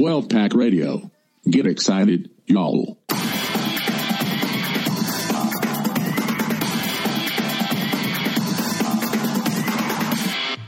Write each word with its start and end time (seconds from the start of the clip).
12 0.00 0.30
Pack 0.30 0.54
Radio, 0.54 1.10
get 1.44 1.66
excited, 1.66 2.30
y'all. 2.46 2.96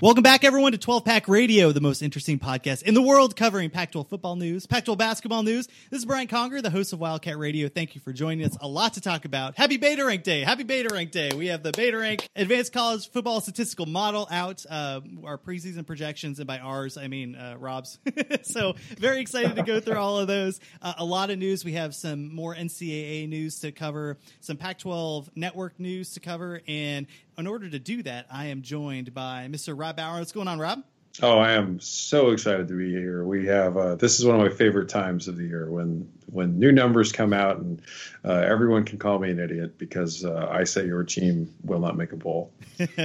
Welcome 0.02 0.24
back, 0.24 0.42
everyone, 0.42 0.72
to 0.72 0.78
12 0.78 1.04
Pack 1.04 1.28
Radio, 1.28 1.70
the 1.70 1.80
most 1.80 2.02
interesting 2.02 2.40
podcast 2.40 2.82
in 2.82 2.94
the 2.94 3.00
world 3.00 3.36
covering 3.36 3.70
Pac 3.70 3.92
12 3.92 4.08
football 4.08 4.34
news, 4.34 4.66
Pac 4.66 4.84
12 4.84 4.98
basketball 4.98 5.44
news. 5.44 5.68
This 5.90 6.00
is 6.00 6.04
Brian 6.04 6.26
Conger, 6.26 6.60
the 6.60 6.70
host 6.70 6.92
of 6.92 6.98
Wildcat 6.98 7.38
Radio. 7.38 7.68
Thank 7.68 7.94
you 7.94 8.00
for 8.00 8.12
joining 8.12 8.44
us. 8.44 8.56
A 8.60 8.66
lot 8.66 8.94
to 8.94 9.00
talk 9.00 9.26
about. 9.26 9.56
Happy 9.56 9.76
Beta 9.76 10.04
Rank 10.04 10.24
Day. 10.24 10.40
Happy 10.40 10.64
Beta 10.64 10.92
Rank 10.92 11.12
Day. 11.12 11.30
We 11.36 11.46
have 11.46 11.62
the 11.62 11.70
Beta 11.70 11.96
Rank 11.96 12.28
Advanced 12.34 12.72
College 12.72 13.10
Football 13.12 13.42
Statistical 13.42 13.86
Model 13.86 14.26
out, 14.28 14.66
uh, 14.68 15.02
our 15.22 15.38
preseason 15.38 15.86
projections, 15.86 16.40
and 16.40 16.48
by 16.48 16.58
ours, 16.58 16.96
I 16.96 17.06
mean 17.06 17.36
uh, 17.36 17.54
Rob's. 17.56 18.00
so, 18.42 18.74
very 18.98 19.20
excited 19.20 19.54
to 19.54 19.62
go 19.62 19.78
through 19.78 19.98
all 19.98 20.18
of 20.18 20.26
those. 20.26 20.58
Uh, 20.82 20.94
a 20.98 21.04
lot 21.04 21.30
of 21.30 21.38
news. 21.38 21.64
We 21.64 21.74
have 21.74 21.94
some 21.94 22.34
more 22.34 22.56
NCAA 22.56 23.28
news 23.28 23.60
to 23.60 23.70
cover, 23.70 24.18
some 24.40 24.56
Pac 24.56 24.80
12 24.80 25.30
network 25.36 25.78
news 25.78 26.14
to 26.14 26.20
cover, 26.20 26.60
and 26.66 27.06
in 27.38 27.46
order 27.46 27.68
to 27.68 27.78
do 27.78 28.02
that, 28.02 28.26
I 28.30 28.46
am 28.46 28.62
joined 28.62 29.14
by 29.14 29.48
Mr. 29.50 29.78
Rob 29.78 29.96
Bauer. 29.96 30.18
What's 30.18 30.32
going 30.32 30.48
on, 30.48 30.58
Rob? 30.58 30.82
Oh, 31.20 31.38
I 31.38 31.52
am 31.52 31.78
so 31.78 32.30
excited 32.30 32.68
to 32.68 32.74
be 32.74 32.90
here. 32.90 33.22
We 33.24 33.46
have 33.46 33.76
uh, 33.76 33.96
this 33.96 34.18
is 34.18 34.24
one 34.24 34.34
of 34.34 34.40
my 34.40 34.48
favorite 34.48 34.88
times 34.88 35.28
of 35.28 35.36
the 35.36 35.44
year 35.44 35.70
when 35.70 36.10
when 36.26 36.58
new 36.58 36.72
numbers 36.72 37.12
come 37.12 37.34
out 37.34 37.58
and 37.58 37.82
uh, 38.24 38.32
everyone 38.32 38.84
can 38.84 38.98
call 38.98 39.18
me 39.18 39.30
an 39.30 39.38
idiot 39.38 39.76
because 39.76 40.24
uh, 40.24 40.48
I 40.50 40.64
say 40.64 40.86
your 40.86 41.04
team 41.04 41.54
will 41.62 41.80
not 41.80 41.98
make 41.98 42.12
a 42.12 42.16
bowl. 42.16 42.54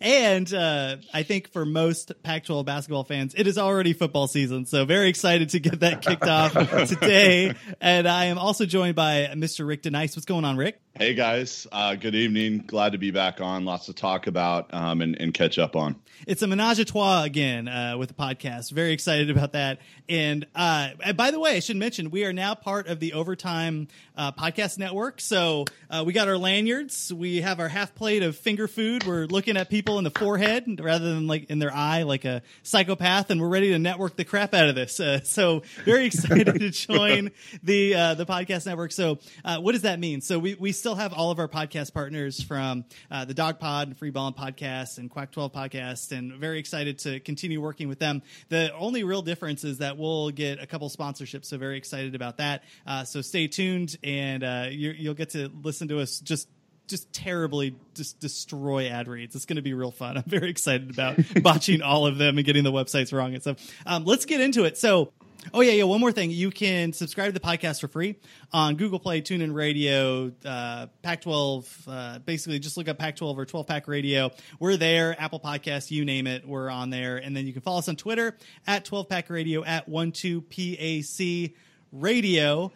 and 0.00 0.54
uh, 0.54 0.96
I 1.12 1.22
think 1.22 1.52
for 1.52 1.66
most 1.66 2.12
Pac 2.22 2.44
12 2.44 2.64
basketball 2.64 3.04
fans, 3.04 3.34
it 3.36 3.46
is 3.46 3.58
already 3.58 3.92
football 3.92 4.26
season. 4.26 4.64
So, 4.64 4.86
very 4.86 5.10
excited 5.10 5.50
to 5.50 5.60
get 5.60 5.80
that 5.80 6.00
kicked 6.00 6.26
off 6.26 6.52
today. 6.88 7.52
And 7.80 8.08
I 8.08 8.26
am 8.26 8.38
also 8.38 8.64
joined 8.64 8.96
by 8.96 9.30
Mr. 9.34 9.66
Rick 9.66 9.82
Denice. 9.82 10.16
What's 10.16 10.24
going 10.26 10.46
on, 10.46 10.56
Rick? 10.56 10.80
Hey 10.96 11.14
guys, 11.14 11.66
uh, 11.72 11.96
good 11.96 12.14
evening. 12.14 12.58
Glad 12.66 12.92
to 12.92 12.98
be 12.98 13.10
back 13.10 13.40
on. 13.40 13.64
Lots 13.64 13.86
to 13.86 13.92
talk 13.92 14.28
about 14.28 14.72
um, 14.72 15.02
and, 15.02 15.20
and 15.20 15.34
catch 15.34 15.58
up 15.58 15.76
on. 15.76 15.96
It's 16.26 16.42
a 16.42 16.46
menage 16.46 16.78
a 16.78 16.84
trois 16.84 17.24
again 17.24 17.68
uh, 17.68 17.96
with 17.98 18.08
the 18.08 18.14
podcast. 18.14 18.70
Very 18.72 18.92
excited 18.92 19.30
about 19.30 19.52
that. 19.52 19.80
And 20.08 20.46
uh, 20.54 20.90
by 21.16 21.30
the 21.30 21.40
way, 21.40 21.56
I 21.56 21.60
should 21.60 21.76
mention 21.76 22.10
we 22.10 22.24
are 22.24 22.32
now 22.32 22.54
part 22.54 22.88
of 22.88 23.00
the 23.00 23.14
Overtime 23.14 23.88
uh, 24.16 24.32
Podcast 24.32 24.78
Network. 24.78 25.20
So 25.20 25.64
uh, 25.90 26.04
we 26.06 26.12
got 26.12 26.28
our 26.28 26.36
lanyards. 26.38 27.12
We 27.12 27.40
have 27.40 27.60
our 27.60 27.68
half 27.68 27.94
plate 27.94 28.22
of 28.22 28.36
finger 28.36 28.68
food. 28.68 29.06
We're 29.06 29.26
looking 29.26 29.56
at 29.56 29.70
people 29.70 29.98
in 29.98 30.04
the 30.04 30.10
forehead 30.10 30.80
rather 30.80 31.12
than 31.12 31.26
like 31.26 31.50
in 31.50 31.58
their 31.58 31.74
eye, 31.74 32.02
like 32.02 32.24
a 32.24 32.42
psychopath, 32.62 33.30
and 33.30 33.40
we're 33.40 33.48
ready 33.48 33.70
to 33.70 33.78
network 33.78 34.16
the 34.16 34.24
crap 34.24 34.54
out 34.54 34.68
of 34.68 34.74
this. 34.74 35.00
Uh, 35.00 35.22
so 35.22 35.62
very 35.84 36.06
excited 36.06 36.58
to 36.58 36.70
join 36.70 37.30
the 37.62 37.94
uh, 37.94 38.14
the 38.14 38.26
podcast 38.26 38.66
network. 38.66 38.92
So 38.92 39.18
uh, 39.44 39.58
what 39.58 39.72
does 39.72 39.82
that 39.82 39.98
mean? 39.98 40.20
So 40.20 40.38
we 40.38 40.54
we 40.54 40.72
still 40.72 40.94
have 40.94 41.12
all 41.12 41.30
of 41.30 41.38
our 41.38 41.48
podcast 41.48 41.92
partners 41.92 42.42
from 42.42 42.84
uh, 43.10 43.24
the 43.24 43.34
Dog 43.34 43.58
Pod 43.58 43.88
and 43.88 43.96
Free 43.96 44.10
Ball 44.10 44.28
and 44.28 44.36
Podcast 44.36 44.98
and 44.98 45.10
Quack 45.10 45.32
Twelve 45.32 45.52
Podcast, 45.52 46.03
and 46.12 46.32
very 46.34 46.58
excited 46.58 46.98
to 47.00 47.20
continue 47.20 47.60
working 47.60 47.88
with 47.88 47.98
them. 47.98 48.22
The 48.48 48.74
only 48.74 49.04
real 49.04 49.22
difference 49.22 49.64
is 49.64 49.78
that 49.78 49.96
we'll 49.96 50.30
get 50.30 50.62
a 50.62 50.66
couple 50.66 50.88
sponsorships, 50.88 51.46
so 51.46 51.58
very 51.58 51.76
excited 51.76 52.14
about 52.14 52.38
that. 52.38 52.64
Uh, 52.86 53.04
so 53.04 53.20
stay 53.20 53.48
tuned, 53.48 53.96
and 54.02 54.42
uh, 54.42 54.66
you, 54.70 54.90
you'll 54.90 55.14
get 55.14 55.30
to 55.30 55.50
listen 55.62 55.88
to 55.88 56.00
us 56.00 56.20
just 56.20 56.48
just 56.86 57.10
terribly 57.14 57.74
just 57.94 58.20
destroy 58.20 58.88
ad 58.88 59.08
reads. 59.08 59.34
It's 59.34 59.46
going 59.46 59.56
to 59.56 59.62
be 59.62 59.74
real 59.74 59.90
fun. 59.90 60.16
I'm 60.18 60.24
very 60.24 60.50
excited 60.50 60.90
about 60.90 61.18
botching 61.42 61.82
all 61.82 62.06
of 62.06 62.18
them 62.18 62.36
and 62.36 62.46
getting 62.46 62.64
the 62.64 62.72
websites 62.72 63.12
wrong 63.12 63.32
and 63.34 63.42
stuff. 63.42 63.74
Um, 63.86 64.04
let's 64.04 64.26
get 64.26 64.40
into 64.40 64.64
it. 64.64 64.78
So. 64.78 65.12
Oh 65.52 65.60
yeah, 65.60 65.72
yeah. 65.72 65.84
One 65.84 66.00
more 66.00 66.12
thing, 66.12 66.30
you 66.30 66.50
can 66.50 66.92
subscribe 66.92 67.26
to 67.28 67.32
the 67.32 67.40
podcast 67.40 67.80
for 67.80 67.88
free 67.88 68.16
on 68.52 68.76
Google 68.76 68.98
Play, 68.98 69.20
TuneIn 69.20 69.52
Radio, 69.54 70.32
uh, 70.44 70.86
Pac-12. 71.02 71.66
Uh, 71.86 72.18
basically, 72.20 72.58
just 72.58 72.76
look 72.76 72.88
up 72.88 72.98
Pac-12 72.98 73.36
or 73.36 73.44
12 73.44 73.66
Pack 73.66 73.86
Radio. 73.86 74.30
We're 74.58 74.76
there. 74.76 75.20
Apple 75.20 75.40
Podcasts, 75.40 75.90
you 75.90 76.04
name 76.04 76.26
it, 76.26 76.46
we're 76.48 76.70
on 76.70 76.90
there. 76.90 77.18
And 77.18 77.36
then 77.36 77.46
you 77.46 77.52
can 77.52 77.62
follow 77.62 77.78
us 77.78 77.88
on 77.88 77.96
Twitter 77.96 78.36
at 78.66 78.84
12 78.84 79.08
Pack 79.08 79.28
Radio 79.30 79.64
at 79.64 79.88
12PAC 79.88 81.54
Radio. 81.92 82.72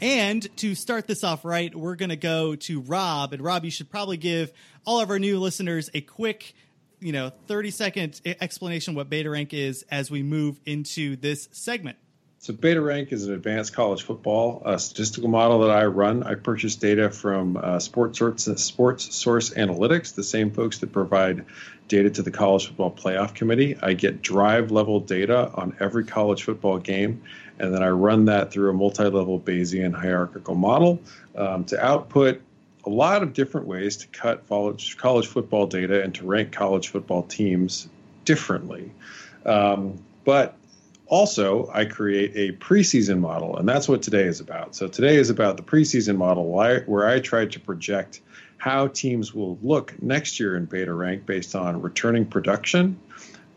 And 0.00 0.56
to 0.56 0.74
start 0.74 1.06
this 1.06 1.22
off 1.22 1.44
right, 1.44 1.74
we're 1.74 1.96
going 1.96 2.08
to 2.08 2.16
go 2.16 2.56
to 2.56 2.80
Rob. 2.80 3.34
And 3.34 3.42
Rob, 3.42 3.64
you 3.64 3.70
should 3.70 3.90
probably 3.90 4.16
give 4.16 4.50
all 4.86 5.00
of 5.00 5.10
our 5.10 5.18
new 5.18 5.38
listeners 5.38 5.90
a 5.92 6.00
quick, 6.00 6.54
you 7.00 7.12
know, 7.12 7.30
30 7.46 7.70
second 7.70 8.20
explanation 8.24 8.94
what 8.94 9.10
beta 9.10 9.30
rank 9.30 9.52
is 9.54 9.84
as 9.90 10.10
we 10.10 10.22
move 10.22 10.60
into 10.64 11.16
this 11.16 11.48
segment. 11.52 11.96
So 12.42 12.54
Beta 12.54 12.80
Rank 12.80 13.12
is 13.12 13.26
an 13.26 13.34
advanced 13.34 13.74
college 13.74 14.02
football 14.02 14.62
statistical 14.78 15.28
model 15.28 15.60
that 15.60 15.70
I 15.70 15.84
run. 15.84 16.22
I 16.22 16.36
purchase 16.36 16.74
data 16.74 17.10
from 17.10 17.58
uh, 17.58 17.78
Sports 17.78 18.18
Source, 18.18 18.44
Sports 18.56 19.14
Source 19.14 19.50
Analytics, 19.50 20.14
the 20.14 20.22
same 20.22 20.50
folks 20.50 20.78
that 20.78 20.90
provide 20.90 21.44
data 21.88 22.08
to 22.08 22.22
the 22.22 22.30
College 22.30 22.68
Football 22.68 22.92
Playoff 22.92 23.34
Committee. 23.34 23.76
I 23.82 23.92
get 23.92 24.22
drive 24.22 24.70
level 24.70 25.00
data 25.00 25.50
on 25.52 25.76
every 25.80 26.04
college 26.06 26.44
football 26.44 26.78
game, 26.78 27.22
and 27.58 27.74
then 27.74 27.82
I 27.82 27.90
run 27.90 28.24
that 28.24 28.50
through 28.50 28.70
a 28.70 28.72
multi-level 28.72 29.40
Bayesian 29.40 29.92
hierarchical 29.92 30.54
model 30.54 30.98
um, 31.36 31.64
to 31.64 31.84
output 31.84 32.40
a 32.84 32.90
lot 32.90 33.22
of 33.22 33.32
different 33.32 33.66
ways 33.66 33.96
to 33.98 34.06
cut 34.08 34.48
college, 34.48 34.96
college 34.96 35.26
football 35.26 35.66
data 35.66 36.02
and 36.02 36.14
to 36.14 36.26
rank 36.26 36.52
college 36.52 36.88
football 36.88 37.22
teams 37.24 37.88
differently. 38.24 38.90
Um, 39.44 39.98
but 40.24 40.56
also, 41.06 41.68
I 41.74 41.86
create 41.86 42.32
a 42.36 42.56
preseason 42.58 43.18
model, 43.18 43.56
and 43.56 43.68
that's 43.68 43.88
what 43.88 44.00
today 44.00 44.24
is 44.24 44.38
about. 44.38 44.76
So, 44.76 44.86
today 44.86 45.16
is 45.16 45.28
about 45.28 45.56
the 45.56 45.62
preseason 45.62 46.16
model 46.16 46.46
where 46.46 47.08
I 47.08 47.18
tried 47.18 47.50
to 47.52 47.60
project 47.60 48.20
how 48.58 48.86
teams 48.88 49.34
will 49.34 49.58
look 49.62 50.00
next 50.02 50.38
year 50.38 50.56
in 50.56 50.66
beta 50.66 50.92
rank 50.92 51.26
based 51.26 51.56
on 51.56 51.80
returning 51.82 52.26
production, 52.26 53.00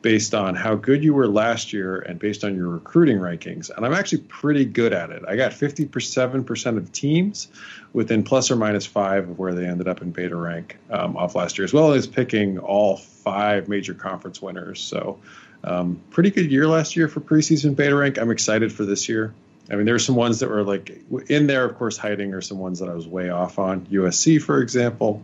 based 0.04 0.36
on 0.36 0.54
how 0.54 0.76
good 0.76 1.02
you 1.02 1.14
were 1.14 1.28
last 1.28 1.72
year, 1.72 1.98
and 1.98 2.20
based 2.20 2.44
on 2.44 2.56
your 2.56 2.68
recruiting 2.68 3.18
rankings. 3.18 3.72
And 3.76 3.86
I'm 3.86 3.94
actually 3.94 4.22
pretty 4.24 4.66
good 4.66 4.92
at 4.92 5.10
it. 5.10 5.24
I 5.26 5.38
got 5.38 5.54
57% 5.54 6.78
of 6.78 6.92
teams 6.92 7.48
within 7.94 8.22
plus 8.24 8.52
or 8.52 8.58
minus 8.58 8.86
five 8.86 9.30
of 9.30 9.40
where 9.40 9.56
they 9.56 9.66
ended 9.66 9.88
up 9.88 10.02
in 10.02 10.12
beta 10.12 10.36
rank 10.36 10.78
um, 10.92 11.16
off 11.16 11.36
last 11.36 11.58
year, 11.58 11.64
as 11.64 11.74
well 11.74 11.94
as 11.94 12.06
picking 12.06 12.60
all 12.60 12.98
five 12.98 13.70
major 13.70 13.94
conference 13.94 14.42
winners. 14.42 14.82
So, 14.82 15.20
um, 15.64 16.02
pretty 16.12 16.32
good 16.32 16.52
year 16.52 16.68
last 16.68 16.98
year 16.98 17.08
for 17.08 17.22
preseason 17.22 17.74
beta 17.74 17.96
rank. 17.96 18.20
I'm 18.20 18.30
excited 18.30 18.74
for 18.74 18.84
this 18.84 19.08
year. 19.08 19.34
I 19.72 19.78
mean, 19.78 19.86
there 19.86 19.96
were 19.96 20.00
some 20.00 20.16
ones 20.16 20.42
that 20.42 20.50
were 20.50 20.64
like 20.64 21.02
in 21.30 21.48
there, 21.48 21.64
of 21.64 21.78
course, 21.78 21.96
hiding 21.96 22.34
are 22.34 22.42
some 22.42 22.60
ones 22.60 22.80
that 22.80 22.90
I 22.90 22.94
was 22.94 23.08
way 23.08 23.30
off 23.30 23.58
on. 23.58 23.86
USC, 23.86 24.42
for 24.42 24.62
example. 24.62 25.24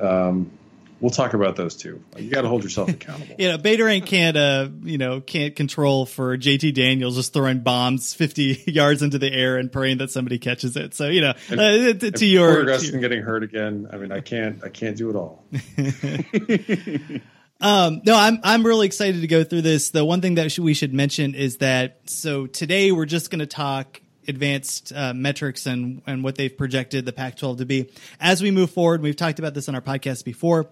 Um, 0.00 0.50
we'll 1.00 1.10
talk 1.10 1.34
about 1.34 1.56
those 1.56 1.76
too. 1.76 2.02
You 2.16 2.30
got 2.30 2.42
to 2.42 2.48
hold 2.48 2.62
yourself 2.62 2.88
accountable. 2.90 3.36
you 3.38 3.48
know, 3.48 3.58
beta 3.58 3.84
rank 3.84 4.06
can't, 4.06 4.36
uh, 4.36 4.68
you 4.82 4.98
know, 4.98 5.20
can't 5.20 5.56
control 5.56 6.06
for 6.06 6.36
JT 6.36 6.74
Daniels 6.74 7.16
just 7.16 7.32
throwing 7.32 7.60
bombs 7.60 8.14
50 8.14 8.64
yards 8.66 9.02
into 9.02 9.18
the 9.18 9.32
air 9.32 9.56
and 9.56 9.72
praying 9.72 9.98
that 9.98 10.10
somebody 10.10 10.38
catches 10.38 10.76
it. 10.76 10.94
So, 10.94 11.08
you 11.08 11.22
know, 11.22 11.34
and, 11.48 11.60
uh, 11.60 11.92
to, 11.94 12.10
to 12.10 12.26
your, 12.26 12.64
getting 12.64 13.22
hurt 13.22 13.42
again. 13.42 13.88
I 13.92 13.96
mean, 13.96 14.12
I 14.12 14.20
can't, 14.20 14.62
I 14.64 14.68
can't 14.68 14.96
do 14.96 15.10
it 15.10 15.16
all. 15.16 15.44
Um, 17.62 18.00
no, 18.06 18.16
I'm 18.16 18.38
I'm 18.42 18.64
really 18.64 18.86
excited 18.86 19.20
to 19.20 19.26
go 19.26 19.44
through 19.44 19.60
this. 19.62 19.90
The 19.90 20.02
one 20.02 20.22
thing 20.22 20.36
that 20.36 20.58
we 20.58 20.72
should 20.72 20.94
mention 20.94 21.34
is 21.34 21.58
that 21.58 22.00
so 22.08 22.46
today 22.46 22.90
we're 22.90 23.04
just 23.04 23.30
going 23.30 23.40
to 23.40 23.46
talk 23.46 24.00
advanced 24.26 24.92
uh, 24.94 25.12
metrics 25.12 25.66
and 25.66 26.00
and 26.06 26.24
what 26.24 26.36
they've 26.36 26.56
projected 26.56 27.04
the 27.04 27.12
Pac-12 27.12 27.58
to 27.58 27.66
be. 27.66 27.90
As 28.18 28.42
we 28.42 28.50
move 28.50 28.70
forward, 28.70 29.02
we've 29.02 29.16
talked 29.16 29.38
about 29.38 29.52
this 29.52 29.68
on 29.68 29.74
our 29.74 29.82
podcast 29.82 30.24
before. 30.24 30.70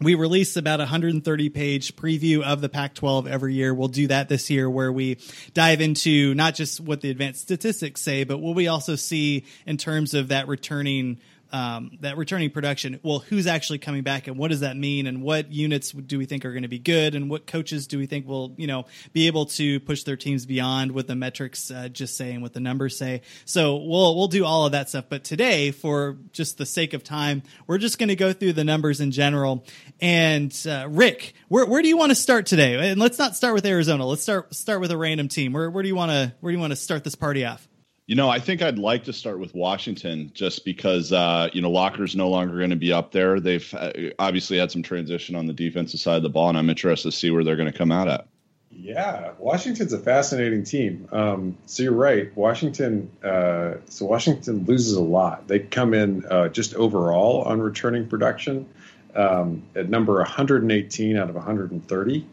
We 0.00 0.14
release 0.14 0.56
about 0.56 0.80
a 0.80 0.84
130 0.84 1.48
page 1.48 1.96
preview 1.96 2.42
of 2.42 2.60
the 2.60 2.68
Pac 2.68 2.94
12 2.94 3.26
every 3.26 3.54
year. 3.54 3.72
We'll 3.72 3.88
do 3.88 4.08
that 4.08 4.28
this 4.28 4.50
year 4.50 4.68
where 4.68 4.92
we 4.92 5.18
dive 5.54 5.80
into 5.80 6.34
not 6.34 6.54
just 6.54 6.80
what 6.80 7.00
the 7.00 7.10
advanced 7.10 7.40
statistics 7.40 8.02
say, 8.02 8.24
but 8.24 8.38
what 8.38 8.54
we 8.54 8.68
also 8.68 8.94
see 8.96 9.44
in 9.64 9.78
terms 9.78 10.12
of 10.12 10.28
that 10.28 10.48
returning 10.48 11.18
um, 11.52 11.98
that 12.00 12.16
returning 12.16 12.50
production. 12.50 13.00
Well, 13.02 13.20
who's 13.20 13.46
actually 13.46 13.78
coming 13.78 14.02
back, 14.02 14.26
and 14.26 14.36
what 14.36 14.50
does 14.50 14.60
that 14.60 14.76
mean, 14.76 15.06
and 15.06 15.22
what 15.22 15.52
units 15.52 15.92
do 15.92 16.18
we 16.18 16.26
think 16.26 16.44
are 16.44 16.52
going 16.52 16.62
to 16.62 16.68
be 16.68 16.78
good, 16.78 17.14
and 17.14 17.30
what 17.30 17.46
coaches 17.46 17.86
do 17.86 17.98
we 17.98 18.06
think 18.06 18.26
will 18.26 18.54
you 18.56 18.66
know 18.66 18.86
be 19.12 19.26
able 19.26 19.46
to 19.46 19.80
push 19.80 20.02
their 20.02 20.16
teams 20.16 20.46
beyond 20.46 20.92
what 20.92 21.06
the 21.06 21.14
metrics 21.14 21.70
uh, 21.70 21.88
just 21.88 22.16
say 22.16 22.32
and 22.32 22.42
what 22.42 22.52
the 22.52 22.60
numbers 22.60 22.96
say. 22.96 23.22
So 23.44 23.76
we'll 23.76 24.16
we'll 24.16 24.28
do 24.28 24.44
all 24.44 24.66
of 24.66 24.72
that 24.72 24.88
stuff. 24.88 25.06
But 25.08 25.24
today, 25.24 25.70
for 25.70 26.16
just 26.32 26.58
the 26.58 26.66
sake 26.66 26.94
of 26.94 27.04
time, 27.04 27.42
we're 27.66 27.78
just 27.78 27.98
going 27.98 28.08
to 28.08 28.16
go 28.16 28.32
through 28.32 28.54
the 28.54 28.64
numbers 28.64 29.00
in 29.00 29.10
general. 29.10 29.64
And 30.00 30.54
uh, 30.68 30.86
Rick, 30.88 31.34
where 31.48 31.66
where 31.66 31.82
do 31.82 31.88
you 31.88 31.96
want 31.96 32.10
to 32.10 32.16
start 32.16 32.46
today? 32.46 32.90
And 32.90 33.00
let's 33.00 33.18
not 33.18 33.36
start 33.36 33.54
with 33.54 33.66
Arizona. 33.66 34.06
Let's 34.06 34.22
start 34.22 34.54
start 34.54 34.80
with 34.80 34.90
a 34.90 34.96
random 34.96 35.28
team. 35.28 35.52
Where 35.52 35.70
where 35.70 35.82
do 35.82 35.88
you 35.88 35.96
want 35.96 36.10
to 36.10 36.34
where 36.40 36.52
do 36.52 36.56
you 36.56 36.60
want 36.60 36.72
to 36.72 36.76
start 36.76 37.04
this 37.04 37.14
party 37.14 37.44
off? 37.44 37.65
You 38.06 38.14
know, 38.14 38.28
I 38.28 38.38
think 38.38 38.62
I'd 38.62 38.78
like 38.78 39.04
to 39.04 39.12
start 39.12 39.40
with 39.40 39.52
Washington 39.52 40.30
just 40.32 40.64
because, 40.64 41.12
uh, 41.12 41.48
you 41.52 41.60
know, 41.60 41.70
Locker's 41.70 42.14
no 42.14 42.28
longer 42.28 42.56
going 42.56 42.70
to 42.70 42.76
be 42.76 42.92
up 42.92 43.10
there. 43.10 43.40
They've 43.40 43.74
uh, 43.74 43.92
obviously 44.20 44.58
had 44.58 44.70
some 44.70 44.84
transition 44.84 45.34
on 45.34 45.48
the 45.48 45.52
defensive 45.52 45.98
side 45.98 46.16
of 46.18 46.22
the 46.22 46.28
ball, 46.28 46.48
and 46.48 46.56
I'm 46.56 46.70
interested 46.70 47.10
to 47.10 47.16
see 47.16 47.32
where 47.32 47.42
they're 47.42 47.56
going 47.56 47.70
to 47.70 47.76
come 47.76 47.90
out 47.90 48.06
at. 48.06 48.28
Yeah, 48.70 49.32
Washington's 49.38 49.92
a 49.92 49.98
fascinating 49.98 50.62
team. 50.62 51.08
Um, 51.10 51.56
so 51.66 51.82
you're 51.82 51.92
right. 51.92 52.34
Washington. 52.36 53.10
Uh, 53.24 53.74
so 53.86 54.06
Washington 54.06 54.64
loses 54.66 54.94
a 54.94 55.02
lot. 55.02 55.48
They 55.48 55.60
come 55.60 55.94
in 55.94 56.24
uh, 56.26 56.48
just 56.48 56.74
overall 56.74 57.42
on 57.42 57.60
returning 57.60 58.06
production 58.06 58.68
um, 59.16 59.64
at 59.74 59.88
number 59.88 60.16
118 60.18 61.16
out 61.16 61.28
of 61.28 61.34
130. 61.34 62.26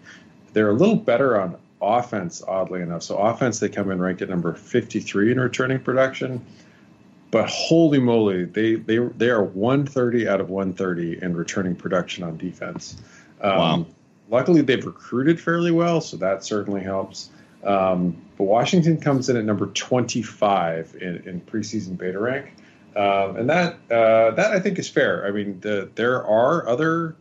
They're 0.52 0.70
a 0.70 0.74
little 0.74 0.98
better 0.98 1.40
on 1.40 1.58
offense, 1.84 2.42
oddly 2.48 2.82
enough. 2.82 3.04
So 3.04 3.18
offense, 3.18 3.60
they 3.60 3.70
come 3.70 3.92
in 3.92 4.00
ranked 4.00 4.22
at 4.22 4.30
number 4.30 4.54
53 4.54 5.32
in 5.32 5.40
returning 5.40 5.80
production. 5.80 6.46
But 7.32 7.50
holy 7.50 8.00
moly, 8.00 8.46
they 8.46 8.76
they 8.76 8.98
they 8.98 9.30
are 9.30 9.44
130 9.44 10.28
out 10.28 10.40
of 10.40 10.50
130 10.50 11.24
in 11.24 11.36
returning 11.36 11.76
production 11.76 12.24
on 12.24 12.38
defense. 12.38 12.96
Um, 13.42 13.58
wow. 13.58 13.86
Luckily, 14.30 14.62
they've 14.62 14.86
recruited 14.86 15.40
fairly 15.40 15.72
well, 15.72 16.00
so 16.00 16.16
that 16.18 16.44
certainly 16.44 16.82
helps. 16.82 17.30
Um, 17.64 18.16
but 18.38 18.46
Washington 18.46 19.00
comes 19.00 19.30
in 19.30 19.38
at 19.38 19.46
number 19.46 19.68
25 19.68 20.96
in, 21.02 21.24
in 21.28 21.42
preseason 21.42 21.98
beta 21.98 22.20
rank. 22.20 22.54
Um, 22.96 23.38
and 23.38 23.50
that 23.50 23.74
uh, 23.90 24.32
that 24.32 24.52
I 24.52 24.60
think 24.60 24.78
is 24.78 24.88
fair. 24.88 25.26
I 25.26 25.32
mean, 25.32 25.60
the, 25.62 25.90
there 25.96 26.24
are 26.24 26.68
other 26.68 27.16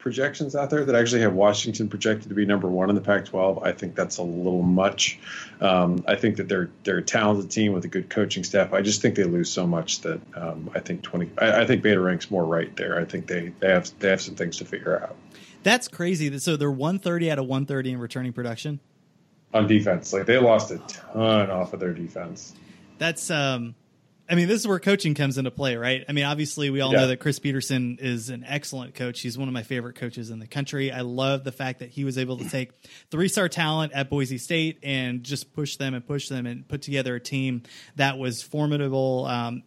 projections 0.00 0.56
out 0.56 0.70
there 0.70 0.84
that 0.84 0.94
actually 0.94 1.20
have 1.20 1.34
Washington 1.34 1.88
projected 1.88 2.28
to 2.30 2.34
be 2.34 2.44
number 2.44 2.68
one 2.68 2.88
in 2.88 2.94
the 2.94 3.00
Pac-12. 3.00 3.64
I 3.64 3.72
think 3.72 3.94
that's 3.94 4.16
a 4.18 4.22
little 4.22 4.62
much. 4.62 5.18
Um, 5.60 6.04
I 6.08 6.16
think 6.16 6.36
that 6.38 6.48
they're 6.48 6.70
they're 6.82 6.98
a 6.98 7.02
talented 7.02 7.50
team 7.50 7.72
with 7.72 7.84
a 7.84 7.88
good 7.88 8.10
coaching 8.10 8.42
staff. 8.42 8.72
I 8.72 8.80
just 8.80 9.02
think 9.02 9.14
they 9.14 9.24
lose 9.24 9.50
so 9.50 9.66
much 9.66 10.00
that 10.00 10.20
um, 10.34 10.70
I 10.74 10.80
think 10.80 11.02
twenty. 11.02 11.30
I, 11.38 11.62
I, 11.62 11.66
think 11.66 11.82
Beta 11.82 12.00
ranks 12.00 12.30
more 12.30 12.44
right 12.44 12.74
there. 12.76 12.98
I 12.98 13.04
think 13.04 13.26
they, 13.26 13.52
they 13.60 13.68
have 13.68 13.90
they 14.00 14.08
have 14.08 14.20
some 14.20 14.34
things 14.34 14.56
to 14.56 14.64
figure 14.64 15.00
out. 15.00 15.14
That's 15.62 15.86
crazy. 15.86 16.36
So 16.38 16.56
they're 16.56 16.70
one 16.70 16.98
thirty 16.98 17.30
out 17.30 17.38
of 17.38 17.46
one 17.46 17.66
thirty 17.66 17.92
in 17.92 17.98
returning 17.98 18.32
production 18.32 18.80
on 19.52 19.66
defense. 19.66 20.12
Like 20.12 20.26
they 20.26 20.38
lost 20.38 20.70
a 20.70 20.78
ton 20.78 21.50
off 21.50 21.72
of 21.72 21.80
their 21.80 21.92
defense. 21.92 22.54
That's 22.98 23.30
um 23.30 23.74
I 24.30 24.36
mean, 24.36 24.46
this 24.46 24.60
is 24.60 24.68
where 24.68 24.78
coaching 24.78 25.14
comes 25.14 25.38
into 25.38 25.50
play, 25.50 25.74
right? 25.74 26.04
I 26.08 26.12
mean, 26.12 26.24
obviously, 26.24 26.70
we 26.70 26.80
all 26.80 26.92
yeah. 26.92 27.00
know 27.00 27.06
that 27.08 27.16
Chris 27.16 27.40
Petersen 27.40 27.98
is 28.00 28.30
an 28.30 28.44
excellent 28.46 28.94
coach. 28.94 29.20
He's 29.20 29.36
one 29.36 29.48
of 29.48 29.54
my 29.54 29.64
favorite 29.64 29.96
coaches 29.96 30.30
in 30.30 30.38
the 30.38 30.46
country. 30.46 30.92
I 30.92 31.00
love 31.00 31.42
the 31.42 31.50
fact 31.50 31.80
that 31.80 31.90
he 31.90 32.04
was 32.04 32.16
able 32.16 32.38
to 32.38 32.48
take 32.48 32.70
three 33.10 33.26
star 33.26 33.48
talent 33.48 33.92
at 33.92 34.08
Boise 34.08 34.38
State 34.38 34.78
and 34.84 35.24
just 35.24 35.52
push 35.52 35.76
them 35.76 35.94
and 35.94 36.06
push 36.06 36.28
them 36.28 36.46
and 36.46 36.66
put 36.68 36.82
together 36.82 37.16
a 37.16 37.20
team 37.20 37.64
that 37.96 38.18
was 38.18 38.40
formidable 38.40 39.26
um, 39.26 39.64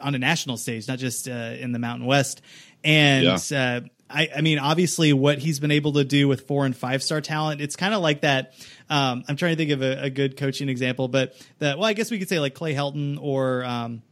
on 0.00 0.14
a 0.14 0.18
national 0.18 0.56
stage, 0.56 0.86
not 0.86 1.00
just 1.00 1.28
uh, 1.28 1.32
in 1.32 1.72
the 1.72 1.80
Mountain 1.80 2.06
West. 2.06 2.42
And 2.84 3.50
yeah. 3.50 3.80
uh, 3.80 3.80
I, 4.08 4.28
I, 4.36 4.40
mean, 4.40 4.58
obviously, 4.58 5.12
what 5.12 5.38
he's 5.38 5.58
been 5.58 5.70
able 5.70 5.94
to 5.94 6.04
do 6.04 6.28
with 6.28 6.46
four 6.46 6.64
and 6.64 6.76
five 6.76 7.02
star 7.02 7.20
talent, 7.20 7.60
it's 7.60 7.76
kind 7.76 7.94
of 7.94 8.02
like 8.02 8.20
that. 8.20 8.54
Um, 8.88 9.24
I'm 9.28 9.36
trying 9.36 9.52
to 9.52 9.56
think 9.56 9.72
of 9.72 9.82
a, 9.82 10.04
a, 10.04 10.10
good 10.10 10.36
coaching 10.36 10.68
example, 10.68 11.08
but 11.08 11.34
that, 11.58 11.78
well, 11.78 11.88
I 11.88 11.92
guess 11.92 12.10
we 12.10 12.18
could 12.18 12.28
say 12.28 12.38
like 12.38 12.54
Clay 12.54 12.72
Helton 12.72 13.18
or 13.20 13.64
um, 13.64 14.02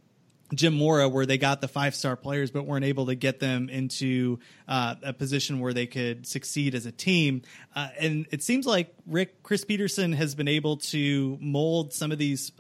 Jim 0.52 0.75
Mora, 0.75 1.08
where 1.08 1.26
they 1.26 1.38
got 1.38 1.61
the 1.61 1.69
five 1.69 1.94
star 1.94 2.17
players, 2.17 2.50
but 2.50 2.67
weren't 2.67 2.85
able 2.85 3.06
to 3.06 3.14
get 3.14 3.41
them 3.41 3.69
into 3.69 4.38
uh, 4.69 4.96
a 5.02 5.12
position 5.12 5.61
where 5.61 5.73
they 5.73 5.87
could 5.87 6.26
succeed 6.26 6.75
as 6.75 6.87
a 6.87 6.93
team. 6.93 7.43
Uh, 7.75 7.88
and 7.99 8.26
it 8.31 8.43
seems 8.43 8.67
like 8.67 8.94
Rick 9.06 9.43
Chris 9.43 9.64
Petersen 9.64 10.12
has 10.12 10.35
been 10.35 10.49
able 10.49 10.79
to 10.79 11.38
mold 11.40 11.93
some 11.93 12.12
of 12.12 12.19
these, 12.19 12.52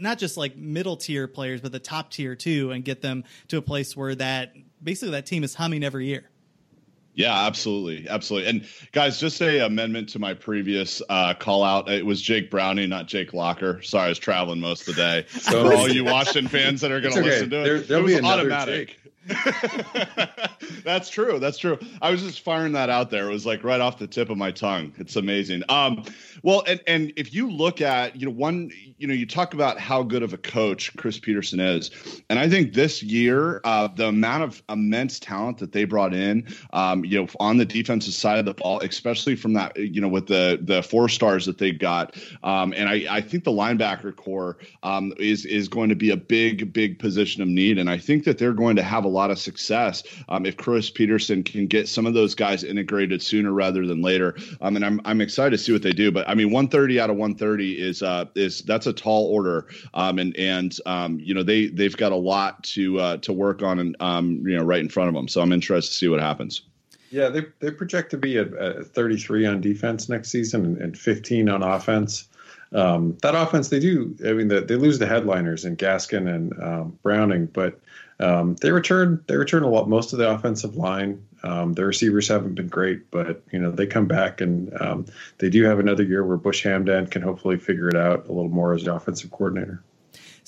not 0.00 0.18
just 0.18 0.36
like 0.36 0.56
middle 0.56 0.96
tier 0.96 1.28
players, 1.28 1.60
but 1.60 1.72
the 1.72 1.78
top 1.78 2.10
tier 2.10 2.34
too, 2.34 2.70
and 2.72 2.84
get 2.84 3.02
them 3.02 3.24
to 3.48 3.56
a 3.56 3.62
place 3.62 3.96
where 3.96 4.14
that 4.16 4.52
basically 4.82 5.12
that 5.12 5.26
team 5.26 5.44
is 5.44 5.54
humming 5.54 5.84
every 5.84 6.06
year. 6.06 6.28
Yeah, 7.16 7.46
absolutely, 7.46 8.06
absolutely. 8.10 8.50
And 8.50 8.66
guys, 8.92 9.18
just 9.18 9.40
a 9.40 9.60
amendment 9.64 10.10
to 10.10 10.18
my 10.18 10.34
previous 10.34 11.00
uh, 11.08 11.32
call 11.32 11.64
out. 11.64 11.88
It 11.88 12.04
was 12.04 12.20
Jake 12.20 12.50
Browning, 12.50 12.90
not 12.90 13.06
Jake 13.06 13.32
Locker. 13.32 13.80
Sorry, 13.80 14.04
I 14.04 14.08
was 14.10 14.18
traveling 14.18 14.60
most 14.60 14.86
of 14.86 14.94
the 14.94 15.02
day. 15.02 15.26
So, 15.46 15.64
For 15.64 15.74
all 15.74 15.88
you 15.88 16.04
Washington 16.04 16.48
fans 16.48 16.80
that 16.80 16.90
are 16.90 17.00
going 17.00 17.14
to 17.14 17.20
okay. 17.20 17.28
listen 17.30 17.50
to 17.50 17.60
it, 17.60 17.88
there, 17.88 18.02
will 18.02 18.08
it 18.10 18.20
be 18.20 18.26
automatic. 18.26 18.88
Jake. 18.88 19.05
that's 20.84 21.08
true. 21.10 21.38
That's 21.38 21.58
true. 21.58 21.78
I 22.00 22.10
was 22.10 22.22
just 22.22 22.40
firing 22.40 22.72
that 22.72 22.90
out 22.90 23.10
there. 23.10 23.28
It 23.28 23.32
was 23.32 23.46
like 23.46 23.64
right 23.64 23.80
off 23.80 23.98
the 23.98 24.06
tip 24.06 24.30
of 24.30 24.36
my 24.36 24.50
tongue. 24.50 24.92
It's 24.98 25.16
amazing. 25.16 25.62
Um, 25.68 26.04
well, 26.42 26.62
and 26.66 26.80
and 26.86 27.12
if 27.16 27.34
you 27.34 27.50
look 27.50 27.80
at 27.80 28.16
you 28.16 28.26
know 28.26 28.32
one, 28.32 28.70
you 28.98 29.06
know, 29.06 29.14
you 29.14 29.26
talk 29.26 29.54
about 29.54 29.78
how 29.78 30.02
good 30.02 30.22
of 30.22 30.32
a 30.32 30.38
coach 30.38 30.96
Chris 30.96 31.18
Petersen 31.18 31.60
is, 31.60 31.90
and 32.30 32.38
I 32.38 32.48
think 32.48 32.74
this 32.74 33.02
year 33.02 33.60
uh, 33.64 33.88
the 33.88 34.08
amount 34.08 34.44
of 34.44 34.62
immense 34.68 35.18
talent 35.18 35.58
that 35.58 35.72
they 35.72 35.84
brought 35.84 36.14
in, 36.14 36.46
um, 36.72 37.04
you 37.04 37.20
know, 37.20 37.28
on 37.40 37.56
the 37.56 37.64
defensive 37.64 38.14
side 38.14 38.38
of 38.38 38.44
the 38.44 38.54
ball, 38.54 38.80
especially 38.80 39.34
from 39.34 39.54
that, 39.54 39.76
you 39.76 40.00
know, 40.00 40.08
with 40.08 40.26
the 40.26 40.58
the 40.62 40.82
four 40.82 41.08
stars 41.08 41.46
that 41.46 41.58
they 41.58 41.72
got, 41.72 42.16
um, 42.44 42.72
and 42.76 42.88
I 42.88 43.06
I 43.10 43.20
think 43.20 43.44
the 43.44 43.52
linebacker 43.52 44.14
corps 44.14 44.58
um, 44.82 45.12
is 45.18 45.44
is 45.44 45.66
going 45.68 45.88
to 45.88 45.96
be 45.96 46.10
a 46.10 46.16
big 46.16 46.72
big 46.72 46.98
position 46.98 47.42
of 47.42 47.48
need, 47.48 47.78
and 47.78 47.90
I 47.90 47.98
think 47.98 48.24
that 48.24 48.38
they're 48.38 48.52
going 48.52 48.76
to 48.76 48.82
have 48.82 49.04
a 49.04 49.15
lot 49.16 49.30
of 49.30 49.38
success 49.38 50.02
um, 50.28 50.46
if 50.46 50.56
Chris 50.56 50.90
Petersen 50.90 51.42
can 51.42 51.66
get 51.66 51.88
some 51.88 52.06
of 52.06 52.14
those 52.14 52.34
guys 52.34 52.62
integrated 52.62 53.22
sooner 53.22 53.52
rather 53.52 53.86
than 53.86 54.02
later. 54.02 54.36
Um, 54.60 54.76
and 54.76 54.84
I'm 54.84 55.00
I'm 55.04 55.20
excited 55.20 55.56
to 55.56 55.58
see 55.58 55.72
what 55.72 55.82
they 55.82 55.92
do. 55.92 56.12
But 56.12 56.28
I 56.28 56.34
mean, 56.34 56.50
130 56.50 57.00
out 57.00 57.10
of 57.10 57.16
130 57.16 57.80
is 57.80 58.02
uh, 58.02 58.26
is 58.34 58.62
that's 58.62 58.86
a 58.86 58.92
tall 58.92 59.26
order. 59.26 59.66
Um, 59.94 60.18
and 60.18 60.36
and 60.36 60.78
um, 60.86 61.18
you 61.20 61.34
know 61.34 61.42
they 61.42 61.66
they've 61.66 61.96
got 61.96 62.12
a 62.12 62.16
lot 62.16 62.62
to 62.64 62.98
uh, 62.98 63.16
to 63.18 63.32
work 63.32 63.62
on 63.62 63.78
and 63.78 63.96
um, 64.00 64.46
you 64.46 64.56
know 64.56 64.64
right 64.64 64.80
in 64.80 64.88
front 64.88 65.08
of 65.08 65.14
them. 65.14 65.28
So 65.28 65.40
I'm 65.40 65.52
interested 65.52 65.92
to 65.92 65.98
see 65.98 66.08
what 66.08 66.20
happens. 66.20 66.62
Yeah, 67.10 67.28
they 67.28 67.46
they 67.60 67.70
project 67.70 68.10
to 68.10 68.16
be 68.16 68.38
at, 68.38 68.50
33 68.86 69.46
on 69.46 69.60
defense 69.60 70.08
next 70.08 70.30
season 70.30 70.64
and, 70.64 70.78
and 70.78 70.98
15 70.98 71.48
on 71.48 71.62
offense. 71.62 72.28
Um, 72.72 73.16
that 73.22 73.34
offense, 73.34 73.68
they 73.68 73.78
do. 73.78 74.14
I 74.26 74.32
mean, 74.32 74.48
the, 74.48 74.60
they 74.60 74.74
lose 74.74 74.98
the 74.98 75.06
headliners 75.06 75.64
in 75.64 75.76
Gaskin 75.76 76.28
and 76.28 76.62
um, 76.62 76.98
Browning, 77.02 77.46
but 77.46 77.80
um, 78.18 78.56
they 78.56 78.70
return 78.70 79.22
they 79.26 79.36
return 79.36 79.62
a 79.62 79.68
lot 79.68 79.88
most 79.88 80.12
of 80.12 80.18
the 80.18 80.30
offensive 80.30 80.76
line. 80.76 81.26
Um, 81.42 81.74
their 81.74 81.86
receivers 81.86 82.28
haven't 82.28 82.54
been 82.54 82.68
great, 82.68 83.10
but 83.10 83.42
you 83.52 83.58
know 83.58 83.70
they 83.70 83.86
come 83.86 84.06
back 84.06 84.40
and 84.40 84.72
um, 84.80 85.06
they 85.38 85.50
do 85.50 85.64
have 85.64 85.78
another 85.78 86.02
year 86.02 86.24
where 86.24 86.36
Bush 86.36 86.64
Hamdan 86.64 87.10
can 87.10 87.22
hopefully 87.22 87.58
figure 87.58 87.88
it 87.88 87.96
out 87.96 88.26
a 88.28 88.32
little 88.32 88.48
more 88.48 88.74
as 88.74 88.84
the 88.84 88.94
offensive 88.94 89.30
coordinator. 89.30 89.82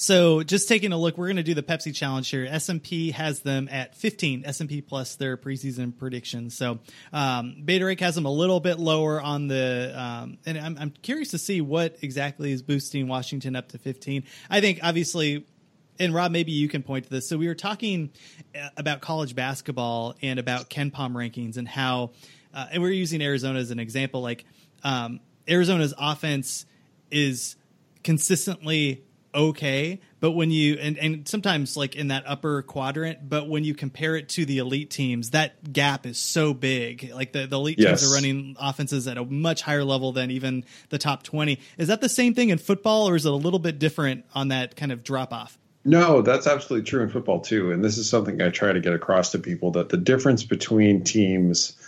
So 0.01 0.45
just 0.45 0.69
taking 0.69 0.93
a 0.93 0.97
look, 0.97 1.19
we're 1.19 1.27
going 1.27 1.39
to 1.39 1.43
do 1.43 1.55
the 1.55 1.63
Pepsi 1.63 1.93
challenge 1.93 2.31
here. 2.31 2.47
S&P 2.49 3.11
has 3.11 3.41
them 3.41 3.69
at 3.69 3.97
15, 3.97 4.45
S&P 4.47 4.81
plus 4.81 5.17
their 5.17 5.37
preseason 5.37 5.99
prediction. 5.99 6.51
So 6.51 6.79
um, 7.13 7.57
Beta 7.65 7.85
Rank 7.85 7.99
has 7.99 8.15
them 8.15 8.25
a 8.25 8.31
little 8.31 8.61
bit 8.61 8.79
lower 8.79 9.21
on 9.21 9.49
the, 9.49 9.93
um, 10.01 10.39
and 10.47 10.57
I'm, 10.57 10.79
I'm 10.79 10.91
curious 11.03 11.33
to 11.33 11.39
see 11.39 11.61
what 11.61 11.97
exactly 12.01 12.53
is 12.53 12.63
boosting 12.63 13.09
Washington 13.09 13.57
up 13.57 13.71
to 13.71 13.79
15. 13.79 14.23
I 14.49 14.61
think 14.61 14.79
obviously 14.85 15.45
and 15.99 16.14
Rob, 16.14 16.33
maybe 16.33 16.52
you 16.52 16.69
can 16.69 16.83
point 16.83 17.05
to 17.05 17.11
this. 17.11 17.28
So 17.28 17.37
we 17.37 17.47
were 17.47 17.55
talking 17.55 18.11
uh, 18.55 18.69
about 18.76 19.00
college 19.00 19.35
basketball 19.35 20.14
and 20.23 20.38
about 20.38 20.71
KenPom 20.71 21.12
rankings 21.12 21.57
and 21.57 21.67
how, 21.67 22.11
uh, 22.55 22.67
and 22.73 22.83
we're 22.83 22.93
using 22.93 23.23
Arizona 23.23 23.59
as 23.59 23.71
an 23.71 23.78
example. 23.78 24.21
Like 24.23 24.45
um, 24.83 25.21
Arizona's 25.49 25.95
offense 25.99 26.67
is 27.11 27.57
consistently 28.05 29.05
okay, 29.35 30.00
but 30.21 30.33
when 30.33 30.50
you 30.50 30.75
and 30.81 30.99
and 30.99 31.28
sometimes 31.28 31.76
like 31.76 31.95
in 31.95 32.09
that 32.09 32.25
upper 32.26 32.62
quadrant, 32.62 33.28
but 33.28 33.49
when 33.49 33.62
you 33.62 33.75
compare 33.75 34.17
it 34.17 34.28
to 34.31 34.45
the 34.45 34.59
elite 34.59 34.90
teams, 34.90 35.31
that 35.31 35.73
gap 35.73 36.07
is 36.07 36.19
so 36.19 36.55
big. 36.55 37.12
Like 37.14 37.33
the, 37.33 37.47
the 37.47 37.57
elite 37.57 37.78
yes. 37.78 38.00
teams 38.00 38.11
are 38.11 38.14
running 38.14 38.57
offenses 38.59 39.07
at 39.07 39.19
a 39.19 39.25
much 39.25 39.62
higher 39.62 39.85
level 39.85 40.12
than 40.12 40.31
even 40.31 40.64
the 40.88 40.99
top 40.99 41.23
twenty. 41.23 41.61
Is 41.76 41.88
that 41.88 42.00
the 42.00 42.09
same 42.09 42.35
thing 42.35 42.49
in 42.49 42.59
football, 42.59 43.09
or 43.09 43.17
is 43.17 43.26
it 43.26 43.33
a 43.33 43.37
little 43.37 43.59
bit 43.59 43.78
different 43.78 44.25
on 44.35 44.49
that 44.49 44.76
kind 44.76 44.93
of 44.93 45.05
drop 45.05 45.33
off? 45.33 45.59
No, 45.88 46.21
that's 46.21 46.47
absolutely 46.47 46.85
true 46.85 47.02
in 47.02 47.09
football 47.09 47.40
too. 47.40 47.73
And 47.73 47.83
this 47.83 47.97
is 47.97 48.11
something 48.11 48.42
I 48.42 48.50
try 48.50 48.73
to 48.73 48.80
get 48.80 48.92
across 48.92 49.33
to 49.33 49.38
people 49.38 49.71
that 49.71 49.88
the 49.88 49.97
difference 49.97 50.45
between 50.45 51.02
teams 51.02 51.78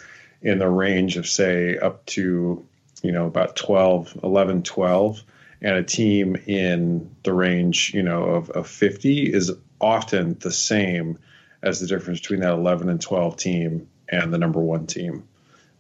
in 0.41 0.59
the 0.59 0.71
range 0.71 1.19
of 1.19 1.29
say 1.29 1.77
up 1.77 2.07
to, 2.07 2.67
you 3.03 3.13
know, 3.13 3.27
about 3.27 3.57
12, 3.57 4.21
11, 4.23 4.63
12 4.63 5.23
and 5.61 5.77
a 5.77 5.83
team 5.83 6.35
in 6.47 7.15
the 7.25 7.35
range, 7.35 7.93
you 7.93 8.03
know, 8.03 8.25
of, 8.25 8.49
of 8.49 8.69
50 8.69 9.35
is 9.35 9.53
often 9.83 10.39
the 10.41 10.51
same 10.51 11.19
as 11.63 11.81
the 11.81 11.87
difference 11.87 12.21
between 12.21 12.41
that 12.41 12.55
11 12.55 12.89
and 12.89 13.03
12 13.03 13.37
team 13.37 13.87
and 14.09 14.33
the 14.33 14.39
number 14.39 14.61
one 14.61 14.87
team. 14.87 15.29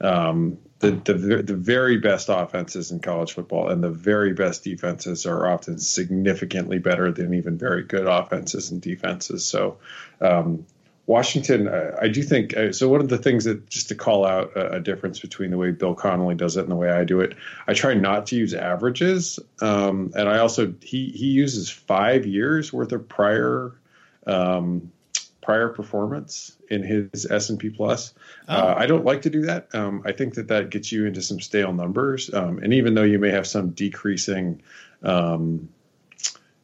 Um, 0.02 0.58
the, 0.80 0.92
the 0.92 1.42
the 1.42 1.56
very 1.56 1.98
best 1.98 2.28
offenses 2.30 2.90
in 2.90 3.00
college 3.00 3.34
football 3.34 3.68
and 3.68 3.84
the 3.84 3.90
very 3.90 4.32
best 4.32 4.64
defenses 4.64 5.26
are 5.26 5.46
often 5.46 5.78
significantly 5.78 6.78
better 6.78 7.12
than 7.12 7.34
even 7.34 7.58
very 7.58 7.84
good 7.84 8.06
offenses 8.06 8.70
and 8.70 8.80
defenses. 8.80 9.44
So, 9.44 9.76
um, 10.22 10.64
Washington, 11.06 11.68
I, 11.68 12.04
I, 12.04 12.08
do 12.08 12.22
think 12.22 12.56
uh, 12.56 12.72
so. 12.72 12.88
One 12.88 13.02
of 13.02 13.10
the 13.10 13.18
things 13.18 13.44
that 13.44 13.68
just 13.68 13.88
to 13.88 13.94
call 13.94 14.24
out 14.24 14.56
a, 14.56 14.76
a, 14.76 14.80
difference 14.80 15.20
between 15.20 15.50
the 15.50 15.58
way 15.58 15.70
Bill 15.70 15.94
Connelly 15.94 16.34
does 16.34 16.56
it 16.56 16.62
and 16.62 16.70
the 16.70 16.76
way 16.76 16.90
I 16.90 17.04
do 17.04 17.20
it, 17.20 17.36
I 17.66 17.74
try 17.74 17.92
not 17.92 18.26
to 18.28 18.36
use 18.36 18.54
averages, 18.54 19.38
um, 19.60 20.12
and 20.16 20.30
I 20.30 20.38
also 20.38 20.72
he 20.80 21.10
he 21.10 21.26
uses 21.26 21.68
five 21.68 22.24
years 22.24 22.72
worth 22.72 22.92
of 22.92 23.06
prior 23.06 23.72
um, 24.26 24.92
prior 25.42 25.68
performance 25.68 26.56
in 26.68 26.82
his 26.82 27.26
S 27.30 27.50
and 27.50 27.58
P 27.58 27.70
plus. 27.70 28.14
Oh. 28.48 28.54
Uh, 28.54 28.74
I 28.76 28.86
don't 28.86 29.04
like 29.04 29.22
to 29.22 29.30
do 29.30 29.42
that. 29.42 29.74
Um, 29.74 30.02
I 30.04 30.12
think 30.12 30.34
that 30.34 30.48
that 30.48 30.70
gets 30.70 30.92
you 30.92 31.06
into 31.06 31.22
some 31.22 31.40
stale 31.40 31.72
numbers, 31.72 32.32
um, 32.32 32.58
and 32.58 32.74
even 32.74 32.94
though 32.94 33.02
you 33.02 33.18
may 33.18 33.30
have 33.30 33.46
some 33.46 33.70
decreasing 33.70 34.62
um, 35.02 35.68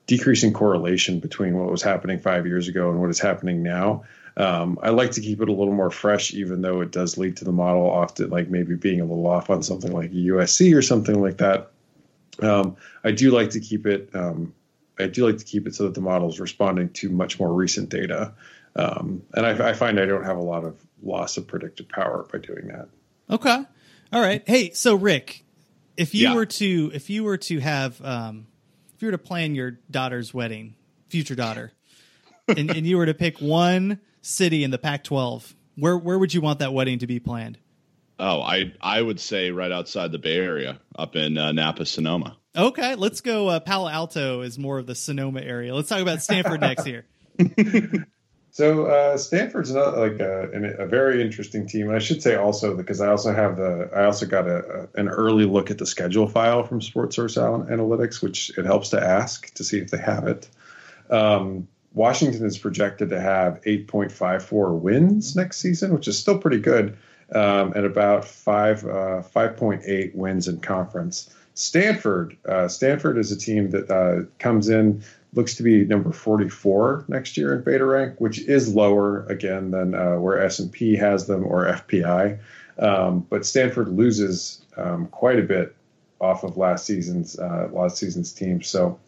decreasing 0.06 0.52
correlation 0.52 1.20
between 1.20 1.58
what 1.58 1.70
was 1.70 1.82
happening 1.82 2.18
five 2.18 2.46
years 2.46 2.68
ago 2.68 2.90
and 2.90 3.00
what 3.00 3.10
is 3.10 3.18
happening 3.18 3.62
now. 3.62 4.04
Um, 4.36 4.78
I 4.82 4.90
like 4.90 5.12
to 5.12 5.20
keep 5.20 5.40
it 5.40 5.48
a 5.48 5.52
little 5.52 5.72
more 5.72 5.90
fresh, 5.90 6.34
even 6.34 6.60
though 6.60 6.82
it 6.82 6.92
does 6.92 7.16
lead 7.16 7.38
to 7.38 7.44
the 7.44 7.52
model 7.52 7.90
often 7.90 8.30
like 8.30 8.48
maybe 8.48 8.76
being 8.76 9.00
a 9.00 9.04
little 9.04 9.26
off 9.26 9.48
on 9.50 9.62
something 9.62 9.92
like 9.92 10.12
USC 10.12 10.76
or 10.76 10.82
something 10.82 11.20
like 11.20 11.38
that. 11.38 11.70
Um, 12.40 12.76
I 13.02 13.12
do 13.12 13.30
like 13.30 13.50
to 13.50 13.60
keep 13.60 13.86
it. 13.86 14.10
Um, 14.14 14.54
I 14.98 15.06
do 15.06 15.26
like 15.26 15.38
to 15.38 15.44
keep 15.44 15.66
it 15.66 15.74
so 15.74 15.84
that 15.84 15.94
the 15.94 16.00
model 16.00 16.28
is 16.28 16.38
responding 16.38 16.90
to 16.90 17.08
much 17.08 17.40
more 17.40 17.52
recent 17.52 17.88
data. 17.88 18.34
Um, 18.76 19.22
and 19.32 19.46
I, 19.46 19.70
I, 19.70 19.72
find 19.72 19.98
I 19.98 20.04
don't 20.04 20.24
have 20.24 20.36
a 20.36 20.42
lot 20.42 20.64
of 20.64 20.78
loss 21.02 21.38
of 21.38 21.46
predictive 21.46 21.88
power 21.88 22.26
by 22.30 22.38
doing 22.38 22.68
that. 22.68 22.88
Okay, 23.30 23.64
all 24.12 24.20
right. 24.20 24.42
Hey, 24.46 24.72
so 24.72 24.94
Rick, 24.94 25.44
if 25.96 26.14
you 26.14 26.28
yeah. 26.28 26.34
were 26.34 26.46
to 26.46 26.90
if 26.92 27.08
you 27.08 27.24
were 27.24 27.38
to 27.38 27.58
have 27.60 28.00
um, 28.04 28.46
if 28.94 29.02
you 29.02 29.08
were 29.08 29.12
to 29.12 29.18
plan 29.18 29.54
your 29.54 29.78
daughter's 29.90 30.34
wedding, 30.34 30.74
future 31.08 31.34
daughter, 31.34 31.72
and, 32.48 32.70
and 32.70 32.86
you 32.86 32.98
were 32.98 33.06
to 33.06 33.14
pick 33.14 33.38
one 33.38 34.00
city 34.20 34.62
in 34.62 34.70
the 34.70 34.78
Pac-12, 34.78 35.54
where 35.76 35.96
where 35.96 36.18
would 36.18 36.34
you 36.34 36.42
want 36.42 36.58
that 36.58 36.74
wedding 36.74 36.98
to 36.98 37.06
be 37.06 37.18
planned? 37.18 37.58
Oh, 38.18 38.42
I 38.42 38.74
I 38.82 39.00
would 39.00 39.20
say 39.20 39.52
right 39.52 39.72
outside 39.72 40.12
the 40.12 40.18
Bay 40.18 40.36
Area, 40.36 40.80
up 40.98 41.16
in 41.16 41.38
uh, 41.38 41.52
Napa, 41.52 41.86
Sonoma. 41.86 42.36
Okay, 42.54 42.94
let's 42.94 43.20
go. 43.20 43.48
Uh, 43.48 43.60
Palo 43.60 43.88
Alto 43.88 44.40
is 44.40 44.58
more 44.58 44.78
of 44.78 44.86
the 44.86 44.94
Sonoma 44.94 45.40
area. 45.40 45.74
Let's 45.74 45.88
talk 45.88 46.00
about 46.00 46.22
Stanford 46.22 46.60
next 46.60 46.84
here. 46.84 47.04
So 48.56 48.86
uh, 48.86 49.18
Stanford's 49.18 49.74
not 49.74 49.98
like 49.98 50.18
a, 50.18 50.48
a, 50.78 50.86
very 50.86 51.20
interesting 51.20 51.66
team. 51.66 51.90
I 51.90 51.98
should 51.98 52.22
say 52.22 52.36
also 52.36 52.74
because 52.74 53.02
I 53.02 53.08
also 53.08 53.34
have 53.34 53.58
the 53.58 53.90
I 53.94 54.06
also 54.06 54.24
got 54.24 54.48
a, 54.48 54.88
a, 54.94 54.98
an 54.98 55.10
early 55.10 55.44
look 55.44 55.70
at 55.70 55.76
the 55.76 55.84
schedule 55.84 56.26
file 56.26 56.64
from 56.64 56.80
Sports 56.80 57.16
Source 57.16 57.36
Analytics, 57.36 58.22
which 58.22 58.56
it 58.56 58.64
helps 58.64 58.88
to 58.90 58.98
ask 58.98 59.52
to 59.56 59.62
see 59.62 59.78
if 59.78 59.90
they 59.90 59.98
have 59.98 60.26
it. 60.26 60.48
Um, 61.10 61.68
Washington 61.92 62.46
is 62.46 62.56
projected 62.56 63.10
to 63.10 63.20
have 63.20 63.60
8.54 63.60 64.80
wins 64.80 65.36
next 65.36 65.58
season, 65.58 65.92
which 65.92 66.08
is 66.08 66.18
still 66.18 66.38
pretty 66.38 66.60
good, 66.60 66.96
um, 67.34 67.74
and 67.74 67.84
about 67.84 68.24
five 68.24 68.84
uh, 68.84 69.20
5.8 69.34 70.14
wins 70.14 70.48
in 70.48 70.60
conference. 70.60 71.28
Stanford, 71.52 72.36
uh, 72.48 72.68
Stanford 72.68 73.18
is 73.18 73.30
a 73.32 73.36
team 73.36 73.70
that 73.70 73.90
uh, 73.90 74.24
comes 74.38 74.70
in 74.70 75.02
looks 75.36 75.54
to 75.54 75.62
be 75.62 75.84
number 75.84 76.10
44 76.10 77.04
next 77.08 77.36
year 77.36 77.54
in 77.54 77.62
beta 77.62 77.84
rank, 77.84 78.14
which 78.18 78.40
is 78.40 78.74
lower 78.74 79.24
again 79.26 79.70
than 79.70 79.94
uh, 79.94 80.16
where 80.16 80.42
S&P 80.42 80.96
has 80.96 81.26
them 81.26 81.44
or 81.44 81.66
FPI. 81.66 82.38
Um, 82.78 83.26
but 83.28 83.46
Stanford 83.46 83.88
loses 83.88 84.64
um, 84.76 85.06
quite 85.08 85.38
a 85.38 85.42
bit 85.42 85.76
off 86.20 86.42
of 86.42 86.56
last 86.56 86.86
season's 86.86 87.38
uh, 87.38 87.68
last 87.70 87.98
season's 87.98 88.32
team. 88.32 88.62
So 88.62 88.98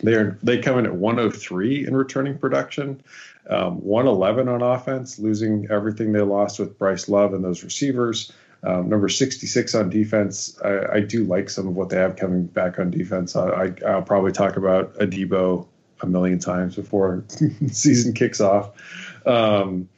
they're 0.00 0.38
they 0.42 0.58
come 0.58 0.78
in 0.78 0.86
at 0.86 0.94
103 0.94 1.86
in 1.86 1.94
returning 1.96 2.38
production, 2.38 3.02
um, 3.50 3.82
111 3.82 4.48
on 4.48 4.62
offense, 4.62 5.18
losing 5.18 5.66
everything 5.70 6.12
they 6.12 6.20
lost 6.20 6.58
with 6.58 6.78
Bryce 6.78 7.08
Love 7.08 7.34
and 7.34 7.44
those 7.44 7.62
receivers. 7.62 8.32
Um, 8.64 8.88
number 8.88 9.08
66 9.08 9.74
on 9.76 9.88
defense. 9.88 10.58
I, 10.64 10.94
I, 10.94 11.00
do 11.00 11.24
like 11.24 11.48
some 11.48 11.68
of 11.68 11.76
what 11.76 11.90
they 11.90 11.96
have 11.96 12.16
coming 12.16 12.46
back 12.46 12.80
on 12.80 12.90
defense. 12.90 13.36
I, 13.36 13.72
will 13.80 14.02
probably 14.02 14.32
talk 14.32 14.56
about 14.56 14.94
Adebo 14.94 15.64
a 16.00 16.06
million 16.06 16.40
times 16.40 16.74
before 16.74 17.24
season 17.70 18.14
kicks 18.14 18.40
off. 18.40 18.72
Um, 19.26 19.88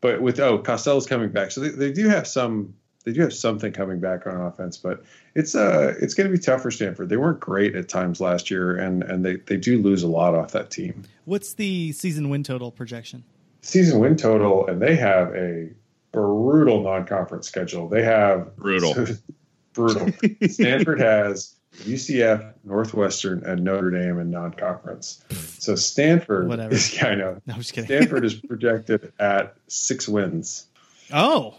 but 0.00 0.20
with 0.20 0.40
oh 0.40 0.58
Costello's 0.58 1.06
coming 1.06 1.30
back, 1.30 1.50
so 1.50 1.60
they, 1.60 1.68
they 1.68 1.92
do 1.92 2.08
have 2.08 2.26
some 2.26 2.74
they 3.04 3.12
do 3.12 3.22
have 3.22 3.32
something 3.32 3.72
coming 3.72 4.00
back 4.00 4.26
on 4.26 4.36
offense, 4.36 4.76
but 4.76 5.02
it's 5.34 5.54
uh 5.54 5.94
it's 6.00 6.14
going 6.14 6.30
to 6.30 6.36
be 6.36 6.42
tough 6.42 6.62
for 6.62 6.70
Stanford. 6.70 7.08
They 7.08 7.16
weren't 7.16 7.40
great 7.40 7.74
at 7.74 7.88
times 7.88 8.20
last 8.20 8.50
year, 8.50 8.76
and 8.76 9.02
and 9.02 9.24
they 9.24 9.36
they 9.36 9.56
do 9.56 9.80
lose 9.80 10.02
a 10.02 10.08
lot 10.08 10.34
off 10.34 10.52
that 10.52 10.70
team. 10.70 11.04
What's 11.24 11.54
the 11.54 11.92
season 11.92 12.28
win 12.28 12.42
total 12.42 12.70
projection? 12.70 13.24
Season 13.62 14.00
win 14.00 14.16
total, 14.16 14.66
and 14.66 14.80
they 14.80 14.96
have 14.96 15.34
a 15.34 15.70
brutal 16.12 16.82
non-conference 16.82 17.46
schedule. 17.46 17.88
They 17.88 18.02
have 18.04 18.56
brutal, 18.56 18.94
so, 18.94 19.06
brutal. 19.72 20.08
Stanford 20.48 21.00
has 21.00 21.54
UCF, 21.78 22.54
Northwestern, 22.64 23.44
and 23.44 23.64
Notre 23.64 23.90
Dame 23.90 24.18
in 24.18 24.30
non-conference. 24.30 25.24
So 25.58 25.76
Stanford, 25.76 26.48
whatever. 26.48 26.74
Is, 26.74 26.94
yeah, 26.94 27.08
I 27.08 27.14
know. 27.14 27.40
No, 27.46 27.54
I'm 27.54 27.60
just 27.60 27.72
kidding. 27.72 27.86
Stanford 27.86 28.24
is 28.24 28.34
projected 28.34 29.12
at 29.18 29.54
six 29.68 30.08
wins. 30.08 30.66
Oh, 31.12 31.56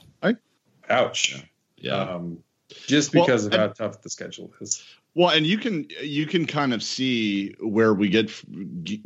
ouch! 0.89 1.43
Yeah, 1.77 1.95
um, 1.95 2.43
just 2.87 3.11
because 3.11 3.49
well, 3.49 3.53
of 3.53 3.77
how 3.77 3.87
tough 3.87 4.01
the 4.01 4.09
schedule 4.09 4.51
is. 4.59 4.83
Well, 5.13 5.29
and 5.29 5.45
you 5.45 5.57
can 5.57 5.87
you 6.01 6.25
can 6.25 6.45
kind 6.45 6.73
of 6.73 6.81
see 6.81 7.53
where 7.59 7.93
we 7.93 8.07
get 8.07 8.31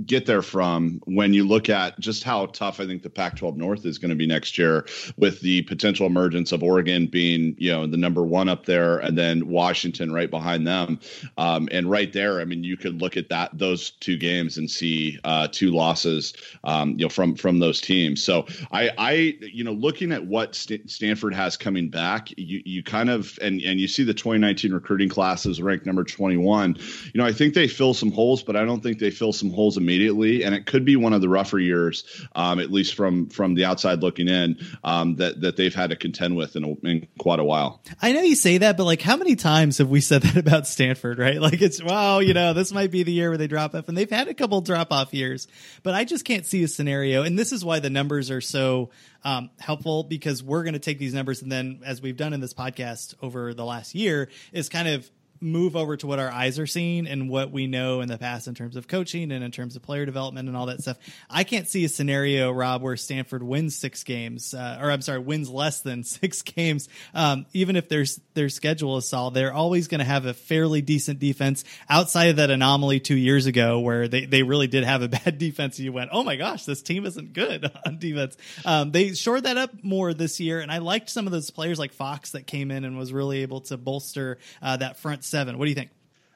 get 0.06 0.28
there 0.28 0.44
from 0.44 1.02
when 1.06 1.34
you 1.34 1.48
look 1.48 1.68
at 1.68 2.00
just 2.00 2.24
how 2.24 2.46
tough 2.46 2.80
I 2.80 2.86
think 2.86 3.02
the 3.02 3.10
Pac-12 3.10 3.56
North 3.56 3.88
is 3.88 3.98
going 3.98 4.10
to 4.10 4.16
be 4.16 4.28
next 4.28 4.56
year, 4.56 4.86
with 5.18 5.42
the 5.42 5.64
potential 5.64 6.06
emergence 6.06 6.52
of 6.52 6.62
Oregon 6.62 7.08
being 7.08 7.56
you 7.58 7.72
know 7.72 7.88
the 7.88 7.98
number 7.98 8.24
one 8.24 8.50
up 8.50 8.68
there, 8.68 9.00
and 9.00 9.18
then 9.18 9.48
Washington 9.48 10.12
right 10.12 10.30
behind 10.30 10.68
them, 10.68 11.00
um, 11.40 11.68
and 11.72 11.90
right 11.90 12.14
there, 12.14 12.40
I 12.40 12.46
mean, 12.46 12.64
you 12.64 12.78
could 12.78 13.02
look 13.02 13.18
at 13.18 13.30
that 13.30 13.58
those 13.58 13.90
two 13.90 14.16
games 14.16 14.60
and 14.60 14.70
see 14.70 15.18
uh, 15.24 15.48
two 15.52 15.72
losses, 15.72 16.36
um, 16.66 16.92
you 17.00 17.06
know, 17.06 17.10
from 17.10 17.34
from 17.34 17.58
those 17.58 17.82
teams. 17.82 18.22
So 18.24 18.46
I 18.72 18.92
I 19.00 19.12
you 19.42 19.64
know 19.64 19.74
looking 19.74 20.12
at 20.12 20.24
what 20.24 20.54
St- 20.54 20.88
Stanford 20.88 21.34
has 21.34 21.58
coming 21.58 21.90
back, 21.90 22.30
you 22.38 22.62
you 22.64 22.84
kind 22.84 23.10
of 23.10 23.40
and 23.42 23.60
and 23.62 23.80
you 23.80 23.88
see 23.88 24.04
the 24.04 24.14
2019 24.14 24.72
recruiting 24.72 25.10
classes 25.10 25.60
ranked 25.60 25.88
number 25.88 25.95
number 25.96 26.04
21. 26.04 26.75
You 27.14 27.22
know, 27.22 27.25
I 27.25 27.32
think 27.32 27.54
they 27.54 27.68
fill 27.68 27.94
some 27.94 28.12
holes, 28.12 28.44
but 28.44 28.56
I 28.56 28.66
don't 28.66 28.84
think 28.84 29.00
they 29.00 29.12
fill 29.12 29.32
some 29.34 29.50
holes 29.50 29.78
immediately. 29.78 30.44
And 30.44 30.54
it 30.54 30.66
could 30.66 30.84
be 30.84 30.96
one 30.96 31.14
of 31.14 31.22
the 31.22 31.30
rougher 31.30 31.60
years, 31.60 32.04
um, 32.36 32.60
at 32.60 32.72
least 32.72 32.96
from 32.96 33.30
from 33.30 33.56
the 33.56 33.66
outside 33.66 34.02
looking 34.02 34.28
in, 34.28 34.58
um, 34.84 35.16
that 35.16 35.42
that 35.42 35.56
they've 35.56 35.74
had 35.74 35.92
to 35.92 35.96
contend 35.96 36.36
with 36.36 36.56
in, 36.56 36.64
a, 36.64 36.88
in 36.88 37.08
quite 37.18 37.40
a 37.40 37.44
while. 37.44 37.82
I 38.02 38.12
know 38.12 38.22
you 38.22 38.36
say 38.36 38.58
that, 38.60 38.78
but 38.78 38.84
like, 38.84 39.02
how 39.02 39.16
many 39.18 39.36
times 39.36 39.78
have 39.78 39.90
we 39.90 40.02
said 40.02 40.22
that 40.24 40.38
about 40.38 40.68
Stanford? 40.68 41.18
Right? 41.18 41.40
Like, 41.46 41.62
it's 41.62 41.82
wow, 41.82 42.20
you 42.20 42.34
know, 42.34 42.54
this 42.54 42.72
might 42.72 42.90
be 42.90 43.04
the 43.04 43.12
year 43.12 43.30
where 43.30 43.38
they 43.38 43.46
drop 43.48 43.75
off, 43.75 43.88
and 43.88 43.96
they've 43.96 44.10
had 44.10 44.28
a 44.28 44.34
couple 44.34 44.62
drop 44.62 44.92
off 44.92 45.14
years, 45.14 45.48
but 45.84 45.94
I 45.94 46.04
just 46.04 46.25
can't 46.25 46.44
see 46.44 46.64
a 46.64 46.68
scenario. 46.68 47.22
And 47.22 47.38
this 47.38 47.52
is 47.52 47.64
why 47.64 47.80
the 47.80 47.92
numbers 47.92 48.32
are 48.32 48.42
so 48.42 48.90
um, 49.24 49.50
helpful 49.60 50.04
because 50.04 50.44
we're 50.44 50.64
going 50.64 50.74
to 50.74 50.80
take 50.80 51.00
these 51.00 51.14
numbers 51.14 51.42
and 51.42 51.52
then, 51.52 51.82
as 51.86 52.02
we've 52.02 52.18
done 52.18 52.34
in 52.34 52.40
this 52.40 52.54
podcast 52.54 53.16
over 53.22 53.54
the 53.54 53.66
last 53.66 53.96
year, 53.96 54.30
is 54.54 54.70
kind 54.70 54.88
of 54.88 55.10
move 55.42 55.75
over 55.75 55.98
to 55.98 56.08
what 56.08 56.20
our 56.20 56.30
eyes 56.32 56.60
are 56.60 56.68
seeing 56.68 57.08
and 57.08 57.30
what 57.30 57.51
we 57.51 57.68
know 57.68 58.01
in 58.01 58.08
the 58.08 58.18
past 58.18 58.48
in 58.48 58.56
terms 58.56 58.75
of 58.75 58.88
coaching 58.88 59.32
and 59.32 59.44
in 59.44 59.51
terms 59.51 59.75
of 59.75 59.82
player 59.82 60.06
development 60.06 60.48
and 60.48 60.58
all 60.58 60.68
that 60.68 60.82
stuff. 60.82 60.98
I 61.30 61.44
can't 61.44 61.68
see 61.68 61.86
a 61.86 61.89
scenario, 61.89 62.51
Rob, 62.51 62.82
where 62.82 62.98
Stanford 62.98 63.44
wins 63.44 63.75
six 63.75 64.04
games, 64.04 64.54
uh, 64.54 64.80
or 64.82 64.92
I'm 64.92 65.01
sorry, 65.01 65.20
wins 65.20 65.50
less 65.50 65.82
than 65.82 66.04
six 66.04 66.42
games. 66.42 66.88
Um, 67.13 67.46
even 67.54 67.75
if 67.75 67.89
their 67.89 68.06
their 68.34 68.50
schedule 68.50 68.98
is 68.98 69.08
solid, 69.08 69.34
they're 69.34 69.54
always 69.54 69.88
going 69.88 70.00
to 70.00 70.06
have 70.06 70.25
a 70.25 70.34
fairly 70.34 70.82
decent 70.82 71.20
defense 71.20 71.63
outside 71.89 72.25
of 72.30 72.36
that 72.38 72.50
anomaly 72.50 73.00
two 73.00 73.15
years 73.15 73.46
ago 73.46 73.80
where 73.80 74.08
they, 74.08 74.25
they 74.25 74.44
really 74.44 74.68
did 74.68 74.84
have 74.84 75.01
a 75.01 75.08
bad 75.25 75.38
defense. 75.38 75.80
You 75.80 75.92
went, 75.92 76.10
oh 76.13 76.24
my 76.24 76.36
gosh, 76.36 76.65
this 76.65 76.82
team 76.82 77.06
isn't 77.06 77.34
good 77.34 77.70
on 77.86 78.00
defense. 78.00 78.38
Um, 78.63 78.92
they 78.92 79.13
shored 79.13 79.44
that 79.44 79.58
up 79.58 79.84
more 79.84 80.13
this 80.13 80.39
year, 80.39 80.60
and 80.62 80.72
I 80.72 80.77
liked 80.77 81.10
some 81.10 81.25
of 81.25 81.32
those 81.32 81.50
players 81.50 81.80
like 81.80 81.94
Fox 81.94 82.32
that 82.32 82.48
came 82.48 82.72
in 82.72 82.86
and 82.86 82.98
was 82.98 83.12
really 83.12 83.42
able 83.42 83.62
to 83.62 83.77
bolster 83.77 84.38
uh, 84.62 84.77
that 84.77 84.98
front 84.98 85.25
seven. 85.25 85.58
What 85.58 85.65
do 85.65 85.70
you 85.70 85.75
think? 85.75 85.89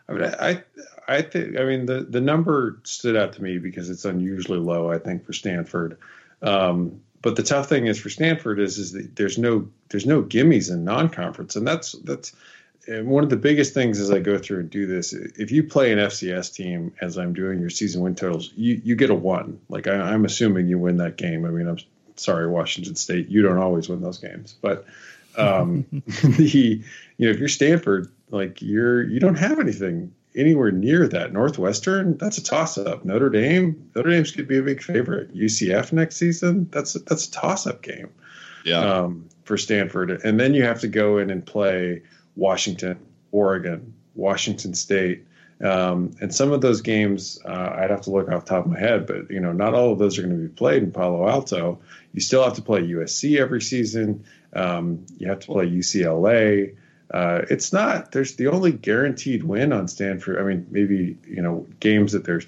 I 0.07 0.13
mean, 0.13 0.23
I 0.23 0.63
I 1.07 1.21
think 1.21 1.57
I 1.57 1.63
mean 1.63 1.85
the 1.85 2.01
the 2.01 2.21
number 2.21 2.79
stood 2.83 3.15
out 3.15 3.33
to 3.33 3.43
me 3.43 3.57
because 3.57 3.89
it's 3.89 4.05
unusually 4.05 4.59
low. 4.59 4.91
I 4.91 4.97
think 4.97 5.25
for 5.25 5.33
Stanford. 5.33 5.97
Um, 6.41 7.01
but 7.21 7.35
the 7.35 7.43
tough 7.43 7.67
thing 7.67 7.87
is 7.87 7.99
for 7.99 8.09
Stanford 8.09 8.59
is 8.59 8.77
is 8.77 8.93
that 8.93 9.15
there's 9.15 9.37
no 9.37 9.67
there's 9.89 10.05
no 10.05 10.23
gimmies 10.23 10.71
in 10.71 10.83
non-conference, 10.83 11.55
and 11.55 11.67
that's 11.67 11.93
that's 12.03 12.33
and 12.87 13.07
one 13.07 13.23
of 13.23 13.29
the 13.29 13.37
biggest 13.37 13.73
things 13.73 13.99
as 13.99 14.09
I 14.09 14.19
go 14.19 14.37
through 14.37 14.61
and 14.61 14.69
do 14.69 14.87
this. 14.87 15.13
If 15.13 15.51
you 15.51 15.63
play 15.63 15.91
an 15.91 15.99
FCS 15.99 16.53
team 16.53 16.93
as 17.01 17.17
I'm 17.17 17.33
doing 17.33 17.59
your 17.59 17.69
season 17.69 18.01
win 18.01 18.15
totals, 18.15 18.51
you 18.55 18.81
you 18.83 18.95
get 18.95 19.09
a 19.09 19.15
one. 19.15 19.59
Like 19.69 19.87
I, 19.87 19.95
I'm 19.95 20.25
assuming 20.25 20.67
you 20.67 20.79
win 20.79 20.97
that 20.97 21.17
game. 21.17 21.45
I 21.45 21.49
mean, 21.49 21.67
I'm 21.67 21.77
sorry, 22.15 22.47
Washington 22.47 22.95
State, 22.95 23.29
you 23.29 23.41
don't 23.41 23.57
always 23.57 23.89
win 23.89 24.01
those 24.01 24.17
games, 24.17 24.55
but 24.61 24.85
um, 25.37 25.85
the 25.91 26.81
you 27.17 27.25
know 27.25 27.31
if 27.31 27.39
you're 27.39 27.47
Stanford, 27.47 28.09
like 28.31 28.61
you're 28.61 29.03
you 29.03 29.19
don't 29.19 29.37
have 29.37 29.59
anything 29.59 30.13
anywhere 30.35 30.71
near 30.71 31.07
that. 31.07 31.33
Northwestern, 31.33 32.17
that's 32.17 32.37
a 32.37 32.43
toss 32.43 32.77
up. 32.77 33.03
Notre 33.03 33.29
Dame, 33.29 33.89
Notre 33.95 34.11
Dame's 34.11 34.31
could 34.31 34.47
be 34.47 34.57
a 34.57 34.63
big 34.63 34.81
favorite. 34.81 35.35
UCF 35.35 35.91
next 35.91 36.17
season, 36.17 36.69
that's 36.71 36.95
a, 36.95 36.99
that's 36.99 37.27
a 37.27 37.31
toss 37.31 37.67
up 37.67 37.81
game. 37.81 38.09
Yeah. 38.65 38.79
Um, 38.79 39.29
for 39.43 39.57
Stanford, 39.57 40.11
and 40.11 40.39
then 40.39 40.53
you 40.53 40.63
have 40.63 40.81
to 40.81 40.87
go 40.87 41.17
in 41.17 41.31
and 41.31 41.43
play 41.43 42.03
Washington, 42.35 42.99
Oregon, 43.31 43.95
Washington 44.13 44.75
State. 44.75 45.25
Um, 45.61 46.11
and 46.21 46.33
some 46.33 46.51
of 46.51 46.61
those 46.61 46.81
games, 46.81 47.39
uh, 47.45 47.73
I'd 47.77 47.89
have 47.89 48.01
to 48.01 48.11
look 48.11 48.29
off 48.29 48.45
the 48.45 48.49
top 48.49 48.65
of 48.65 48.71
my 48.71 48.79
head, 48.79 49.07
but 49.07 49.31
you 49.31 49.39
know, 49.39 49.51
not 49.51 49.73
all 49.73 49.91
of 49.91 49.97
those 49.97 50.19
are 50.19 50.21
going 50.21 50.35
to 50.35 50.47
be 50.47 50.53
played 50.53 50.83
in 50.83 50.91
Palo 50.91 51.27
Alto. 51.27 51.79
You 52.13 52.21
still 52.21 52.43
have 52.43 52.53
to 52.53 52.61
play 52.61 52.81
USC 52.81 53.39
every 53.39 53.61
season. 53.61 54.23
Um, 54.53 55.05
you 55.17 55.27
have 55.27 55.39
to 55.39 55.47
play 55.47 55.67
UCLA. 55.67 56.75
Uh, 57.11 57.41
it's 57.49 57.73
not. 57.73 58.11
There's 58.11 58.35
the 58.35 58.47
only 58.47 58.71
guaranteed 58.71 59.43
win 59.43 59.73
on 59.73 59.87
Stanford. 59.87 60.37
I 60.37 60.43
mean, 60.43 60.67
maybe 60.69 61.17
you 61.27 61.41
know 61.41 61.65
games 61.79 62.11
that 62.11 62.23
they're 62.23 62.41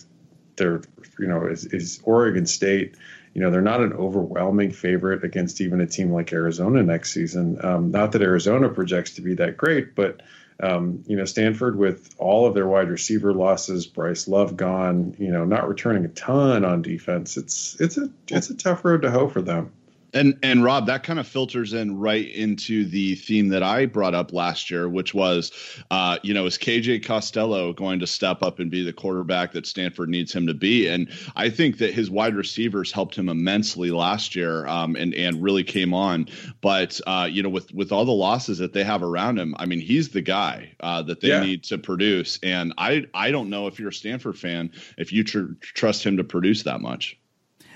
they're 0.56 0.82
you 1.18 1.27
know 1.27 1.48
is, 1.48 1.65
is 1.65 2.00
Oregon 2.03 2.46
State. 2.46 2.96
You 3.34 3.41
know 3.41 3.50
they're 3.50 3.62
not 3.62 3.82
an 3.82 3.94
overwhelming 3.94 4.72
favorite 4.72 5.24
against 5.24 5.62
even 5.62 5.82
a 5.82 5.88
team 5.88 6.12
like 6.12 6.32
Arizona 6.32 6.84
next 6.84 7.13
season. 7.13 7.63
Um, 7.63 7.91
not 7.91 8.12
that 8.12 8.22
Arizona 8.22 8.70
projects 8.70 9.15
to 9.15 9.22
be 9.22 9.36
that 9.36 9.58
great, 9.58 9.96
but 9.96 10.22
um, 10.62 11.03
you 11.08 11.18
know 11.18 11.25
Stanford 11.25 11.75
with 11.75 12.13
all 12.20 12.46
of 12.46 12.53
their 12.53 12.68
wide 12.68 12.89
receiver 12.89 13.34
losses, 13.34 13.88
Bryce 13.88 14.27
Love 14.27 14.58
gone, 14.58 15.15
you 15.18 15.32
know 15.32 15.44
not 15.44 15.68
returning 15.68 16.06
a 16.06 16.10
ton 16.10 16.65
on 16.65 16.84
defense. 16.84 17.36
It's 17.36 17.80
it's 17.80 17.98
a 17.98 18.12
it's 18.27 18.51
a 18.51 18.56
tough 18.56 18.86
road 18.86 19.01
to 19.01 19.10
hoe 19.10 19.27
for 19.27 19.41
them. 19.41 19.72
And 20.13 20.38
and 20.44 20.63
Rob, 20.63 20.88
that 20.88 21.03
kind 21.03 21.20
of 21.20 21.27
filters 21.27 21.74
in 21.74 21.98
right 21.98 22.30
into 22.30 22.86
the 22.86 23.15
theme 23.15 23.50
that 23.50 23.63
I 23.63 23.86
brought 23.86 24.13
up 24.13 24.34
last 24.34 24.70
year, 24.70 24.89
which 24.89 25.13
was, 25.13 25.51
uh, 25.89 26.18
you 26.22 26.34
know, 26.34 26.46
is 26.46 26.58
KJ 26.58 27.06
Costello 27.06 27.74
going 27.74 28.00
to 28.00 28.08
step 28.08 28.44
up 28.44 28.60
and 28.60 28.70
be 28.70 28.84
the 28.84 28.94
quarterback 28.94 29.53
that 29.53 29.65
Stanford 29.65 30.10
needs 30.10 30.34
him 30.34 30.48
to 30.48 30.53
be? 30.53 30.88
And 30.88 31.10
I 31.36 31.50
think 31.50 31.77
that 31.77 31.94
his 31.94 32.10
wide 32.10 32.36
receivers 32.36 32.91
helped 32.91 33.15
him 33.15 33.30
immensely 33.30 33.91
last 33.91 34.36
year, 34.36 34.68
um, 34.68 34.96
and 34.96 35.13
and 35.13 35.41
really 35.41 35.63
came 35.63 35.94
on. 35.94 36.27
But 36.60 37.00
uh, 37.08 37.27
you 37.32 37.41
know, 37.41 37.50
with 37.50 37.74
with 37.74 37.91
all 37.91 38.06
the 38.06 38.12
losses 38.12 38.58
that 38.58 38.74
they 38.74 38.84
have 38.84 39.03
around 39.03 39.39
him, 39.39 39.56
I 39.58 39.65
mean, 39.65 39.80
he's 39.80 40.10
the 40.10 40.22
guy 40.22 40.74
uh, 40.82 41.01
that 41.03 41.22
they 41.22 41.30
yeah. 41.30 41.41
need 41.41 41.63
to 41.65 41.77
produce. 41.77 42.38
And 42.44 42.74
I 42.77 43.06
I 43.13 43.32
don't 43.32 43.50
know 43.50 43.68
if 43.68 43.80
you're 43.80 43.89
a 43.89 43.94
Stanford 43.94 44.38
fan 44.38 44.72
if 44.98 45.13
you 45.13 45.24
tr- 45.24 45.53
trust 45.62 46.06
him 46.06 46.18
to 46.18 46.24
produce 46.24 46.63
that 46.63 46.82
much. 46.82 47.18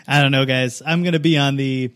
I 0.08 0.22
don't 0.22 0.32
know, 0.32 0.46
guys. 0.46 0.82
I'm 0.86 1.01
going 1.01 1.13
to 1.13 1.20
be 1.20 1.38
on 1.38 1.56
the 1.56 1.92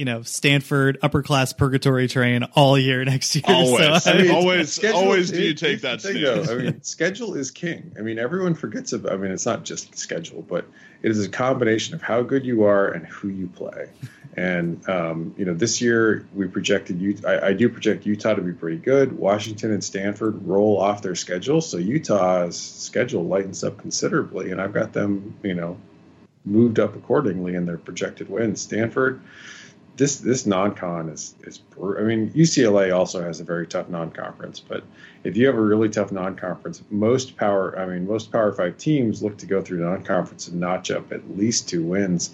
you 0.00 0.06
know 0.06 0.22
Stanford 0.22 0.96
upper 1.02 1.22
class 1.22 1.52
purgatory 1.52 2.08
train 2.08 2.44
all 2.54 2.78
year 2.78 3.04
next 3.04 3.36
year. 3.36 3.44
Always, 3.46 4.02
so, 4.02 4.10
I 4.10 4.22
mean, 4.22 4.30
always, 4.30 4.82
always. 4.82 5.30
Do 5.30 5.42
you 5.42 5.52
take 5.52 5.82
that 5.82 6.00
thing, 6.00 6.22
though, 6.22 6.42
I 6.42 6.54
mean, 6.54 6.82
schedule 6.82 7.34
is 7.34 7.50
king. 7.50 7.92
I 7.98 8.00
mean, 8.00 8.18
everyone 8.18 8.54
forgets 8.54 8.94
about. 8.94 9.12
I 9.12 9.16
mean, 9.18 9.30
it's 9.30 9.44
not 9.44 9.62
just 9.62 9.98
schedule, 9.98 10.40
but 10.40 10.64
it 11.02 11.10
is 11.10 11.22
a 11.22 11.28
combination 11.28 11.94
of 11.94 12.00
how 12.00 12.22
good 12.22 12.46
you 12.46 12.64
are 12.64 12.88
and 12.88 13.06
who 13.06 13.28
you 13.28 13.46
play. 13.48 13.90
And 14.38 14.88
um, 14.88 15.34
you 15.36 15.44
know, 15.44 15.52
this 15.52 15.82
year 15.82 16.26
we 16.34 16.48
projected 16.48 16.98
you. 16.98 17.18
I, 17.26 17.48
I, 17.48 17.52
do 17.52 17.68
project 17.68 18.06
Utah 18.06 18.32
to 18.32 18.40
be 18.40 18.52
pretty 18.52 18.78
good. 18.78 19.12
Washington 19.12 19.70
and 19.70 19.84
Stanford 19.84 20.46
roll 20.46 20.80
off 20.80 21.02
their 21.02 21.14
schedule, 21.14 21.60
so 21.60 21.76
Utah's 21.76 22.56
schedule 22.56 23.24
lightens 23.24 23.62
up 23.64 23.76
considerably, 23.76 24.50
and 24.50 24.62
I've 24.62 24.72
got 24.72 24.94
them, 24.94 25.34
you 25.42 25.54
know, 25.54 25.76
moved 26.46 26.78
up 26.78 26.96
accordingly 26.96 27.54
in 27.54 27.66
their 27.66 27.76
projected 27.76 28.30
wins. 28.30 28.62
Stanford 28.62 29.20
this 29.96 30.18
this 30.18 30.46
non-con 30.46 31.08
is 31.08 31.34
is 31.42 31.60
I 31.78 32.02
mean 32.02 32.30
UCLA 32.30 32.94
also 32.96 33.22
has 33.22 33.40
a 33.40 33.44
very 33.44 33.66
tough 33.66 33.88
non-conference, 33.88 34.60
but 34.60 34.84
if 35.24 35.36
you 35.36 35.46
have 35.46 35.56
a 35.56 35.60
really 35.60 35.88
tough 35.88 36.12
non-conference, 36.12 36.82
most 36.90 37.36
power 37.36 37.78
I 37.78 37.86
mean 37.86 38.06
most 38.06 38.32
Power 38.32 38.52
Five 38.52 38.78
teams 38.78 39.22
look 39.22 39.38
to 39.38 39.46
go 39.46 39.60
through 39.60 39.84
non-conference 39.84 40.48
and 40.48 40.60
notch 40.60 40.90
up 40.90 41.12
at 41.12 41.36
least 41.36 41.68
two 41.68 41.82
wins. 41.82 42.30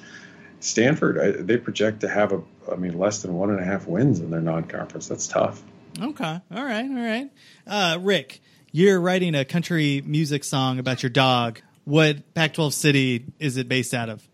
Stanford 0.60 1.46
they 1.46 1.56
project 1.56 2.00
to 2.00 2.08
have 2.08 2.32
a 2.32 2.42
I 2.70 2.76
mean 2.76 2.98
less 2.98 3.22
than 3.22 3.34
one 3.34 3.50
and 3.50 3.60
a 3.60 3.64
half 3.64 3.86
wins 3.86 4.20
in 4.20 4.30
their 4.30 4.40
non-conference. 4.40 5.08
That's 5.08 5.26
tough. 5.26 5.62
Okay, 6.00 6.40
all 6.50 6.64
right, 6.64 6.84
all 6.84 6.94
right. 6.94 7.30
Uh, 7.66 7.98
Rick, 8.00 8.42
you're 8.70 9.00
writing 9.00 9.34
a 9.34 9.44
country 9.44 10.02
music 10.04 10.44
song 10.44 10.78
about 10.78 11.02
your 11.02 11.10
dog. 11.10 11.62
What 11.84 12.34
Pac-12 12.34 12.72
city 12.72 13.24
is 13.38 13.56
it 13.56 13.68
based 13.68 13.94
out 13.94 14.08
of? 14.08 14.28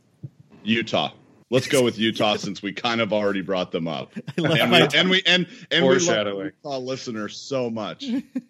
Utah. 0.65 1.13
Let's 1.53 1.69
go 1.69 1.85
with 1.85 1.99
Utah 1.99 2.37
since 2.37 2.63
we 2.63 2.73
kind 2.73 3.03
of 3.03 3.13
already 3.13 3.43
brought 3.43 3.73
them 3.73 3.87
up. 3.87 4.15
And 4.39 4.49
we, 4.49 4.61
and 4.61 5.11
we 5.11 5.23
and 5.27 5.47
and 5.71 5.87
we 5.87 5.99
love 5.99 6.27
Utah 6.27 6.79
listeners 6.79 7.37
so 7.37 7.69
much. 7.69 8.05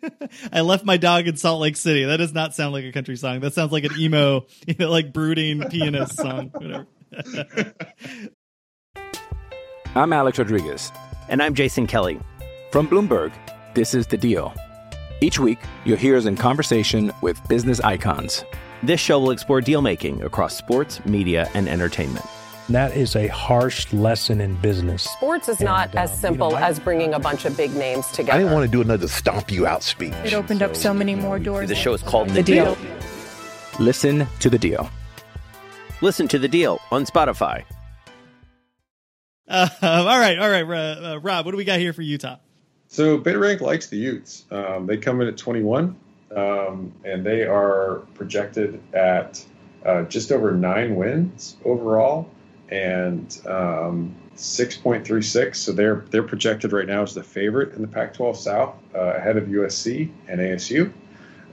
I 0.52 0.60
left 0.60 0.84
my 0.84 0.96
dog 0.96 1.26
in 1.26 1.36
Salt 1.36 1.60
Lake 1.60 1.76
City. 1.76 2.04
That 2.04 2.18
does 2.18 2.32
not 2.32 2.54
sound 2.54 2.72
like 2.72 2.84
a 2.84 2.92
country 2.92 3.16
song. 3.16 3.40
That 3.40 3.54
sounds 3.54 3.72
like 3.72 3.82
an 3.84 3.98
emo, 3.98 4.46
you 4.66 4.76
know, 4.78 4.88
like 4.88 5.12
brooding 5.12 5.68
pianist 5.68 6.16
song. 6.16 6.52
Whatever. 6.52 6.86
I'm 9.96 10.12
Alex 10.12 10.38
Rodriguez. 10.38 10.92
And 11.28 11.42
I'm 11.42 11.54
Jason 11.54 11.88
Kelly. 11.88 12.20
From 12.70 12.86
Bloomberg, 12.86 13.32
this 13.74 13.94
is 13.94 14.06
The 14.06 14.16
Deal. 14.16 14.54
Each 15.20 15.40
week, 15.40 15.58
you'll 15.84 15.98
hear 15.98 16.16
us 16.16 16.26
in 16.26 16.36
conversation 16.36 17.12
with 17.20 17.40
business 17.48 17.80
icons. 17.80 18.44
This 18.84 19.00
show 19.00 19.18
will 19.18 19.32
explore 19.32 19.60
deal 19.60 19.82
making 19.82 20.22
across 20.22 20.56
sports, 20.56 21.04
media, 21.04 21.50
and 21.54 21.68
entertainment. 21.68 22.26
That 22.68 22.96
is 22.96 23.16
a 23.16 23.27
harsh 23.27 23.92
lesson 23.92 24.40
in 24.40 24.55
business. 24.57 25.03
Sports 25.03 25.48
is 25.48 25.61
not 25.61 25.90
and, 25.90 25.98
as 25.98 26.18
simple 26.18 26.48
you 26.51 26.55
know, 26.55 26.61
as 26.61 26.79
bringing 26.79 27.12
a 27.12 27.18
bunch 27.18 27.44
of 27.44 27.57
big 27.57 27.75
names 27.75 28.07
together. 28.09 28.33
I 28.33 28.38
didn't 28.38 28.53
want 28.53 28.64
to 28.64 28.70
do 28.70 28.81
another 28.81 29.09
stomp 29.09 29.51
you 29.51 29.66
out 29.66 29.83
speech. 29.83 30.14
It 30.25 30.33
opened 30.33 30.61
so, 30.61 30.66
up 30.66 30.77
so 30.77 30.94
many 30.94 31.14
more 31.14 31.38
doors. 31.38 31.68
The 31.68 31.75
show 31.75 31.92
is 31.92 32.03
called 32.03 32.29
The, 32.29 32.35
the 32.35 32.42
deal. 32.42 32.75
deal. 32.77 32.96
Listen 33.81 34.27
to 34.40 34.48
the 34.48 34.59
deal. 34.59 34.88
Listen 36.03 36.29
to 36.29 36.38
the 36.38 36.48
deal 36.48 36.81
on 36.92 37.05
Spotify. 37.05 37.64
Uh, 39.48 39.68
all 39.83 40.18
right, 40.18 40.38
all 40.38 40.48
right, 40.48 40.62
uh, 40.62 41.18
Rob. 41.20 41.44
What 41.44 41.51
do 41.51 41.57
we 41.57 41.64
got 41.64 41.81
here 41.81 41.92
for 41.92 42.03
Utah? 42.03 42.37
So 42.88 43.18
BetaRank 43.18 43.61
likes 43.61 43.88
the 43.88 43.96
Utes. 43.96 44.44
Um, 44.51 44.87
they 44.87 44.98
come 44.98 45.20
in 45.20 45.29
at 45.29 45.37
21, 45.37 45.96
um, 46.37 46.92
and 47.05 47.25
they 47.27 47.42
are 47.42 48.03
projected 48.14 48.81
at 48.94 49.44
uh, 49.85 50.03
just 50.03 50.31
over 50.31 50.53
nine 50.53 50.94
wins 50.94 51.57
overall 51.64 52.31
and 52.72 53.38
um, 53.46 54.14
6.36. 54.35 55.56
So 55.56 55.72
they're 55.72 56.04
they're 56.11 56.22
projected 56.22 56.72
right 56.72 56.87
now 56.87 57.02
as 57.02 57.14
the 57.14 57.22
favorite 57.22 57.74
in 57.74 57.82
the 57.82 57.88
Pac-12 57.88 58.37
South, 58.37 58.74
uh, 58.94 58.98
ahead 58.98 59.37
of 59.37 59.44
USC 59.44 60.11
and 60.26 60.40
ASU. 60.40 60.90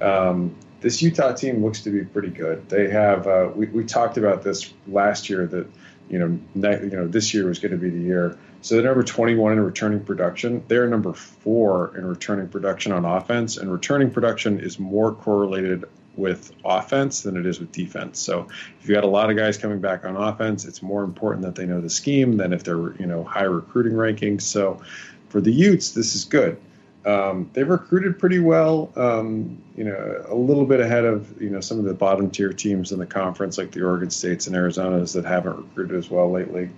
Um, 0.01 0.55
this 0.79 1.01
Utah 1.01 1.33
team 1.33 1.63
looks 1.63 1.81
to 1.81 1.89
be 1.89 2.05
pretty 2.05 2.29
good. 2.29 2.69
They 2.69 2.89
have 2.89 3.27
uh, 3.27 3.51
we, 3.53 3.65
we 3.67 3.83
talked 3.83 4.17
about 4.17 4.43
this 4.43 4.73
last 4.87 5.29
year 5.29 5.45
that 5.47 5.67
you 6.09 6.19
know 6.19 6.39
you 6.55 6.89
know 6.89 7.07
this 7.07 7.33
year 7.33 7.47
was 7.47 7.59
going 7.59 7.73
to 7.73 7.77
be 7.77 7.89
the 7.89 7.99
year. 7.99 8.37
So 8.61 8.75
they're 8.75 8.85
number 8.85 9.03
21 9.03 9.53
in 9.53 9.59
returning 9.59 10.03
production. 10.03 10.63
They're 10.67 10.87
number 10.87 11.13
four 11.13 11.97
in 11.97 12.05
returning 12.05 12.47
production 12.47 12.93
on 12.93 13.03
offense, 13.03 13.57
and 13.57 13.71
returning 13.71 14.09
production 14.09 14.59
is 14.59 14.79
more 14.79 15.13
correlated 15.13 15.83
with 16.19 16.51
offense 16.65 17.21
than 17.23 17.37
it 17.37 17.45
is 17.45 17.59
with 17.59 17.71
defense. 17.71 18.19
So 18.19 18.47
if 18.79 18.87
you 18.87 18.93
got 18.93 19.03
a 19.03 19.07
lot 19.07 19.29
of 19.29 19.37
guys 19.37 19.57
coming 19.57 19.79
back 19.79 20.05
on 20.05 20.15
offense, 20.15 20.65
it's 20.65 20.81
more 20.81 21.03
important 21.03 21.45
that 21.45 21.55
they 21.55 21.65
know 21.65 21.81
the 21.81 21.89
scheme 21.89 22.37
than 22.37 22.53
if 22.53 22.63
they're 22.63 22.93
you 22.97 23.05
know 23.05 23.23
high 23.23 23.43
recruiting 23.43 23.93
rankings. 23.93 24.41
So 24.41 24.81
for 25.29 25.41
the 25.41 25.51
Utes, 25.51 25.91
this 25.91 26.15
is 26.15 26.25
good. 26.25 26.59
Um, 27.05 27.49
they've 27.53 27.67
recruited 27.67 28.19
pretty 28.19 28.39
well, 28.39 28.91
um, 28.97 29.61
you 29.75 29.85
know, 29.85 30.25
a 30.27 30.35
little 30.35 30.65
bit 30.65 30.81
ahead 30.81 31.05
of 31.05 31.41
you 31.41 31.49
know 31.49 31.61
some 31.61 31.79
of 31.79 31.85
the 31.85 31.93
bottom 31.93 32.29
tier 32.29 32.51
teams 32.51 32.91
in 32.91 32.99
the 32.99 33.05
conference, 33.05 33.57
like 33.57 33.71
the 33.71 33.83
Oregon 33.83 34.09
States 34.09 34.47
and 34.47 34.55
Arizonas 34.55 35.13
that 35.13 35.25
haven't 35.25 35.55
recruited 35.55 35.97
as 35.97 36.09
well 36.09 36.29
lately. 36.29 36.69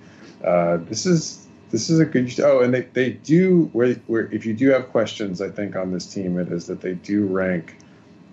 Uh, 0.43 0.77
this 0.77 1.05
is 1.05 1.47
this 1.71 1.89
is 1.89 1.99
a 1.99 2.05
good. 2.05 2.39
Oh, 2.39 2.61
and 2.61 2.73
they, 2.73 2.81
they 2.81 3.11
do 3.11 3.69
where, 3.73 3.93
where 4.07 4.31
if 4.31 4.45
you 4.45 4.53
do 4.53 4.69
have 4.69 4.89
questions, 4.89 5.41
I 5.41 5.49
think 5.49 5.75
on 5.75 5.91
this 5.91 6.05
team, 6.05 6.37
it 6.37 6.51
is 6.51 6.67
that 6.67 6.81
they 6.81 6.93
do 6.93 7.25
rank 7.25 7.77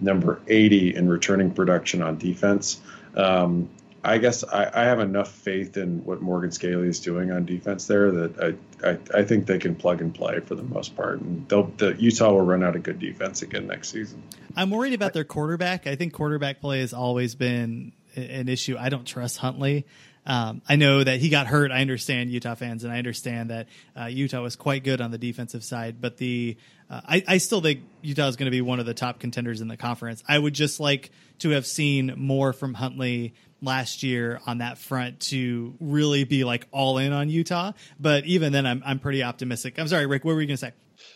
number 0.01 0.41
80 0.47 0.95
in 0.95 1.09
returning 1.09 1.53
production 1.53 2.03
on 2.03 2.19
defense. 2.19 2.81
Um, 3.17 3.71
I 4.05 4.19
guess 4.19 4.45
I, 4.45 4.71
I, 4.73 4.85
have 4.85 5.01
enough 5.01 5.31
faith 5.31 5.77
in 5.77 6.05
what 6.05 6.23
Morgan 6.23 6.51
Scalley 6.51 6.87
is 6.87 7.01
doing 7.01 7.33
on 7.33 7.45
defense 7.45 7.87
there 7.87 8.13
that 8.13 8.57
I, 8.83 8.89
I, 8.89 9.21
I 9.21 9.25
think 9.25 9.47
they 9.47 9.59
can 9.59 9.75
plug 9.75 10.01
and 10.01 10.15
play 10.15 10.39
for 10.41 10.55
the 10.55 10.63
most 10.63 10.95
part, 10.95 11.21
and 11.21 11.49
they'll 11.49 11.73
the 11.77 11.95
Utah 11.99 12.31
will 12.31 12.43
run 12.43 12.63
out 12.63 12.77
a 12.77 12.79
good 12.79 13.01
defense 13.01 13.43
again 13.43 13.67
next 13.67 13.91
season. 13.91 14.23
I'm 14.57 14.71
worried 14.71 14.95
about 14.95 15.15
their 15.15 15.25
quarterback. 15.25 15.87
I 15.89 15.97
think 15.97 16.13
quarterback 16.13 16.61
play 16.61 16.81
has 16.81 16.93
always 16.93 17.35
been 17.35 17.93
an 18.15 18.49
issue. 18.49 18.77
I 18.79 18.89
don't 18.89 19.05
trust 19.05 19.39
Huntley. 19.39 19.85
Um, 20.25 20.63
I 20.69 20.77
know 20.77 21.03
that 21.03 21.21
he 21.21 21.31
got 21.31 21.47
hurt. 21.47 21.73
I 21.73 21.81
understand 21.81 22.31
Utah 22.31 22.55
fans, 22.55 22.85
and 22.85 22.93
I 22.93 22.99
understand 22.99 23.51
that 23.51 23.67
uh, 23.99 24.07
Utah 24.07 24.43
was 24.43 24.57
quite 24.57 24.85
good 24.85 25.01
on 25.01 25.11
the 25.11 25.19
defensive 25.19 25.65
side. 25.65 26.01
But 26.01 26.19
the 26.19 26.57
uh, 26.90 27.01
I, 27.05 27.24
I, 27.27 27.38
still 27.38 27.61
think 27.61 27.81
Utah 28.03 28.29
is 28.29 28.37
going 28.37 28.46
to 28.46 28.51
be 28.51 28.61
one 28.61 28.81
of 28.81 28.87
the 28.87 28.94
top 28.94 29.20
contenders 29.20 29.61
in 29.61 29.68
the 29.68 29.77
conference. 29.77 30.22
I 30.27 30.38
would 30.38 30.55
just 30.55 30.81
like 30.81 31.11
to 31.40 31.51
have 31.51 31.66
seen 31.66 32.14
more 32.16 32.53
from 32.53 32.74
Huntley 32.74 33.35
last 33.61 34.03
year 34.03 34.40
on 34.46 34.59
that 34.59 34.79
front 34.79 35.20
to 35.20 35.74
really 35.81 36.24
be 36.24 36.44
like 36.44 36.66
all 36.70 36.98
in 36.98 37.12
on 37.12 37.29
Utah. 37.29 37.72
But 38.01 38.24
even 38.24 38.53
then, 38.53 38.66
I'm 38.66 38.83
I'm 38.85 38.98
pretty 38.98 39.22
optimistic. 39.22 39.79
I'm 39.79 39.88
sorry, 39.88 40.07
Rick. 40.07 40.24
What 40.24 40.35
were 40.35 40.40
you 40.40 40.46
going 40.46 40.57
to 40.57 40.66
say? 40.66 40.72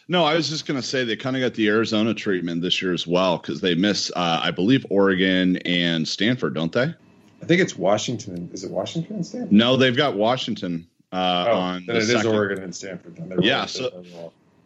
No, 0.09 0.25
I 0.25 0.35
was 0.35 0.49
just 0.49 0.67
going 0.67 0.81
to 0.81 0.87
say 0.87 1.05
they 1.05 1.17
kind 1.17 1.37
of 1.37 1.43
got 1.43 1.55
the 1.55 1.69
Arizona 1.69 2.15
treatment 2.15 2.63
this 2.63 2.83
year 2.83 2.93
as 2.93 3.07
well 3.07 3.39
because 3.39 3.61
they 3.61 3.75
miss, 3.75 4.11
uh, 4.15 4.41
I 4.43 4.51
believe, 4.51 4.87
Oregon 4.91 5.57
and 5.59 6.07
Stanford, 6.07 6.55
don't 6.55 6.73
they? 6.73 6.95
I 7.43 7.47
think 7.47 7.61
it's 7.61 7.77
Washington. 7.77 8.51
Is 8.53 8.63
it 8.63 8.71
Washington 8.71 9.17
and 9.17 9.27
Stanford? 9.27 9.53
No, 9.53 9.77
they've 9.77 9.97
got 9.97 10.15
Washington 10.17 10.87
uh, 11.13 11.47
oh, 11.49 11.57
on. 11.57 11.87
Then 11.87 11.97
it 11.97 12.03
second. 12.03 12.21
is 12.21 12.27
Oregon 12.27 12.65
and 12.65 12.75
Stanford. 12.75 13.17
Then 13.17 13.43
yeah, 13.43 13.67
so, 13.67 14.05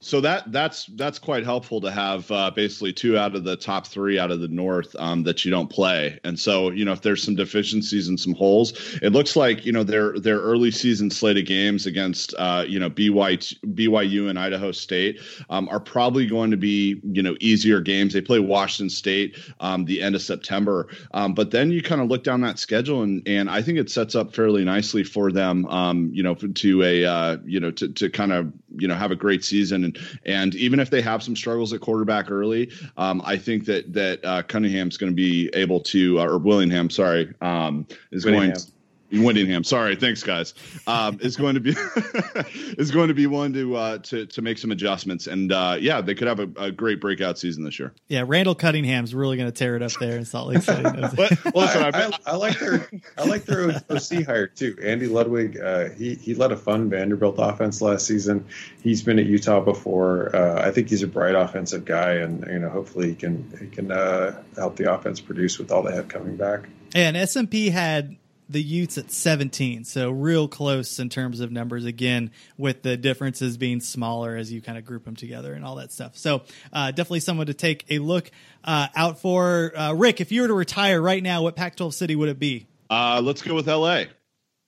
so 0.01 0.21
that 0.21 0.53
that's 0.53 0.87
that's 0.95 1.19
quite 1.19 1.45
helpful 1.45 1.81
to 1.81 1.91
have 1.91 2.31
uh, 2.31 2.51
basically 2.51 2.93
two 2.93 3.17
out 3.17 3.35
of 3.35 3.45
the 3.45 3.57
top 3.57 3.87
three 3.87 4.19
out 4.19 4.31
of 4.31 4.41
the 4.41 4.49
north 4.49 4.95
um, 4.99 5.23
that 5.25 5.45
you 5.45 5.51
don't 5.51 5.69
play. 5.69 6.21
And 6.25 6.39
so 6.39 6.71
you 6.71 6.85
know 6.85 6.93
if 6.93 7.03
there's 7.03 7.23
some 7.23 7.35
deficiencies 7.35 8.09
and 8.09 8.19
some 8.19 8.35
holes 8.35 8.99
it 9.03 9.13
looks 9.13 9.37
like 9.37 9.65
you 9.65 9.73
know 9.73 9.83
their 9.83 10.19
their 10.19 10.39
early 10.39 10.71
season 10.71 11.11
slate 11.11 11.39
of 11.39 11.47
games 11.47 11.87
against 11.87 12.35
uh, 12.39 12.65
you 12.67 12.79
know 12.79 12.91
BYU, 12.91 13.59
BYU 13.75 14.29
and 14.29 14.39
Idaho 14.39 14.71
State 14.73 15.21
um, 15.51 15.69
are 15.71 15.81
probably 15.81 16.27
going 16.27 16.51
to 16.51 16.57
be 16.57 17.01
you 17.03 17.23
know 17.23 17.37
easier 17.41 17.81
games. 17.81 18.13
They 18.13 18.21
play 18.21 18.39
Washington 18.39 18.91
State 18.91 19.37
um, 19.61 19.87
the 19.87 20.03
end 20.03 20.15
of 20.15 20.23
September. 20.23 20.89
Um, 21.13 21.35
but 21.35 21.51
then 21.51 21.71
you 21.71 21.83
kind 21.83 22.01
of 22.01 22.09
look 22.09 22.23
down 22.23 22.43
that 22.43 22.59
schedule 22.59 23.03
and 23.03 23.27
and 23.27 23.49
I 23.49 23.63
think 23.63 23.79
it 23.79 23.91
sets 23.91 24.15
up 24.15 24.35
fairly 24.35 24.65
nicely 24.65 25.05
for 25.05 25.33
them 25.33 25.67
um, 25.67 26.11
you 26.13 26.23
know 26.23 26.35
to 26.35 26.83
a 26.83 27.05
uh, 27.05 27.37
you 27.45 27.61
know 27.61 27.71
to 27.73 27.89
to 27.89 28.11
kind 28.11 28.33
of 28.33 28.53
you 28.79 28.89
know 28.89 28.95
have 28.95 29.11
a 29.11 29.17
great 29.17 29.45
season 29.45 29.85
and 29.85 29.99
and 30.25 30.55
even 30.55 30.81
if 30.81 30.91
they 30.91 31.01
have 31.03 31.23
some 31.23 31.37
struggles 31.37 31.73
at 31.73 31.81
quarterback 31.81 32.31
early, 32.31 32.71
um, 32.97 33.23
I 33.25 33.37
think 33.37 33.65
that 33.67 33.93
that 33.93 34.25
uh, 34.25 34.43
Cunningham's 34.43 34.97
going 34.97 35.13
to 35.13 35.17
be 35.17 35.51
able 35.55 35.81
to, 35.81 36.21
uh, 36.21 36.27
or 36.27 36.39
Willingham, 36.39 36.91
sorry, 36.91 37.33
um, 37.41 37.87
is 38.11 38.25
Willingham. 38.25 38.53
going. 38.53 38.73
Whittingham. 39.11 39.65
Sorry, 39.65 39.97
thanks 39.97 40.23
guys. 40.23 40.55
Um, 40.87 41.19
is 41.21 41.37
going 41.37 41.55
to 41.55 41.61
be 41.61 41.75
is 42.79 42.91
going 42.91 43.09
to 43.09 43.15
be 43.15 43.27
one 43.27 43.53
to 43.53 43.77
uh, 43.77 43.99
to 43.99 44.27
to 44.27 44.43
make 44.43 44.59
some 44.59 44.71
adjustments, 44.73 45.27
and 45.27 45.53
uh, 45.53 45.77
yeah, 45.81 46.01
they 46.01 46.15
could 46.15 46.29
have 46.29 46.41
a, 46.41 46.49
a, 46.57 46.73
great 46.73 47.01
breakout 47.01 47.39
season 47.39 47.65
this 47.65 47.79
year. 47.79 47.93
Yeah, 48.09 48.25
Randall 48.27 48.55
Cunningham's 48.55 49.15
really 49.15 49.37
going 49.37 49.51
to 49.51 49.57
tear 49.57 49.77
it 49.77 49.83
up 49.83 49.93
there 50.01 50.17
in 50.17 50.25
Salt 50.25 50.49
Lake 50.49 50.63
City. 50.63 50.83
but, 51.17 51.17
listen, 51.55 51.83
I, 51.83 51.91
I, 51.93 52.11
I, 52.27 52.37
like 52.37 52.59
their 52.59 52.89
I 53.17 53.25
like 53.25 53.45
their 53.45 53.71
OC 53.91 54.25
hire 54.25 54.47
too. 54.49 54.77
Andy 54.83 55.07
Ludwig, 55.07 55.59
uh, 55.59 55.91
he 55.91 56.15
he 56.15 56.35
led 56.35 56.53
a 56.53 56.57
fun 56.57 56.91
Vanderbilt 56.91 57.37
offense 57.39 57.81
last 57.81 58.07
season. 58.07 58.47
He's 58.83 59.03
been 59.03 59.19
at 59.19 59.27
Utah 59.27 59.61
before. 59.61 60.35
Uh, 60.35 60.67
I 60.67 60.71
think 60.71 60.89
he's 60.89 61.03
a 61.03 61.09
bright 61.09 61.35
offensive 61.35 61.85
guy, 61.85 62.15
and 62.15 62.45
you 62.47 62.59
know 62.59 62.71
hopefully 62.71 63.09
he 63.09 63.15
can 63.15 63.53
he 63.61 63.69
can 63.69 63.91
uh, 63.91 64.43
help 64.57 64.77
the 64.77 64.93
offense 64.93 65.21
produce 65.21 65.59
with 65.59 65.71
all 65.71 65.83
they 65.83 65.95
have 65.95 66.09
coming 66.09 66.37
back. 66.37 66.69
And 66.95 67.17
S&P 67.17 67.69
had 67.71 68.17
the 68.49 68.63
Utes 68.63 68.97
at 68.99 69.11
17, 69.11 69.85
so 69.85 70.11
real 70.11 70.49
close 70.49 70.99
in 70.99 71.09
terms 71.09 71.41
of 71.41 71.51
numbers 71.51 71.85
again, 71.85 72.31
with 72.57 72.83
the 72.83 72.97
differences 72.97 73.57
being 73.57 73.81
smaller 73.81 74.37
as 74.37 74.53
you 74.53 74.63
kind 74.63 74.79
of 74.79 74.85
group 74.85 75.05
them 75.05 75.17
together 75.17 75.53
and 75.53 75.65
all 75.65 75.77
that 75.77 75.93
stuff. 75.93 76.17
So 76.17 76.43
uh, 76.73 76.91
definitely 76.91 77.21
someone 77.21 77.47
to 77.47 77.55
take 77.55 77.85
a 77.91 77.99
look 77.99 78.31
uh, 78.65 78.89
out 78.95 79.19
for. 79.19 79.73
Uh, 79.77 79.93
Rick, 79.95 80.21
if 80.21 80.33
you 80.33 80.43
were 80.43 80.49
to 80.49 80.55
retire 80.55 81.01
right 81.01 81.23
now, 81.23 81.43
what 81.43 81.57
Pac-12 81.57 81.93
city 81.93 82.15
would 82.15 82.29
it 82.29 82.39
be? 82.39 82.67
Uh, 82.89 83.21
let's 83.23 83.43
go 83.43 83.55
with 83.55 83.67
LA. 83.67 84.05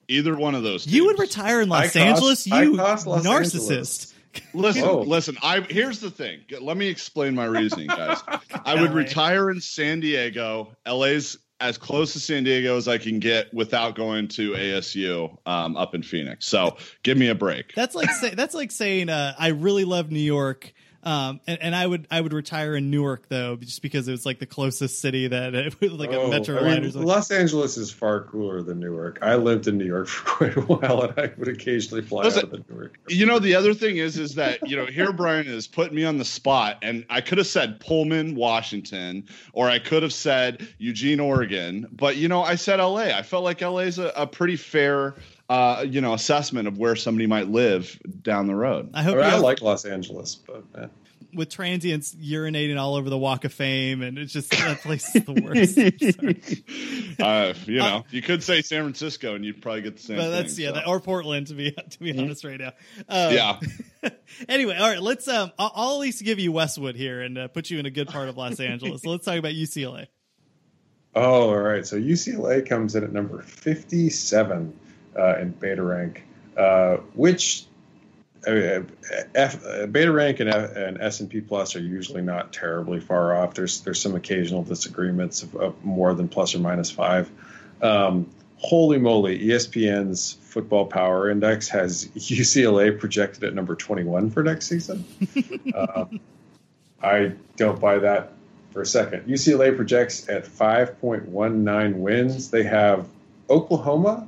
Either 0.07 0.35
one 0.35 0.55
of 0.55 0.63
those. 0.63 0.85
Teams. 0.85 0.95
You 0.95 1.05
would 1.05 1.19
retire 1.19 1.61
in 1.61 1.69
Los 1.69 1.95
Angeles, 1.95 2.47
you 2.47 2.53
narcissist. 2.53 4.13
Listen, 4.53 4.83
Whoa. 4.83 5.01
listen. 5.01 5.37
I 5.41 5.61
here's 5.61 5.99
the 5.99 6.11
thing. 6.11 6.41
Let 6.61 6.77
me 6.77 6.87
explain 6.87 7.33
my 7.33 7.45
reasoning, 7.45 7.87
guys. 7.87 8.21
I 8.65 8.79
would 8.79 8.93
retire 8.93 9.49
in 9.49 9.59
San 9.59 10.01
Diego. 10.01 10.75
LA's 10.87 11.37
as 11.61 11.77
close 11.77 12.13
to 12.13 12.19
San 12.19 12.43
Diego 12.43 12.77
as 12.77 12.87
I 12.87 12.97
can 12.97 13.19
get 13.19 13.53
without 13.53 13.95
going 13.95 14.27
to 14.29 14.51
ASU 14.51 15.37
um, 15.45 15.75
up 15.75 15.93
in 15.93 16.03
Phoenix. 16.03 16.47
So 16.47 16.77
give 17.03 17.17
me 17.17 17.27
a 17.27 17.35
break. 17.35 17.73
That's 17.75 17.95
like 17.95 18.09
say, 18.11 18.33
that's 18.33 18.55
like 18.55 18.71
saying 18.71 19.09
uh, 19.09 19.33
I 19.37 19.49
really 19.49 19.85
love 19.85 20.11
New 20.11 20.19
York, 20.19 20.73
um, 21.03 21.39
and, 21.47 21.61
and, 21.61 21.75
I 21.75 21.87
would 21.87 22.07
I 22.11 22.19
would 22.19 22.33
retire 22.33 22.75
in 22.75 22.91
Newark 22.91 23.29
though, 23.29 23.55
just 23.55 23.81
because 23.81 24.07
it 24.09 24.11
was 24.11 24.25
like 24.25 24.39
the 24.39 24.45
closest 24.45 24.99
city 24.99 25.29
that 25.29 25.55
it, 25.55 25.81
like 25.93 26.09
oh, 26.11 26.27
a 26.27 26.29
metro 26.29 26.57
I 26.57 26.61
line. 26.61 26.81
Mean, 26.81 26.91
Los 26.91 27.31
Angeles 27.31 27.77
is 27.77 27.89
far 27.89 28.23
cooler 28.23 28.61
than 28.61 28.81
Newark. 28.81 29.17
I 29.21 29.35
lived 29.35 29.67
in 29.67 29.77
New 29.77 29.85
York 29.85 30.07
for 30.09 30.25
quite 30.25 30.57
a 30.57 30.61
while, 30.61 31.03
and 31.03 31.17
I 31.17 31.31
would 31.37 31.47
occasionally 31.47 32.03
fly 32.03 32.23
Listen, 32.23 32.47
out 32.47 32.53
of 32.53 32.69
Newark. 32.69 32.99
You 33.07 33.25
know, 33.25 33.39
the 33.39 33.55
other 33.55 33.73
thing 33.73 33.95
is, 33.97 34.17
is 34.17 34.35
that 34.35 34.67
you 34.67 34.75
know 34.75 34.85
here 34.85 35.13
Brian 35.13 35.47
is 35.47 35.67
putting 35.67 35.95
me 35.95 36.03
on 36.03 36.17
the 36.17 36.25
spot, 36.25 36.79
and 36.81 37.05
I 37.09 37.21
could 37.21 37.37
have 37.37 37.47
said 37.47 37.79
Pullman, 37.79 38.35
Washington, 38.35 39.25
or 39.53 39.69
I 39.69 39.79
could 39.79 40.03
have 40.03 40.13
said 40.13 40.67
Eugene, 40.79 41.21
Oregon, 41.21 41.87
but 41.93 42.17
you 42.17 42.27
know 42.27 42.43
I 42.43 42.55
said 42.55 42.81
L.A. 42.81 43.15
I 43.15 43.21
felt 43.21 43.45
like 43.45 43.61
L.A. 43.61 43.83
is 43.83 43.99
a, 43.99 44.11
a 44.17 44.27
pretty 44.27 44.57
fair 44.57 45.15
uh, 45.49 45.83
you 45.87 45.99
know, 45.99 46.13
assessment 46.13 46.67
of 46.67 46.77
where 46.77 46.95
somebody 46.95 47.25
might 47.25 47.49
live 47.49 47.99
down 48.21 48.45
the 48.45 48.55
road. 48.55 48.91
I 48.93 49.01
hope 49.01 49.17
I, 49.17 49.31
I 49.31 49.37
like 49.37 49.61
Los 49.61 49.83
Angeles, 49.83 50.35
but 50.35 50.63
eh. 50.77 50.87
with 51.33 51.49
transients 51.49 52.13
urinating 52.13 52.79
all 52.79 52.93
over 52.93 53.09
the 53.09 53.17
Walk 53.17 53.45
of 53.45 53.53
Fame, 53.53 54.03
and 54.03 54.19
it's 54.19 54.31
just 54.31 54.51
that 54.51 54.81
place 54.81 55.15
is 55.15 55.23
the 55.23 55.33
worst. 55.33 55.75
uh, 57.19 57.53
you 57.65 57.79
know, 57.79 57.97
uh, 57.97 58.01
you 58.11 58.21
could 58.21 58.43
say 58.43 58.61
San 58.61 58.83
Francisco, 58.83 59.33
and 59.33 59.43
you'd 59.43 59.59
probably 59.59 59.81
get 59.81 59.97
the 59.97 60.03
same. 60.03 60.17
But 60.17 60.29
that's 60.29 60.55
thing, 60.55 60.65
yeah, 60.65 60.69
so. 60.69 60.75
that, 60.75 60.87
or 60.87 60.99
Portland 60.99 61.47
to 61.47 61.55
be 61.55 61.71
to 61.71 61.99
be 61.99 62.11
mm-hmm. 62.11 62.25
honest 62.25 62.43
right 62.43 62.59
now. 62.59 62.73
Um, 63.09 63.33
yeah. 63.33 63.59
anyway, 64.47 64.77
all 64.77 64.87
right, 64.87 65.01
let's. 65.01 65.27
Um, 65.27 65.51
I'll, 65.57 65.71
I'll, 65.73 65.93
at 65.95 65.99
least 66.01 66.23
give 66.23 66.37
you 66.37 66.51
Westwood 66.51 66.95
here 66.95 67.21
and 67.21 67.39
uh, 67.39 67.47
put 67.47 67.71
you 67.71 67.79
in 67.79 67.87
a 67.87 67.91
good 67.91 68.09
part 68.09 68.29
of 68.29 68.37
Los 68.37 68.59
Angeles. 68.59 69.01
so 69.01 69.09
let's 69.09 69.25
talk 69.25 69.39
about 69.39 69.53
UCLA. 69.53 70.05
Oh, 71.15 71.49
all 71.49 71.57
right. 71.57 71.87
So 71.87 71.99
UCLA 71.99 72.69
comes 72.69 72.95
in 72.95 73.03
at 73.03 73.11
number 73.11 73.41
fifty-seven 73.41 74.79
uh, 75.17 75.37
in 75.37 75.51
beta 75.51 75.81
rank, 75.81 76.23
uh, 76.57 76.97
which 77.13 77.65
uh, 78.47 78.81
F, 79.35 79.63
beta 79.91 80.11
rank 80.11 80.39
and, 80.39 80.49
F, 80.49 80.75
and 80.75 81.01
S&P 81.01 81.41
plus 81.41 81.75
are 81.75 81.81
usually 81.81 82.21
not 82.21 82.53
terribly 82.53 82.99
far 82.99 83.35
off. 83.35 83.53
There's 83.53 83.81
there's 83.81 84.01
some 84.01 84.15
occasional 84.15 84.63
disagreements 84.63 85.43
of, 85.43 85.55
of 85.55 85.85
more 85.85 86.13
than 86.13 86.27
plus 86.27 86.55
or 86.55 86.59
minus 86.59 86.89
five. 86.89 87.29
Um, 87.81 88.29
holy 88.57 88.97
moly, 88.97 89.39
ESPN's 89.39 90.37
Football 90.41 90.85
Power 90.85 91.29
Index 91.29 91.67
has 91.69 92.05
UCLA 92.15 92.97
projected 92.97 93.43
at 93.43 93.53
number 93.53 93.75
21 93.75 94.31
for 94.31 94.43
next 94.43 94.67
season. 94.67 95.05
uh, 95.73 96.05
I 97.01 97.33
don't 97.55 97.79
buy 97.79 97.99
that 97.99 98.33
for 98.71 98.81
a 98.81 98.85
second. 98.85 99.25
UCLA 99.25 99.75
projects 99.75 100.27
at 100.29 100.45
5.19 100.45 101.95
wins. 101.95 102.51
They 102.51 102.63
have 102.63 103.07
Oklahoma 103.49 104.27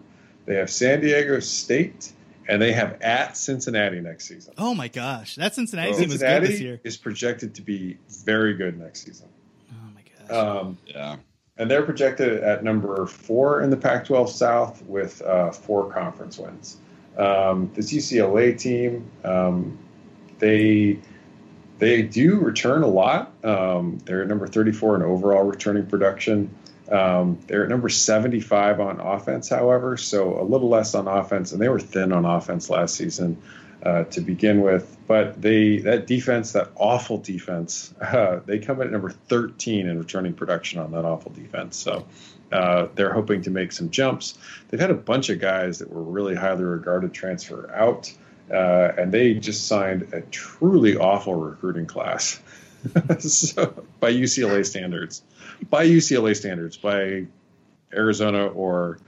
they 0.51 0.57
have 0.57 0.69
San 0.69 0.99
Diego 0.99 1.39
State, 1.39 2.11
and 2.45 2.61
they 2.61 2.73
have 2.73 3.01
at 3.01 3.37
Cincinnati 3.37 4.01
next 4.01 4.27
season. 4.27 4.53
Oh 4.57 4.75
my 4.75 4.89
gosh, 4.89 5.35
that 5.35 5.55
Cincinnati 5.55 5.93
so 5.93 5.99
team 5.99 6.09
was 6.09 6.17
good 6.17 6.43
this 6.43 6.59
year. 6.59 6.81
Is 6.83 6.97
projected 6.97 7.55
to 7.55 7.61
be 7.61 7.97
very 8.25 8.55
good 8.55 8.77
next 8.77 9.05
season. 9.05 9.29
Oh 9.71 9.75
my 9.95 10.01
gosh. 10.27 10.37
Um, 10.37 10.77
yeah. 10.85 11.15
And 11.57 11.71
they're 11.71 11.83
projected 11.83 12.43
at 12.43 12.65
number 12.65 13.05
four 13.05 13.61
in 13.61 13.69
the 13.69 13.77
Pac-12 13.77 14.27
South 14.27 14.83
with 14.83 15.21
uh, 15.21 15.51
four 15.51 15.89
conference 15.89 16.37
wins. 16.37 16.75
Um, 17.17 17.71
this 17.73 17.93
UCLA 17.93 18.59
team, 18.59 19.09
um, 19.23 19.79
they 20.39 20.99
they 21.77 22.01
do 22.01 22.41
return 22.41 22.83
a 22.83 22.87
lot. 22.87 23.31
Um, 23.45 23.99
they're 24.03 24.25
number 24.25 24.47
34 24.47 24.97
in 24.97 25.01
overall 25.03 25.43
returning 25.43 25.85
production. 25.85 26.53
Um, 26.91 27.39
they're 27.47 27.63
at 27.63 27.69
number 27.69 27.87
75 27.87 28.81
on 28.81 28.99
offense, 28.99 29.47
however, 29.47 29.95
so 29.95 30.41
a 30.41 30.43
little 30.43 30.67
less 30.67 30.93
on 30.93 31.07
offense, 31.07 31.53
and 31.53 31.61
they 31.61 31.69
were 31.69 31.79
thin 31.79 32.11
on 32.11 32.25
offense 32.25 32.69
last 32.69 32.95
season 32.95 33.41
uh, 33.83 34.03
to 34.05 34.19
begin 34.19 34.61
with. 34.61 34.97
But 35.07 35.41
they 35.41 35.77
that 35.79 36.05
defense, 36.05 36.51
that 36.51 36.69
awful 36.75 37.17
defense, 37.17 37.93
uh, 38.01 38.41
they 38.45 38.59
come 38.59 38.81
in 38.81 38.87
at 38.87 38.91
number 38.91 39.09
13 39.09 39.87
in 39.87 39.97
returning 39.99 40.33
production 40.33 40.79
on 40.79 40.91
that 40.91 41.05
awful 41.05 41.31
defense. 41.31 41.77
So 41.77 42.05
uh, 42.51 42.87
they're 42.95 43.13
hoping 43.13 43.43
to 43.43 43.51
make 43.51 43.71
some 43.71 43.89
jumps. 43.89 44.37
They've 44.67 44.79
had 44.79 44.91
a 44.91 44.95
bunch 44.95 45.29
of 45.29 45.39
guys 45.39 45.79
that 45.79 45.89
were 45.89 46.03
really 46.03 46.35
highly 46.35 46.65
regarded 46.65 47.13
transfer 47.13 47.71
out, 47.73 48.11
uh, 48.51 48.91
and 48.97 49.13
they 49.13 49.35
just 49.35 49.65
signed 49.65 50.13
a 50.13 50.21
truly 50.21 50.97
awful 50.97 51.35
recruiting 51.35 51.85
class. 51.85 52.41
so, 53.19 53.85
by 53.99 54.11
UCLA 54.11 54.65
standards 54.65 55.21
by 55.69 55.87
UCLA 55.87 56.35
standards, 56.35 56.77
by 56.77 57.25
Arizona 57.93 58.47
or 58.47 58.99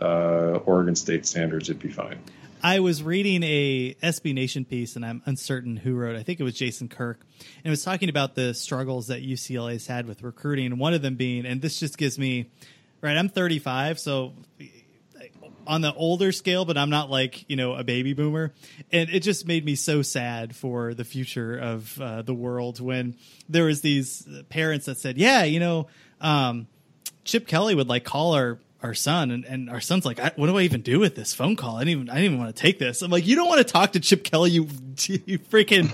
uh, 0.00 0.58
Oregon 0.64 0.94
State 0.94 1.26
standards, 1.26 1.70
it'd 1.70 1.82
be 1.82 1.90
fine. 1.90 2.18
I 2.64 2.78
was 2.78 3.02
reading 3.02 3.42
a 3.42 3.94
SB 4.02 4.34
Nation 4.34 4.64
piece, 4.64 4.94
and 4.94 5.04
I'm 5.04 5.20
uncertain 5.26 5.76
who 5.76 5.94
wrote. 5.94 6.14
I 6.14 6.22
think 6.22 6.38
it 6.38 6.44
was 6.44 6.54
Jason 6.54 6.88
Kirk, 6.88 7.18
and 7.40 7.66
it 7.66 7.70
was 7.70 7.82
talking 7.82 8.08
about 8.08 8.36
the 8.36 8.54
struggles 8.54 9.08
that 9.08 9.22
UCLA's 9.22 9.88
had 9.88 10.06
with 10.06 10.22
recruiting, 10.22 10.78
one 10.78 10.94
of 10.94 11.02
them 11.02 11.16
being, 11.16 11.44
and 11.44 11.60
this 11.60 11.80
just 11.80 11.98
gives 11.98 12.20
me, 12.20 12.50
right? 13.00 13.16
I'm 13.16 13.28
35, 13.28 13.98
so 13.98 14.34
on 15.66 15.80
the 15.80 15.94
older 15.94 16.32
scale, 16.32 16.64
but 16.64 16.76
I'm 16.76 16.90
not 16.90 17.10
like 17.10 17.48
you 17.48 17.56
know 17.56 17.74
a 17.74 17.84
baby 17.84 18.12
boomer, 18.12 18.52
and 18.90 19.10
it 19.10 19.20
just 19.20 19.46
made 19.46 19.64
me 19.64 19.74
so 19.74 20.02
sad 20.02 20.54
for 20.54 20.94
the 20.94 21.04
future 21.04 21.56
of 21.56 22.00
uh, 22.00 22.22
the 22.22 22.34
world 22.34 22.80
when 22.80 23.16
there 23.48 23.64
was 23.64 23.80
these 23.80 24.26
parents 24.48 24.86
that 24.86 24.98
said, 24.98 25.18
"Yeah, 25.18 25.44
you 25.44 25.60
know." 25.60 25.88
Um, 26.20 26.68
Chip 27.24 27.46
Kelly 27.46 27.74
would 27.74 27.88
like 27.88 28.04
call 28.04 28.34
our 28.34 28.58
our 28.82 28.94
son 28.94 29.30
and, 29.30 29.44
and 29.44 29.70
our 29.70 29.80
son's 29.80 30.04
like 30.04 30.18
what 30.36 30.46
do 30.46 30.58
i 30.58 30.62
even 30.62 30.80
do 30.82 30.98
with 30.98 31.14
this 31.14 31.32
phone 31.32 31.56
call? 31.56 31.76
I 31.76 31.84
didn't 31.84 31.90
even 31.90 32.10
i 32.10 32.14
didn't 32.14 32.24
even 32.26 32.38
want 32.38 32.54
to 32.54 32.60
take 32.60 32.78
this. 32.78 33.02
I'm 33.02 33.10
like 33.10 33.26
you 33.26 33.36
don't 33.36 33.48
want 33.48 33.58
to 33.58 33.72
talk 33.72 33.92
to 33.92 34.00
chip 34.00 34.24
kelly 34.24 34.50
you 34.50 34.62
you 35.06 35.38
freaking 35.38 35.88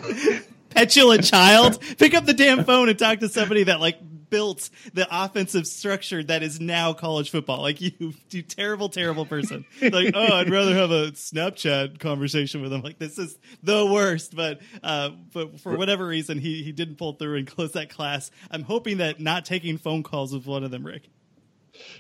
petulant 0.71 1.25
child 1.25 1.81
pick 1.99 2.15
up 2.15 2.25
the 2.25 2.35
damn 2.35 2.65
phone 2.65 2.89
and 2.89 2.99
talk 2.99 3.21
to 3.21 3.29
somebody 3.29 3.65
that 3.65 3.81
like 3.81 3.99
built 4.31 4.71
the 4.95 5.07
offensive 5.11 5.67
structure 5.67 6.23
that 6.23 6.43
is 6.43 6.61
now 6.61 6.93
college 6.93 7.31
football. 7.31 7.63
Like 7.63 7.81
you 8.01 8.15
you 8.31 8.43
terrible 8.43 8.89
terrible 8.89 9.27
person. 9.27 9.65
Like 9.81 10.15
oh 10.15 10.35
i'd 10.35 10.51
rather 10.51 10.75
have 10.75 10.91
a 10.91 11.13
snapchat 11.13 11.99
conversation 11.99 12.63
with 12.63 12.73
him. 12.73 12.83
Like 12.83 12.99
this 12.99 13.19
is 13.19 13.39
the 13.63 13.87
worst. 13.87 14.35
But 14.35 14.61
uh 14.83 15.11
but 15.33 15.61
for 15.61 15.77
whatever 15.77 16.07
reason 16.07 16.39
he 16.39 16.63
he 16.63 16.73
didn't 16.73 16.97
pull 16.97 17.15
through 17.15 17.37
and 17.37 17.47
close 17.47 17.73
that 17.73 17.91
class. 17.91 18.31
I'm 18.51 18.63
hoping 18.63 18.99
that 18.99 19.21
not 19.21 19.45
taking 19.45 19.79
phone 19.79 20.03
calls 20.03 20.33
with 20.33 20.47
one 20.47 20.65
of 20.65 20.71
them 20.71 20.87
rick 20.87 21.09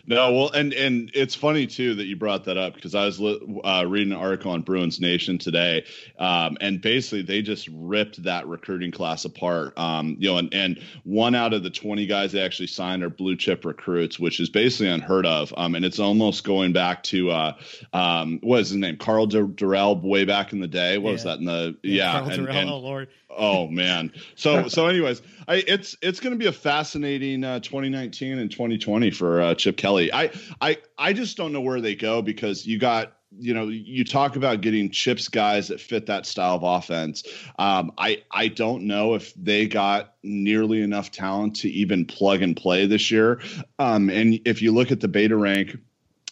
no, 0.07 0.33
well, 0.33 0.51
and 0.51 0.73
and 0.73 1.11
it's 1.14 1.35
funny 1.35 1.67
too 1.67 1.95
that 1.97 2.07
you 2.07 2.17
brought 2.17 2.45
that 2.45 2.57
up 2.57 2.75
because 2.75 2.95
I 2.95 3.05
was 3.05 3.21
uh, 3.21 3.85
reading 3.87 4.12
an 4.12 4.19
article 4.19 4.53
on 4.53 4.62
Bruins 4.62 5.01
Nation 5.01 5.38
today, 5.38 5.85
um, 6.19 6.57
and 6.61 6.81
basically 6.81 7.23
they 7.23 7.43
just 7.43 7.69
ripped 7.73 8.23
that 8.25 8.47
recruiting 8.47 8.91
class 8.91 9.25
apart. 9.25 9.79
Um, 9.79 10.17
you 10.19 10.29
know, 10.29 10.38
and, 10.38 10.53
and 10.55 10.83
one 11.05 11.35
out 11.35 11.53
of 11.53 11.62
the 11.62 11.71
twenty 11.71 12.07
guys 12.07 12.33
they 12.33 12.43
actually 12.43 12.69
signed 12.69 13.03
are 13.03 13.11
blue 13.11 13.37
chip 13.37 13.64
recruits, 13.64 14.19
which 14.19 14.41
is 14.41 14.49
basically 14.49 14.88
unheard 14.88 15.27
of. 15.27 15.53
Um, 15.57 15.75
and 15.75 15.85
it's 15.85 15.99
almost 15.99 16.45
going 16.45 16.73
back 16.73 17.03
to 17.05 17.31
uh, 17.31 17.53
um, 17.93 18.41
what 18.43 18.61
is 18.61 18.71
his 18.71 18.79
name, 18.79 18.97
Karl 18.97 19.27
Dorrell, 19.27 20.03
way 20.03 20.25
back 20.25 20.53
in 20.53 20.61
the 20.61 20.69
day. 20.69 20.99
What 20.99 21.11
yeah. 21.11 21.12
was 21.12 21.25
that 21.25 21.38
in 21.38 21.45
the 21.45 21.77
yeah? 21.83 22.25
yeah 22.25 22.33
and, 22.33 22.49
and, 22.49 22.71
oh 22.71 22.79
Lord. 22.79 23.09
Oh 23.31 23.69
man. 23.69 24.12
So 24.35 24.69
so 24.69 24.87
anyways, 24.87 25.23
I 25.47 25.57
it's 25.67 25.97
it's 26.03 26.21
going 26.21 26.33
to 26.33 26.38
be 26.38 26.47
a 26.47 26.53
fascinating 26.53 27.45
uh, 27.45 27.61
2019 27.61 28.38
and 28.38 28.51
2020 28.51 29.11
for 29.11 29.41
uh, 29.41 29.55
Chip 29.55 29.67
Kelly. 29.76 30.12
I 30.12 30.31
I 30.61 30.78
I 30.98 31.12
just 31.12 31.37
don't 31.37 31.52
know 31.52 31.61
where 31.61 31.81
they 31.81 31.94
go 31.94 32.22
because 32.22 32.66
you 32.66 32.78
got 32.78 33.14
you 33.38 33.52
know 33.52 33.68
you 33.68 34.04
talk 34.04 34.37
about 34.37 34.62
getting 34.62 34.90
chips 34.90 35.28
guys 35.28 35.68
that 35.68 35.81
fit 35.81 36.07
that 36.07 36.24
style 36.24 36.54
of 36.54 36.62
offense 36.62 37.22
um, 37.59 37.92
i 37.98 38.22
i 38.31 38.48
don't 38.48 38.83
know 38.83 39.14
if 39.14 39.35
they 39.35 39.66
got 39.66 40.14
nearly 40.22 40.81
enough 40.81 41.11
talent 41.11 41.54
to 41.54 41.68
even 41.68 42.07
plug 42.07 42.40
and 42.40 42.57
play 42.57 42.87
this 42.87 43.11
year 43.11 43.40
um, 43.78 44.09
and 44.09 44.40
if 44.46 44.62
you 44.62 44.72
look 44.72 44.90
at 44.90 45.00
the 45.00 45.09
beta 45.09 45.37
rank 45.37 45.76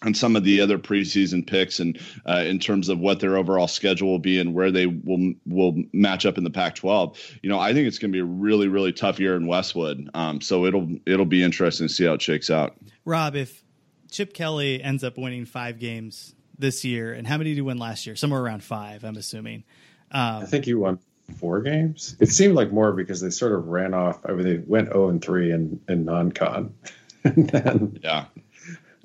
on 0.03 0.15
some 0.15 0.37
of 0.37 0.45
the 0.45 0.61
other 0.61 0.79
preseason 0.79 1.47
picks 1.47 1.81
and 1.81 1.99
uh, 2.27 2.45
in 2.47 2.59
terms 2.59 2.89
of 2.89 2.99
what 2.99 3.21
their 3.21 3.37
overall 3.37 3.69
schedule 3.69 4.09
will 4.09 4.19
be 4.19 4.39
and 4.39 4.55
where 4.55 4.71
they 4.71 4.87
will 4.87 5.33
will 5.47 5.83
match 5.93 6.27
up 6.27 6.37
in 6.37 6.45
the 6.45 6.51
Pac-12. 6.51 7.17
You 7.43 7.49
know, 7.49 7.59
I 7.59 7.73
think 7.73 7.89
it's 7.89 7.99
going 7.99 8.13
to 8.13 8.17
be 8.17 8.21
a 8.21 8.25
really 8.25 8.69
really 8.69 8.93
tough 8.93 9.19
year 9.19 9.37
in 9.37 9.47
Westwood. 9.47 10.11
Um, 10.15 10.41
so 10.41 10.67
it'll 10.67 10.89
it'll 11.07 11.27
be 11.27 11.43
interesting 11.43 11.89
to 11.89 11.93
see 11.93 12.05
how 12.05 12.15
it 12.15 12.23
shakes 12.23 12.51
out. 12.51 12.77
Rob, 13.05 13.37
if 13.37 13.65
Chip 14.11 14.35
Kelly 14.35 14.83
ends 14.83 15.03
up 15.03 15.17
winning 15.17 15.47
five 15.47 15.79
games 15.79 16.35
this 16.59 16.85
year, 16.85 17.13
and 17.13 17.27
how 17.27 17.39
many 17.39 17.51
did 17.51 17.57
he 17.57 17.63
win 17.63 17.79
last 17.79 18.07
year? 18.07 18.17
Somewhere 18.17 18.41
around 18.41 18.63
five, 18.63 19.05
I'm 19.05 19.17
assuming. 19.17 19.65
Um, 20.11 20.43
I 20.43 20.47
think 20.47 20.67
he 20.67 20.75
won 20.75 20.99
four 21.39 21.61
games. 21.63 22.17
It 22.21 22.29
seemed 22.29 22.55
like 22.55 22.71
more 22.71 22.93
because 22.93 23.21
they 23.21 23.31
sort 23.31 23.53
of 23.53 23.67
ran 23.67 23.95
off. 23.95 24.21
I 24.27 24.33
mean, 24.33 24.45
they 24.45 24.59
went 24.59 24.89
zero 24.89 25.09
and 25.09 25.23
three 25.23 25.53
in 25.53 25.81
in 25.89 26.05
non-con, 26.05 26.75
and 27.25 27.49
then 27.49 27.99
yeah 28.03 28.27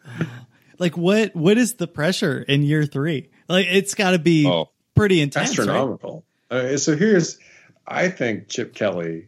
like 0.81 0.97
what 0.97 1.33
what 1.35 1.57
is 1.57 1.75
the 1.75 1.87
pressure 1.87 2.41
in 2.41 2.63
year 2.63 2.85
three? 2.85 3.29
Like 3.47 3.67
it's 3.69 3.93
got 3.93 4.11
to 4.11 4.19
be 4.19 4.47
oh, 4.47 4.69
pretty 4.95 5.21
intense, 5.21 5.51
astronomical. 5.51 6.25
Right? 6.49 6.57
Uh, 6.57 6.77
so 6.77 6.97
here's, 6.97 7.37
I 7.87 8.09
think 8.09 8.49
Chip 8.49 8.73
Kelly, 8.73 9.27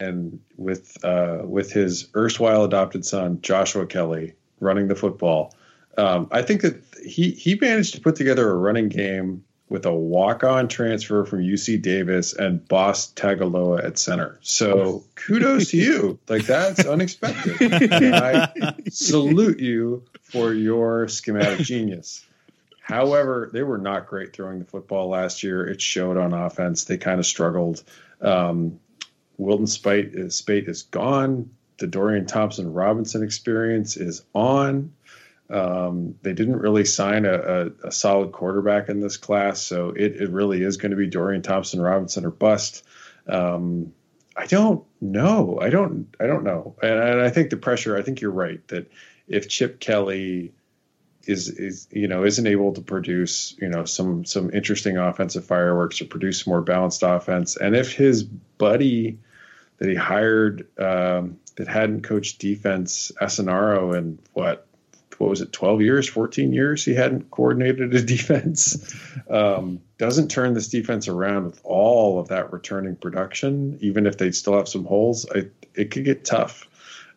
and 0.00 0.40
with 0.56 1.04
uh, 1.04 1.40
with 1.42 1.72
his 1.72 2.08
erstwhile 2.14 2.64
adopted 2.64 3.04
son 3.04 3.40
Joshua 3.42 3.84
Kelley 3.84 4.34
running 4.60 4.86
the 4.86 4.94
football, 4.94 5.54
um, 5.98 6.28
I 6.30 6.42
think 6.42 6.62
that 6.62 6.82
he 7.04 7.32
he 7.32 7.56
managed 7.56 7.94
to 7.96 8.00
put 8.00 8.14
together 8.14 8.48
a 8.48 8.54
running 8.54 8.88
game 8.88 9.44
with 9.68 9.86
a 9.86 9.92
walk-on 9.92 10.68
transfer 10.68 11.24
from 11.24 11.40
UC 11.40 11.80
Davis 11.80 12.34
and 12.34 12.66
Boss 12.68 13.10
Tagaloa 13.14 13.82
at 13.82 13.98
center. 13.98 14.38
So 14.42 15.02
kudos 15.14 15.70
to 15.70 15.78
you. 15.78 16.18
Like 16.28 16.44
that's 16.44 16.84
unexpected. 16.84 17.90
I 17.90 18.74
salute 18.90 19.60
you 19.60 20.04
for 20.32 20.52
your 20.52 21.08
schematic 21.08 21.58
genius. 21.66 22.24
However, 22.80 23.48
they 23.52 23.62
were 23.62 23.78
not 23.78 24.08
great 24.08 24.32
throwing 24.32 24.58
the 24.58 24.64
football 24.64 25.08
last 25.08 25.42
year. 25.42 25.66
It 25.66 25.80
showed 25.80 26.16
on 26.16 26.32
offense. 26.32 26.84
They 26.84 26.98
kind 26.98 27.20
of 27.20 27.26
struggled. 27.26 27.82
Um, 28.20 28.80
Wilton 29.36 29.66
Speight 29.66 30.14
is, 30.14 30.34
Speight 30.34 30.68
is 30.68 30.82
gone. 30.82 31.50
The 31.78 31.86
Dorian 31.86 32.26
Thompson 32.26 32.72
Robinson 32.72 33.22
experience 33.22 33.96
is 33.96 34.22
on. 34.34 34.92
Um, 35.48 36.16
they 36.22 36.32
didn't 36.32 36.58
really 36.58 36.84
sign 36.84 37.26
a, 37.26 37.34
a, 37.34 37.88
a, 37.88 37.92
solid 37.92 38.32
quarterback 38.32 38.88
in 38.88 39.00
this 39.00 39.18
class, 39.18 39.60
so 39.60 39.90
it, 39.90 40.16
it 40.22 40.30
really 40.30 40.62
is 40.62 40.78
going 40.78 40.92
to 40.92 40.96
be 40.96 41.08
Dorian 41.08 41.42
Thompson 41.42 41.80
Robinson 41.80 42.24
or 42.24 42.30
bust. 42.30 42.84
Um, 43.28 43.92
I 44.34 44.46
don't 44.46 44.84
know. 45.00 45.58
I 45.60 45.68
don't. 45.68 46.14
I 46.18 46.26
don't 46.26 46.44
know. 46.44 46.74
And, 46.82 46.98
and, 46.98 47.20
I 47.20 47.28
think 47.28 47.50
the 47.50 47.58
pressure. 47.58 47.98
I 47.98 48.02
think 48.02 48.20
you're 48.20 48.30
right 48.30 48.66
that 48.68 48.90
if 49.28 49.48
Chip 49.48 49.80
Kelly 49.80 50.52
is 51.26 51.48
is 51.48 51.88
you 51.90 52.08
know 52.08 52.24
isn't 52.24 52.46
able 52.46 52.72
to 52.72 52.80
produce 52.80 53.54
you 53.60 53.68
know 53.68 53.84
some 53.84 54.24
some 54.24 54.50
interesting 54.50 54.96
offensive 54.96 55.44
fireworks 55.44 56.00
or 56.00 56.06
produce 56.06 56.46
more 56.46 56.60
balanced 56.60 57.02
offense, 57.02 57.56
and 57.56 57.76
if 57.76 57.94
his 57.94 58.22
buddy 58.22 59.18
that 59.78 59.88
he 59.88 59.94
hired 59.94 60.66
um, 60.78 61.38
that 61.56 61.68
hadn't 61.68 62.02
coached 62.02 62.38
defense, 62.38 63.12
Azzinaro, 63.20 63.96
in 63.96 64.18
what 64.32 64.66
what 65.18 65.30
was 65.30 65.40
it, 65.40 65.52
12 65.52 65.82
years, 65.82 66.08
14 66.08 66.52
years 66.52 66.84
he 66.84 66.94
hadn't 66.94 67.30
coordinated 67.30 67.94
a 67.94 68.02
defense. 68.04 68.94
Um, 69.30 69.80
doesn't 69.98 70.28
turn 70.32 70.54
this 70.54 70.68
defense 70.68 71.06
around 71.06 71.44
with 71.44 71.60
all 71.62 72.18
of 72.18 72.28
that 72.28 72.52
returning 72.52 72.96
production, 72.96 73.78
even 73.80 74.06
if 74.06 74.18
they 74.18 74.32
still 74.32 74.56
have 74.56 74.68
some 74.68 74.84
holes, 74.84 75.26
I, 75.32 75.48
it 75.74 75.92
could 75.92 76.04
get 76.04 76.24
tough. 76.24 76.68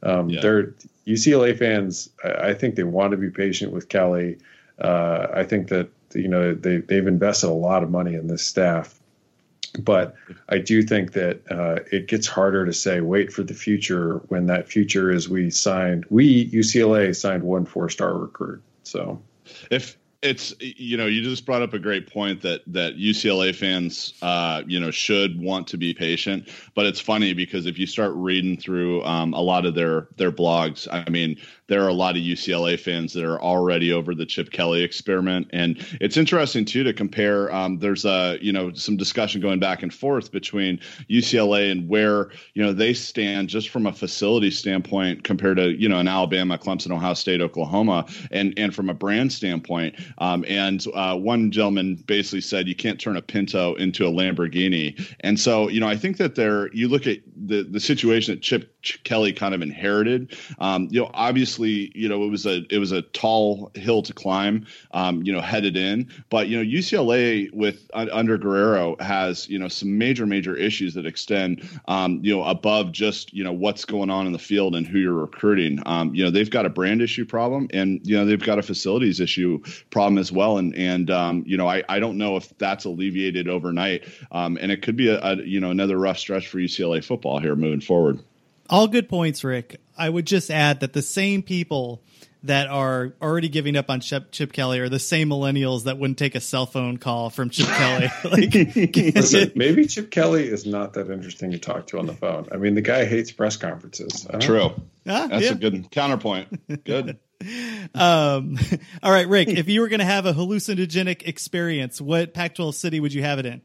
Um, 0.03 0.29
yeah. 0.29 0.41
They're 0.41 0.75
UCLA 1.07 1.57
fans. 1.57 2.09
I, 2.23 2.53
think 2.53 2.75
they 2.75 2.83
want 2.83 3.11
to 3.11 3.17
be 3.17 3.29
patient 3.29 3.71
with 3.71 3.89
Kelly. 3.89 4.37
Uh, 4.79 5.27
I 5.33 5.43
think 5.43 5.69
that 5.69 5.89
you 6.13 6.27
know 6.27 6.53
they 6.53 6.77
they've 6.77 7.07
invested 7.07 7.47
a 7.47 7.53
lot 7.53 7.83
of 7.83 7.91
money 7.91 8.15
in 8.15 8.27
this 8.27 8.45
staff 8.45 8.99
but 9.79 10.15
I 10.49 10.59
do 10.59 10.81
think 10.83 11.13
that 11.13 11.41
uh, 11.51 11.83
it 11.91 12.07
gets 12.07 12.27
harder 12.27 12.65
to 12.65 12.73
say 12.73 13.01
wait 13.01 13.31
for 13.31 13.43
the 13.43 13.53
future 13.53 14.17
when 14.27 14.45
that 14.47 14.67
future 14.67 15.11
is 15.11 15.27
we 15.27 15.49
signed 15.49 16.05
we 16.09 16.49
UCLA 16.51 17.15
signed 17.15 17.43
one 17.43 17.65
four 17.65 17.89
star 17.89 18.17
recruit. 18.17 18.61
So 18.83 19.21
if 19.71 19.97
it's 20.25 20.53
you 20.59 20.97
know 20.97 21.05
you 21.05 21.21
just 21.21 21.45
brought 21.45 21.61
up 21.61 21.73
a 21.73 21.79
great 21.79 22.11
point 22.11 22.41
that 22.41 22.61
that 22.67 22.97
UCLA 22.97 23.53
fans 23.55 24.13
uh, 24.21 24.63
you 24.65 24.79
know 24.79 24.91
should 24.91 25.39
want 25.39 25.67
to 25.67 25.77
be 25.77 25.93
patient, 25.93 26.49
but 26.73 26.85
it's 26.85 26.99
funny 26.99 27.33
because 27.33 27.65
if 27.65 27.77
you 27.77 27.85
start 27.85 28.11
reading 28.15 28.57
through 28.57 29.03
um, 29.03 29.33
a 29.33 29.41
lot 29.41 29.65
of 29.65 29.75
their 29.75 30.07
their 30.17 30.31
blogs, 30.31 30.87
I 30.91 31.09
mean 31.09 31.37
there 31.67 31.83
are 31.83 31.87
a 31.87 31.93
lot 31.93 32.15
of 32.15 32.21
UCLA 32.21 32.79
fans 32.79 33.13
that 33.13 33.23
are 33.23 33.41
already 33.41 33.91
over 33.91 34.13
the 34.13 34.25
Chip 34.25 34.51
Kelly 34.51 34.83
experiment, 34.83 35.47
and 35.51 35.83
it's 35.99 36.17
interesting 36.17 36.65
too 36.65 36.83
to 36.83 36.93
compare. 36.93 37.53
Um, 37.53 37.79
there's 37.79 38.05
a 38.05 38.37
you 38.41 38.53
know 38.53 38.71
some 38.73 38.97
discussion 38.97 39.41
going 39.41 39.59
back 39.59 39.81
and 39.81 39.93
forth 39.93 40.31
between 40.31 40.79
UCLA 41.09 41.71
and 41.71 41.89
where 41.89 42.29
you 42.53 42.63
know 42.63 42.71
they 42.71 42.93
stand 42.93 43.49
just 43.49 43.69
from 43.69 43.87
a 43.87 43.93
facility 43.93 44.51
standpoint 44.51 45.23
compared 45.23 45.57
to 45.57 45.71
you 45.71 45.89
know 45.89 45.99
an 45.99 46.07
Alabama, 46.07 46.57
Clemson, 46.57 46.91
Ohio 46.91 47.13
State, 47.13 47.41
Oklahoma, 47.41 48.05
and 48.31 48.53
and 48.57 48.73
from 48.75 48.89
a 48.89 48.93
brand 48.93 49.33
standpoint. 49.33 49.95
Um, 50.19 50.45
and 50.47 50.85
uh, 50.93 51.17
one 51.17 51.51
gentleman 51.51 51.95
basically 52.05 52.41
said 52.41 52.67
you 52.67 52.75
can't 52.75 52.99
turn 52.99 53.17
a 53.17 53.21
Pinto 53.21 53.73
into 53.75 54.05
a 54.05 54.11
Lamborghini, 54.11 55.15
and 55.21 55.39
so 55.39 55.69
you 55.69 55.79
know 55.79 55.87
I 55.87 55.97
think 55.97 56.17
that 56.17 56.35
there 56.35 56.71
you 56.73 56.87
look 56.87 57.07
at 57.07 57.19
the 57.35 57.63
the 57.63 57.79
situation 57.79 58.35
that 58.35 58.41
Chip 58.41 58.71
Kelly 59.03 59.33
kind 59.33 59.55
of 59.55 59.61
inherited. 59.61 60.37
Um, 60.59 60.87
you 60.91 61.01
know, 61.01 61.09
obviously, 61.13 61.54
you 61.59 62.09
know, 62.09 62.23
it 62.23 62.29
was 62.29 62.45
a 62.45 62.63
it 62.69 62.77
was 62.77 62.91
a 62.91 63.01
tall 63.01 63.71
hill 63.75 64.01
to 64.03 64.13
climb. 64.13 64.65
Um, 64.91 65.23
you 65.23 65.33
know, 65.33 65.41
headed 65.41 65.77
in, 65.77 66.09
but 66.29 66.47
you 66.47 66.57
know, 66.57 66.63
UCLA 66.63 67.51
with 67.53 67.89
uh, 67.93 68.07
under 68.11 68.37
Guerrero 68.37 68.95
has 68.99 69.47
you 69.49 69.59
know 69.59 69.67
some 69.67 69.97
major 69.97 70.25
major 70.25 70.55
issues 70.55 70.93
that 70.93 71.05
extend 71.05 71.67
um, 71.87 72.19
you 72.23 72.35
know 72.35 72.43
above 72.43 72.91
just 72.91 73.33
you 73.33 73.43
know 73.43 73.53
what's 73.53 73.85
going 73.85 74.09
on 74.09 74.25
in 74.25 74.33
the 74.33 74.39
field 74.39 74.75
and 74.75 74.85
who 74.85 74.99
you're 74.99 75.13
recruiting. 75.13 75.79
Um, 75.85 76.13
you 76.13 76.23
know, 76.23 76.31
they've 76.31 76.49
got 76.49 76.65
a 76.65 76.69
brand 76.69 77.01
issue 77.01 77.25
problem, 77.25 77.67
and 77.73 77.99
you 78.03 78.15
know 78.15 78.25
they've 78.25 78.41
got 78.41 78.59
a 78.59 78.63
facilities 78.63 79.19
issue 79.19 79.61
problem 79.89 80.17
as 80.17 80.31
well. 80.31 80.57
And 80.57 80.75
and 80.75 81.09
um, 81.11 81.43
you 81.45 81.57
know, 81.57 81.67
I 81.67 81.83
I 81.89 81.99
don't 81.99 82.17
know 82.17 82.35
if 82.35 82.55
that's 82.57 82.85
alleviated 82.85 83.47
overnight, 83.47 84.05
um, 84.31 84.57
and 84.61 84.71
it 84.71 84.81
could 84.81 84.95
be 84.95 85.09
a, 85.09 85.19
a 85.21 85.35
you 85.37 85.59
know 85.59 85.71
another 85.71 85.97
rough 85.97 86.17
stretch 86.17 86.47
for 86.47 86.57
UCLA 86.57 87.03
football 87.03 87.39
here 87.39 87.55
moving 87.55 87.81
forward. 87.81 88.19
All 88.69 88.87
good 88.87 89.09
points, 89.09 89.43
Rick. 89.43 89.79
I 89.97 90.09
would 90.09 90.25
just 90.25 90.49
add 90.49 90.81
that 90.81 90.93
the 90.93 91.01
same 91.01 91.43
people 91.43 92.01
that 92.45 92.67
are 92.67 93.13
already 93.21 93.49
giving 93.49 93.75
up 93.75 93.89
on 93.89 93.99
Chip, 94.01 94.31
Chip 94.31 94.53
Kelly 94.53 94.79
are 94.79 94.89
the 94.89 94.99
same 94.99 95.29
millennials 95.29 95.85
that 95.85 95.97
wouldn't 95.97 96.19
take 96.19 96.35
a 96.35 96.39
cell 96.39 96.65
phone 96.65 96.97
call 96.97 97.31
from 97.31 97.49
Chip 97.49 97.67
Kelly. 97.67 98.09
like, 98.23 98.53
Listen, 99.15 99.51
maybe 99.55 99.87
Chip 99.87 100.11
Kelly 100.11 100.47
is 100.47 100.65
not 100.65 100.93
that 100.93 101.09
interesting 101.09 101.51
to 101.51 101.59
talk 101.59 101.87
to 101.87 101.99
on 101.99 102.05
the 102.05 102.13
phone. 102.13 102.47
I 102.51 102.57
mean, 102.57 102.75
the 102.75 102.81
guy 102.81 103.05
hates 103.05 103.31
press 103.31 103.57
conferences. 103.57 104.27
True. 104.39 104.73
Ah, 105.07 105.27
That's 105.27 105.45
yeah. 105.45 105.51
a 105.51 105.55
good 105.55 105.89
counterpoint. 105.91 106.83
Good. 106.83 107.19
Um, 107.93 108.57
all 109.03 109.11
right, 109.11 109.27
Rick, 109.27 109.49
if 109.49 109.67
you 109.67 109.81
were 109.81 109.89
going 109.89 109.99
to 109.99 110.05
have 110.05 110.25
a 110.25 110.33
hallucinogenic 110.33 111.27
experience, 111.27 111.99
what 111.99 112.33
Pac 112.33 112.55
12 112.55 112.73
city 112.73 112.99
would 112.99 113.13
you 113.13 113.21
have 113.21 113.39
it 113.39 113.45
in? 113.45 113.61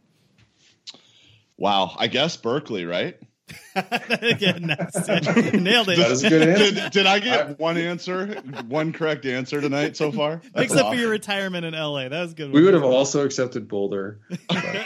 Wow. 1.57 1.95
I 1.97 2.09
guess 2.09 2.37
Berkeley, 2.37 2.85
right? 2.85 3.17
Again, 3.75 4.67
that's 4.67 5.09
nailed 5.09 5.89
it. 5.89 5.99
That 5.99 6.11
is 6.11 6.25
a 6.25 6.29
good 6.29 6.49
answer. 6.49 6.73
Did, 6.73 6.91
did 6.93 7.07
I 7.07 7.19
get 7.19 7.59
one 7.59 7.77
answer, 7.77 8.41
one 8.69 8.93
correct 8.93 9.27
answer 9.27 9.61
tonight 9.61 9.97
so 9.97 10.13
far? 10.13 10.41
That's 10.55 10.73
Except 10.73 10.89
for 10.89 10.95
your 10.95 11.11
retirement 11.11 11.65
in 11.65 11.75
LA. 11.75 12.09
That 12.09 12.23
was 12.23 12.33
a 12.33 12.35
good. 12.35 12.53
We 12.53 12.63
would 12.63 12.75
have 12.75 12.83
also 12.83 13.25
accepted 13.25 13.69
Boulder. 13.69 14.21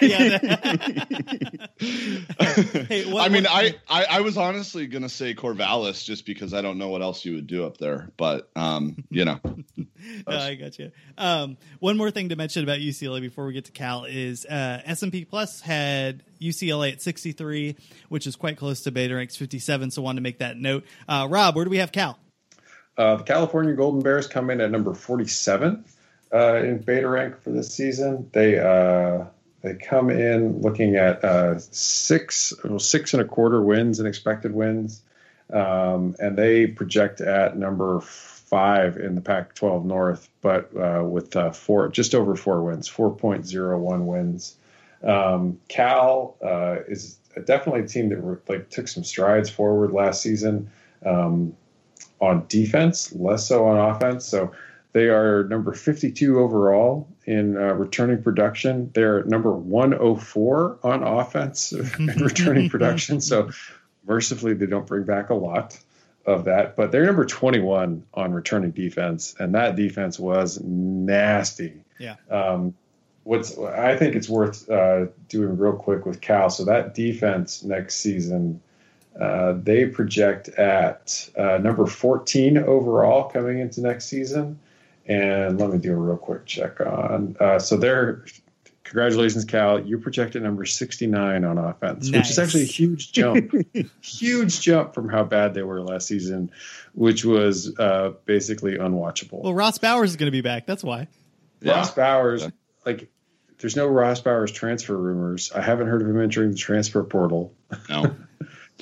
yeah. 0.00 0.38
hey, 1.78 3.10
what, 3.10 3.24
I 3.24 3.28
mean, 3.28 3.44
what- 3.44 3.52
I, 3.52 3.74
I, 3.88 4.04
I 4.10 4.20
was 4.20 4.36
honestly 4.36 4.86
gonna 4.86 5.08
say 5.08 5.34
Corvallis 5.34 6.04
just 6.04 6.26
because 6.26 6.54
I 6.54 6.60
don't 6.60 6.78
know 6.78 6.88
what 6.88 7.02
else 7.02 7.24
you 7.24 7.34
would 7.34 7.46
do 7.46 7.64
up 7.66 7.78
there, 7.78 8.10
but 8.16 8.50
um, 8.56 9.04
you 9.10 9.24
know, 9.24 9.40
No, 10.26 10.36
I 10.36 10.54
got 10.54 10.78
you. 10.78 10.90
Um, 11.18 11.56
one 11.80 11.96
more 11.96 12.10
thing 12.10 12.30
to 12.30 12.36
mention 12.36 12.62
about 12.62 12.78
UCLA 12.78 13.20
before 13.20 13.46
we 13.46 13.52
get 13.52 13.66
to 13.66 13.72
Cal 13.72 14.04
is 14.04 14.44
uh, 14.46 14.80
S&P 14.84 15.24
Plus 15.24 15.60
had 15.60 16.22
UCLA 16.40 16.92
at 16.92 17.02
63, 17.02 17.76
which 18.08 18.26
is 18.26 18.36
quite 18.36 18.56
close 18.56 18.82
to 18.82 18.90
Beta 18.90 19.14
Ranks 19.14 19.36
57. 19.36 19.90
So 19.90 20.02
wanted 20.02 20.16
to 20.16 20.22
make 20.22 20.38
that 20.38 20.56
note. 20.56 20.84
Uh, 21.08 21.26
Rob, 21.30 21.56
where 21.56 21.64
do 21.64 21.70
we 21.70 21.78
have 21.78 21.92
Cal? 21.92 22.18
Uh, 22.96 23.16
the 23.16 23.24
California 23.24 23.74
Golden 23.74 24.02
Bears 24.02 24.26
come 24.26 24.50
in 24.50 24.60
at 24.60 24.70
number 24.70 24.94
47 24.94 25.84
uh, 26.32 26.56
in 26.56 26.78
beta 26.78 27.08
rank 27.08 27.40
for 27.40 27.50
this 27.50 27.72
season. 27.72 28.28
They 28.32 28.58
uh, 28.58 29.24
they 29.62 29.74
come 29.74 30.10
in 30.10 30.60
looking 30.60 30.96
at 30.96 31.24
uh, 31.24 31.58
six 31.58 32.52
well, 32.64 32.78
six 32.78 33.14
and 33.14 33.22
a 33.22 33.24
quarter 33.24 33.62
wins 33.62 33.98
and 33.98 34.08
expected 34.08 34.52
wins, 34.52 35.02
um, 35.52 36.16
and 36.18 36.36
they 36.36 36.66
project 36.66 37.20
at 37.20 37.56
number 37.56 38.00
five 38.54 38.96
in 38.98 39.16
the 39.16 39.20
Pac-12 39.20 39.84
North, 39.84 40.28
but 40.40 40.70
uh, 40.76 41.02
with 41.02 41.34
uh, 41.34 41.50
four 41.50 41.88
just 41.88 42.14
over 42.14 42.36
four 42.36 42.62
wins, 42.62 42.88
4.01 42.88 44.04
wins. 44.04 44.54
Um, 45.02 45.58
Cal 45.66 46.36
uh, 46.40 46.76
is 46.86 47.18
definitely 47.46 47.80
a 47.80 47.88
team 47.88 48.10
that 48.10 48.48
like 48.48 48.70
took 48.70 48.86
some 48.86 49.02
strides 49.02 49.50
forward 49.50 49.90
last 49.90 50.22
season. 50.22 50.70
Um, 51.04 51.56
on 52.20 52.44
defense, 52.46 53.12
less 53.12 53.48
so 53.48 53.66
on 53.66 53.76
offense. 53.76 54.24
So 54.24 54.52
they 54.92 55.08
are 55.08 55.42
number 55.48 55.72
52 55.72 56.38
overall 56.38 57.08
in 57.26 57.56
uh, 57.56 57.74
returning 57.74 58.22
production. 58.22 58.92
They're 58.94 59.24
number 59.24 59.50
104 59.50 60.78
on 60.84 61.02
offense 61.02 61.72
in 61.98 62.06
returning 62.06 62.70
production. 62.76 63.20
So 63.20 63.50
mercifully, 64.06 64.54
they 64.54 64.66
don't 64.66 64.86
bring 64.86 65.02
back 65.02 65.30
a 65.30 65.34
lot 65.34 65.76
of 66.26 66.44
that. 66.44 66.76
But 66.76 66.92
they're 66.92 67.06
number 67.06 67.24
21 67.24 68.04
on 68.14 68.32
returning 68.32 68.70
defense, 68.70 69.34
and 69.38 69.54
that 69.54 69.76
defense 69.76 70.18
was 70.18 70.60
nasty. 70.60 71.84
Yeah. 71.98 72.16
Um, 72.30 72.74
what's 73.24 73.58
I 73.58 73.96
think 73.96 74.14
it's 74.14 74.28
worth 74.28 74.70
uh, 74.70 75.06
doing 75.28 75.56
real 75.56 75.74
quick 75.74 76.06
with 76.06 76.20
Cal. 76.20 76.50
So 76.50 76.64
that 76.64 76.94
defense 76.94 77.62
next 77.62 77.96
season. 77.96 78.60
Uh, 79.18 79.54
they 79.62 79.86
project 79.86 80.48
at 80.48 81.28
uh, 81.38 81.58
number 81.58 81.86
14 81.86 82.58
overall 82.58 83.24
coming 83.30 83.60
into 83.60 83.80
next 83.80 84.06
season. 84.06 84.58
And 85.06 85.60
let 85.60 85.70
me 85.70 85.78
do 85.78 85.92
a 85.92 85.96
real 85.96 86.16
quick 86.16 86.46
check 86.46 86.80
on. 86.80 87.36
Uh, 87.38 87.58
so 87.58 87.76
they're, 87.76 88.24
congratulations, 88.94 89.44
Cal. 89.44 89.80
You 89.80 89.98
projected 89.98 90.44
number 90.44 90.64
69 90.64 91.44
on 91.44 91.58
offense, 91.58 92.08
which 92.12 92.30
is 92.30 92.38
actually 92.38 92.62
a 92.62 92.66
huge 92.66 93.10
jump. 93.10 93.52
huge 94.00 94.60
jump 94.60 94.94
from 94.94 95.08
how 95.08 95.24
bad 95.24 95.52
they 95.52 95.64
were 95.64 95.82
last 95.82 96.06
season, 96.06 96.52
which 96.94 97.24
was 97.24 97.76
uh, 97.76 98.12
basically 98.24 98.76
unwatchable. 98.78 99.42
Well, 99.42 99.52
Ross 99.52 99.78
Bowers 99.78 100.10
is 100.10 100.16
going 100.16 100.28
to 100.28 100.32
be 100.32 100.42
back. 100.42 100.64
That's 100.64 100.84
why. 100.84 101.08
Ross 101.60 101.90
Bowers, 101.90 102.46
like, 102.86 103.08
there's 103.58 103.74
no 103.74 103.88
Ross 103.88 104.20
Bowers 104.20 104.52
transfer 104.52 104.96
rumors. 104.96 105.50
I 105.50 105.60
haven't 105.60 105.88
heard 105.88 106.00
of 106.02 106.08
him 106.08 106.20
entering 106.20 106.52
the 106.52 106.56
transfer 106.56 107.02
portal. 107.02 107.52
no. 107.90 108.14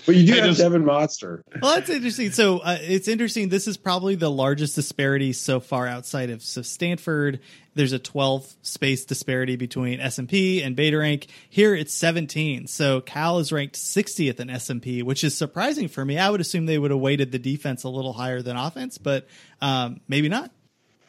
But 0.07 0.17
you 0.17 0.27
do 0.27 0.33
Hey, 0.33 0.39
have 0.39 0.47
does- 0.49 0.59
Devon 0.59 0.85
Modster. 0.85 1.43
Well, 1.61 1.75
that's 1.75 1.91
interesting. 1.91 2.31
So 2.33 2.59
uh, 2.61 2.79
it's 2.81 3.09
interesting. 3.09 3.51
This 3.51 3.69
is 3.69 3.77
probably 3.77 4.15
the 4.15 4.31
largest 4.31 4.75
disparity 4.75 5.35
so 5.35 5.61
far 5.61 5.87
outside 5.87 6.31
of 6.31 6.43
so 6.43 6.63
Stanford. 6.63 7.41
There's 7.75 7.93
a 7.93 7.99
12 7.99 8.55
space 8.63 9.05
disparity 9.05 9.57
between 9.57 9.99
S&P 10.01 10.63
and 10.63 10.77
Beta 10.77 10.99
Rank. 10.99 11.29
Here 11.49 11.75
it's 11.75 11.95
17. 11.95 12.67
So 12.67 13.01
Cal 13.01 13.39
is 13.39 13.51
ranked 13.51 13.77
60th 13.77 14.41
in 14.41 14.51
S&P, 14.51 15.03
which 15.03 15.25
is 15.25 15.37
surprising 15.37 15.89
for 15.89 16.05
me. 16.05 16.19
I 16.19 16.29
would 16.29 16.41
assume 16.43 16.67
they 16.67 16.79
would 16.79 16.91
have 16.91 17.01
weighted 17.01 17.33
the 17.33 17.39
defense 17.39 17.85
a 17.85 17.89
little 17.89 18.13
higher 18.13 18.43
than 18.43 18.57
offense, 18.57 18.99
but 18.99 19.27
um, 19.63 20.01
maybe 20.07 20.29
not. 20.29 20.51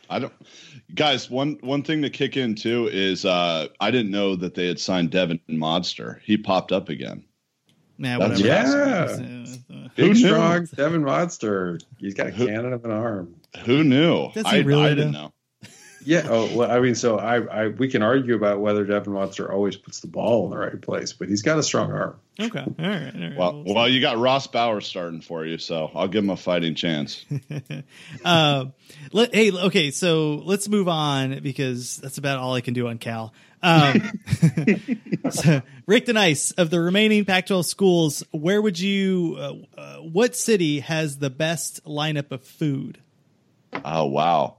I 0.10 0.19
don't. 0.19 0.34
Guys, 0.93 1.30
one 1.30 1.58
one 1.62 1.82
thing 1.82 2.02
to 2.04 2.10
kick 2.10 2.38
in 2.38 2.56
too 2.56 2.88
is 2.91 3.26
uh, 3.26 3.67
I 3.80 3.89
didn't 3.89 4.12
know 4.12 4.36
that 4.36 4.54
they 4.54 4.67
had 4.67 4.80
signed 4.80 5.10
Devon 5.12 5.39
Modster. 5.49 6.19
He 6.21 6.38
popped 6.38 6.71
up 6.71 6.89
again. 6.89 7.23
Nah, 7.97 8.19
whatever. 8.19 8.39
Yeah. 8.45 9.17
Big, 9.95 10.06
Who 10.08 10.08
knew? 10.13 10.15
strong 10.15 10.65
Devon 10.76 11.04
Modster. 11.04 11.82
He's 11.97 12.13
got 12.13 12.28
a 12.28 12.32
Who- 12.32 12.47
cannon 12.47 12.73
of 12.73 12.84
an 12.86 12.91
arm. 12.91 13.36
Who 13.65 13.84
knew? 13.84 14.32
Does 14.34 14.47
he 14.49 14.58
I, 14.58 14.60
really, 14.62 14.84
I 14.84 14.89
didn't 14.89 15.13
though? 15.13 15.21
know. 15.21 15.34
Yeah. 16.06 16.28
Oh, 16.30 16.58
well, 16.58 16.72
I 16.72 16.80
mean, 16.80 16.96
so 16.96 17.18
I, 17.18 17.42
I, 17.42 17.68
we 17.68 17.88
can 17.88 18.04
argue 18.04 18.36
about 18.36 18.60
whether 18.60 18.86
Devin 18.86 19.13
Watson 19.13 19.46
always 19.46 19.76
puts 19.76 20.00
the 20.00 20.08
ball 20.08 20.46
in 20.46 20.52
the 20.52 20.58
right 20.58 20.82
place, 20.82 21.13
but 21.13 21.30
he's 21.30 21.42
got 21.42 21.58
a 21.58 21.63
strong 21.63 21.92
arm. 21.92 22.20
Okay. 22.39 22.60
All 22.60 22.76
right. 22.78 23.13
All 23.16 23.22
right. 23.22 23.38
Well, 23.38 23.63
well, 23.66 23.89
you 23.89 24.02
got 24.02 24.18
Ross 24.18 24.48
Bowers 24.48 24.88
starting 24.88 25.22
for 25.22 25.46
you, 25.46 25.58
so 25.58 25.92
I'll 25.94 26.08
give 26.08 26.24
him 26.24 26.30
a 26.30 26.38
fighting 26.38 26.76
chance. 26.76 27.26
uh, 28.26 28.66
let, 29.12 29.34
hey, 29.34 29.52
okay, 29.52 29.92
so 29.92 30.42
let's 30.44 30.68
move 30.68 30.88
on 30.88 31.39
because 31.39 31.98
that's 31.98 32.18
about 32.18 32.39
all 32.39 32.54
I 32.54 32.62
can 32.62 32.74
do 32.74 32.88
on 32.88 32.98
Cal. 32.98 33.34
Um, 33.62 34.12
so, 35.30 35.62
Rick 35.86 36.06
Denice, 36.06 36.52
of 36.52 36.70
the 36.70 36.82
remaining 36.82 37.24
Pac-12 37.24 37.66
schools, 37.66 38.24
where 38.32 38.62
would 38.62 38.80
you, 38.80 39.38
uh, 39.39 39.80
uh, 39.80 39.98
what 39.98 40.36
city 40.36 40.82
has 40.82 41.18
the 41.18 41.30
best 41.30 41.84
lineup 41.86 42.32
of 42.32 42.44
food? 42.44 43.00
Oh 43.86 44.06
wow. 44.06 44.58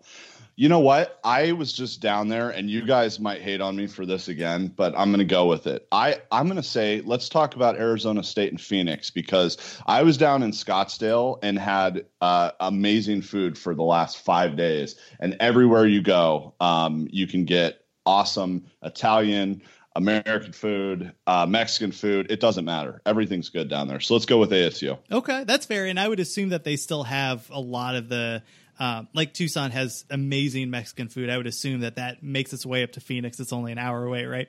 You 0.57 0.69
know 0.69 0.79
what? 0.79 1.19
I 1.25 1.53
was 1.53 1.73
just 1.73 2.01
down 2.01 2.29
there 2.29 2.51
and 2.51 2.71
you 2.71 2.83
guys 2.83 3.19
might 3.19 3.43
hate 3.43 3.61
on 3.61 3.75
me 3.75 3.89
for 3.89 4.07
this 4.07 4.29
again, 4.29 4.69
but 4.69 4.95
I'm 4.97 5.11
going 5.11 5.19
to 5.19 5.25
go 5.25 5.47
with 5.47 5.67
it. 5.67 5.87
I 5.91 6.21
I'm 6.31 6.47
going 6.47 6.57
to 6.57 6.63
say 6.63 7.03
let's 7.05 7.29
talk 7.29 7.57
about 7.57 7.77
Arizona 7.77 8.23
State 8.23 8.51
and 8.51 8.61
Phoenix 8.61 9.11
because 9.11 9.59
I 9.87 10.03
was 10.03 10.17
down 10.17 10.43
in 10.43 10.53
Scottsdale 10.53 11.39
and 11.43 11.59
had 11.59 12.07
uh, 12.21 12.53
amazing 12.61 13.23
food 13.23 13.59
for 13.59 13.75
the 13.75 13.83
last 13.83 14.19
5 14.19 14.57
days 14.57 14.97
and 15.19 15.37
everywhere 15.41 15.87
you 15.87 16.03
go 16.03 16.55
um, 16.61 17.09
you 17.11 17.27
can 17.27 17.45
get 17.45 17.85
awesome 18.07 18.67
Italian 18.83 19.63
American 19.97 20.53
food, 20.53 21.13
uh, 21.27 21.47
Mexican 21.47 21.93
food, 21.93 22.31
it 22.31 22.41
doesn't 22.41 22.65
matter. 22.65 23.01
Everything's 23.07 23.49
good 23.49 23.69
down 23.69 23.87
there. 23.87 24.01
So 24.01 24.15
let's 24.15 24.27
go 24.27 24.39
with 24.39 24.51
ASU. 24.51 24.99
Okay, 25.11 25.45
that's 25.45 25.67
fair, 25.67 25.87
and 25.87 26.01
I 26.01 26.09
would 26.09 26.21
assume 26.21 26.49
that 26.49 26.65
they 26.65 26.77
still 26.77 27.05
have 27.05 27.49
a 27.51 27.61
lot 27.61 27.95
of 27.95 28.09
the. 28.09 28.43
Um, 28.79 29.09
like 29.15 29.35
Tucson 29.35 29.71
has 29.71 30.05
amazing 30.11 30.71
Mexican 30.71 31.09
food. 31.09 31.31
I 31.31 31.37
would 31.37 31.47
assume 31.47 31.81
that 31.81 31.97
that 31.97 32.23
makes 32.23 32.53
its 32.53 32.67
way 32.67 32.83
up 32.83 32.93
to 32.93 33.01
Phoenix. 33.01 33.39
It's 33.41 33.53
only 33.53 33.73
an 33.73 33.79
hour 33.79 34.05
away, 34.05 34.25
right? 34.25 34.49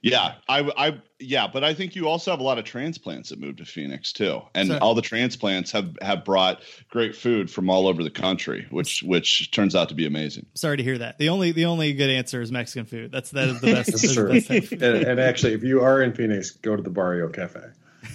Yeah, 0.00 0.34
I, 0.48 0.60
I, 0.76 1.00
yeah, 1.18 1.48
but 1.52 1.64
I 1.64 1.74
think 1.74 1.96
you 1.96 2.06
also 2.08 2.30
have 2.30 2.38
a 2.38 2.42
lot 2.44 2.58
of 2.58 2.64
transplants 2.64 3.30
that 3.30 3.40
moved 3.40 3.58
to 3.58 3.64
Phoenix 3.64 4.12
too, 4.12 4.42
and 4.54 4.68
So- 4.68 4.78
all 4.78 4.94
the 4.94 5.02
transplants 5.02 5.72
have 5.72 5.96
have 6.00 6.24
brought 6.24 6.62
great 6.88 7.16
food 7.16 7.50
from 7.50 7.68
all 7.68 7.88
over 7.88 8.04
the 8.04 8.10
country, 8.10 8.66
which 8.70 9.02
which 9.02 9.50
turns 9.50 9.74
out 9.74 9.88
to 9.88 9.96
be 9.96 10.06
amazing. 10.06 10.46
Sorry 10.54 10.76
to 10.76 10.82
hear 10.84 10.98
that. 10.98 11.18
The 11.18 11.30
only 11.30 11.50
the 11.50 11.64
only 11.64 11.94
good 11.94 12.10
answer 12.10 12.40
is 12.40 12.52
Mexican 12.52 12.86
food. 12.86 13.10
That's 13.10 13.30
that 13.32 13.48
is 13.48 13.60
the 13.60 13.66
best. 13.74 13.90
That's 13.90 14.02
that's 14.02 14.14
the 14.14 14.22
true. 14.22 14.32
best 14.34 14.46
type 14.46 14.62
of 14.62 14.68
food. 14.68 14.82
and, 14.84 15.02
and 15.04 15.20
actually, 15.20 15.54
if 15.54 15.64
you 15.64 15.80
are 15.82 16.00
in 16.00 16.14
Phoenix, 16.14 16.52
go 16.52 16.76
to 16.76 16.82
the 16.82 16.90
Barrio 16.90 17.28
Cafe. 17.28 17.60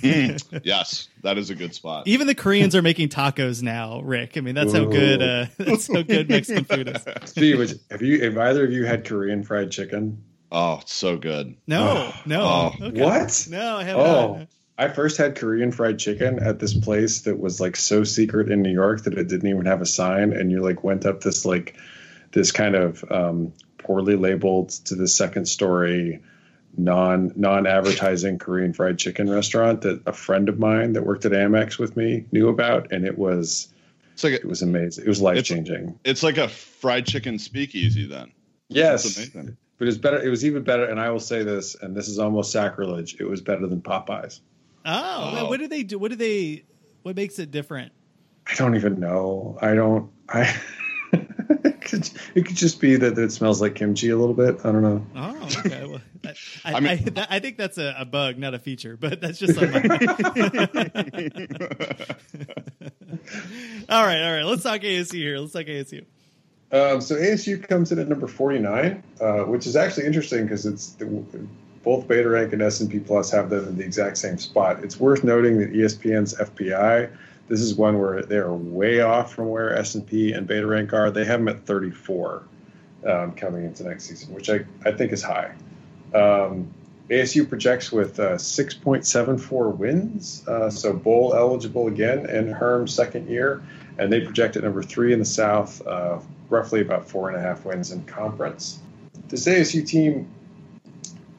Mm, 0.01 0.61
yes, 0.63 1.09
that 1.23 1.37
is 1.37 1.49
a 1.49 1.55
good 1.55 1.73
spot. 1.73 2.07
Even 2.07 2.27
the 2.27 2.35
Koreans 2.35 2.75
are 2.75 2.81
making 2.81 3.09
tacos 3.09 3.61
now, 3.61 4.01
Rick. 4.01 4.37
I 4.37 4.41
mean, 4.41 4.55
that's 4.55 4.73
how 4.73 4.85
good 4.85 5.21
uh, 5.21 5.45
that's 5.57 5.91
how 5.93 6.01
good 6.01 6.29
Mexican 6.29 6.65
food 6.65 6.89
is. 6.89 7.29
Steve, 7.29 7.79
have 7.91 8.01
you 8.01 8.23
have 8.23 8.37
either 8.37 8.65
of 8.65 8.71
you 8.71 8.85
had 8.85 9.05
Korean 9.05 9.43
fried 9.43 9.71
chicken? 9.71 10.23
Oh, 10.51 10.79
it's 10.81 10.93
so 10.93 11.17
good. 11.17 11.55
No, 11.65 12.11
oh, 12.13 12.21
no. 12.25 12.41
Oh. 12.41 12.85
Okay. 12.87 13.01
What? 13.01 13.47
No, 13.49 13.77
I 13.77 13.83
have 13.83 13.97
oh. 13.97 14.33
not. 14.37 14.47
I 14.77 14.87
first 14.87 15.17
had 15.17 15.35
Korean 15.35 15.71
fried 15.71 15.99
chicken 15.99 16.39
at 16.39 16.59
this 16.59 16.73
place 16.73 17.21
that 17.21 17.39
was 17.39 17.61
like 17.61 17.75
so 17.75 18.03
secret 18.03 18.51
in 18.51 18.61
New 18.61 18.71
York 18.71 19.03
that 19.03 19.13
it 19.13 19.27
didn't 19.27 19.49
even 19.49 19.65
have 19.65 19.81
a 19.81 19.85
sign, 19.85 20.33
and 20.33 20.51
you 20.51 20.61
like 20.61 20.83
went 20.83 21.05
up 21.05 21.21
this 21.21 21.45
like 21.45 21.75
this 22.31 22.51
kind 22.51 22.75
of 22.75 23.03
um, 23.11 23.53
poorly 23.77 24.15
labeled 24.15 24.69
to 24.69 24.95
the 24.95 25.07
second 25.07 25.47
story 25.47 26.21
non 26.77 27.31
non 27.35 27.67
advertising 27.67 28.39
Korean 28.39 28.73
fried 28.73 28.97
chicken 28.97 29.29
restaurant 29.29 29.81
that 29.81 30.01
a 30.05 30.13
friend 30.13 30.49
of 30.49 30.59
mine 30.59 30.93
that 30.93 31.05
worked 31.05 31.25
at 31.25 31.31
Amex 31.31 31.77
with 31.77 31.95
me 31.95 32.25
knew 32.31 32.49
about, 32.49 32.91
and 32.91 33.05
it 33.05 33.17
was 33.17 33.73
it's 34.13 34.23
like 34.23 34.33
a, 34.33 34.37
it 34.37 34.47
was 34.47 34.61
amazing. 34.61 35.05
It 35.05 35.09
was 35.09 35.21
life 35.21 35.43
changing. 35.43 35.99
It's, 36.03 36.21
it's, 36.21 36.23
like 36.23 36.37
a 36.37 36.47
fried 36.47 37.05
chicken 37.05 37.39
speakeasy 37.39 38.05
then. 38.05 38.31
Yes, 38.69 39.29
but 39.77 39.87
it's 39.87 39.97
better. 39.97 40.21
It 40.21 40.29
was 40.29 40.45
even 40.45 40.63
better, 40.63 40.85
and 40.85 40.99
I 40.99 41.09
will 41.09 41.19
say 41.19 41.43
this, 41.43 41.75
and 41.75 41.95
this 41.95 42.07
is 42.07 42.19
almost 42.19 42.51
sacrilege. 42.51 43.17
It 43.19 43.25
was 43.25 43.41
better 43.41 43.67
than 43.67 43.81
Popeyes. 43.81 44.39
Oh, 44.85 45.37
oh. 45.39 45.49
what 45.49 45.59
do 45.59 45.67
they 45.67 45.83
do? 45.83 45.97
What 45.97 46.11
do 46.11 46.17
they? 46.17 46.63
What 47.03 47.15
makes 47.15 47.39
it 47.39 47.51
different? 47.51 47.91
I 48.47 48.55
don't 48.55 48.75
even 48.75 48.99
know. 48.99 49.57
I 49.61 49.73
don't. 49.73 50.11
I. 50.29 50.55
it, 51.83 51.89
could, 51.89 52.09
it 52.35 52.45
could 52.45 52.55
just 52.55 52.79
be 52.79 52.95
that 52.95 53.17
it 53.17 53.31
smells 53.31 53.61
like 53.61 53.75
kimchi 53.75 54.09
a 54.09 54.17
little 54.17 54.33
bit. 54.33 54.59
I 54.63 54.71
don't 54.71 54.81
know. 54.81 55.05
Oh, 55.15 55.49
okay. 55.59 55.85
Well, 55.85 56.01
I, 56.23 56.33
I, 56.65 56.79
mean, 56.79 56.89
I, 56.89 56.95
that, 56.95 57.27
I, 57.29 57.39
think 57.39 57.57
that's 57.57 57.77
a, 57.77 57.95
a, 57.97 58.05
bug, 58.05 58.37
not 58.37 58.53
a 58.53 58.59
feature, 58.59 58.97
but 58.97 59.19
that's 59.21 59.39
just 59.39 59.57
all 59.61 59.65
right, 64.05 64.21
all 64.23 64.33
right. 64.33 64.43
Let's 64.43 64.63
talk 64.63 64.81
ASU 64.81 65.13
here. 65.13 65.37
Let's 65.37 65.53
talk 65.53 65.65
ASU. 65.65 66.05
Um, 66.71 67.01
so 67.01 67.15
ASU 67.15 67.67
comes 67.67 67.91
in 67.91 67.99
at 67.99 68.07
number 68.07 68.27
49, 68.27 69.03
uh, 69.21 69.39
which 69.41 69.67
is 69.67 69.75
actually 69.75 70.07
interesting 70.07 70.43
because 70.43 70.65
it's 70.65 70.93
the, 70.93 71.05
both 71.83 72.07
Beta 72.07 72.27
Rank 72.27 72.53
and 72.53 72.61
S&P 72.61 72.99
Plus 72.99 73.29
have 73.31 73.49
them 73.49 73.67
in 73.67 73.77
the 73.77 73.83
exact 73.83 74.17
same 74.17 74.39
spot. 74.39 74.83
It's 74.83 74.99
worth 74.99 75.23
noting 75.23 75.59
that 75.59 75.73
ESPN's 75.73 76.33
FPI 76.35 77.11
this 77.47 77.61
is 77.61 77.75
one 77.75 77.99
where 77.99 78.23
they're 78.23 78.53
way 78.53 79.01
off 79.01 79.33
from 79.33 79.49
where 79.49 79.75
S&P 79.77 80.31
and 80.31 80.47
Beta 80.47 80.65
Rank 80.65 80.93
are. 80.93 81.11
They 81.11 81.25
have 81.25 81.39
them 81.39 81.49
at 81.49 81.65
34 81.65 82.43
um, 83.05 83.33
coming 83.33 83.65
into 83.65 83.83
next 83.83 84.05
season, 84.05 84.33
which 84.33 84.49
I, 84.49 84.65
I 84.85 84.91
think 84.91 85.11
is 85.11 85.21
high. 85.21 85.53
Um, 86.13 86.73
ASU 87.09 87.47
projects 87.47 87.91
with 87.91 88.19
uh, 88.19 88.35
6.74 88.35 89.75
wins, 89.75 90.47
uh, 90.47 90.69
so 90.69 90.93
bowl 90.93 91.33
eligible 91.35 91.87
again 91.87 92.29
in 92.29 92.47
Herm's 92.51 92.93
second 92.93 93.27
year, 93.27 93.61
and 93.97 94.11
they 94.11 94.21
project 94.21 94.55
at 94.55 94.63
number 94.63 94.81
three 94.81 95.11
in 95.11 95.19
the 95.19 95.25
South, 95.25 95.85
uh, 95.85 96.19
roughly 96.49 96.81
about 96.81 97.07
four 97.07 97.29
and 97.29 97.37
a 97.37 97.41
half 97.41 97.65
wins 97.65 97.91
in 97.91 98.03
conference. 98.05 98.79
This 99.27 99.45
ASU 99.47 99.85
team, 99.85 100.27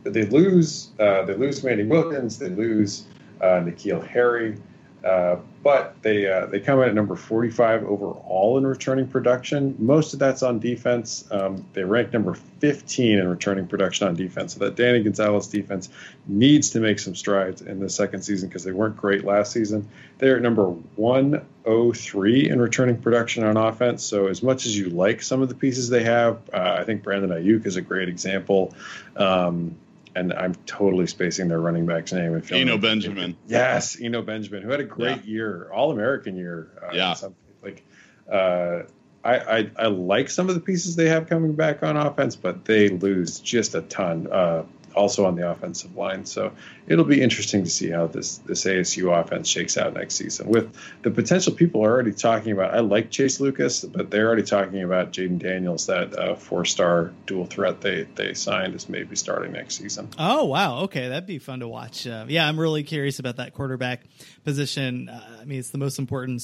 they 0.02 0.26
lose, 0.26 0.90
uh, 1.00 1.22
they 1.24 1.34
lose 1.34 1.64
Manny 1.64 1.84
Wilkins, 1.84 2.38
they 2.38 2.50
lose 2.50 3.06
uh, 3.40 3.60
N'Keal 3.60 4.06
Harry. 4.06 4.56
Uh, 5.04 5.36
but 5.62 6.00
they 6.02 6.30
uh, 6.30 6.46
they 6.46 6.60
come 6.60 6.80
in 6.80 6.88
at 6.88 6.94
number 6.94 7.14
45 7.14 7.84
overall 7.84 8.56
in 8.56 8.66
returning 8.66 9.06
production. 9.06 9.74
Most 9.78 10.14
of 10.14 10.18
that's 10.18 10.42
on 10.42 10.58
defense. 10.60 11.26
Um, 11.30 11.64
they 11.74 11.84
rank 11.84 12.12
number 12.12 12.34
15 12.34 13.18
in 13.18 13.28
returning 13.28 13.66
production 13.66 14.08
on 14.08 14.14
defense. 14.14 14.54
So 14.54 14.60
that 14.60 14.76
Danny 14.76 15.02
Gonzales 15.02 15.48
defense 15.48 15.90
needs 16.26 16.70
to 16.70 16.80
make 16.80 16.98
some 16.98 17.14
strides 17.14 17.60
in 17.60 17.80
the 17.80 17.90
second 17.90 18.22
season 18.22 18.48
because 18.48 18.64
they 18.64 18.72
weren't 18.72 18.96
great 18.96 19.24
last 19.24 19.52
season. 19.52 19.88
They're 20.18 20.36
at 20.36 20.42
number 20.42 20.68
103 20.68 22.48
in 22.48 22.60
returning 22.60 22.96
production 22.96 23.44
on 23.44 23.58
offense. 23.58 24.02
So 24.04 24.28
as 24.28 24.42
much 24.42 24.64
as 24.64 24.76
you 24.76 24.88
like 24.88 25.20
some 25.20 25.42
of 25.42 25.50
the 25.50 25.54
pieces 25.54 25.90
they 25.90 26.04
have, 26.04 26.38
uh, 26.52 26.76
I 26.78 26.84
think 26.84 27.02
Brandon 27.02 27.30
Aiyuk 27.30 27.66
is 27.66 27.76
a 27.76 27.82
great 27.82 28.08
example. 28.08 28.74
Um, 29.16 29.76
and 30.14 30.32
I'm 30.32 30.54
totally 30.66 31.06
spacing 31.06 31.48
their 31.48 31.60
running 31.60 31.86
back's 31.86 32.12
name. 32.12 32.36
If 32.36 32.52
Eno 32.52 32.78
Benjamin. 32.78 33.36
Yes, 33.46 34.00
Eno 34.00 34.22
Benjamin, 34.22 34.62
who 34.62 34.70
had 34.70 34.80
a 34.80 34.84
great 34.84 35.24
yeah. 35.24 35.32
year, 35.32 35.70
All 35.72 35.90
American 35.90 36.36
year. 36.36 36.70
Uh, 36.82 36.94
yeah. 36.94 37.14
Like, 37.62 37.82
uh, 38.30 38.82
I, 39.24 39.38
I, 39.38 39.70
I 39.78 39.86
like 39.86 40.28
some 40.28 40.48
of 40.48 40.54
the 40.54 40.60
pieces 40.60 40.96
they 40.96 41.08
have 41.08 41.28
coming 41.28 41.54
back 41.54 41.82
on 41.82 41.96
offense, 41.96 42.36
but 42.36 42.64
they 42.64 42.90
lose 42.90 43.40
just 43.40 43.74
a 43.74 43.80
ton. 43.80 44.28
Uh, 44.30 44.64
also 44.94 45.26
on 45.26 45.34
the 45.34 45.50
offensive 45.50 45.96
line. 45.96 46.24
So 46.24 46.52
it'll 46.86 47.04
be 47.04 47.22
interesting 47.22 47.64
to 47.64 47.70
see 47.70 47.90
how 47.90 48.06
this 48.06 48.38
this 48.38 48.64
ASU 48.64 49.12
offense 49.18 49.48
shakes 49.48 49.76
out 49.76 49.94
next 49.94 50.14
season. 50.14 50.48
With 50.48 50.74
the 51.02 51.10
potential 51.10 51.52
people 51.52 51.84
are 51.84 51.90
already 51.90 52.12
talking 52.12 52.52
about. 52.52 52.74
I 52.74 52.80
like 52.80 53.10
Chase 53.10 53.40
Lucas, 53.40 53.84
but 53.84 54.10
they're 54.10 54.26
already 54.26 54.42
talking 54.42 54.82
about 54.82 55.12
Jayden 55.12 55.38
Daniels, 55.38 55.86
that 55.86 56.18
uh, 56.18 56.34
four 56.34 56.64
star 56.64 57.12
dual 57.26 57.46
threat 57.46 57.80
they 57.80 58.06
they 58.14 58.34
signed, 58.34 58.74
is 58.74 58.88
maybe 58.88 59.16
starting 59.16 59.52
next 59.52 59.76
season. 59.76 60.08
Oh 60.18 60.44
wow, 60.44 60.80
okay, 60.80 61.08
that'd 61.08 61.26
be 61.26 61.38
fun 61.38 61.60
to 61.60 61.68
watch. 61.68 62.06
Uh, 62.06 62.26
yeah, 62.28 62.46
I'm 62.46 62.58
really 62.58 62.82
curious 62.82 63.18
about 63.18 63.36
that 63.36 63.54
quarterback 63.54 64.02
position. 64.44 65.08
Uh, 65.08 65.38
I 65.40 65.44
mean, 65.44 65.58
it's 65.58 65.70
the 65.70 65.78
most 65.78 65.98
important 65.98 66.42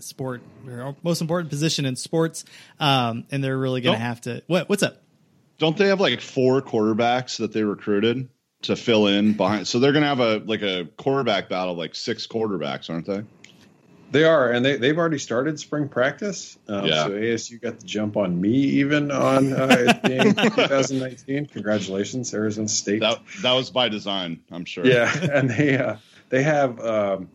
sport, 0.00 0.42
most 1.02 1.20
important 1.20 1.50
position 1.50 1.84
in 1.84 1.96
sports, 1.96 2.44
um, 2.80 3.24
and 3.30 3.42
they're 3.42 3.58
really 3.58 3.80
going 3.80 3.98
to 3.98 4.04
have 4.04 4.20
to. 4.22 4.42
What 4.46 4.68
what's 4.68 4.82
up? 4.82 5.01
Don't 5.58 5.76
they 5.76 5.88
have 5.88 6.00
like 6.00 6.20
four 6.20 6.62
quarterbacks 6.62 7.38
that 7.38 7.52
they 7.52 7.62
recruited 7.62 8.28
to 8.62 8.76
fill 8.76 9.06
in 9.06 9.34
behind? 9.34 9.68
So 9.68 9.78
they're 9.78 9.92
going 9.92 10.02
to 10.02 10.08
have 10.08 10.20
a 10.20 10.38
like 10.38 10.62
a 10.62 10.88
quarterback 10.96 11.48
battle, 11.48 11.74
like 11.74 11.94
six 11.94 12.26
quarterbacks, 12.26 12.90
aren't 12.90 13.06
they? 13.06 13.22
They 14.12 14.24
are, 14.24 14.50
and 14.50 14.62
they 14.62 14.76
they've 14.76 14.96
already 14.96 15.18
started 15.18 15.58
spring 15.58 15.88
practice. 15.88 16.58
Um, 16.68 16.84
yeah. 16.84 17.04
So 17.04 17.10
ASU 17.12 17.60
got 17.60 17.80
the 17.80 17.86
jump 17.86 18.18
on 18.18 18.38
me 18.38 18.50
even 18.50 19.10
on 19.10 19.54
uh, 19.54 19.98
game 20.04 20.34
2019. 20.34 21.46
Congratulations, 21.46 22.34
Arizona 22.34 22.68
State. 22.68 23.00
That 23.00 23.22
that 23.40 23.52
was 23.54 23.70
by 23.70 23.88
design, 23.88 24.40
I'm 24.50 24.66
sure. 24.66 24.86
Yeah, 24.86 25.10
and 25.32 25.48
they 25.48 25.78
uh, 25.78 25.96
they 26.28 26.42
have 26.42 26.78
um, 26.80 27.30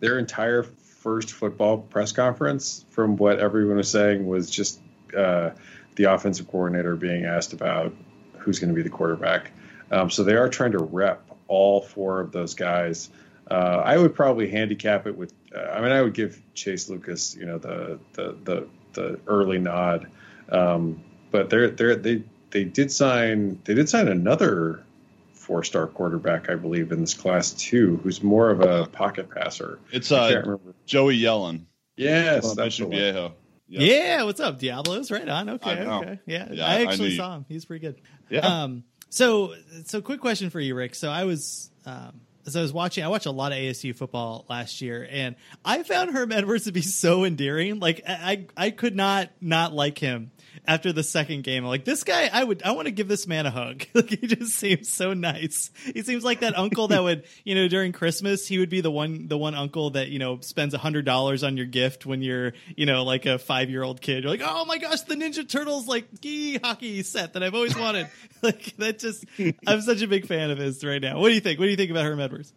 their 0.00 0.18
entire 0.18 0.64
first 0.64 1.32
football 1.32 1.78
press 1.78 2.12
conference, 2.12 2.84
from 2.90 3.16
what 3.16 3.38
everyone 3.38 3.78
was 3.78 3.90
saying, 3.90 4.26
was 4.26 4.50
just. 4.50 4.80
Uh, 5.16 5.50
the 5.98 6.04
offensive 6.04 6.46
coordinator 6.46 6.94
being 6.94 7.24
asked 7.24 7.52
about 7.52 7.92
who's 8.38 8.60
going 8.60 8.68
to 8.68 8.74
be 8.74 8.82
the 8.82 8.88
quarterback. 8.88 9.50
Um, 9.90 10.08
so 10.10 10.22
they 10.22 10.36
are 10.36 10.48
trying 10.48 10.72
to 10.72 10.78
rep 10.78 11.28
all 11.48 11.82
four 11.82 12.20
of 12.20 12.30
those 12.30 12.54
guys. 12.54 13.10
Uh, 13.50 13.82
I 13.84 13.98
would 13.98 14.14
probably 14.14 14.48
handicap 14.48 15.06
it 15.06 15.16
with. 15.16 15.34
Uh, 15.54 15.60
I 15.60 15.80
mean, 15.80 15.90
I 15.90 16.00
would 16.00 16.14
give 16.14 16.40
Chase 16.54 16.88
Lucas, 16.88 17.34
you 17.34 17.46
know, 17.46 17.58
the 17.58 17.98
the 18.12 18.36
the, 18.44 18.68
the 18.92 19.20
early 19.26 19.58
nod. 19.58 20.08
Um, 20.50 21.02
but 21.32 21.50
they're 21.50 21.70
they 21.70 21.94
they 21.96 22.22
they 22.50 22.64
did 22.64 22.92
sign 22.92 23.60
they 23.64 23.74
did 23.74 23.88
sign 23.88 24.06
another 24.06 24.84
four 25.32 25.64
star 25.64 25.88
quarterback, 25.88 26.48
I 26.48 26.54
believe, 26.54 26.92
in 26.92 27.00
this 27.00 27.14
class 27.14 27.50
too, 27.52 27.98
who's 28.04 28.22
more 28.22 28.50
of 28.50 28.60
a 28.60 28.86
pocket 28.86 29.30
passer. 29.30 29.80
It's 29.90 30.12
uh, 30.12 30.58
Joey 30.86 31.18
Yellen. 31.18 31.64
Yes, 31.96 32.54
that's 32.54 32.76
the 32.76 32.86
Viejo. 32.86 33.34
Yep. 33.68 33.82
Yeah, 33.82 34.22
what's 34.22 34.40
up, 34.40 34.58
Diablos? 34.58 35.10
Right 35.10 35.28
on. 35.28 35.50
Okay, 35.50 35.82
okay. 35.82 36.20
Yeah, 36.26 36.48
yeah 36.50 36.66
I 36.66 36.82
actually 36.82 37.14
I 37.14 37.16
saw 37.16 37.36
him. 37.36 37.46
He's 37.48 37.64
pretty 37.64 37.86
good. 37.86 38.00
Yeah. 38.30 38.62
Um. 38.62 38.84
So, 39.10 39.54
so 39.86 40.00
quick 40.00 40.20
question 40.20 40.50
for 40.50 40.60
you, 40.60 40.74
Rick. 40.74 40.94
So 40.94 41.10
I 41.10 41.24
was, 41.24 41.70
um, 41.86 42.20
as 42.46 42.56
I 42.56 42.62
was 42.62 42.72
watching, 42.72 43.04
I 43.04 43.08
watched 43.08 43.26
a 43.26 43.30
lot 43.30 43.52
of 43.52 43.58
ASU 43.58 43.96
football 43.96 44.44
last 44.48 44.80
year, 44.80 45.06
and 45.10 45.36
I 45.64 45.82
found 45.82 46.10
Herm 46.10 46.32
Edwards 46.32 46.64
to 46.64 46.72
be 46.72 46.82
so 46.82 47.24
endearing. 47.24 47.78
Like 47.78 48.02
I, 48.06 48.46
I 48.56 48.70
could 48.70 48.96
not 48.96 49.30
not 49.40 49.72
like 49.72 49.98
him 49.98 50.30
after 50.66 50.92
the 50.92 51.02
second 51.02 51.44
game. 51.44 51.64
I'm 51.64 51.68
like, 51.68 51.84
this 51.84 52.04
guy, 52.04 52.30
I 52.32 52.42
would, 52.42 52.62
I 52.62 52.72
want 52.72 52.86
to 52.86 52.92
give 52.92 53.08
this 53.08 53.26
man 53.26 53.46
a 53.46 53.50
hug. 53.50 53.84
like, 53.94 54.10
he 54.10 54.26
just 54.26 54.54
seems 54.54 54.88
so 54.88 55.14
nice. 55.14 55.70
He 55.94 56.02
seems 56.02 56.24
like 56.24 56.40
that 56.40 56.56
uncle 56.56 56.88
that 56.88 57.02
would, 57.02 57.24
you 57.44 57.54
know, 57.54 57.68
during 57.68 57.92
Christmas, 57.92 58.46
he 58.46 58.58
would 58.58 58.70
be 58.70 58.80
the 58.80 58.90
one, 58.90 59.28
the 59.28 59.38
one 59.38 59.54
uncle 59.54 59.90
that, 59.90 60.08
you 60.08 60.18
know, 60.18 60.40
spends 60.40 60.74
a 60.74 60.78
hundred 60.78 61.04
dollars 61.04 61.44
on 61.44 61.56
your 61.56 61.66
gift 61.66 62.06
when 62.06 62.22
you're, 62.22 62.52
you 62.76 62.86
know, 62.86 63.04
like 63.04 63.26
a 63.26 63.38
five 63.38 63.70
year 63.70 63.82
old 63.82 64.00
kid. 64.00 64.24
You're 64.24 64.32
like, 64.32 64.42
oh 64.44 64.64
my 64.64 64.78
gosh, 64.78 65.02
the 65.02 65.14
Ninja 65.14 65.48
Turtles, 65.48 65.86
like, 65.86 66.20
gee 66.20 66.58
hockey 66.58 67.02
set 67.02 67.34
that 67.34 67.42
I've 67.42 67.54
always 67.54 67.76
wanted. 67.76 68.08
like, 68.42 68.76
that 68.78 68.98
just, 68.98 69.24
I'm 69.66 69.80
such 69.80 70.02
a 70.02 70.08
big 70.08 70.26
fan 70.26 70.50
of 70.50 70.58
his 70.58 70.84
right 70.84 71.02
now. 71.02 71.20
What 71.20 71.28
do 71.28 71.34
you 71.34 71.40
think? 71.40 71.58
What 71.58 71.66
do 71.66 71.70
you 71.70 71.76
think 71.76 71.90
about 71.90 72.04
Herm 72.04 72.20
Edwards? 72.20 72.52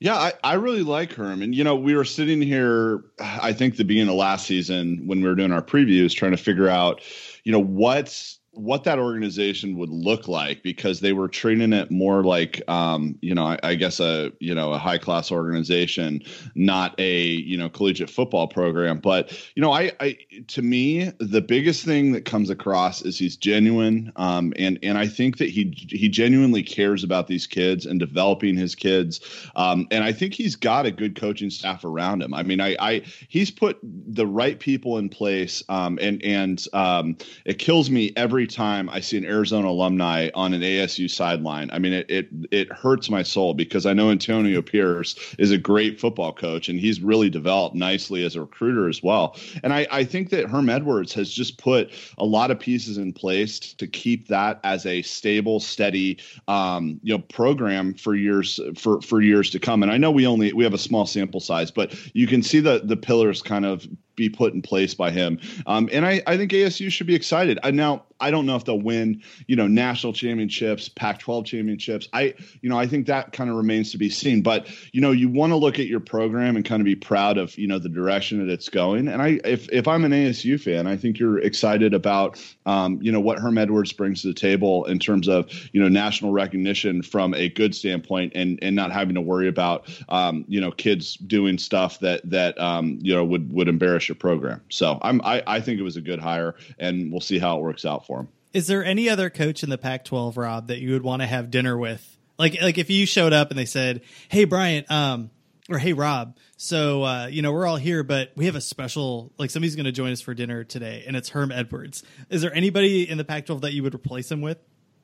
Yeah, 0.00 0.16
I, 0.16 0.32
I 0.42 0.54
really 0.54 0.82
like 0.82 1.12
Herm. 1.12 1.42
And, 1.42 1.54
you 1.54 1.62
know, 1.62 1.74
we 1.74 1.94
were 1.94 2.06
sitting 2.06 2.40
here, 2.40 3.04
I 3.20 3.52
think 3.52 3.76
the 3.76 3.84
beginning 3.84 4.08
of 4.08 4.14
last 4.14 4.46
season 4.46 5.06
when 5.06 5.20
we 5.20 5.28
were 5.28 5.34
doing 5.34 5.52
our 5.52 5.60
previews, 5.60 6.14
trying 6.14 6.30
to 6.30 6.38
figure 6.38 6.68
out, 6.68 7.02
you 7.44 7.52
know, 7.52 7.62
what's 7.62 8.39
what 8.60 8.84
that 8.84 8.98
organization 8.98 9.76
would 9.78 9.88
look 9.88 10.28
like 10.28 10.62
because 10.62 11.00
they 11.00 11.12
were 11.12 11.28
treating 11.28 11.72
it 11.72 11.90
more 11.90 12.22
like, 12.22 12.60
um, 12.68 13.18
you 13.22 13.34
know, 13.34 13.44
I, 13.44 13.58
I, 13.62 13.74
guess 13.74 14.00
a 14.00 14.32
you 14.38 14.54
know 14.54 14.72
a 14.72 14.78
high 14.78 14.98
class 14.98 15.32
organization, 15.32 16.22
not 16.54 16.94
a 16.98 17.24
you 17.24 17.56
know 17.56 17.68
collegiate 17.68 18.10
football 18.10 18.46
program. 18.46 18.98
But 18.98 19.32
you 19.54 19.62
know, 19.62 19.72
I, 19.72 19.92
I 20.00 20.18
to 20.48 20.62
me 20.62 21.10
the 21.18 21.40
biggest 21.40 21.84
thing 21.84 22.12
that 22.12 22.24
comes 22.24 22.50
across 22.50 23.02
is 23.02 23.18
he's 23.18 23.36
genuine, 23.36 24.12
um, 24.16 24.52
and 24.56 24.78
and 24.82 24.98
I 24.98 25.08
think 25.08 25.38
that 25.38 25.48
he 25.48 25.74
he 25.88 26.08
genuinely 26.08 26.62
cares 26.62 27.02
about 27.02 27.26
these 27.26 27.46
kids 27.46 27.86
and 27.86 27.98
developing 27.98 28.56
his 28.56 28.74
kids, 28.74 29.20
um, 29.56 29.86
and 29.90 30.04
I 30.04 30.12
think 30.12 30.34
he's 30.34 30.56
got 30.56 30.84
a 30.84 30.90
good 30.90 31.16
coaching 31.16 31.50
staff 31.50 31.84
around 31.84 32.22
him. 32.22 32.34
I 32.34 32.42
mean, 32.42 32.60
I, 32.60 32.76
I 32.78 33.02
he's 33.28 33.50
put 33.50 33.78
the 33.82 34.26
right 34.26 34.60
people 34.60 34.98
in 34.98 35.08
place, 35.08 35.62
um, 35.70 35.98
and 36.02 36.22
and 36.22 36.62
um, 36.74 37.16
it 37.46 37.58
kills 37.58 37.88
me 37.90 38.12
every 38.16 38.49
time 38.50 38.90
I 38.90 39.00
see 39.00 39.16
an 39.16 39.24
Arizona 39.24 39.68
alumni 39.68 40.30
on 40.34 40.52
an 40.52 40.60
ASU 40.60 41.10
sideline. 41.10 41.70
I 41.72 41.78
mean, 41.78 41.92
it 41.92 42.10
it 42.10 42.28
it 42.50 42.72
hurts 42.72 43.08
my 43.08 43.22
soul 43.22 43.54
because 43.54 43.86
I 43.86 43.92
know 43.92 44.10
Antonio 44.10 44.60
Pierce 44.62 45.34
is 45.38 45.50
a 45.50 45.58
great 45.58 46.00
football 46.00 46.32
coach, 46.32 46.68
and 46.68 46.78
he's 46.78 47.00
really 47.00 47.30
developed 47.30 47.74
nicely 47.74 48.24
as 48.24 48.36
a 48.36 48.40
recruiter 48.40 48.88
as 48.88 49.02
well. 49.02 49.36
And 49.62 49.72
I 49.72 49.86
I 49.90 50.04
think 50.04 50.30
that 50.30 50.48
Herm 50.48 50.68
Edwards 50.68 51.14
has 51.14 51.30
just 51.30 51.58
put 51.58 51.90
a 52.18 52.24
lot 52.24 52.50
of 52.50 52.58
pieces 52.58 52.98
in 52.98 53.12
place 53.12 53.58
to 53.58 53.86
keep 53.86 54.28
that 54.28 54.60
as 54.64 54.86
a 54.86 55.02
stable, 55.02 55.60
steady, 55.60 56.18
um, 56.48 57.00
you 57.02 57.16
know, 57.16 57.22
program 57.22 57.94
for 57.94 58.14
years 58.14 58.60
for 58.76 59.00
for 59.00 59.20
years 59.20 59.50
to 59.50 59.58
come. 59.58 59.82
And 59.82 59.90
I 59.90 59.96
know 59.96 60.10
we 60.10 60.26
only 60.26 60.52
we 60.52 60.64
have 60.64 60.74
a 60.74 60.78
small 60.78 61.06
sample 61.06 61.40
size, 61.40 61.70
but 61.70 61.94
you 62.14 62.26
can 62.26 62.42
see 62.42 62.60
the 62.60 62.82
the 62.84 62.96
pillars 62.96 63.42
kind 63.42 63.64
of 63.64 63.86
be 64.20 64.28
put 64.28 64.52
in 64.52 64.60
place 64.62 64.94
by 64.94 65.10
him. 65.10 65.40
Um, 65.66 65.88
and 65.92 66.06
I, 66.06 66.22
I 66.26 66.36
think 66.36 66.52
ASU 66.52 66.90
should 66.90 67.06
be 67.06 67.14
excited. 67.14 67.58
I, 67.62 67.70
now, 67.70 68.04
I 68.20 68.30
don't 68.30 68.46
know 68.46 68.56
if 68.56 68.64
they'll 68.64 68.80
win, 68.80 69.22
you 69.46 69.56
know, 69.56 69.66
national 69.66 70.12
championships, 70.12 70.88
Pac-12 70.88 71.44
championships. 71.46 72.08
I, 72.12 72.34
you 72.60 72.68
know, 72.68 72.78
I 72.78 72.86
think 72.86 73.06
that 73.06 73.32
kind 73.32 73.50
of 73.50 73.56
remains 73.56 73.92
to 73.92 73.98
be 73.98 74.10
seen. 74.10 74.42
But 74.42 74.68
you 74.92 75.00
know, 75.00 75.12
you 75.12 75.28
want 75.28 75.50
to 75.52 75.56
look 75.56 75.78
at 75.78 75.86
your 75.86 76.00
program 76.00 76.56
and 76.56 76.64
kind 76.64 76.80
of 76.80 76.84
be 76.84 76.96
proud 76.96 77.38
of, 77.38 77.56
you 77.58 77.66
know, 77.66 77.78
the 77.78 77.88
direction 77.88 78.44
that 78.44 78.52
it's 78.52 78.68
going. 78.68 79.08
And 79.08 79.22
I, 79.22 79.40
if 79.44 79.68
if 79.70 79.88
I'm 79.88 80.04
an 80.04 80.12
ASU 80.12 80.60
fan, 80.60 80.86
I 80.86 80.96
think 80.96 81.18
you're 81.18 81.38
excited 81.38 81.94
about, 81.94 82.42
um, 82.66 82.98
you 83.02 83.12
know, 83.12 83.20
what 83.20 83.38
Herm 83.38 83.58
Edwards 83.58 83.92
brings 83.92 84.22
to 84.22 84.28
the 84.28 84.34
table 84.34 84.84
in 84.86 84.98
terms 84.98 85.28
of, 85.28 85.50
you 85.72 85.80
know, 85.80 85.88
national 85.88 86.32
recognition 86.32 87.02
from 87.02 87.34
a 87.34 87.48
good 87.48 87.74
standpoint, 87.74 88.32
and 88.34 88.58
and 88.62 88.76
not 88.76 88.92
having 88.92 89.14
to 89.14 89.20
worry 89.20 89.48
about, 89.48 89.88
um, 90.08 90.44
you 90.48 90.60
know, 90.60 90.70
kids 90.70 91.16
doing 91.16 91.58
stuff 91.58 92.00
that 92.00 92.20
that 92.28 92.58
um, 92.60 92.98
you 93.02 93.14
know 93.14 93.24
would 93.24 93.52
would 93.52 93.68
embarrass 93.68 94.08
your 94.08 94.16
program. 94.16 94.60
So 94.68 94.98
I'm 95.02 95.20
I, 95.22 95.42
I 95.46 95.60
think 95.60 95.78
it 95.78 95.82
was 95.82 95.96
a 95.96 96.00
good 96.00 96.18
hire, 96.18 96.54
and 96.78 97.10
we'll 97.10 97.20
see 97.20 97.38
how 97.38 97.58
it 97.58 97.62
works 97.62 97.84
out 97.84 98.06
for 98.10 98.20
him. 98.20 98.28
Is 98.52 98.66
there 98.66 98.84
any 98.84 99.08
other 99.08 99.30
coach 99.30 99.62
in 99.62 99.70
the 99.70 99.78
Pac-12, 99.78 100.36
Rob, 100.36 100.66
that 100.68 100.80
you 100.80 100.92
would 100.92 101.02
want 101.02 101.22
to 101.22 101.26
have 101.26 101.50
dinner 101.50 101.78
with? 101.78 102.18
Like 102.38 102.60
like 102.60 102.78
if 102.78 102.90
you 102.90 103.06
showed 103.06 103.32
up 103.32 103.50
and 103.50 103.58
they 103.58 103.66
said, 103.66 104.00
"Hey 104.30 104.44
Bryant, 104.44 104.90
um, 104.90 105.30
or 105.68 105.78
hey 105.78 105.92
Rob, 105.92 106.38
so 106.56 107.02
uh, 107.04 107.26
you 107.26 107.42
know 107.42 107.52
we're 107.52 107.66
all 107.66 107.76
here, 107.76 108.02
but 108.02 108.32
we 108.34 108.46
have 108.46 108.54
a 108.54 108.62
special 108.62 109.30
like 109.38 109.50
somebody's 109.50 109.76
going 109.76 109.84
to 109.84 109.92
join 109.92 110.10
us 110.10 110.22
for 110.22 110.32
dinner 110.32 110.64
today, 110.64 111.04
and 111.06 111.16
it's 111.16 111.28
Herm 111.28 111.52
Edwards. 111.52 112.02
Is 112.30 112.40
there 112.40 112.52
anybody 112.54 113.08
in 113.08 113.18
the 113.18 113.24
Pac-12 113.24 113.60
that 113.60 113.74
you 113.74 113.82
would 113.82 113.94
replace 113.94 114.32
him 114.32 114.40
with? 114.40 114.58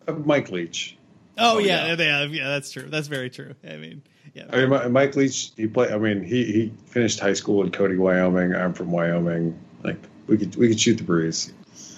Uh, 0.09 0.13
Mike 0.13 0.51
Leach. 0.51 0.97
Oh, 1.37 1.57
oh 1.57 1.59
yeah, 1.59 1.95
yeah, 1.95 2.25
yeah, 2.25 2.49
that's 2.49 2.71
true. 2.71 2.89
That's 2.89 3.07
very 3.07 3.29
true. 3.29 3.55
I 3.63 3.77
mean, 3.77 4.03
yeah. 4.33 4.47
I 4.49 4.65
mean, 4.65 4.93
Mike 4.93 5.15
Leach, 5.15 5.51
he 5.59 5.67
played. 5.67 5.93
I 5.93 5.99
mean, 5.99 6.23
he 6.25 6.45
he 6.45 6.73
finished 6.87 7.21
high 7.21 7.35
school 7.35 7.63
in 7.63 7.71
Cody, 7.71 7.99
Wyoming. 7.99 8.55
I'm 8.55 8.73
from 8.73 8.91
Wyoming. 8.91 9.61
Like 9.85 9.99
we 10.27 10.39
could 10.39 10.57
we 10.57 10.69
could 10.69 10.81
shoot 10.81 10.95
the 10.95 11.05
breeze. 11.05 11.53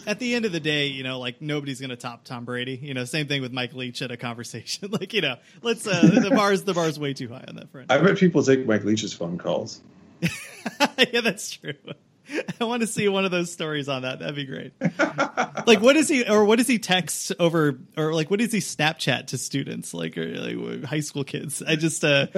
At 0.08 0.18
the 0.18 0.34
end 0.34 0.46
of 0.46 0.52
the 0.52 0.60
day, 0.60 0.86
you 0.86 1.02
know, 1.02 1.18
like 1.18 1.42
nobody's 1.42 1.80
going 1.80 1.90
to 1.90 1.96
top 1.96 2.24
Tom 2.24 2.46
Brady. 2.46 2.78
You 2.80 2.94
know, 2.94 3.04
same 3.04 3.28
thing 3.28 3.42
with 3.42 3.52
Mike 3.52 3.74
Leach 3.74 4.00
at 4.00 4.10
a 4.10 4.16
conversation. 4.16 4.90
like, 5.00 5.12
you 5.12 5.20
know, 5.20 5.36
let's 5.60 5.86
uh, 5.86 6.00
the 6.00 6.30
bars 6.30 6.62
the 6.64 6.72
bar's 6.72 6.98
way 6.98 7.12
too 7.12 7.28
high 7.28 7.44
on 7.46 7.56
that 7.56 7.70
front. 7.70 7.92
I've 7.92 8.02
bet 8.02 8.16
people 8.16 8.42
take 8.42 8.64
Mike 8.64 8.84
Leach's 8.84 9.12
phone 9.12 9.36
calls. 9.36 9.82
yeah, 11.12 11.20
that's 11.20 11.50
true. 11.50 11.74
I 12.60 12.64
want 12.64 12.82
to 12.82 12.86
see 12.86 13.08
one 13.08 13.24
of 13.24 13.30
those 13.30 13.52
stories 13.52 13.88
on 13.88 14.02
that. 14.02 14.20
That'd 14.20 14.34
be 14.34 14.44
great. 14.44 14.72
like, 15.66 15.80
what 15.80 15.96
is 15.96 16.08
he, 16.08 16.28
or 16.28 16.44
what 16.44 16.56
does 16.56 16.66
he 16.66 16.78
text 16.78 17.32
over, 17.38 17.78
or 17.96 18.12
like, 18.12 18.30
what 18.30 18.40
does 18.40 18.52
he 18.52 18.58
Snapchat 18.58 19.28
to 19.28 19.38
students, 19.38 19.94
like, 19.94 20.18
or 20.18 20.26
like 20.26 20.84
high 20.84 21.00
school 21.00 21.24
kids? 21.24 21.62
I 21.62 21.76
just, 21.76 22.04
uh, 22.04 22.26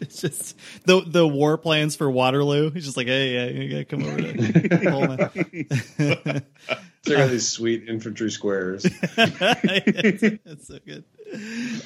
it's 0.00 0.20
just 0.20 0.56
the 0.84 1.02
the 1.06 1.26
war 1.26 1.58
plans 1.58 1.96
for 1.96 2.10
Waterloo. 2.10 2.70
He's 2.70 2.84
just 2.84 2.96
like, 2.96 3.06
hey, 3.06 3.34
yeah, 3.34 3.46
you 3.46 3.70
gotta 3.70 3.84
come 3.84 4.04
over 4.04 4.18
to 4.18 6.42
They're 7.04 7.28
these 7.28 7.48
sweet 7.48 7.88
infantry 7.88 8.30
squares. 8.30 8.82
that's, 8.82 10.20
that's, 10.44 10.66
so 10.66 10.78
good. 10.84 11.04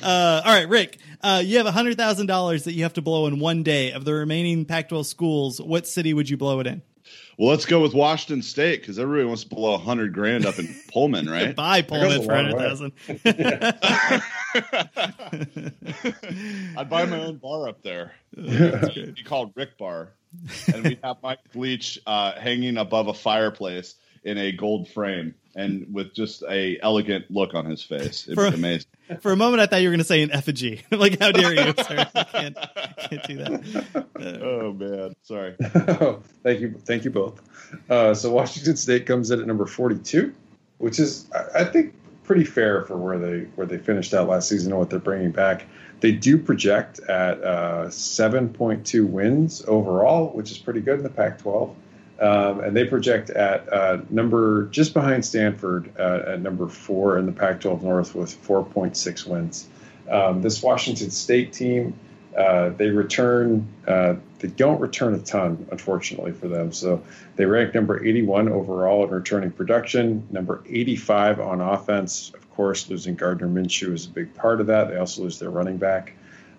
Uh, 0.03 0.43
all 0.45 0.53
right, 0.53 0.69
Rick, 0.69 0.99
uh, 1.21 1.43
you 1.45 1.59
have 1.59 1.67
hundred 1.67 1.97
thousand 1.97 2.27
dollars 2.27 2.65
that 2.65 2.73
you 2.73 2.83
have 2.83 2.95
to 2.95 3.03
blow 3.03 3.27
in 3.27 3.39
one 3.39 3.63
day. 3.63 3.93
Of 3.93 4.05
the 4.05 4.15
remaining 4.15 4.65
Pac-12 4.65 5.07
schools, 5.07 5.61
what 5.61 5.87
city 5.87 6.15
would 6.15 6.29
you 6.29 6.37
blow 6.37 6.61
it 6.61 6.67
in? 6.67 6.83
Well, 7.39 7.51
let's 7.51 7.65
go 7.65 7.81
with 7.81 7.95
Washington 7.95 8.43
State 8.43 8.81
because 8.81 8.99
everybody 8.99 9.27
wants 9.27 9.45
to 9.45 9.49
blow 9.49 9.75
a 9.75 9.79
hundred 9.79 10.13
grand 10.13 10.47
up 10.47 10.59
in 10.59 10.75
Pullman, 10.93 11.29
right? 11.29 11.55
Buy 11.57 11.83
Pullman 11.83 12.25
for 12.25 12.35
hundred 12.35 12.59
thousand. 12.59 12.93
I'd 16.77 16.89
buy 16.89 17.07
my 17.07 17.21
own 17.21 17.37
bar 17.37 17.69
up 17.69 17.83
there. 17.83 18.13
It'd 18.37 19.15
be 19.15 19.23
called 19.23 19.53
Rick 19.55 19.79
Bar, 19.79 20.11
and 20.73 20.85
we'd 20.85 20.99
have 21.03 21.17
Mike 21.23 21.39
Leach 21.55 21.99
uh, 22.07 22.33
hanging 22.33 22.77
above 22.77 23.09
a 23.09 23.15
fireplace 23.15 23.95
in 24.25 24.39
a 24.39 24.53
gold 24.53 24.89
frame 24.89 25.35
and 25.55 25.93
with 25.93 26.15
just 26.15 26.43
a 26.49 26.79
elegant 26.83 27.31
look 27.31 27.55
on 27.55 27.67
his 27.67 27.83
face. 27.83 28.27
It'd 28.27 28.37
for, 28.37 28.51
be 28.51 28.57
amazing. 28.57 28.87
For 29.21 29.33
a 29.33 29.37
moment, 29.37 29.61
I 29.61 29.67
thought 29.67 29.83
you 29.83 29.89
were 29.89 29.93
going 29.93 29.99
to 29.99 30.05
say 30.05 30.23
an 30.23 30.31
effigy. 30.31 30.83
like, 30.91 31.21
how 31.21 31.33
dare 31.33 31.53
you, 31.53 31.75
sir? 31.77 32.07
I 32.15 32.25
can't, 32.25 32.57
can't 32.99 33.23
do 33.25 33.37
that. 33.37 34.07
Uh, 34.19 34.45
oh 34.45 34.73
man, 34.73 35.15
sorry. 35.23 35.55
thank 36.43 36.61
you, 36.61 36.75
thank 36.85 37.05
you 37.05 37.11
both. 37.11 37.43
Uh, 37.91 38.15
so 38.15 38.31
Washington 38.31 38.77
State 38.77 39.05
comes 39.05 39.31
in 39.31 39.41
at 39.41 39.47
number 39.47 39.67
forty-two, 39.67 40.33
which 40.79 40.99
is, 40.99 41.29
I 41.55 41.65
think, 41.65 41.95
pretty 42.25 42.45
fair 42.45 42.83
for 42.85 42.97
where 42.97 43.19
they 43.19 43.41
where 43.57 43.67
they 43.67 43.79
finished 43.79 44.15
out 44.15 44.29
last 44.29 44.49
season 44.49 44.73
and 44.73 44.79
what 44.79 44.89
they're 44.89 44.99
bringing 44.99 45.33
back. 45.33 45.67
They 46.01 46.13
do 46.13 46.39
project 46.39 47.01
at 47.01 47.43
uh, 47.43 47.91
seven 47.91 48.49
point 48.49 48.87
two 48.87 49.07
wins 49.07 49.63
overall, 49.67 50.29
which 50.29 50.51
is 50.51 50.59
pretty 50.59 50.81
good 50.81 50.99
in 50.99 51.03
the 51.03 51.11
Pac-12. 51.11 51.75
Um, 52.23 52.61
and 52.61 52.77
they 52.77 52.85
project 52.85 53.31
at 53.31 53.71
uh, 53.73 53.99
number 54.09 54.67
just 54.67 54.95
behind 54.95 55.25
Stanford 55.25 55.93
uh, 55.99 56.23
at 56.29 56.41
number 56.41 56.69
four 56.69 57.19
in 57.19 57.27
the 57.27 57.33
Pac-12 57.33 57.83
North 57.83 58.15
with 58.15 58.41
4.6 58.47 59.27
wins. 59.27 59.67
Um, 60.09 60.41
this 60.41 60.63
Washington 60.63 61.11
State 61.11 61.53
team, 61.53 61.99
uh, 62.39 62.69
they 62.71 62.91
return, 62.91 63.67
uh, 63.89 64.15
they 64.39 64.47
don't 64.49 64.81
return 64.81 65.15
a 65.15 65.19
ton, 65.19 65.67
unfortunately 65.73 66.31
for 66.31 66.47
them. 66.47 66.71
So 66.71 67.03
they 67.35 67.45
rank 67.45 67.75
number 67.75 68.05
81 68.05 68.49
overall 68.49 69.03
in 69.03 69.11
returning 69.11 69.51
production, 69.51 70.25
number 70.31 70.63
85 70.69 71.41
on 71.41 71.61
offense. 71.61 72.31
Of 72.35 72.49
course, 72.51 72.89
losing 72.89 73.17
Gardner 73.17 73.49
Minshew 73.49 73.93
is 73.95 74.07
a 74.07 74.11
big 74.11 74.33
part 74.35 74.61
of 74.61 74.69
that. 74.69 74.91
They 74.91 74.97
also 74.97 75.23
lose 75.23 75.41
their 75.41 75.51
running 75.51 75.77
back 75.77 76.13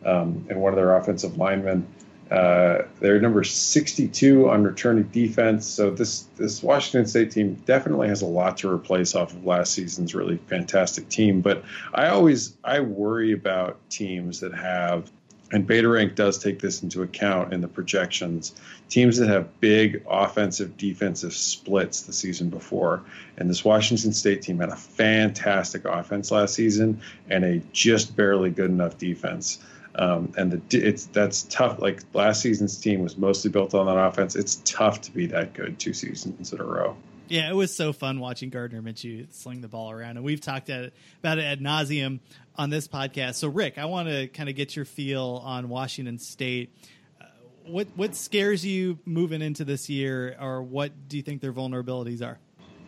um, 0.06 0.46
and 0.50 0.60
one 0.60 0.74
of 0.74 0.76
their 0.76 0.98
offensive 0.98 1.38
linemen. 1.38 1.88
Uh, 2.32 2.84
they're 3.00 3.20
number 3.20 3.44
62 3.44 4.50
on 4.50 4.64
returning 4.64 5.04
defense. 5.06 5.68
So 5.68 5.92
this 5.92 6.22
this 6.38 6.64
Washington 6.64 7.08
State 7.08 7.32
team 7.32 7.56
definitely 7.66 8.08
has 8.08 8.22
a 8.22 8.26
lot 8.26 8.58
to 8.58 8.70
replace 8.70 9.14
off 9.14 9.34
of 9.34 9.46
last 9.46 9.74
season's 9.74 10.16
really 10.16 10.38
fantastic 10.48 11.10
team. 11.10 11.42
But 11.42 11.64
I 11.94 12.08
always 12.08 12.56
I 12.64 12.80
worry 12.80 13.34
about 13.34 13.78
teams 13.90 14.40
that 14.40 14.54
have 14.54 15.12
and 15.54 15.68
Beta 15.68 15.88
Rank 15.88 16.16
does 16.16 16.40
take 16.40 16.60
this 16.60 16.82
into 16.82 17.04
account 17.04 17.54
in 17.54 17.62
the 17.62 17.68
projections. 17.68 18.56
Teams 18.90 19.18
that 19.18 19.30
have 19.30 19.60
big 19.60 20.04
offensive 20.10 20.78
defensive 20.78 21.32
splits 21.32 22.02
the 22.02 22.12
season 22.12 22.50
before. 22.50 23.04
And 23.38 23.48
this 23.48 23.64
Washington 23.64 24.14
State 24.14 24.42
team 24.42 24.60
had 24.60 24.70
a 24.70 24.76
fantastic 24.76 25.86
offense 25.86 26.32
last 26.32 26.56
season 26.56 27.02
and 27.30 27.46
a 27.46 27.62
just 27.72 28.16
barely 28.16 28.50
good 28.50 28.72
enough 28.72 28.98
defense. 28.98 29.60
Um, 29.96 30.34
and 30.38 30.52
the, 30.52 30.78
it's 30.78 31.06
that's 31.08 31.44
tough. 31.44 31.80
Like 31.80 32.02
last 32.14 32.42
season's 32.42 32.78
team 32.80 33.02
was 33.02 33.18
mostly 33.18 33.52
built 33.52 33.74
on 33.74 33.86
that 33.86 33.98
offense. 33.98 34.36
It's 34.36 34.62
tough 34.66 35.02
to 35.02 35.12
be 35.12 35.28
that 35.28 35.54
good 35.54 35.80
two 35.80 35.94
seasons 35.94 36.52
in 36.52 36.60
a 36.60 36.64
row. 36.64 36.98
Yeah, 37.30 37.50
it 37.50 37.56
was 37.56 37.74
so 37.76 37.94
fun 37.94 38.20
watching 38.20 38.50
Gardner 38.50 38.82
Minshew 38.82 39.34
sling 39.34 39.62
the 39.62 39.68
ball 39.68 39.92
around, 39.92 40.18
and 40.18 40.26
we've 40.26 40.42
talked 40.42 40.70
about 40.70 41.38
it 41.38 41.42
ad 41.42 41.62
nauseum 41.62 42.20
on 42.56 42.70
this 42.70 42.88
podcast. 42.88 43.36
So, 43.36 43.48
Rick, 43.48 43.78
I 43.78 43.86
want 43.86 44.10
to 44.10 44.28
kind 44.28 44.50
of 44.50 44.56
get 44.56 44.76
your 44.76 44.86
feel 44.86 45.42
on 45.44 45.70
Washington 45.70 46.20
State. 46.20 46.76
Uh, 47.22 47.26
what 47.66 47.88
what 47.96 48.16
scares 48.16 48.66
you 48.66 49.00
moving 49.06 49.42
into 49.42 49.64
this 49.64 49.90
year, 49.90 50.36
or 50.40 50.62
what 50.64 51.08
do 51.08 51.18
you 51.18 51.24
think 51.24 51.42
their 51.42 51.54
vulnerabilities 51.54 52.22
are? 52.22 52.40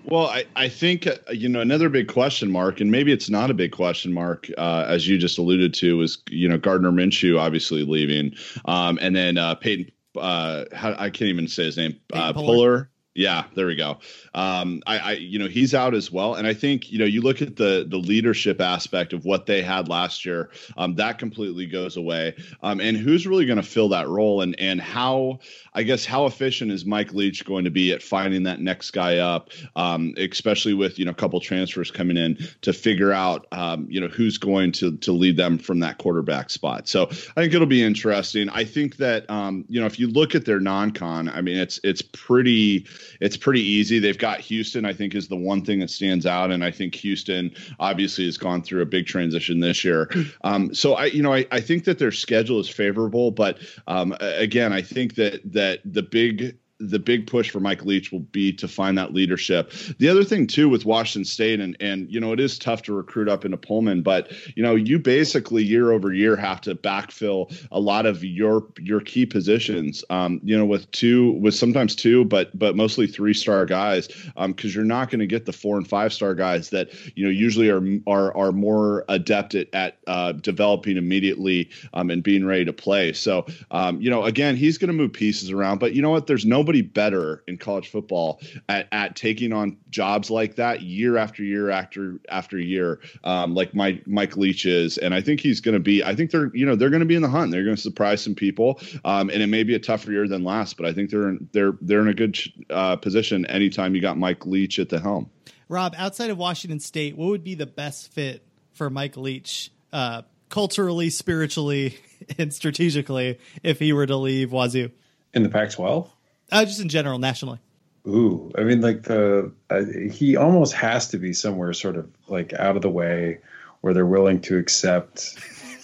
Well, 0.08 0.28
I, 0.28 0.45
I 0.56 0.70
think, 0.70 1.08
uh, 1.08 1.16
you 1.32 1.49
know, 1.49 1.62
another 1.62 1.89
big 1.89 2.08
question 2.08 2.51
mark, 2.51 2.80
and 2.80 2.91
maybe 2.91 3.12
it's 3.12 3.30
not 3.30 3.49
a 3.49 3.53
big 3.53 3.72
question 3.72 4.14
mark, 4.14 4.47
uh, 4.58 4.86
as 4.88 5.08
you 5.08 5.18
just 5.18 5.38
alluded 5.38 5.74
to, 5.76 6.01
is, 6.01 6.20
you 6.30 6.47
know, 6.47 6.58
Gardner 6.58 6.91
Minshew 6.91 7.39
obviously 7.39 7.84
leaving. 7.84 8.36
Um, 8.66 8.99
and 9.01 9.16
then 9.16 9.38
uh, 9.38 9.56
Peyton, 9.56 9.91
uh, 10.16 10.66
how, 10.74 10.93
I 10.93 11.10
can't 11.10 11.30
even 11.30 11.47
say 11.47 11.66
his 11.66 11.78
name, 11.78 11.99
uh, 12.14 12.34
Puller. 12.34 12.89
Yeah, 13.18 13.45
there 13.55 13.66
we 13.66 13.76
go. 13.78 13.99
Um, 14.34 14.84
I, 14.86 14.97
I, 14.99 15.11
you 15.13 15.39
know, 15.39 15.47
he's 15.47 15.74
out 15.74 15.95
as 15.95 16.11
well, 16.11 16.36
and 16.36 16.45
I 16.45 16.53
think 16.53 16.91
you 16.91 16.99
know, 16.99 17.05
you 17.05 17.22
look 17.22 17.41
at 17.41 17.55
the 17.55 17.86
the 17.89 17.95
leadership 17.95 18.59
aspect 18.59 19.13
of 19.13 19.24
what 19.24 19.45
they 19.45 19.61
had 19.61 19.88
last 19.88 20.26
year, 20.26 20.49
um, 20.76 20.95
that 20.95 21.18
completely 21.18 21.66
goes 21.66 21.95
away. 21.95 22.36
Um, 22.61 22.82
and 22.82 22.97
who's 22.97 23.26
really 23.26 23.45
going 23.45 23.55
to 23.55 23.63
fill 23.63 23.88
that 23.89 24.09
role, 24.09 24.41
and 24.41 24.59
and 24.59 24.82
how, 24.82 25.39
I 25.74 25.84
guess, 25.84 26.03
how 26.03 26.26
efficient 26.26 26.74
is 26.74 26.86
Mike 26.86 27.13
Leach 27.13 27.45
going 27.45 27.63
to 27.63 27.72
be 27.72 27.93
at 27.93 28.03
finding 28.03 28.43
that 28.43 28.59
next 28.59 28.91
guy 28.91 29.20
up, 29.20 29.49
um, 29.78 30.13
especially 30.18 30.74
with 30.74 30.99
you 30.99 31.05
know 31.05 31.11
a 31.11 31.16
couple 31.16 31.39
transfers 31.39 31.91
coming 31.91 32.18
in 32.18 32.38
to 32.63 32.74
figure 32.74 33.13
out, 33.13 33.47
um, 33.53 33.88
you 33.89 34.01
know, 34.01 34.09
who's 34.09 34.38
going 34.38 34.74
to 34.74 34.97
to 34.97 35.13
lead 35.13 35.38
them 35.38 35.57
from 35.57 35.80
that 35.80 35.99
quarterback 35.99 36.49
spot. 36.49 36.89
So 36.89 37.03
I 37.03 37.41
think 37.41 37.53
it'll 37.53 37.66
be 37.66 37.82
interesting. 37.82 38.49
I 38.49 38.66
think 38.66 38.97
that 38.97 39.30
um, 39.30 39.63
you 39.70 39.80
know, 39.80 39.86
if 39.86 40.01
you 40.01 40.09
look 40.09 40.36
at 40.36 40.43
their 40.43 40.59
non-con, 40.59 41.30
I 41.30 41.39
mean, 41.39 41.55
it's 41.55 41.80
it's 41.82 42.01
pretty 42.01 42.86
it's 43.20 43.38
pretty 43.38 43.62
easy. 43.62 43.99
They've 43.99 44.18
got 44.18 44.39
Houston, 44.39 44.86
I 44.86 44.93
think, 44.93 45.16
is 45.16 45.28
the 45.28 45.36
one 45.36 45.64
thing 45.64 45.80
that 45.80 45.89
stands 45.89 46.26
out, 46.26 46.51
and 46.51 46.64
I 46.64 46.72
think 46.72 46.95
Houston 46.95 47.53
obviously 47.80 48.26
has 48.26 48.38
gone 48.38 48.62
through 48.62 48.82
a 48.82 48.86
big 48.86 49.06
transition 49.06 49.60
this 49.60 49.84
year. 49.84 50.10
Um, 50.43 50.74
so 50.74 50.93
I, 50.93 51.06
you 51.06 51.24
know, 51.24 51.34
I, 51.34 51.45
I 51.51 51.62
think 51.62 51.86
that 51.86 51.99
their 51.99 52.12
schedule 52.12 52.60
is 52.60 52.70
favorable, 52.70 53.32
but 53.32 53.60
um, 53.88 54.16
again, 54.20 54.74
I 54.74 54.82
think 54.82 55.16
that 55.16 55.41
that 55.53 55.82
the 55.86 56.03
big 56.03 56.58
the 56.80 57.00
big 57.00 57.26
push 57.26 57.50
for 57.50 57.62
Mike 57.62 57.86
Leach 57.86 58.12
will 58.12 58.20
be 58.20 58.52
to 58.52 58.68
find 58.68 58.98
that 58.98 59.14
leadership. 59.14 59.72
The 59.98 60.10
other 60.10 60.26
thing 60.26 60.46
too 60.46 60.68
with 60.68 60.84
Washington 60.86 61.24
State 61.24 61.62
and 61.62 61.78
and 61.80 62.12
you 62.12 62.20
know 62.20 62.34
it 62.34 62.40
is 62.40 62.60
tough 62.60 62.82
to 62.84 62.94
recruit 62.94 63.30
up 63.30 63.46
into 63.46 63.58
Pullman, 63.58 64.02
but 64.02 64.32
you 64.56 64.64
know 64.64 64.76
you 64.76 65.00
basically 65.00 65.64
year 65.64 65.92
over 65.92 66.14
year 66.14 66.36
have 66.36 66.60
to 66.62 66.76
backfill 66.76 67.56
a 67.72 67.80
lot 67.80 68.06
of 68.06 68.24
your 68.24 68.68
your 68.80 69.00
key 69.00 69.26
positions. 69.26 70.04
Um, 70.10 70.42
you 70.44 70.58
know 70.58 70.66
with 70.66 70.92
two 70.92 71.32
with 71.34 71.56
sometimes 71.56 71.96
two, 71.96 72.26
but 72.26 72.58
but 72.58 72.76
mostly 72.76 73.08
three 73.08 73.34
star 73.34 73.66
guys 73.66 74.08
because 74.08 74.36
um, 74.36 74.56
you're 74.64 74.84
not 74.84 75.10
going 75.10 75.20
to 75.20 75.28
get 75.28 75.46
the 75.46 75.54
four 75.54 75.78
and 75.78 75.88
five 75.88 76.12
star 76.12 76.36
guys 76.36 76.72
that 76.72 76.90
you 77.16 77.24
know 77.24 77.32
usually 77.32 77.70
are 77.70 77.82
are 78.06 78.36
are 78.36 78.52
more 78.52 79.06
adept 79.08 79.56
at, 79.56 79.98
uh, 80.08 80.34
developing 80.34 80.98
immediately 80.98 81.70
um, 81.94 82.10
and 82.10 82.22
being 82.22 82.46
ready 82.46 82.66
to 82.66 82.74
play. 82.74 83.14
So 83.14 83.46
um, 83.72 84.02
you 84.02 84.10
know 84.10 84.26
again 84.26 84.58
he's 84.58 84.78
going 84.78 84.90
to 84.90 84.94
move 84.94 85.14
pieces 85.14 85.52
around, 85.52 85.80
but 85.80 85.94
you 85.94 86.02
know 86.02 86.10
what? 86.10 86.28
There's 86.28 86.46
no 86.46 86.64
nobody 86.66 86.82
better 86.82 87.43
in 87.47 87.57
college 87.57 87.89
football 87.89 88.41
at, 88.70 88.88
at 88.91 89.16
taking 89.16 89.53
on 89.53 89.78
jobs 89.91 90.32
like 90.32 90.55
that 90.55 90.82
year 90.82 91.16
after 91.16 91.43
year 91.43 91.70
after 91.70 92.20
after 92.28 92.57
year, 92.57 92.99
um, 93.24 93.53
like 93.53 93.76
Mike 93.76 94.07
Mike 94.07 94.36
Leach 94.36 94.66
is, 94.66 94.97
and 94.97 95.13
I 95.13 95.22
think 95.22 95.41
he's 95.41 95.61
going 95.61 95.74
to 95.74 95.80
be. 95.80 96.03
I 96.03 96.16
think 96.16 96.32
they're 96.32 96.49
you 96.55 96.66
know 96.66 96.76
they're 96.76 96.89
going 96.89 97.01
to 97.01 97.05
be 97.05 97.13
in 97.13 97.22
the 97.22 97.30
hunt. 97.30 97.51
They're 97.51 97.63
going 97.63 97.76
to 97.76 97.82
surprise 97.82 98.24
some 98.24 98.34
people, 98.34 98.80
um, 99.03 99.30
and 99.30 99.43
it 99.43 99.47
may 99.47 99.61
be 99.61 99.76
a 99.76 99.80
tougher 99.80 100.11
year 100.11 100.28
than 100.28 100.43
last, 100.43 100.76
but 100.76 100.88
I 100.88 100.93
think 100.93 101.11
they're 101.11 101.30
in, 101.30 101.47
they're 101.51 101.74
they're 101.82 102.01
in 102.01 102.07
a 102.07 102.16
good 102.16 102.36
uh, 102.72 102.95
position 102.95 103.45
anytime 103.45 103.93
you 103.93 104.01
got 104.01 104.18
Mike 104.18 104.47
Leach 104.47 104.80
at 104.80 104.89
the 104.89 104.99
helm. 104.99 105.30
Rob, 105.70 105.93
outside 105.99 106.32
of 106.32 106.39
Washington 106.39 106.80
State, 106.80 107.16
what 107.16 107.28
would 107.28 107.43
be 107.43 107.53
the 107.53 107.68
best 107.68 108.11
fit 108.11 108.43
for 108.74 108.89
Mike 108.89 109.18
Leach? 109.18 109.72
Uh, 109.93 110.24
culturally, 110.49 111.11
spiritually, 111.11 111.99
and 112.39 112.51
strategically, 112.51 113.38
if 113.61 113.78
he 113.78 113.93
were 113.93 114.07
to 114.07 114.16
leave 114.16 114.51
Wazoo 114.51 114.89
in 115.36 115.43
the 115.43 115.49
Pac-12. 115.49 116.09
Uh, 116.52 116.66
just 116.66 116.80
in 116.80 116.89
general, 116.89 117.20
nationally. 117.20 117.60
Ooh, 118.08 118.52
I 118.58 118.64
mean, 118.64 118.82
like 118.82 119.04
the 119.04 119.52
uh, 119.70 119.84
he 120.12 120.36
almost 120.36 120.74
has 120.74 121.08
to 121.10 121.18
be 121.18 121.34
somewhere 121.34 121.74
sort 121.74 121.96
of 121.96 122.08
like 122.28 122.54
out 122.54 122.76
of 122.76 122.84
the 122.84 122.89
way, 122.89 123.39
where 123.82 123.93
they're 123.93 124.06
willing 124.06 124.41
to 124.41 124.58
accept 124.58 125.36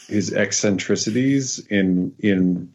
his 0.08 0.32
eccentricities 0.34 1.60
in 1.70 2.14
in 2.20 2.72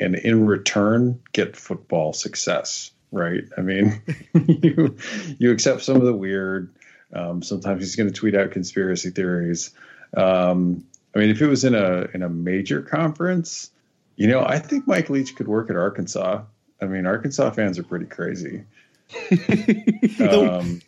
and 0.00 0.14
in 0.14 0.46
return 0.46 1.20
get 1.32 1.56
football 1.56 2.12
success. 2.12 2.90
Right? 3.12 3.44
I 3.58 3.60
mean, 3.60 4.00
you 4.46 4.96
you 5.38 5.50
accept 5.50 5.82
some 5.82 5.96
of 5.96 6.04
the 6.04 6.14
weird. 6.14 6.72
Um, 7.12 7.42
sometimes 7.42 7.82
he's 7.82 7.96
going 7.96 8.08
to 8.08 8.14
tweet 8.14 8.34
out 8.34 8.50
conspiracy 8.50 9.10
theories. 9.10 9.70
Um, 10.16 10.84
I 11.14 11.18
mean, 11.18 11.30
if 11.30 11.42
it 11.42 11.46
was 11.46 11.64
in 11.64 11.74
a 11.74 12.06
in 12.14 12.22
a 12.22 12.28
major 12.28 12.80
conference, 12.80 13.70
you 14.16 14.28
know, 14.28 14.44
I 14.44 14.58
think 14.58 14.86
Mike 14.86 15.10
Leach 15.10 15.36
could 15.36 15.48
work 15.48 15.68
at 15.68 15.76
Arkansas. 15.76 16.42
I 16.80 16.86
mean, 16.86 17.06
Arkansas 17.06 17.50
fans 17.50 17.78
are 17.78 17.82
pretty 17.82 18.06
crazy. 18.06 18.64
um, 20.20 20.80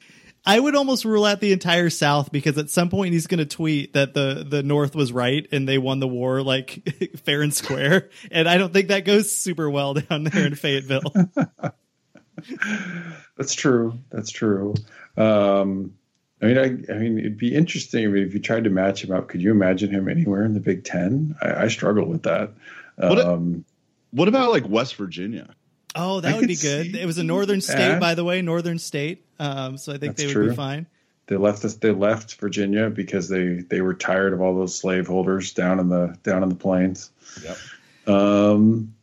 I 0.45 0.59
would 0.59 0.75
almost 0.75 1.05
rule 1.05 1.25
out 1.25 1.41
the 1.41 1.53
entire 1.53 1.91
South 1.91 2.33
because 2.33 2.57
at 2.59 2.71
some 2.71 2.89
point 2.89 3.13
he's 3.13 3.27
going 3.27 3.39
to 3.39 3.47
tweet 3.47 3.93
that 3.93 4.15
the 4.15 4.47
the 4.49 4.63
North 4.63 4.95
was 4.95 5.13
right 5.13 5.47
and 5.53 5.69
they 5.69 5.79
won 5.79 6.01
the 6.01 6.09
war 6.09 6.43
like 6.43 7.11
fair 7.25 7.43
and 7.43 7.53
square, 7.53 8.09
and 8.31 8.49
I 8.49 8.57
don't 8.57 8.73
think 8.73 8.89
that 8.89 9.05
goes 9.05 9.35
super 9.35 9.69
well 9.69 9.95
down 9.95 10.25
there 10.25 10.47
in 10.47 10.55
Fayetteville. 10.55 11.13
That's 13.37 13.55
true. 13.55 13.99
That's 14.11 14.31
true. 14.31 14.75
Um, 15.17 15.95
I 16.43 16.47
mean, 16.47 16.59
I, 16.59 16.95
I, 16.95 16.99
mean, 16.99 17.19
it'd 17.19 17.37
be 17.37 17.55
interesting 17.55 18.17
if 18.17 18.33
you 18.33 18.41
tried 18.41 18.65
to 18.65 18.71
match 18.71 19.05
him 19.05 19.13
up. 19.13 19.29
Could 19.29 19.43
you 19.43 19.51
imagine 19.51 19.91
him 19.91 20.09
anywhere 20.09 20.45
in 20.45 20.55
the 20.55 20.61
Big 20.61 20.85
Ten? 20.85 21.37
I, 21.43 21.65
I 21.65 21.69
struggle 21.69 22.07
with 22.07 22.23
that. 22.23 22.53
Um, 22.99 23.67
what, 24.11 24.13
what 24.13 24.29
about 24.29 24.51
like 24.51 24.67
West 24.67 24.97
Virginia? 24.97 25.55
Oh, 25.95 26.21
that 26.21 26.35
I 26.35 26.39
would 26.39 26.47
be 26.47 26.57
good. 26.57 26.95
It 26.95 27.07
was 27.07 27.19
a 27.19 27.25
northern 27.25 27.61
state, 27.61 27.99
by 27.99 28.15
the 28.15 28.25
way, 28.25 28.43
northern 28.43 28.79
state. 28.79 29.25
Um, 29.39 29.77
so 29.77 29.93
I 29.93 29.99
think 29.99 30.17
That's 30.17 30.23
they 30.23 30.27
would 30.27 30.33
true. 30.33 30.51
be 30.51 30.57
fine. 30.57 30.87
They 31.27 31.37
left 31.37 31.65
us. 31.65 31.75
They 31.75 31.93
left 31.93 32.35
Virginia 32.37 32.91
because 32.91 33.29
they 33.29 33.61
they 33.69 33.81
were 33.81 33.95
tired 33.95 34.33
of 34.33 34.41
all 34.41 34.55
those 34.57 34.77
slaveholders 34.77 35.53
down 35.53 35.79
in 35.79 35.89
the 35.89 36.17
down 36.23 36.43
in 36.43 36.49
the 36.49 36.55
plains. 36.57 37.11
Yep. 37.43 37.59
Um, 38.15 38.95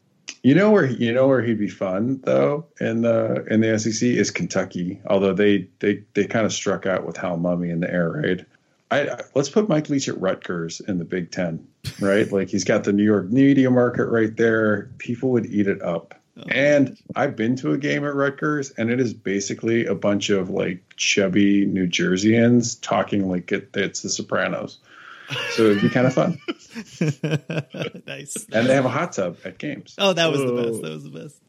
you 0.43 0.55
know 0.55 0.71
where 0.71 0.85
you 0.85 1.13
know 1.13 1.27
where 1.27 1.41
he'd 1.41 1.59
be 1.59 1.69
fun 1.69 2.21
though 2.23 2.65
in 2.79 3.01
the 3.01 3.45
in 3.49 3.61
the 3.61 3.79
SEC 3.79 4.07
is 4.07 4.31
Kentucky. 4.31 5.01
Although 5.05 5.33
they 5.33 5.67
they 5.79 6.03
they 6.13 6.25
kind 6.25 6.45
of 6.45 6.53
struck 6.53 6.85
out 6.85 7.05
with 7.05 7.17
Hal 7.17 7.37
Mumme 7.37 7.69
in 7.69 7.79
the 7.79 7.91
air 7.91 8.09
raid. 8.11 8.45
I, 8.89 9.09
I, 9.09 9.21
let's 9.35 9.49
put 9.49 9.67
Mike 9.67 9.89
Leach 9.89 10.07
at 10.07 10.19
Rutgers 10.19 10.79
in 10.79 10.97
the 10.97 11.05
Big 11.05 11.31
Ten, 11.31 11.67
right? 11.99 12.31
like 12.31 12.49
he's 12.49 12.63
got 12.63 12.83
the 12.83 12.93
New 12.93 13.03
York 13.03 13.29
media 13.29 13.69
market 13.69 14.05
right 14.05 14.35
there. 14.35 14.89
People 14.97 15.31
would 15.31 15.45
eat 15.45 15.67
it 15.67 15.81
up. 15.81 16.16
And 16.49 16.97
I've 17.15 17.35
been 17.35 17.55
to 17.57 17.71
a 17.71 17.77
game 17.77 18.05
at 18.05 18.13
Rutgers, 18.13 18.71
and 18.71 18.89
it 18.89 18.99
is 18.99 19.13
basically 19.13 19.85
a 19.85 19.95
bunch 19.95 20.29
of 20.29 20.49
like 20.49 20.83
chubby 20.95 21.65
New 21.65 21.87
Jerseyans 21.87 22.79
talking 22.81 23.29
like 23.29 23.51
it, 23.51 23.69
it's 23.73 24.01
The 24.01 24.09
Sopranos. 24.09 24.79
So 25.51 25.63
it'd 25.63 25.81
be 25.81 25.89
kind 25.89 26.07
of 26.07 26.13
fun. 26.13 26.39
nice. 28.07 28.45
And 28.51 28.67
they 28.67 28.73
have 28.73 28.85
a 28.85 28.89
hot 28.89 29.13
tub 29.13 29.37
at 29.43 29.57
games. 29.57 29.95
Oh, 29.97 30.13
that 30.13 30.31
was 30.31 30.39
the 30.39 30.53
best. 30.53 30.81
That 30.81 30.91
was 30.91 31.03
the 31.03 31.09
best. 31.09 31.41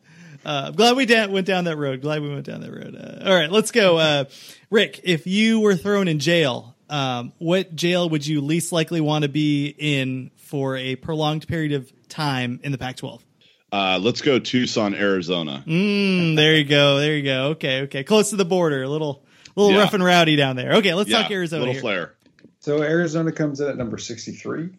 Uh, 0.44 0.64
I'm 0.68 0.72
glad 0.72 0.96
we 0.96 1.06
da- 1.06 1.26
went 1.26 1.46
down 1.46 1.64
that 1.64 1.76
road. 1.76 2.00
Glad 2.00 2.22
we 2.22 2.28
went 2.32 2.46
down 2.46 2.60
that 2.60 2.72
road. 2.72 2.96
Uh, 2.96 3.28
all 3.28 3.34
right, 3.34 3.50
let's 3.50 3.70
go. 3.70 3.98
Uh, 3.98 4.24
Rick, 4.70 5.00
if 5.04 5.26
you 5.26 5.60
were 5.60 5.76
thrown 5.76 6.08
in 6.08 6.18
jail, 6.18 6.76
um, 6.88 7.32
what 7.38 7.74
jail 7.74 8.08
would 8.08 8.26
you 8.26 8.40
least 8.40 8.72
likely 8.72 9.00
want 9.00 9.22
to 9.22 9.28
be 9.28 9.74
in 9.78 10.30
for 10.36 10.76
a 10.76 10.96
prolonged 10.96 11.46
period 11.46 11.72
of 11.72 11.92
time 12.08 12.60
in 12.62 12.72
the 12.72 12.78
Pac 12.78 12.96
12? 12.96 13.24
Uh, 13.70 13.98
let's 14.00 14.22
go 14.22 14.38
Tucson, 14.38 14.94
Arizona. 14.94 15.62
Mm, 15.66 16.36
there 16.36 16.56
you 16.56 16.64
go. 16.64 16.98
There 16.98 17.16
you 17.16 17.22
go. 17.22 17.48
Okay, 17.48 17.82
okay. 17.82 18.04
Close 18.04 18.30
to 18.30 18.36
the 18.36 18.44
border. 18.44 18.82
A 18.82 18.88
little, 18.88 19.22
little 19.56 19.72
yeah. 19.72 19.80
rough 19.80 19.94
and 19.94 20.02
rowdy 20.02 20.36
down 20.36 20.56
there. 20.56 20.74
Okay, 20.74 20.94
let's 20.94 21.10
yeah, 21.10 21.22
talk 21.22 21.30
Arizona. 21.30 21.60
Little 21.60 21.74
here. 21.74 21.80
flair. 21.80 22.14
So 22.60 22.82
Arizona 22.82 23.32
comes 23.32 23.60
in 23.60 23.68
at 23.68 23.76
number 23.76 23.98
63 23.98 24.70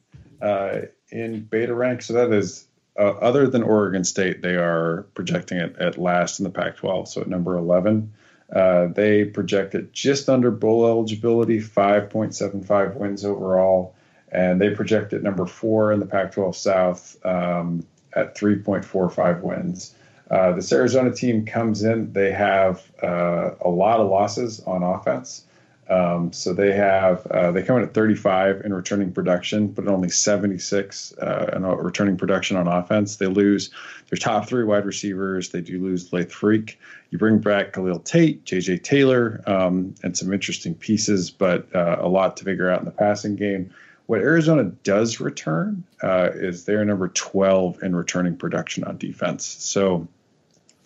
uh, 0.41 0.81
in 1.11 1.41
beta 1.41 1.73
rank. 1.73 2.01
So 2.01 2.13
that 2.13 2.31
is, 2.31 2.65
uh, 2.97 3.03
other 3.03 3.47
than 3.47 3.63
Oregon 3.63 4.03
State, 4.03 4.41
they 4.41 4.55
are 4.55 5.05
projecting 5.13 5.59
it 5.59 5.77
at 5.77 5.97
last 5.97 6.39
in 6.39 6.43
the 6.43 6.49
Pac 6.49 6.77
12. 6.77 7.09
So 7.09 7.21
at 7.21 7.27
number 7.27 7.55
11. 7.55 8.13
Uh, 8.53 8.87
they 8.87 9.21
it 9.21 9.93
just 9.93 10.27
under 10.27 10.49
bowl 10.49 10.87
eligibility, 10.87 11.59
5.75 11.59 12.95
wins 12.95 13.23
overall, 13.23 13.95
and 14.31 14.59
they 14.59 14.71
projected 14.71 15.23
number 15.23 15.45
four 15.45 15.91
in 15.91 15.99
the 15.99 16.05
Pac-12 16.05 16.55
South, 16.55 17.25
um, 17.25 17.85
at 18.13 18.35
3.45 18.35 19.41
wins. 19.41 19.95
Uh, 20.29 20.51
this 20.51 20.71
Arizona 20.71 21.11
team 21.11 21.45
comes 21.45 21.83
in, 21.83 22.13
they 22.13 22.31
have 22.31 22.89
uh, 23.01 23.51
a 23.61 23.69
lot 23.69 23.99
of 23.99 24.09
losses 24.09 24.59
on 24.61 24.83
offense. 24.83 25.45
Um, 25.89 26.31
so 26.31 26.53
they 26.53 26.71
have 26.73 27.25
uh, 27.27 27.51
they 27.51 27.63
come 27.63 27.77
in 27.77 27.83
at 27.83 27.95
35 27.95 28.61
in 28.63 28.73
returning 28.73 29.11
production, 29.11 29.69
but 29.69 29.87
only 29.87 30.09
76 30.09 31.13
uh, 31.17 31.49
in 31.55 31.65
returning 31.65 32.15
production 32.15 32.57
on 32.57 32.67
offense. 32.67 33.15
They 33.15 33.25
lose 33.25 33.71
their 34.09 34.17
top 34.17 34.47
three 34.47 34.63
wide 34.63 34.85
receivers. 34.85 35.49
They 35.49 35.61
do 35.61 35.81
lose 35.81 36.13
Laith 36.13 36.31
Freak. 36.31 36.79
You 37.09 37.17
bring 37.17 37.39
back 37.39 37.73
Khalil 37.73 37.99
Tate, 38.01 38.45
J.J. 38.45 38.79
Taylor, 38.79 39.41
um, 39.47 39.95
and 40.03 40.15
some 40.15 40.31
interesting 40.31 40.75
pieces, 40.75 41.31
but 41.31 41.75
uh, 41.75 41.97
a 41.99 42.07
lot 42.07 42.37
to 42.37 42.45
figure 42.45 42.69
out 42.69 42.79
in 42.79 42.85
the 42.85 42.91
passing 42.91 43.35
game. 43.35 43.73
What 44.09 44.21
Arizona 44.21 44.63
does 44.63 45.19
return 45.19 45.83
uh, 46.01 46.31
is 46.33 46.65
they're 46.65 46.83
number 46.83 47.09
12 47.09 47.83
in 47.83 47.95
returning 47.95 48.37
production 48.37 48.83
on 48.83 48.97
defense. 48.97 49.45
So, 49.45 50.07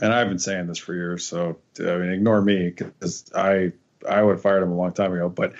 and 0.01 0.11
I've 0.11 0.27
been 0.27 0.39
saying 0.39 0.67
this 0.67 0.77
for 0.77 0.93
years, 0.93 1.25
so 1.25 1.57
I 1.79 1.83
mean, 1.83 2.11
ignore 2.11 2.41
me 2.41 2.69
because 2.69 3.31
I 3.33 3.71
I 4.05 4.21
would 4.21 4.33
have 4.33 4.41
fired 4.41 4.61
him 4.61 4.73
a 4.73 4.75
long 4.75 4.91
time 4.91 5.13
ago. 5.13 5.29
But 5.29 5.53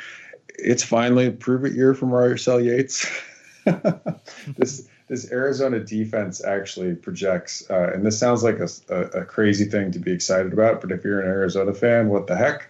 it's 0.50 0.84
finally 0.84 1.28
a 1.28 1.32
prove 1.32 1.64
it 1.64 1.72
year 1.72 1.94
from 1.94 2.10
Marcel 2.10 2.60
Yates. 2.60 3.10
this 4.58 4.90
this 5.08 5.32
Arizona 5.32 5.80
defense 5.80 6.44
actually 6.44 6.96
projects, 6.96 7.66
uh, 7.70 7.92
and 7.94 8.06
this 8.06 8.20
sounds 8.20 8.44
like 8.44 8.60
a, 8.60 8.68
a, 8.90 9.22
a, 9.22 9.26
crazy 9.26 9.64
thing 9.64 9.92
to 9.92 10.00
be 10.00 10.12
excited 10.12 10.52
about, 10.52 10.82
but 10.82 10.92
if 10.92 11.06
you're 11.06 11.22
an 11.22 11.30
Arizona 11.30 11.74
fan, 11.74 12.10
what 12.10 12.28
the 12.28 12.36
heck? 12.36 12.68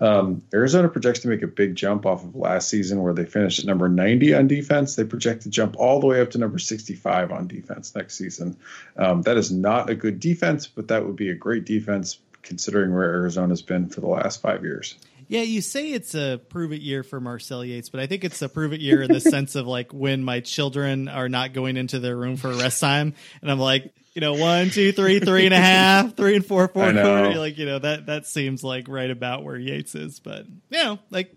Um, 0.00 0.42
Arizona 0.52 0.88
projects 0.88 1.20
to 1.20 1.28
make 1.28 1.42
a 1.42 1.46
big 1.46 1.74
jump 1.74 2.06
off 2.06 2.24
of 2.24 2.34
last 2.34 2.68
season 2.68 3.02
where 3.02 3.14
they 3.14 3.24
finished 3.24 3.58
at 3.58 3.64
number 3.64 3.88
90 3.88 4.34
on 4.34 4.48
defense. 4.48 4.96
They 4.96 5.04
project 5.04 5.42
to 5.42 5.50
jump 5.50 5.76
all 5.78 6.00
the 6.00 6.06
way 6.06 6.20
up 6.20 6.30
to 6.32 6.38
number 6.38 6.58
65 6.58 7.30
on 7.30 7.46
defense 7.46 7.94
next 7.94 8.16
season. 8.16 8.56
Um, 8.96 9.22
that 9.22 9.36
is 9.36 9.50
not 9.50 9.90
a 9.90 9.94
good 9.94 10.20
defense, 10.20 10.66
but 10.66 10.88
that 10.88 11.06
would 11.06 11.16
be 11.16 11.30
a 11.30 11.34
great 11.34 11.64
defense 11.64 12.18
considering 12.42 12.94
where 12.94 13.14
Arizona's 13.14 13.62
been 13.62 13.88
for 13.88 14.00
the 14.00 14.08
last 14.08 14.42
five 14.42 14.62
years. 14.62 14.96
Yeah, 15.28 15.42
you 15.42 15.60
say 15.60 15.92
it's 15.92 16.14
a 16.14 16.40
prove 16.48 16.72
it 16.72 16.80
year 16.80 17.02
for 17.02 17.20
Marcel 17.20 17.64
Yates, 17.64 17.88
but 17.88 18.00
I 18.00 18.06
think 18.06 18.24
it's 18.24 18.40
a 18.42 18.48
prove 18.48 18.72
it 18.72 18.80
year 18.80 19.02
in 19.02 19.12
the 19.12 19.20
sense 19.34 19.54
of 19.54 19.66
like 19.66 19.92
when 19.92 20.24
my 20.24 20.40
children 20.40 21.08
are 21.08 21.28
not 21.28 21.52
going 21.52 21.76
into 21.76 21.98
their 21.98 22.16
room 22.16 22.36
for 22.36 22.52
rest 22.52 22.80
time, 22.80 23.14
and 23.42 23.50
I'm 23.50 23.58
like, 23.58 23.92
you 24.14 24.20
know, 24.20 24.34
one, 24.34 24.70
two, 24.70 24.92
three, 24.92 25.20
three 25.20 25.44
and 25.44 25.54
a 25.54 25.60
half, 25.60 26.16
three 26.16 26.36
and 26.36 26.46
four, 26.46 26.68
four 26.68 26.92
quarter. 26.92 27.34
Like, 27.38 27.58
you 27.58 27.66
know, 27.66 27.78
that 27.78 28.06
that 28.06 28.26
seems 28.26 28.62
like 28.62 28.88
right 28.88 29.10
about 29.10 29.44
where 29.44 29.56
Yates 29.56 29.94
is, 29.94 30.20
but 30.20 30.46
you 30.46 30.82
know, 30.82 30.98
like, 31.10 31.34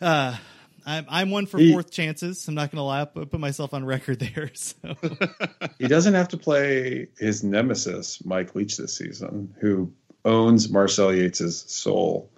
uh, 0.00 0.36
I'm 0.84 1.06
I'm 1.08 1.30
one 1.30 1.46
for 1.46 1.58
he, 1.58 1.72
fourth 1.72 1.90
chances. 1.90 2.46
I'm 2.48 2.54
not 2.54 2.70
going 2.70 2.78
to 2.78 2.82
lie, 2.82 3.04
put, 3.04 3.30
put 3.30 3.40
myself 3.40 3.74
on 3.74 3.84
record 3.84 4.18
there. 4.34 4.50
So 4.54 4.76
he 5.78 5.86
doesn't 5.86 6.14
have 6.14 6.28
to 6.28 6.36
play 6.36 7.08
his 7.18 7.44
nemesis, 7.44 8.24
Mike 8.24 8.54
Leach, 8.54 8.76
this 8.76 8.96
season, 8.96 9.54
who 9.60 9.92
owns 10.24 10.70
Marcel 10.70 11.08
Yates's 11.08 11.64
soul 11.68 12.30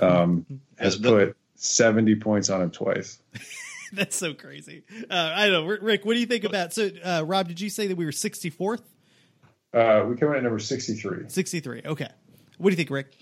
um, 0.00 0.46
has 0.78 0.96
put 0.96 1.36
70 1.56 2.16
points 2.16 2.50
on 2.50 2.62
him 2.62 2.70
twice. 2.70 3.20
That's 3.92 4.16
so 4.16 4.32
crazy. 4.32 4.84
Uh, 5.10 5.32
I 5.34 5.48
don't 5.48 5.66
know, 5.66 5.76
Rick. 5.82 6.04
What 6.04 6.14
do 6.14 6.20
you 6.20 6.26
think 6.26 6.44
about? 6.44 6.72
So, 6.72 6.90
uh, 7.04 7.24
Rob, 7.26 7.48
did 7.48 7.60
you 7.60 7.68
say 7.68 7.88
that 7.88 7.96
we 7.96 8.06
were 8.06 8.10
64th? 8.10 8.82
Uh, 9.74 10.04
we 10.08 10.16
came 10.16 10.28
in 10.28 10.36
at 10.36 10.42
number 10.42 10.58
63. 10.58 11.28
63. 11.28 11.82
Okay. 11.84 12.08
What 12.58 12.70
do 12.70 12.72
you 12.72 12.76
think, 12.76 12.90
Rick? 12.90 13.12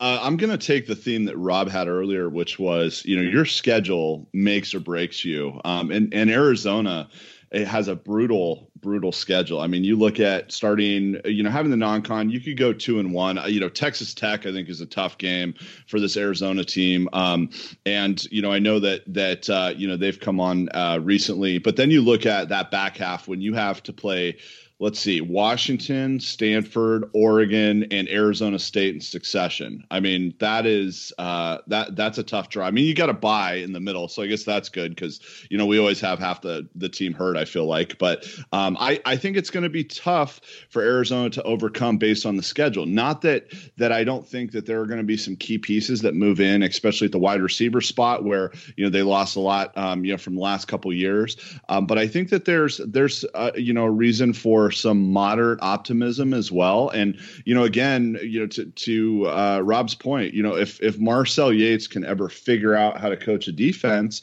Uh, 0.00 0.18
I'm 0.22 0.38
going 0.38 0.50
to 0.50 0.66
take 0.66 0.86
the 0.86 0.96
theme 0.96 1.26
that 1.26 1.36
Rob 1.36 1.68
had 1.68 1.86
earlier, 1.86 2.30
which 2.30 2.58
was, 2.58 3.04
you 3.04 3.16
know, 3.16 3.22
your 3.22 3.44
schedule 3.44 4.26
makes 4.32 4.74
or 4.74 4.80
breaks 4.80 5.24
you. 5.24 5.60
Um, 5.64 5.90
and, 5.90 6.14
and 6.14 6.30
Arizona, 6.30 7.10
it 7.50 7.66
has 7.66 7.88
a 7.88 7.96
brutal, 7.96 8.70
brutal 8.76 9.10
schedule. 9.10 9.60
I 9.60 9.66
mean, 9.66 9.82
you 9.82 9.96
look 9.96 10.20
at 10.20 10.52
starting, 10.52 11.20
you 11.24 11.42
know, 11.42 11.50
having 11.50 11.72
the 11.72 11.76
non-con, 11.76 12.30
you 12.30 12.40
could 12.40 12.56
go 12.56 12.72
two 12.72 13.00
and 13.00 13.12
one. 13.12 13.40
You 13.48 13.58
know, 13.58 13.68
Texas 13.68 14.14
Tech, 14.14 14.46
I 14.46 14.52
think, 14.52 14.68
is 14.68 14.80
a 14.80 14.86
tough 14.86 15.18
game 15.18 15.54
for 15.88 15.98
this 15.98 16.16
Arizona 16.16 16.64
team. 16.64 17.08
Um, 17.12 17.50
and 17.84 18.24
you 18.30 18.40
know, 18.40 18.52
I 18.52 18.60
know 18.60 18.78
that 18.78 19.02
that 19.12 19.50
uh, 19.50 19.74
you 19.76 19.88
know 19.88 19.96
they've 19.96 20.18
come 20.18 20.38
on 20.38 20.68
uh, 20.70 21.00
recently, 21.02 21.58
but 21.58 21.76
then 21.76 21.90
you 21.90 22.02
look 22.02 22.24
at 22.24 22.48
that 22.50 22.70
back 22.70 22.96
half 22.96 23.26
when 23.26 23.40
you 23.40 23.54
have 23.54 23.82
to 23.82 23.92
play 23.92 24.36
let's 24.80 24.98
see, 24.98 25.20
Washington, 25.20 26.18
Stanford, 26.18 27.04
Oregon, 27.12 27.86
and 27.90 28.08
Arizona 28.08 28.58
State 28.58 28.94
in 28.94 29.00
succession. 29.00 29.84
I 29.90 30.00
mean, 30.00 30.34
that 30.38 30.64
is 30.64 31.12
uh, 31.18 31.58
that 31.66 31.94
that's 31.94 32.18
a 32.18 32.22
tough 32.22 32.48
draw. 32.48 32.66
I 32.66 32.70
mean, 32.70 32.86
you 32.86 32.94
got 32.94 33.06
to 33.06 33.12
buy 33.12 33.54
in 33.56 33.72
the 33.74 33.80
middle, 33.80 34.08
so 34.08 34.22
I 34.22 34.26
guess 34.26 34.42
that's 34.44 34.70
good 34.70 34.94
because 34.94 35.20
you 35.50 35.58
know 35.58 35.66
we 35.66 35.78
always 35.78 36.00
have 36.00 36.18
half 36.18 36.40
the 36.40 36.66
the 36.74 36.88
team 36.88 37.12
hurt. 37.12 37.36
I 37.36 37.44
feel 37.44 37.66
like, 37.66 37.98
but 37.98 38.26
um, 38.52 38.76
I 38.80 39.00
I 39.04 39.16
think 39.16 39.36
it's 39.36 39.50
going 39.50 39.62
to 39.62 39.68
be 39.68 39.84
tough 39.84 40.40
for 40.70 40.82
Arizona 40.82 41.30
to 41.30 41.42
overcome 41.42 41.98
based 41.98 42.24
on 42.24 42.36
the 42.36 42.42
schedule. 42.42 42.86
Not 42.86 43.20
that 43.22 43.52
that 43.76 43.92
I 43.92 44.02
don't 44.02 44.26
think 44.26 44.52
that 44.52 44.64
there 44.64 44.80
are 44.80 44.86
going 44.86 44.98
to 44.98 45.04
be 45.04 45.18
some 45.18 45.36
key 45.36 45.58
pieces 45.58 46.00
that 46.02 46.14
move 46.14 46.40
in, 46.40 46.62
especially 46.62 47.04
at 47.04 47.12
the 47.12 47.18
wide 47.18 47.42
receiver 47.42 47.82
spot 47.82 48.24
where 48.24 48.50
you 48.76 48.84
know 48.84 48.90
they 48.90 49.02
lost 49.02 49.36
a 49.36 49.40
lot, 49.40 49.76
um, 49.76 50.04
you 50.06 50.12
know, 50.12 50.18
from 50.18 50.36
the 50.36 50.40
last 50.40 50.68
couple 50.68 50.90
years. 50.92 51.36
Um, 51.68 51.86
but 51.86 51.98
I 51.98 52.08
think 52.08 52.30
that 52.30 52.46
there's 52.46 52.78
there's 52.78 53.26
uh, 53.34 53.50
you 53.54 53.74
know 53.74 53.84
a 53.84 53.90
reason 53.90 54.32
for 54.32 54.69
some 54.70 55.12
moderate 55.12 55.60
optimism 55.62 56.34
as 56.34 56.50
well. 56.50 56.88
And 56.90 57.18
you 57.44 57.54
know, 57.54 57.64
again, 57.64 58.18
you 58.22 58.40
know, 58.40 58.46
to 58.48 58.66
to 58.66 59.26
uh, 59.28 59.60
Rob's 59.64 59.94
point, 59.94 60.34
you 60.34 60.42
know, 60.42 60.56
if 60.56 60.80
if 60.82 60.98
Marcel 60.98 61.52
Yates 61.52 61.86
can 61.86 62.04
ever 62.04 62.28
figure 62.28 62.74
out 62.74 63.00
how 63.00 63.08
to 63.08 63.16
coach 63.16 63.48
a 63.48 63.52
defense 63.52 64.22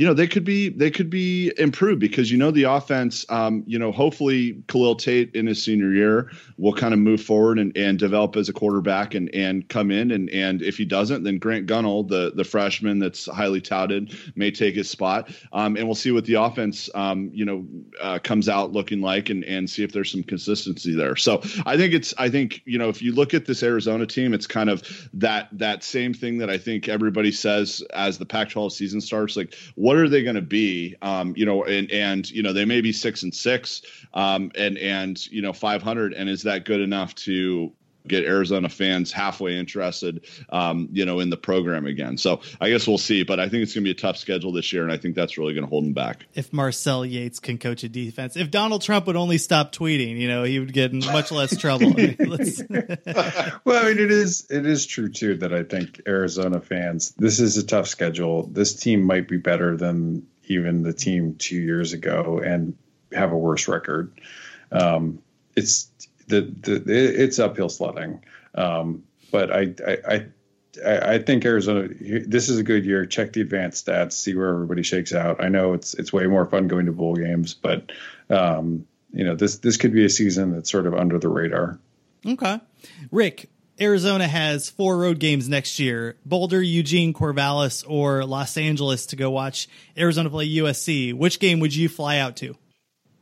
you 0.00 0.06
know 0.06 0.14
they 0.14 0.26
could 0.26 0.44
be 0.44 0.70
they 0.70 0.90
could 0.90 1.10
be 1.10 1.52
improved 1.58 2.00
because 2.00 2.30
you 2.30 2.38
know 2.38 2.50
the 2.50 2.62
offense 2.62 3.26
um, 3.28 3.62
you 3.66 3.78
know 3.78 3.92
hopefully 3.92 4.62
Khalil 4.66 4.96
Tate 4.96 5.34
in 5.34 5.46
his 5.46 5.62
senior 5.62 5.92
year 5.92 6.30
will 6.56 6.72
kind 6.72 6.94
of 6.94 7.00
move 7.00 7.20
forward 7.20 7.58
and, 7.58 7.76
and 7.76 7.98
develop 7.98 8.34
as 8.36 8.48
a 8.48 8.54
quarterback 8.54 9.14
and 9.14 9.28
and 9.34 9.68
come 9.68 9.90
in. 9.90 10.10
And 10.10 10.30
and 10.30 10.62
if 10.62 10.78
he 10.78 10.86
doesn't 10.86 11.24
then 11.24 11.36
Grant 11.36 11.66
Gunnell 11.66 12.08
the 12.08 12.32
the 12.34 12.44
freshman 12.44 12.98
that's 12.98 13.26
highly 13.26 13.60
touted 13.60 14.16
may 14.36 14.50
take 14.50 14.74
his 14.74 14.88
spot. 14.88 15.28
Um, 15.52 15.76
and 15.76 15.84
we'll 15.84 15.94
see 15.94 16.12
what 16.12 16.24
the 16.24 16.34
offense 16.34 16.88
um, 16.94 17.30
you 17.34 17.44
know 17.44 17.66
uh, 18.00 18.20
comes 18.20 18.48
out 18.48 18.72
looking 18.72 19.02
like 19.02 19.28
and 19.28 19.44
and 19.44 19.68
see 19.68 19.84
if 19.84 19.92
there's 19.92 20.10
some 20.10 20.22
consistency 20.22 20.94
there. 20.94 21.14
So 21.14 21.42
I 21.66 21.76
think 21.76 21.92
it's 21.92 22.14
I 22.16 22.30
think 22.30 22.62
you 22.64 22.78
know 22.78 22.88
if 22.88 23.02
you 23.02 23.12
look 23.12 23.34
at 23.34 23.44
this 23.44 23.62
Arizona 23.62 24.06
team 24.06 24.32
it's 24.32 24.46
kind 24.46 24.70
of 24.70 24.82
that 25.12 25.48
that 25.52 25.84
same 25.84 26.14
thing 26.14 26.38
that 26.38 26.48
I 26.48 26.56
think 26.56 26.88
everybody 26.88 27.32
says 27.32 27.82
as 27.92 28.16
the 28.16 28.24
Pac-12 28.24 28.72
season 28.72 29.02
starts. 29.02 29.36
Like 29.36 29.54
what 29.74 29.89
are 29.96 30.08
they 30.08 30.22
going 30.22 30.36
to 30.36 30.42
be? 30.42 30.96
Um, 31.02 31.34
you 31.36 31.46
know, 31.46 31.64
and 31.64 31.90
and 31.90 32.30
you 32.30 32.42
know 32.42 32.52
they 32.52 32.64
may 32.64 32.80
be 32.80 32.92
six 32.92 33.22
and 33.22 33.34
six, 33.34 33.82
um, 34.14 34.50
and 34.56 34.78
and 34.78 35.26
you 35.30 35.42
know 35.42 35.52
five 35.52 35.82
hundred, 35.82 36.12
and 36.14 36.28
is 36.28 36.42
that 36.42 36.64
good 36.64 36.80
enough 36.80 37.14
to 37.16 37.72
get 38.06 38.24
Arizona 38.24 38.68
fans 38.68 39.12
halfway 39.12 39.58
interested, 39.58 40.26
um, 40.48 40.88
you 40.92 41.04
know, 41.04 41.20
in 41.20 41.30
the 41.30 41.36
program 41.36 41.86
again. 41.86 42.16
So 42.16 42.40
I 42.60 42.70
guess 42.70 42.86
we'll 42.86 42.98
see, 42.98 43.22
but 43.22 43.38
I 43.38 43.48
think 43.48 43.62
it's 43.62 43.74
going 43.74 43.84
to 43.84 43.88
be 43.88 43.90
a 43.92 44.00
tough 44.00 44.16
schedule 44.16 44.52
this 44.52 44.72
year, 44.72 44.82
and 44.82 44.92
I 44.92 44.96
think 44.96 45.14
that's 45.14 45.38
really 45.38 45.54
going 45.54 45.64
to 45.64 45.70
hold 45.70 45.84
them 45.84 45.92
back. 45.92 46.26
If 46.34 46.52
Marcel 46.52 47.04
Yates 47.04 47.40
can 47.40 47.58
coach 47.58 47.84
a 47.84 47.88
defense, 47.88 48.36
if 48.36 48.50
Donald 48.50 48.82
Trump 48.82 49.06
would 49.06 49.16
only 49.16 49.38
stop 49.38 49.72
tweeting, 49.72 50.18
you 50.18 50.28
know, 50.28 50.44
he 50.44 50.58
would 50.58 50.72
get 50.72 50.92
in 50.92 51.00
much 51.00 51.30
less 51.30 51.56
trouble. 51.56 51.88
I 51.98 52.16
mean, 52.16 52.16
well, 53.64 53.84
I 53.84 53.88
mean, 53.88 53.98
it 53.98 54.10
is 54.10 54.46
it 54.50 54.66
is 54.66 54.86
true 54.86 55.08
too 55.08 55.36
that 55.38 55.52
I 55.52 55.62
think 55.62 56.02
Arizona 56.06 56.60
fans, 56.60 57.12
this 57.16 57.40
is 57.40 57.56
a 57.56 57.66
tough 57.66 57.88
schedule. 57.88 58.46
This 58.46 58.74
team 58.74 59.02
might 59.02 59.28
be 59.28 59.36
better 59.36 59.76
than 59.76 60.26
even 60.44 60.82
the 60.82 60.92
team 60.92 61.36
two 61.36 61.60
years 61.60 61.92
ago 61.92 62.40
and 62.44 62.76
have 63.12 63.32
a 63.32 63.36
worse 63.36 63.68
record. 63.68 64.12
Um, 64.72 65.22
it's 65.56 65.90
the, 66.30 66.80
the 66.80 67.22
it's 67.22 67.38
uphill 67.38 67.68
sledding. 67.68 68.24
Um, 68.54 69.04
but 69.30 69.52
I, 69.52 69.74
I, 69.86 70.26
I, 70.84 71.14
I 71.14 71.18
think 71.18 71.44
Arizona. 71.44 71.88
This 71.88 72.48
is 72.48 72.58
a 72.58 72.62
good 72.62 72.84
year. 72.84 73.06
Check 73.06 73.32
the 73.32 73.40
advanced 73.40 73.86
stats, 73.86 74.12
see 74.12 74.34
where 74.34 74.48
everybody 74.50 74.82
shakes 74.82 75.12
out. 75.12 75.42
I 75.42 75.48
know 75.48 75.72
it's 75.72 75.94
it's 75.94 76.12
way 76.12 76.26
more 76.26 76.46
fun 76.46 76.68
going 76.68 76.86
to 76.86 76.92
bowl 76.92 77.16
games, 77.16 77.54
but 77.54 77.90
um, 78.28 78.86
you 79.12 79.24
know 79.24 79.34
this 79.34 79.58
this 79.58 79.76
could 79.76 79.92
be 79.92 80.04
a 80.04 80.10
season 80.10 80.52
that's 80.52 80.70
sort 80.70 80.86
of 80.86 80.94
under 80.94 81.18
the 81.18 81.28
radar. 81.28 81.78
Okay, 82.26 82.60
Rick. 83.10 83.48
Arizona 83.80 84.28
has 84.28 84.68
four 84.68 84.98
road 84.98 85.18
games 85.18 85.48
next 85.48 85.78
year: 85.78 86.16
Boulder, 86.26 86.62
Eugene, 86.62 87.14
Corvallis, 87.14 87.82
or 87.88 88.24
Los 88.26 88.58
Angeles 88.58 89.06
to 89.06 89.16
go 89.16 89.30
watch 89.30 89.68
Arizona 89.96 90.28
play 90.28 90.46
USC. 90.48 91.14
Which 91.14 91.40
game 91.40 91.60
would 91.60 91.74
you 91.74 91.88
fly 91.88 92.18
out 92.18 92.36
to? 92.36 92.56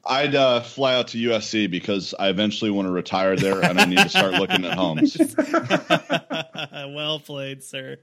I'd 0.08 0.34
uh, 0.34 0.60
fly 0.62 0.94
out 0.94 1.08
to 1.08 1.18
USC 1.18 1.70
because 1.70 2.14
I 2.18 2.30
eventually 2.30 2.70
want 2.70 2.86
to 2.86 2.92
retire 2.92 3.36
there 3.36 3.60
and 3.60 3.78
I 3.78 3.84
need 3.84 3.98
to 3.98 4.08
start 4.08 4.32
looking 4.34 4.64
at 4.64 4.76
homes. 4.76 5.16
well 6.94 7.20
played, 7.20 7.62
sir. 7.62 7.98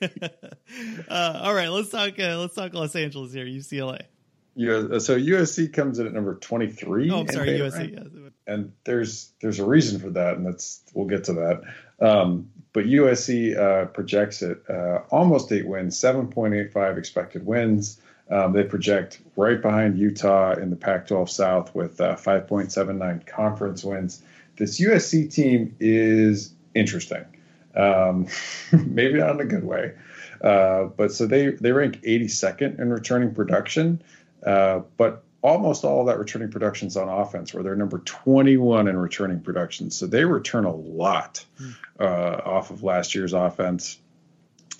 uh, 1.08 1.40
all 1.42 1.54
right, 1.54 1.68
let's 1.68 1.90
talk. 1.90 2.18
Uh, 2.18 2.38
let's 2.38 2.54
talk 2.54 2.72
Los 2.72 2.96
Angeles 2.96 3.34
here. 3.34 3.44
UCLA. 3.44 4.02
Yeah, 4.56 4.98
so 4.98 5.18
USC 5.18 5.72
comes 5.72 5.98
in 5.98 6.06
at 6.06 6.12
number 6.12 6.34
twenty 6.34 6.68
three. 6.68 7.10
Oh, 7.10 7.20
I'm 7.20 7.28
sorry, 7.28 7.48
USC. 7.48 7.96
Right? 7.96 8.32
And 8.46 8.72
there's 8.84 9.32
there's 9.40 9.60
a 9.60 9.64
reason 9.64 10.00
for 10.00 10.10
that, 10.10 10.36
and 10.36 10.46
that's 10.46 10.82
we'll 10.92 11.06
get 11.06 11.24
to 11.24 11.34
that. 11.34 11.62
Um, 12.04 12.50
but 12.72 12.86
USC 12.86 13.56
uh, 13.56 13.86
projects 13.86 14.42
it 14.42 14.62
uh, 14.68 15.02
almost 15.10 15.52
eight 15.52 15.66
wins, 15.66 15.98
seven 15.98 16.28
point 16.28 16.54
eight 16.54 16.72
five 16.72 16.98
expected 16.98 17.46
wins. 17.46 18.00
Um, 18.30 18.52
they 18.52 18.62
project 18.62 19.20
right 19.36 19.60
behind 19.60 19.98
Utah 19.98 20.52
in 20.52 20.70
the 20.70 20.76
Pac 20.76 21.08
12 21.08 21.28
South 21.28 21.74
with 21.74 22.00
uh, 22.00 22.14
5.79 22.16 23.26
conference 23.26 23.82
wins. 23.82 24.22
This 24.56 24.80
USC 24.80 25.32
team 25.32 25.74
is 25.80 26.52
interesting. 26.74 27.24
Um, 27.74 28.28
maybe 28.72 29.18
not 29.18 29.34
in 29.36 29.40
a 29.40 29.44
good 29.46 29.64
way. 29.64 29.94
Uh, 30.40 30.84
but 30.84 31.12
so 31.12 31.26
they, 31.26 31.50
they 31.50 31.72
rank 31.72 32.02
82nd 32.02 32.78
in 32.78 32.90
returning 32.90 33.34
production, 33.34 34.02
uh, 34.46 34.80
but 34.96 35.24
almost 35.42 35.84
all 35.84 36.00
of 36.00 36.06
that 36.06 36.18
returning 36.18 36.50
production 36.50 36.88
is 36.88 36.96
on 36.96 37.08
offense, 37.08 37.52
where 37.52 37.62
they're 37.62 37.76
number 37.76 37.98
21 37.98 38.88
in 38.88 38.96
returning 38.96 39.40
production. 39.40 39.90
So 39.90 40.06
they 40.06 40.24
return 40.24 40.64
a 40.64 40.74
lot 40.74 41.44
hmm. 41.58 41.70
uh, 41.98 42.40
off 42.44 42.70
of 42.70 42.82
last 42.82 43.14
year's 43.14 43.32
offense 43.32 43.98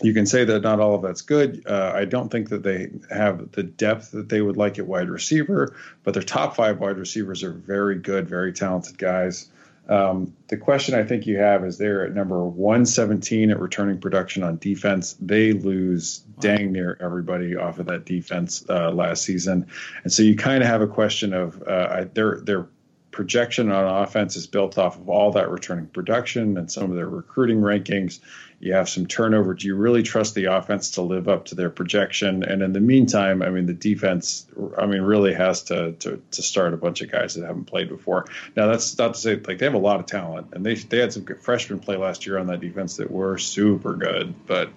you 0.03 0.15
can 0.15 0.27
say 0.27 0.45
that 0.45 0.63
not 0.63 0.81
all 0.81 0.95
of 0.95 1.03
that's 1.03 1.23
good. 1.23 1.63
Uh, 1.67 1.93
I 1.95 2.05
don't 2.05 2.31
think 2.31 2.49
that 2.51 2.63
they 2.63 2.91
have 3.11 3.53
the 3.53 3.63
depth 3.63 4.13
that 4.13 4.29
they 4.29 4.41
would 4.41 4.57
like 4.57 4.79
at 4.79 4.87
wide 4.87 5.11
receiver, 5.11 5.77
but 6.05 6.15
their 6.15 6.23
top 6.23 6.57
five 6.57 6.79
wide 6.79 6.97
receivers 6.97 7.43
are 7.43 7.53
very 7.53 7.99
good, 7.99 8.29
very 8.29 8.53
talented 8.53 8.99
guys. 8.99 9.49
Um, 9.89 10.35
the 10.47 10.57
question 10.57 10.95
I 10.95 11.03
think 11.03 11.27
you 11.27 11.39
have 11.39 11.65
is 11.65 11.77
they're 11.77 12.07
at 12.07 12.15
number 12.15 12.45
117 12.45 13.51
at 13.51 13.59
returning 13.59 13.99
production 13.99 14.45
on 14.45 14.59
defense. 14.59 15.17
They 15.21 15.53
lose 15.53 16.19
dang 16.39 16.71
near 16.73 16.97
everybody 17.01 17.57
off 17.57 17.81
of 17.81 17.87
that 17.87 18.05
defense 18.05 18.65
uh, 18.69 18.93
last 18.93 19.25
season, 19.25 19.67
and 20.05 20.13
so 20.13 20.23
you 20.23 20.37
kind 20.37 20.63
of 20.63 20.69
have 20.69 20.81
a 20.81 20.87
question 20.87 21.35
of 21.35 21.61
uh, 21.63 22.05
their 22.15 22.41
their 22.41 22.69
projection 23.11 23.71
on 23.71 24.03
offense 24.03 24.37
is 24.37 24.47
built 24.47 24.79
off 24.79 24.97
of 24.97 25.09
all 25.09 25.33
that 25.33 25.51
returning 25.51 25.87
production 25.87 26.57
and 26.57 26.71
some 26.71 26.91
of 26.91 26.97
their 26.97 27.09
recruiting 27.09 27.61
rankings. 27.61 28.21
You 28.61 28.75
have 28.75 28.89
some 28.89 29.07
turnover. 29.07 29.55
Do 29.55 29.67
you 29.67 29.75
really 29.75 30.03
trust 30.03 30.35
the 30.35 30.47
offense 30.47 30.93
to 30.93 31.03
live 31.03 31.29
up 31.29 31.47
to 31.47 31.55
their 31.55 31.71
projection? 31.71 32.43
And 32.43 32.63
in 32.63 32.73
the 32.73 32.81
meantime, 32.81 33.43
I 33.43 33.49
mean, 33.49 33.67
the 33.67 33.73
defense, 33.73 34.47
I 34.77 34.87
mean, 34.87 35.01
really 35.01 35.33
has 35.33 35.63
to 35.65 35.93
to, 35.93 36.23
to 36.33 36.43
start 36.43 36.75
a 36.75 36.77
bunch 36.77 37.01
of 37.01 37.11
guys 37.11 37.35
that 37.35 37.47
haven't 37.47 37.65
played 37.65 37.89
before. 37.89 38.27
Now, 38.55 38.67
that's 38.67 38.97
not 38.99 39.15
to 39.15 39.21
say 39.21 39.37
like 39.37 39.59
they 39.59 39.65
have 39.65 39.75
a 39.75 39.79
lot 39.79 39.99
of 39.99 40.07
talent, 40.07 40.49
and 40.53 40.65
they 40.65 40.75
they 40.75 40.99
had 40.99 41.13
some 41.13 41.25
good 41.25 41.41
freshmen 41.41 41.81
play 41.81 41.97
last 41.97 42.27
year 42.27 42.39
on 42.39 42.49
that 42.49 42.61
defense 42.61 42.99
that 42.99 43.11
were 43.11 43.39
super 43.39 43.95
good, 43.95 44.35
but 44.47 44.71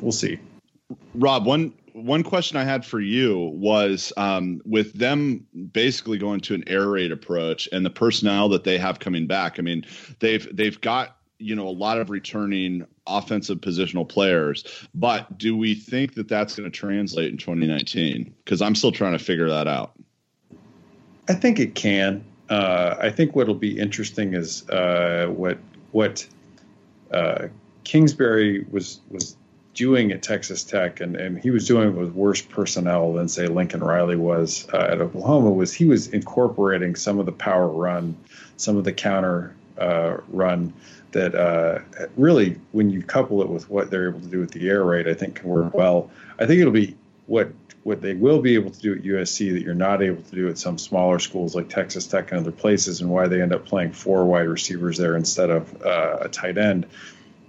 we'll 0.00 0.12
see. 0.12 0.38
Rob, 1.14 1.46
one 1.46 1.72
one 1.92 2.22
question 2.22 2.56
I 2.56 2.64
had 2.64 2.84
for 2.84 3.00
you 3.00 3.38
was 3.54 4.12
um, 4.16 4.60
with 4.64 4.92
them 4.94 5.46
basically 5.72 6.18
going 6.18 6.40
to 6.40 6.54
an 6.54 6.64
air 6.66 6.88
raid 6.88 7.12
approach 7.12 7.68
and 7.72 7.84
the 7.84 7.90
personnel 7.90 8.48
that 8.50 8.64
they 8.64 8.78
have 8.78 8.98
coming 8.98 9.26
back. 9.26 9.58
I 9.58 9.62
mean, 9.62 9.84
they've 10.18 10.48
they've 10.54 10.80
got 10.80 11.16
you 11.38 11.54
know 11.54 11.68
a 11.68 11.70
lot 11.70 11.98
of 11.98 12.10
returning 12.10 12.86
offensive 13.06 13.58
positional 13.58 14.08
players, 14.08 14.64
but 14.94 15.38
do 15.38 15.56
we 15.56 15.74
think 15.74 16.14
that 16.14 16.28
that's 16.28 16.54
going 16.54 16.70
to 16.70 16.76
translate 16.76 17.30
in 17.30 17.38
2019? 17.38 18.34
Because 18.44 18.62
I'm 18.62 18.74
still 18.74 18.92
trying 18.92 19.12
to 19.12 19.24
figure 19.24 19.48
that 19.48 19.66
out. 19.66 19.92
I 21.28 21.34
think 21.34 21.60
it 21.60 21.74
can. 21.74 22.24
Uh, 22.48 22.96
I 23.00 23.10
think 23.10 23.36
what'll 23.36 23.54
be 23.54 23.78
interesting 23.78 24.34
is 24.34 24.68
uh, 24.70 25.26
what 25.28 25.58
what 25.92 26.26
uh, 27.12 27.48
Kingsbury 27.84 28.66
was 28.70 29.00
was 29.08 29.36
doing 29.74 30.12
at 30.12 30.22
Texas 30.22 30.64
Tech, 30.64 31.00
and, 31.00 31.16
and 31.16 31.38
he 31.38 31.50
was 31.50 31.66
doing 31.66 31.88
it 31.88 31.94
with 31.94 32.12
worse 32.12 32.42
personnel 32.42 33.12
than 33.14 33.28
say 33.28 33.46
Lincoln 33.46 33.80
Riley 33.80 34.16
was 34.16 34.68
uh, 34.72 34.76
at 34.78 35.00
Oklahoma. 35.00 35.50
Was 35.50 35.72
he 35.72 35.84
was 35.84 36.08
incorporating 36.08 36.96
some 36.96 37.18
of 37.18 37.26
the 37.26 37.32
power 37.32 37.68
run, 37.68 38.16
some 38.56 38.76
of 38.76 38.84
the 38.84 38.92
counter 38.92 39.54
uh, 39.78 40.18
run 40.28 40.72
that 41.12 41.34
uh, 41.34 41.80
really, 42.16 42.56
when 42.72 42.90
you 42.90 43.02
couple 43.02 43.42
it 43.42 43.48
with 43.48 43.68
what 43.68 43.90
they're 43.90 44.08
able 44.08 44.20
to 44.20 44.26
do 44.26 44.40
with 44.40 44.52
the 44.52 44.68
air 44.68 44.84
raid, 44.84 45.08
I 45.08 45.14
think 45.14 45.36
can 45.36 45.48
work 45.48 45.74
well. 45.74 46.10
I 46.38 46.46
think 46.46 46.60
it'll 46.60 46.72
be 46.72 46.96
what 47.26 47.50
what 47.82 48.02
they 48.02 48.12
will 48.12 48.42
be 48.42 48.54
able 48.54 48.70
to 48.70 48.80
do 48.80 48.92
at 48.92 49.02
USC 49.02 49.52
that 49.52 49.62
you're 49.62 49.74
not 49.74 50.02
able 50.02 50.22
to 50.22 50.34
do 50.34 50.48
at 50.48 50.58
some 50.58 50.76
smaller 50.76 51.18
schools 51.18 51.54
like 51.54 51.70
Texas 51.70 52.06
Tech 52.06 52.30
and 52.30 52.40
other 52.40 52.52
places, 52.52 53.00
and 53.00 53.10
why 53.10 53.26
they 53.26 53.40
end 53.40 53.54
up 53.54 53.64
playing 53.64 53.92
four 53.92 54.26
wide 54.26 54.48
receivers 54.48 54.98
there 54.98 55.16
instead 55.16 55.48
of 55.48 55.82
uh, 55.82 56.18
a 56.20 56.28
tight 56.28 56.58
end, 56.58 56.86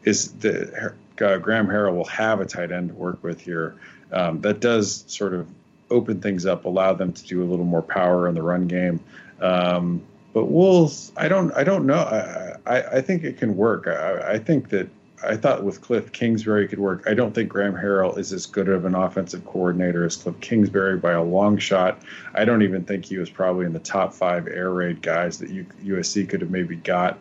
is 0.03 0.31
the 0.33 0.93
uh, 1.21 1.37
Graham 1.37 1.67
Harrell 1.67 1.95
will 1.95 2.05
have 2.05 2.41
a 2.41 2.45
tight 2.45 2.71
end 2.71 2.89
to 2.89 2.95
work 2.95 3.23
with 3.23 3.41
here. 3.41 3.75
Um, 4.11 4.41
that 4.41 4.59
does 4.59 5.05
sort 5.07 5.33
of 5.33 5.47
open 5.89 6.21
things 6.21 6.45
up, 6.45 6.65
allow 6.65 6.93
them 6.93 7.13
to 7.13 7.23
do 7.23 7.43
a 7.43 7.45
little 7.45 7.65
more 7.65 7.81
power 7.81 8.27
in 8.27 8.35
the 8.35 8.41
run 8.41 8.67
game. 8.67 8.99
Um, 9.39 10.01
but 10.33 10.45
we'll, 10.45 10.91
I 11.17 11.27
don't, 11.27 11.51
I 11.53 11.63
don't 11.63 11.85
know. 11.85 11.95
I, 11.95 12.55
I, 12.65 12.81
I 12.97 13.01
think 13.01 13.23
it 13.23 13.37
can 13.37 13.55
work. 13.55 13.87
I, 13.87 14.33
I, 14.33 14.39
think 14.39 14.69
that 14.69 14.87
I 15.23 15.35
thought 15.35 15.63
with 15.63 15.81
Cliff 15.81 16.11
Kingsbury 16.11 16.67
could 16.67 16.79
work. 16.79 17.03
I 17.05 17.13
don't 17.13 17.35
think 17.35 17.49
Graham 17.49 17.73
Harrell 17.73 18.17
is 18.17 18.31
as 18.31 18.45
good 18.45 18.69
of 18.69 18.85
an 18.85 18.95
offensive 18.95 19.45
coordinator 19.45 20.05
as 20.05 20.15
Cliff 20.15 20.39
Kingsbury 20.39 20.97
by 20.97 21.11
a 21.11 21.23
long 21.23 21.57
shot. 21.57 22.01
I 22.33 22.45
don't 22.45 22.61
even 22.61 22.85
think 22.85 23.05
he 23.05 23.17
was 23.17 23.29
probably 23.29 23.65
in 23.65 23.73
the 23.73 23.79
top 23.79 24.13
five 24.13 24.47
air 24.47 24.71
raid 24.71 25.01
guys 25.01 25.39
that 25.39 25.49
USC 25.49 26.29
could 26.29 26.41
have 26.41 26.49
maybe 26.49 26.77
got 26.77 27.19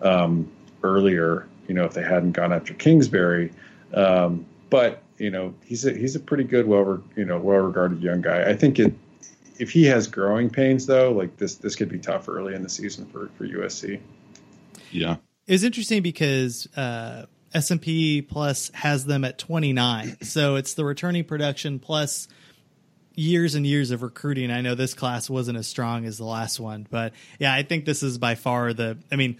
um, 0.00 0.50
earlier 0.82 1.46
you 1.68 1.74
know, 1.74 1.84
if 1.84 1.94
they 1.94 2.02
hadn't 2.02 2.32
gone 2.32 2.52
after 2.52 2.74
Kingsbury. 2.74 3.52
Um, 3.94 4.46
but 4.70 5.02
you 5.18 5.30
know, 5.30 5.54
he's 5.64 5.84
a 5.84 5.92
he's 5.92 6.16
a 6.16 6.20
pretty 6.20 6.44
good, 6.44 6.66
well 6.66 7.02
you 7.14 7.24
know, 7.24 7.38
well 7.38 7.58
regarded 7.58 8.02
young 8.02 8.20
guy. 8.20 8.48
I 8.48 8.54
think 8.54 8.78
it 8.78 8.94
if 9.58 9.70
he 9.70 9.84
has 9.84 10.06
growing 10.06 10.50
pains 10.50 10.86
though, 10.86 11.12
like 11.12 11.36
this 11.36 11.56
this 11.56 11.76
could 11.76 11.88
be 11.88 11.98
tough 11.98 12.28
early 12.28 12.54
in 12.54 12.62
the 12.62 12.68
season 12.68 13.06
for 13.06 13.28
for 13.36 13.46
USC. 13.46 14.00
Yeah, 14.90 15.16
it 15.46 15.52
was 15.52 15.64
interesting 15.64 16.02
because 16.02 16.66
uh, 16.76 17.26
S&P 17.52 18.22
Plus 18.22 18.70
has 18.74 19.04
them 19.04 19.24
at 19.24 19.38
29, 19.38 20.18
so 20.22 20.56
it's 20.56 20.74
the 20.74 20.84
returning 20.84 21.24
production 21.24 21.78
plus 21.78 22.28
years 23.14 23.54
and 23.54 23.66
years 23.66 23.90
of 23.90 24.02
recruiting. 24.02 24.50
I 24.50 24.60
know 24.60 24.74
this 24.74 24.94
class 24.94 25.28
wasn't 25.28 25.58
as 25.58 25.66
strong 25.66 26.06
as 26.06 26.18
the 26.18 26.24
last 26.24 26.60
one, 26.60 26.86
but 26.88 27.12
yeah, 27.38 27.52
I 27.52 27.64
think 27.64 27.84
this 27.84 28.02
is 28.02 28.16
by 28.16 28.36
far 28.36 28.72
the. 28.72 28.98
I 29.10 29.16
mean, 29.16 29.38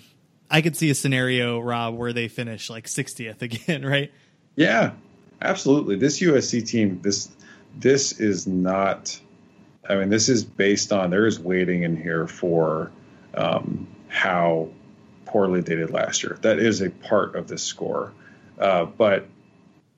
I 0.51 0.62
could 0.62 0.76
see 0.76 0.90
a 0.90 0.94
scenario, 0.94 1.59
Rob, 1.61 1.94
where 1.94 2.12
they 2.12 2.28
finish 2.28 2.70
like 2.70 2.86
60th 2.86 3.42
again, 3.42 3.84
right? 3.86 4.12
Yeah, 4.57 4.92
absolutely. 5.40 5.96
This 5.96 6.20
USC 6.20 6.66
team, 6.66 7.01
this 7.03 7.28
this 7.76 8.18
is 8.20 8.46
not. 8.46 9.20
I 9.88 9.96
mean, 9.96 10.11
this 10.11 10.28
is 10.28 10.44
based 10.44 10.92
on 10.92 11.11
there 11.11 11.26
is 11.26 11.40
waiting 11.40 11.82
in 11.82 11.96
here 11.96 12.26
for 12.26 12.90
um, 13.34 13.86
how 14.09 14.68
poorly 15.24 15.61
they 15.61 15.76
did 15.76 15.90
last 15.90 16.22
year. 16.22 16.38
That 16.42 16.59
is 16.59 16.82
a 16.82 16.90
part 16.90 17.36
of 17.36 17.49
this 17.49 17.62
score, 17.62 18.12
uh, 18.59 18.84
but 18.84 19.26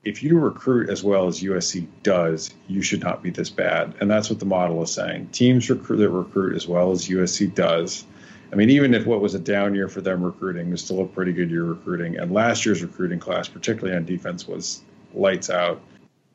if 0.03 0.23
you 0.23 0.39
recruit 0.39 0.89
as 0.89 1.03
well 1.03 1.27
as 1.27 1.41
USC 1.41 1.87
does, 2.03 2.53
you 2.67 2.81
should 2.81 3.01
not 3.01 3.21
be 3.21 3.29
this 3.29 3.49
bad. 3.49 3.93
And 3.99 4.09
that's 4.09 4.29
what 4.29 4.39
the 4.39 4.45
model 4.45 4.81
is 4.81 4.91
saying. 4.91 5.27
Teams 5.27 5.69
recruit 5.69 5.97
that 5.97 6.09
recruit 6.09 6.55
as 6.55 6.67
well 6.67 6.91
as 6.91 7.07
USC 7.07 7.53
does 7.53 8.03
I 8.51 8.55
mean, 8.55 8.69
even 8.69 8.93
if 8.93 9.05
what 9.05 9.21
was 9.21 9.33
a 9.33 9.39
down 9.39 9.75
year 9.75 9.87
for 9.87 10.01
them 10.01 10.21
recruiting 10.21 10.71
was 10.71 10.83
still 10.83 11.01
a 11.01 11.07
pretty 11.07 11.31
good 11.31 11.49
year 11.49 11.63
recruiting. 11.63 12.17
And 12.17 12.31
last 12.31 12.65
year's 12.65 12.81
recruiting 12.81 13.19
class, 13.19 13.47
particularly 13.47 13.95
on 13.95 14.05
defense, 14.05 14.47
was 14.47 14.81
lights 15.13 15.49
out 15.49 15.81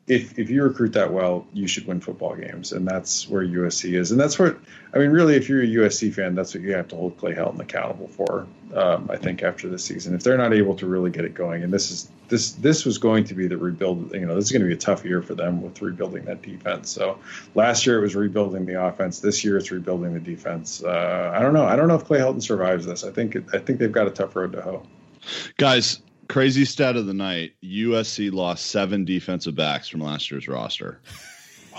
if 0.07 0.39
if 0.39 0.49
you 0.49 0.63
recruit 0.63 0.93
that 0.93 1.11
well, 1.11 1.45
you 1.53 1.67
should 1.67 1.85
win 1.85 1.99
football 1.99 2.33
games, 2.33 2.71
and 2.71 2.87
that's 2.87 3.27
where 3.27 3.45
USC 3.45 3.93
is, 3.93 4.11
and 4.11 4.19
that's 4.19 4.39
what 4.39 4.57
I 4.93 4.99
mean. 4.99 5.11
Really, 5.11 5.35
if 5.35 5.49
you're 5.49 5.61
a 5.61 5.67
USC 5.67 6.13
fan, 6.13 6.33
that's 6.33 6.53
what 6.53 6.63
you 6.63 6.73
have 6.73 6.87
to 6.89 6.95
hold 6.95 7.17
Clay 7.17 7.33
Helton 7.33 7.59
accountable 7.59 8.07
for. 8.07 8.47
Um, 8.73 9.09
I 9.11 9.17
think 9.17 9.43
after 9.43 9.67
this 9.67 9.83
season, 9.83 10.15
if 10.15 10.23
they're 10.23 10.37
not 10.37 10.53
able 10.53 10.75
to 10.75 10.87
really 10.87 11.11
get 11.11 11.25
it 11.25 11.33
going, 11.33 11.61
and 11.61 11.73
this 11.73 11.91
is 11.91 12.09
this 12.29 12.53
this 12.53 12.85
was 12.85 12.97
going 12.97 13.25
to 13.25 13.33
be 13.33 13.47
the 13.47 13.57
rebuild. 13.57 14.13
You 14.13 14.25
know, 14.25 14.35
this 14.35 14.45
is 14.45 14.51
going 14.51 14.61
to 14.61 14.67
be 14.67 14.73
a 14.73 14.77
tough 14.77 15.03
year 15.03 15.21
for 15.21 15.35
them 15.35 15.61
with 15.61 15.81
rebuilding 15.81 16.23
that 16.25 16.41
defense. 16.41 16.89
So 16.89 17.19
last 17.53 17.85
year 17.85 17.97
it 17.97 18.01
was 18.01 18.15
rebuilding 18.15 18.65
the 18.65 18.81
offense. 18.81 19.19
This 19.19 19.43
year 19.43 19.57
it's 19.57 19.71
rebuilding 19.71 20.13
the 20.13 20.21
defense. 20.21 20.81
Uh, 20.81 21.33
I 21.35 21.41
don't 21.41 21.53
know. 21.53 21.65
I 21.65 21.75
don't 21.75 21.89
know 21.89 21.95
if 21.95 22.05
Clay 22.05 22.19
Helton 22.19 22.41
survives 22.41 22.85
this. 22.85 23.03
I 23.03 23.11
think 23.11 23.35
I 23.53 23.57
think 23.57 23.79
they've 23.79 23.91
got 23.91 24.07
a 24.07 24.11
tough 24.11 24.37
road 24.37 24.53
to 24.53 24.61
hoe. 24.61 24.83
Guys, 25.57 26.01
crazy 26.27 26.65
stat 26.65 26.95
of 26.95 27.05
the 27.05 27.13
night: 27.13 27.53
USC 27.63 28.31
lost 28.31 28.67
seven 28.67 29.05
defensive 29.05 29.55
backs 29.55 29.87
from 29.87 30.01
last 30.01 30.31
year's 30.31 30.47
roster. 30.47 30.99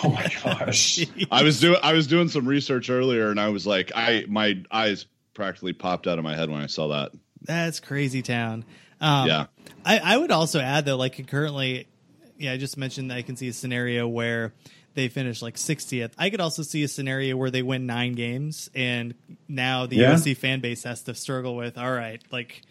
Oh 0.05 0.11
my 0.11 0.33
gosh! 0.45 1.05
I 1.29 1.43
was 1.43 1.59
doing 1.59 1.81
I 1.83 1.93
was 1.93 2.07
doing 2.07 2.29
some 2.29 2.47
research 2.47 2.89
earlier, 2.89 3.31
and 3.31 3.41
I 3.41 3.49
was 3.49 3.67
like, 3.67 3.91
I 3.97 4.27
my 4.29 4.63
eyes 4.71 5.07
practically 5.35 5.73
popped 5.73 6.07
out 6.07 6.19
of 6.19 6.25
my 6.25 6.37
head 6.37 6.51
when 6.51 6.61
I 6.61 6.67
saw 6.67 6.87
that. 6.89 7.11
That's 7.43 7.81
crazy 7.81 8.23
town. 8.23 8.65
Um, 9.01 9.27
yeah, 9.27 9.47
I, 9.85 9.99
I 9.99 10.17
would 10.17 10.31
also 10.31 10.61
add 10.61 10.85
though, 10.85 10.97
like 10.97 11.15
concurrently, 11.15 11.89
yeah, 12.37 12.53
I 12.53 12.59
just 12.59 12.77
mentioned 12.77 13.11
that 13.11 13.17
I 13.17 13.23
can 13.23 13.35
see 13.35 13.49
a 13.49 13.53
scenario 13.53 14.07
where 14.07 14.53
they 14.95 15.09
finish 15.09 15.43
like 15.43 15.55
60th. 15.55 16.13
I 16.19 16.31
could 16.31 16.41
also 16.41 16.63
see 16.63 16.83
a 16.83 16.89
scenario 16.89 17.37
where 17.37 17.51
they 17.51 17.63
win 17.63 17.87
nine 17.87 18.15
games, 18.15 18.71
and 18.75 19.15
now 19.49 19.87
the 19.87 19.97
yeah. 19.97 20.13
USC 20.13 20.37
fan 20.37 20.61
base 20.61 20.85
has 20.85 21.03
to 21.05 21.15
struggle 21.15 21.57
with, 21.57 21.79
all 21.79 21.93
right, 21.93 22.23
like 22.31 22.63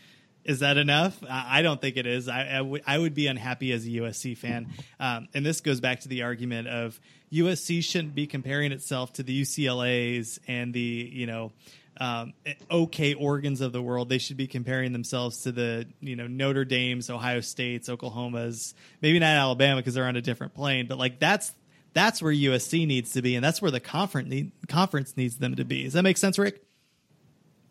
is 0.47 0.59
that 0.59 0.77
enough? 0.77 1.21
I 1.29 1.61
don't 1.61 1.79
think 1.79 1.97
it 1.97 2.05
is. 2.05 2.29
I, 2.29 2.47
I, 2.47 2.57
w- 2.59 2.83
I 2.87 2.97
would 2.97 3.13
be 3.13 3.27
unhappy 3.27 3.73
as 3.73 3.85
a 3.85 3.89
USC 3.89 4.37
fan. 4.37 4.69
Um, 4.97 5.27
and 5.33 5.45
this 5.45 5.59
goes 5.59 5.81
back 5.81 5.99
to 6.01 6.07
the 6.07 6.23
argument 6.23 6.69
of 6.69 6.99
USC 7.33 7.83
shouldn't 7.83 8.15
be 8.15 8.27
comparing 8.27 8.71
itself 8.71 9.11
to 9.13 9.23
the 9.23 9.41
UCLA's 9.41 10.39
and 10.47 10.73
the, 10.73 11.11
you 11.11 11.27
know, 11.27 11.51
um, 11.99 12.33
okay 12.71 13.13
Oregons 13.13 13.59
of 13.59 13.73
the 13.73 13.81
world. 13.81 14.07
They 14.07 14.19
should 14.19 14.37
be 14.37 14.47
comparing 14.47 14.93
themselves 14.93 15.41
to 15.41 15.51
the, 15.51 15.85
you 15.99 16.15
know, 16.15 16.27
Notre 16.27 16.63
Dame's, 16.63 17.09
Ohio 17.09 17.41
State's, 17.41 17.89
Oklahoma's, 17.89 18.73
maybe 19.01 19.19
not 19.19 19.35
Alabama 19.35 19.81
because 19.81 19.95
they're 19.95 20.07
on 20.07 20.15
a 20.15 20.21
different 20.21 20.53
plane, 20.53 20.87
but 20.87 20.97
like 20.97 21.19
that's 21.19 21.53
that's 21.93 22.21
where 22.21 22.33
USC 22.33 22.85
needs 22.85 23.13
to 23.13 23.23
be, 23.23 23.35
and 23.35 23.43
that's 23.43 23.59
where 23.59 23.71
the 23.71 23.79
conference 23.79 24.29
need, 24.29 24.51
conference 24.67 25.17
needs 25.17 25.37
them 25.37 25.55
to 25.55 25.65
be. 25.65 25.83
Does 25.83 25.93
that 25.93 26.03
make 26.03 26.17
sense, 26.17 26.37
Rick? 26.37 26.66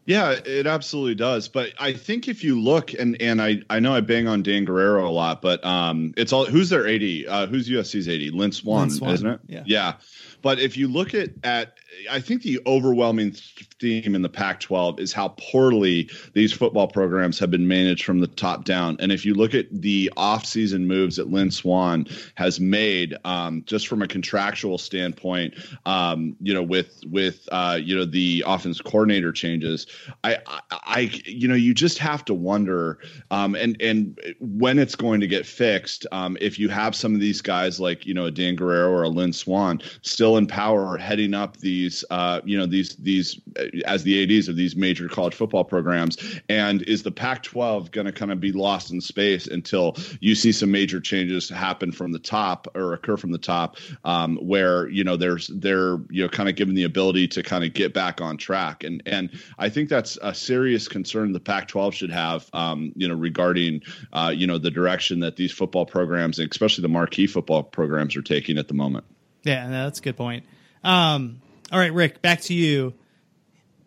Yeah, 0.06 0.36
it 0.44 0.66
absolutely 0.68 1.16
does. 1.16 1.48
But 1.48 1.72
I 1.80 1.92
think 1.92 2.28
if 2.28 2.44
you 2.44 2.60
look 2.60 2.94
and 2.94 3.20
and 3.20 3.42
I 3.42 3.62
I 3.68 3.80
know 3.80 3.92
I 3.92 4.00
bang 4.00 4.28
on 4.28 4.42
Dan 4.42 4.64
Guerrero 4.64 5.06
a 5.06 5.10
lot, 5.10 5.42
but 5.42 5.64
um, 5.64 6.14
it's 6.16 6.32
all 6.32 6.44
who's 6.44 6.70
their 6.70 6.86
AD? 6.86 7.02
Uh, 7.28 7.46
who's 7.46 7.68
USC's 7.68 8.08
AD? 8.08 8.32
Lynn 8.32 8.52
Swann, 8.52 8.88
isn't 8.88 9.26
it? 9.26 9.40
Yeah. 9.48 9.62
Yeah. 9.66 9.94
but 10.42 10.60
if 10.60 10.76
you 10.76 10.86
look 10.86 11.12
at 11.12 11.30
at 11.42 11.76
I 12.10 12.20
think 12.20 12.42
the 12.42 12.60
overwhelming 12.66 13.32
theme 13.80 14.14
in 14.14 14.22
the 14.22 14.28
Pac 14.28 14.60
12 14.60 15.00
is 15.00 15.12
how 15.12 15.28
poorly 15.38 16.10
these 16.34 16.52
football 16.52 16.88
programs 16.88 17.38
have 17.38 17.50
been 17.50 17.68
managed 17.68 18.04
from 18.04 18.20
the 18.20 18.26
top 18.26 18.64
down. 18.64 18.96
And 19.00 19.12
if 19.12 19.24
you 19.24 19.34
look 19.34 19.54
at 19.54 19.66
the 19.70 20.12
offseason 20.16 20.82
moves 20.82 21.16
that 21.16 21.30
Lynn 21.30 21.50
Swann 21.50 22.06
has 22.34 22.60
made, 22.60 23.16
um, 23.24 23.62
just 23.66 23.88
from 23.88 24.02
a 24.02 24.08
contractual 24.08 24.78
standpoint, 24.78 25.54
um, 25.84 26.36
you 26.40 26.52
know, 26.52 26.62
with, 26.62 27.00
with, 27.06 27.48
uh, 27.52 27.78
you 27.80 27.96
know, 27.96 28.04
the 28.04 28.44
offense 28.46 28.80
coordinator 28.80 29.32
changes, 29.32 29.86
I, 30.24 30.38
I, 30.46 30.60
I, 30.70 31.00
you 31.24 31.48
know, 31.48 31.54
you 31.54 31.74
just 31.74 31.98
have 31.98 32.24
to 32.26 32.34
wonder, 32.34 32.98
um, 33.30 33.54
and, 33.54 33.80
and 33.80 34.18
when 34.40 34.78
it's 34.78 34.94
going 34.94 35.20
to 35.20 35.26
get 35.26 35.46
fixed, 35.46 36.06
um, 36.12 36.36
if 36.40 36.58
you 36.58 36.68
have 36.68 36.94
some 36.94 37.14
of 37.14 37.20
these 37.20 37.40
guys 37.40 37.80
like, 37.80 38.06
you 38.06 38.14
know, 38.14 38.26
a 38.26 38.30
Dan 38.30 38.56
Guerrero 38.56 38.90
or 38.90 39.02
a 39.02 39.08
Lynn 39.08 39.32
Swann 39.32 39.80
still 40.02 40.36
in 40.36 40.46
power 40.46 40.96
heading 40.96 41.34
up 41.34 41.56
these, 41.86 42.04
uh, 42.10 42.40
you 42.44 42.58
know, 42.58 42.66
these, 42.66 42.96
these, 42.96 43.40
as 43.84 44.02
the 44.02 44.22
ads 44.22 44.48
of 44.48 44.56
these 44.56 44.76
major 44.76 45.08
college 45.08 45.34
football 45.34 45.64
programs? 45.64 46.18
And 46.48 46.82
is 46.82 47.02
the 47.02 47.12
pac 47.12 47.42
12 47.42 47.90
going 47.90 48.06
to 48.06 48.12
kind 48.12 48.32
of 48.32 48.40
be 48.40 48.52
lost 48.52 48.90
in 48.90 49.00
space 49.00 49.46
until 49.46 49.96
you 50.20 50.34
see 50.34 50.52
some 50.52 50.70
major 50.70 51.00
changes 51.00 51.48
happen 51.48 51.92
from 51.92 52.12
the 52.12 52.18
top 52.18 52.68
or 52.74 52.92
occur 52.92 53.16
from 53.16 53.30
the 53.30 53.38
top 53.38 53.76
um, 54.04 54.36
where 54.36 54.88
you 54.88 55.04
know 55.04 55.16
there's 55.16 55.48
they're 55.48 55.98
you 56.10 56.22
know 56.22 56.28
kind 56.28 56.48
of 56.48 56.56
given 56.56 56.74
the 56.74 56.84
ability 56.84 57.28
to 57.28 57.42
kind 57.42 57.64
of 57.64 57.72
get 57.72 57.94
back 57.94 58.20
on 58.20 58.36
track? 58.36 58.84
And 58.84 59.02
and 59.06 59.30
i 59.58 59.68
think 59.68 59.88
that's 59.88 60.18
a 60.22 60.34
serious 60.34 60.88
concern 60.88 61.32
the 61.32 61.40
pac 61.40 61.68
12 61.68 61.94
should 61.94 62.10
have 62.10 62.48
um, 62.52 62.92
you 62.96 63.08
know 63.08 63.14
regarding 63.14 63.82
uh, 64.12 64.32
you 64.34 64.46
know 64.46 64.58
the 64.58 64.70
direction 64.70 65.20
that 65.20 65.36
these 65.36 65.52
football 65.52 65.86
programs 65.86 66.38
especially 66.38 66.82
the 66.82 66.88
marquee 66.88 67.26
football 67.26 67.62
programs 67.62 68.16
are 68.16 68.22
taking 68.22 68.58
at 68.58 68.68
the 68.68 68.74
moment. 68.74 69.04
Yeah 69.42 69.68
that's 69.68 70.00
a 70.00 70.02
good 70.02 70.16
point. 70.16 70.44
Um, 70.82 71.40
all 71.72 71.78
right 71.78 71.92
rick 71.92 72.22
back 72.22 72.40
to 72.40 72.54
you 72.54 72.94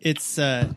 it's 0.00 0.38
uh, 0.38 0.72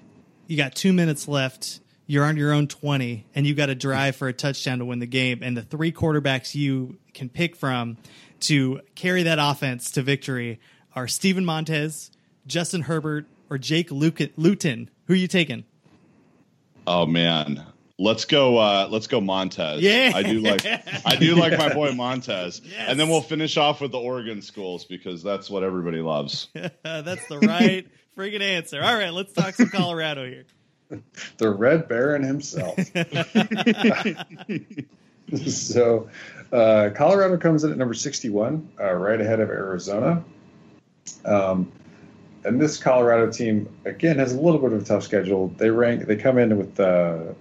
you 0.47 0.57
got 0.57 0.75
two 0.75 0.93
minutes 0.93 1.27
left. 1.27 1.79
You're 2.05 2.25
on 2.25 2.35
your 2.35 2.51
own 2.51 2.67
20, 2.67 3.25
and 3.33 3.47
you 3.47 3.55
got 3.55 3.67
to 3.67 3.75
drive 3.75 4.15
for 4.15 4.27
a 4.27 4.33
touchdown 4.33 4.79
to 4.79 4.85
win 4.85 4.99
the 4.99 5.07
game. 5.07 5.39
And 5.41 5.55
the 5.55 5.61
three 5.61 5.91
quarterbacks 5.91 6.53
you 6.53 6.97
can 7.13 7.29
pick 7.29 7.55
from 7.55 7.97
to 8.41 8.81
carry 8.95 9.23
that 9.23 9.39
offense 9.39 9.89
to 9.91 10.01
victory 10.01 10.59
are 10.95 11.07
Steven 11.07 11.45
Montez, 11.45 12.11
Justin 12.45 12.81
Herbert, 12.81 13.25
or 13.49 13.57
Jake 13.57 13.89
Luton. 13.89 14.89
Who 15.07 15.13
are 15.13 15.17
you 15.17 15.27
taking? 15.27 15.63
Oh 16.85 17.05
man, 17.05 17.65
let's 17.99 18.25
go. 18.25 18.57
Uh, 18.57 18.87
let's 18.89 19.07
go 19.07 19.21
Montez. 19.21 19.81
Yeah, 19.81 20.11
I 20.13 20.23
do 20.23 20.39
like. 20.39 20.65
I 21.05 21.15
do 21.15 21.35
like 21.35 21.57
my 21.57 21.73
boy 21.73 21.91
Montez. 21.93 22.61
Yes. 22.63 22.89
And 22.89 22.99
then 22.99 23.09
we'll 23.09 23.21
finish 23.21 23.57
off 23.57 23.81
with 23.81 23.91
the 23.91 23.99
Oregon 23.99 24.41
schools 24.41 24.85
because 24.85 25.23
that's 25.23 25.49
what 25.49 25.63
everybody 25.63 26.01
loves. 26.01 26.47
that's 26.53 27.27
the 27.27 27.39
right 27.39 27.87
friggin' 28.17 28.41
answer. 28.41 28.81
All 28.81 28.95
right, 28.95 29.13
let's 29.13 29.33
talk 29.33 29.55
some 29.55 29.69
Colorado 29.69 30.25
here. 30.25 30.45
the 31.37 31.49
Red 31.49 31.87
Baron 31.87 32.23
himself. 32.23 32.77
so, 35.47 36.09
uh, 36.51 36.89
Colorado 36.93 37.37
comes 37.37 37.63
in 37.63 37.71
at 37.71 37.77
number 37.77 37.93
61, 37.93 38.69
uh, 38.79 38.93
right 38.93 39.19
ahead 39.19 39.39
of 39.39 39.49
Arizona. 39.49 40.23
Um, 41.25 41.71
and 42.45 42.61
this 42.61 42.77
Colorado 42.77 43.31
team 43.31 43.69
again 43.85 44.19
has 44.19 44.33
a 44.33 44.39
little 44.39 44.59
bit 44.59 44.73
of 44.73 44.81
a 44.81 44.85
tough 44.85 45.03
schedule. 45.03 45.47
They 45.47 45.69
rank, 45.69 46.05
they 46.05 46.17
come 46.17 46.37
in 46.37 46.57
with 46.57 46.79
uh, 46.79 47.33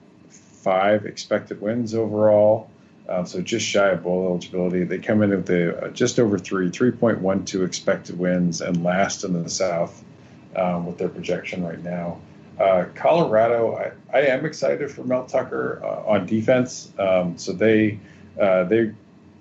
five 0.63 1.07
expected 1.07 1.61
wins 1.61 1.95
overall, 1.95 2.71
um, 3.09 3.27
so 3.27 3.43
just 3.43 3.67
shy 3.67 3.89
of 3.89 4.03
bowl 4.03 4.27
eligibility. 4.27 4.85
They 4.85 4.99
come 4.99 5.23
in 5.23 5.31
with 5.31 5.47
the, 5.47 5.87
uh, 5.87 5.89
just 5.91 6.19
over 6.19 6.39
three, 6.39 6.71
3.12 6.71 7.67
expected 7.67 8.19
wins, 8.19 8.61
and 8.61 8.83
last 8.83 9.25
in 9.25 9.43
the 9.43 9.51
South 9.51 10.03
um, 10.57 10.87
with 10.87 10.99
their 10.99 11.09
projection 11.09 11.65
right 11.65 11.83
now. 11.83 12.21
Uh, 12.59 12.85
Colorado, 12.95 13.77
I, 13.77 13.93
I, 14.17 14.27
am 14.27 14.45
excited 14.45 14.91
for 14.91 15.03
Mel 15.05 15.25
Tucker 15.25 15.81
uh, 15.83 16.11
on 16.11 16.27
defense. 16.27 16.93
Um, 16.99 17.39
so 17.39 17.53
they 17.53 17.99
uh, 18.41 18.65
they 18.65 18.93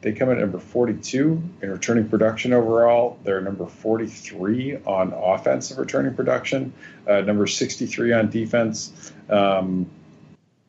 they 0.02 0.14
come 0.14 0.30
in 0.30 0.38
at 0.38 0.42
number 0.42 0.60
42 0.60 1.44
in 1.62 1.70
returning 1.70 2.10
production 2.10 2.54
overall. 2.54 3.20
They're 3.24 3.42
number 3.42 3.68
43 3.68 4.78
on 4.86 5.14
offensive 5.14 5.78
returning 5.78 6.16
production, 6.16 6.74
uh, 7.08 7.22
number 7.22 7.46
63 7.46 8.14
on 8.14 8.30
defense. 8.30 9.12
Um, 9.30 9.88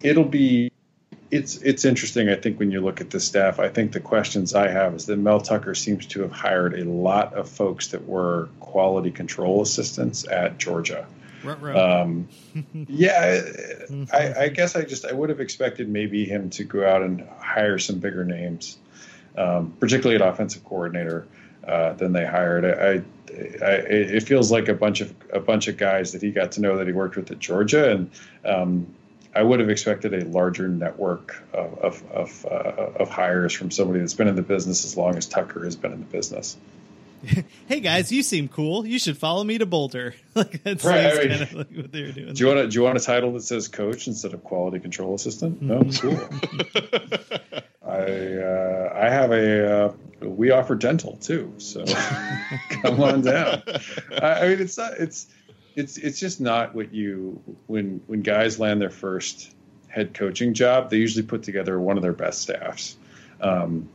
it'll 0.03 0.24
be 0.24 0.72
it's 1.30 1.57
it's 1.57 1.86
interesting. 1.86 2.28
I 2.28 2.36
think 2.36 2.59
when 2.59 2.70
you 2.70 2.82
look 2.82 3.00
at 3.00 3.11
the 3.11 3.18
staff, 3.18 3.59
I 3.59 3.70
think 3.70 3.92
the 3.92 4.00
questions 4.00 4.55
I 4.55 4.68
have 4.68 4.94
is 4.94 5.07
that 5.07 5.16
Mel 5.16 5.40
Tucker 5.40 5.74
seems 5.74 6.07
to 6.07 6.20
have 6.22 6.30
hired 6.30 6.78
a 6.78 6.84
lot 6.84 7.32
of 7.32 7.48
folks 7.48 7.88
that 7.88 8.07
were 8.07 8.50
quality 8.61 9.11
control 9.11 9.62
assistants 9.62 10.28
at 10.28 10.59
Georgia. 10.59 11.07
Um, 11.74 12.28
yeah, 12.74 13.40
I, 14.12 14.34
I, 14.34 14.48
guess 14.48 14.76
I 14.76 14.82
just 14.82 15.07
I 15.07 15.12
would 15.12 15.28
have 15.30 15.40
expected 15.40 15.88
maybe 15.88 16.24
him 16.24 16.50
to 16.50 16.64
go 16.64 16.86
out 16.86 17.03
and 17.03 17.26
hire 17.38 17.78
some 17.78 17.98
bigger 17.98 18.24
names, 18.24 18.78
um, 19.36 19.74
particularly 19.80 20.22
an 20.22 20.28
offensive 20.28 20.64
coordinator, 20.64 21.26
uh, 21.66 21.94
than 21.94 22.12
they 22.12 22.26
hired. 22.26 22.64
I, 22.64 23.03
I, 23.64 23.72
it 23.72 24.22
feels 24.24 24.53
like 24.53 24.68
a 24.68 24.74
bunch 24.74 25.00
of 25.00 25.14
a 25.32 25.40
bunch 25.40 25.66
of 25.66 25.78
guys 25.78 26.12
that 26.12 26.22
he 26.22 26.30
got 26.30 26.53
to 26.53 26.61
know 26.61 26.76
that 26.76 26.86
he 26.86 26.92
worked 26.92 27.16
with 27.16 27.30
at 27.30 27.38
Georgia, 27.38 27.90
and 27.90 28.11
um, 28.44 28.86
I 29.35 29.43
would 29.43 29.61
have 29.61 29.70
expected 29.70 30.14
a 30.14 30.24
larger 30.26 30.68
network 30.68 31.43
of 31.53 31.78
of 31.78 32.12
of, 32.12 32.47
uh, 32.47 33.03
of, 33.03 33.09
hires 33.09 33.53
from 33.53 33.70
somebody 33.70 34.01
that's 34.01 34.14
been 34.14 34.28
in 34.28 34.37
the 34.37 34.43
business 34.43 34.85
as 34.85 34.97
long 34.97 35.16
as 35.16 35.26
Tucker 35.26 35.64
has 35.64 35.76
been 35.76 35.93
in 35.93 36.01
the 36.01 36.07
business. 36.07 36.57
hey 37.68 37.80
guys, 37.80 38.11
you 38.11 38.22
seem 38.22 38.49
cool. 38.49 38.85
You 38.87 38.99
should 38.99 39.16
follow 39.16 39.45
me 39.45 39.59
to 39.59 39.66
Boulder. 39.66 40.14
like 40.35 40.62
that's 40.62 40.85
right, 40.85 41.07
I 41.07 41.18
mean, 41.18 41.28
kind 41.28 41.43
of 41.43 41.53
like 41.55 41.70
what 41.70 41.93
they're 41.93 42.12
doing. 42.12 42.35
Do 42.35 42.41
you 42.41 42.47
want 42.49 42.59
to 42.61 42.68
do 42.68 42.74
you 42.74 42.83
want 42.83 42.99
a 42.99 43.01
title 43.01 43.33
that 43.35 43.43
says 43.43 43.68
coach 43.68 44.07
instead 44.07 44.35
of 44.35 44.43
quality 44.45 44.80
control 44.80 45.14
assistant? 45.14 45.62
No, 45.62 45.80
mm-hmm. 45.80 46.09
cool. 46.09 47.62
I 47.89 48.43
uh, 48.43 49.07
I 49.07 49.11
have 49.11 49.30
a 49.30 49.85
uh, 49.85 49.93
we 50.20 50.51
offer 50.51 50.74
dental 50.74 51.16
too, 51.16 51.55
so 51.59 51.85
come 52.83 53.01
on 53.01 53.22
down. 53.22 53.62
I, 54.20 54.33
I 54.33 54.49
mean, 54.49 54.61
it's 54.61 54.76
not 54.76 54.95
it's 54.95 55.28
it's 55.75 55.97
it's 55.97 56.18
just 56.18 56.41
not 56.41 56.75
what 56.75 56.93
you 56.93 57.41
when 57.66 58.01
when 58.07 58.23
guys 58.23 58.59
land 58.59 58.81
their 58.81 58.91
first 58.91 59.55
head 59.89 60.14
coaching 60.14 60.55
job, 60.55 60.91
they 60.91 60.97
usually 60.97 61.25
put 61.25 61.43
together 61.43 61.79
one 61.79 61.97
of 61.97 62.03
their 62.03 62.12
best 62.12 62.41
staffs. 62.41 62.97
Um, 63.41 63.89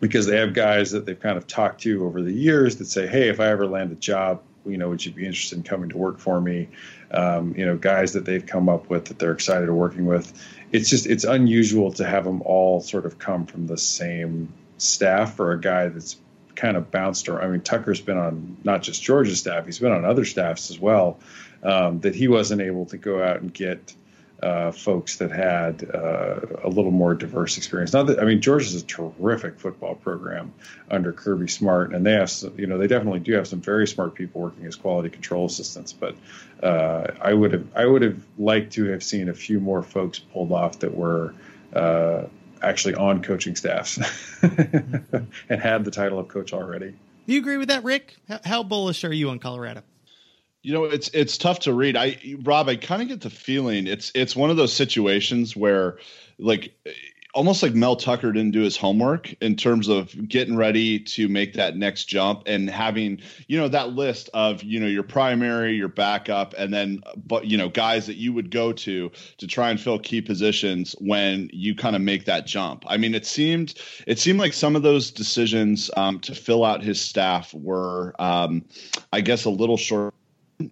because 0.00 0.26
they 0.26 0.38
have 0.38 0.54
guys 0.54 0.92
that 0.92 1.04
they've 1.04 1.20
kind 1.20 1.36
of 1.36 1.46
talked 1.46 1.82
to 1.82 2.06
over 2.06 2.22
the 2.22 2.32
years 2.32 2.76
that 2.76 2.86
say, 2.86 3.06
"Hey, 3.06 3.28
if 3.28 3.38
I 3.40 3.48
ever 3.48 3.66
land 3.66 3.92
a 3.92 3.96
job, 3.96 4.42
you 4.64 4.78
know, 4.78 4.88
would 4.88 5.04
you 5.04 5.12
be 5.12 5.26
interested 5.26 5.58
in 5.58 5.64
coming 5.64 5.90
to 5.90 5.98
work 5.98 6.18
for 6.18 6.40
me?" 6.40 6.68
Um, 7.10 7.54
you 7.56 7.66
know, 7.66 7.76
guys 7.76 8.12
that 8.14 8.24
they've 8.24 8.44
come 8.44 8.68
up 8.68 8.88
with 8.88 9.06
that 9.06 9.18
they're 9.18 9.32
excited 9.32 9.70
working 9.70 10.06
with. 10.06 10.32
It's 10.72 10.88
just 10.88 11.06
it's 11.06 11.24
unusual 11.24 11.92
to 11.94 12.04
have 12.04 12.24
them 12.24 12.42
all 12.42 12.80
sort 12.80 13.04
of 13.04 13.18
come 13.18 13.46
from 13.46 13.66
the 13.66 13.76
same 13.76 14.52
staff 14.78 15.34
for 15.34 15.52
a 15.52 15.60
guy 15.60 15.88
that's 15.88 16.16
kind 16.60 16.76
of 16.76 16.90
bounced 16.90 17.28
around. 17.28 17.44
I 17.44 17.48
mean, 17.48 17.62
Tucker's 17.62 18.00
been 18.00 18.18
on 18.18 18.58
not 18.64 18.82
just 18.82 19.02
Georgia's 19.02 19.40
staff; 19.40 19.64
he's 19.64 19.78
been 19.78 19.92
on 19.92 20.04
other 20.04 20.24
staffs 20.24 20.70
as 20.70 20.78
well. 20.78 21.18
Um, 21.62 22.00
that 22.00 22.14
he 22.14 22.28
wasn't 22.28 22.62
able 22.62 22.86
to 22.86 22.96
go 22.96 23.22
out 23.22 23.40
and 23.40 23.52
get 23.52 23.94
uh, 24.42 24.72
folks 24.72 25.16
that 25.16 25.30
had 25.30 25.90
uh, 25.94 26.40
a 26.64 26.68
little 26.68 26.90
more 26.90 27.14
diverse 27.14 27.58
experience. 27.58 27.92
Not 27.92 28.06
that 28.06 28.20
I 28.20 28.24
mean, 28.24 28.40
Georgia's 28.40 28.74
a 28.74 28.84
terrific 28.84 29.58
football 29.58 29.94
program 29.94 30.52
under 30.90 31.12
Kirby 31.12 31.48
Smart, 31.48 31.94
and 31.94 32.04
they 32.04 32.12
have 32.12 32.30
some, 32.30 32.58
you 32.58 32.66
know 32.66 32.78
they 32.78 32.86
definitely 32.86 33.20
do 33.20 33.34
have 33.34 33.46
some 33.46 33.60
very 33.60 33.86
smart 33.86 34.14
people 34.14 34.40
working 34.40 34.66
as 34.66 34.76
quality 34.76 35.10
control 35.10 35.46
assistants. 35.46 35.92
But 35.92 36.14
uh, 36.62 37.08
I 37.20 37.34
would 37.34 37.52
have 37.52 37.66
I 37.74 37.86
would 37.86 38.02
have 38.02 38.22
liked 38.38 38.72
to 38.74 38.84
have 38.86 39.02
seen 39.02 39.28
a 39.28 39.34
few 39.34 39.60
more 39.60 39.82
folks 39.82 40.18
pulled 40.18 40.52
off 40.52 40.78
that 40.80 40.94
were 40.94 41.34
uh, 41.74 42.24
actually 42.62 42.94
on 42.94 43.22
coaching 43.22 43.56
staffs 43.56 43.98
mm-hmm. 44.40 45.24
and 45.48 45.60
had 45.60 45.84
the 45.84 45.90
title 45.90 46.18
of 46.18 46.28
coach 46.28 46.52
already. 46.52 46.94
Do 47.26 47.34
you 47.34 47.40
agree 47.40 47.56
with 47.56 47.68
that, 47.68 47.84
Rick? 47.84 48.16
How 48.44 48.62
bullish 48.62 49.04
are 49.04 49.12
you 49.12 49.30
on 49.30 49.38
Colorado? 49.38 49.82
You 50.62 50.74
know, 50.74 50.84
it's 50.84 51.08
it's 51.14 51.38
tough 51.38 51.60
to 51.60 51.72
read. 51.72 51.96
I 51.96 52.18
Rob, 52.42 52.68
I 52.68 52.76
kind 52.76 53.00
of 53.00 53.08
get 53.08 53.20
the 53.22 53.30
feeling 53.30 53.86
it's 53.86 54.12
it's 54.14 54.36
one 54.36 54.50
of 54.50 54.56
those 54.56 54.72
situations 54.72 55.56
where 55.56 55.98
like 56.38 56.74
almost 57.34 57.62
like 57.62 57.74
Mel 57.74 57.96
Tucker 57.96 58.32
didn't 58.32 58.50
do 58.50 58.60
his 58.60 58.76
homework 58.76 59.32
in 59.40 59.54
terms 59.56 59.88
of 59.88 60.28
getting 60.28 60.56
ready 60.56 60.98
to 60.98 61.28
make 61.28 61.54
that 61.54 61.76
next 61.76 62.06
jump 62.06 62.42
and 62.46 62.68
having, 62.68 63.20
you 63.46 63.56
know, 63.58 63.68
that 63.68 63.90
list 63.90 64.30
of, 64.34 64.62
you 64.62 64.80
know, 64.80 64.86
your 64.86 65.02
primary, 65.02 65.74
your 65.74 65.88
backup, 65.88 66.54
and 66.58 66.72
then, 66.74 67.02
but, 67.16 67.46
you 67.46 67.56
know, 67.56 67.68
guys 67.68 68.06
that 68.06 68.16
you 68.16 68.32
would 68.32 68.50
go 68.50 68.72
to 68.72 69.10
to 69.38 69.46
try 69.46 69.70
and 69.70 69.80
fill 69.80 69.98
key 69.98 70.20
positions 70.20 70.94
when 70.98 71.48
you 71.52 71.74
kind 71.74 71.94
of 71.94 72.02
make 72.02 72.24
that 72.24 72.46
jump. 72.46 72.84
I 72.88 72.96
mean, 72.96 73.14
it 73.14 73.26
seemed, 73.26 73.74
it 74.06 74.18
seemed 74.18 74.40
like 74.40 74.52
some 74.52 74.74
of 74.74 74.82
those 74.82 75.10
decisions 75.10 75.90
um, 75.96 76.18
to 76.20 76.34
fill 76.34 76.64
out 76.64 76.82
his 76.82 77.00
staff 77.00 77.54
were, 77.54 78.14
um, 78.18 78.64
I 79.12 79.20
guess, 79.20 79.44
a 79.44 79.50
little 79.50 79.76
short 79.76 80.14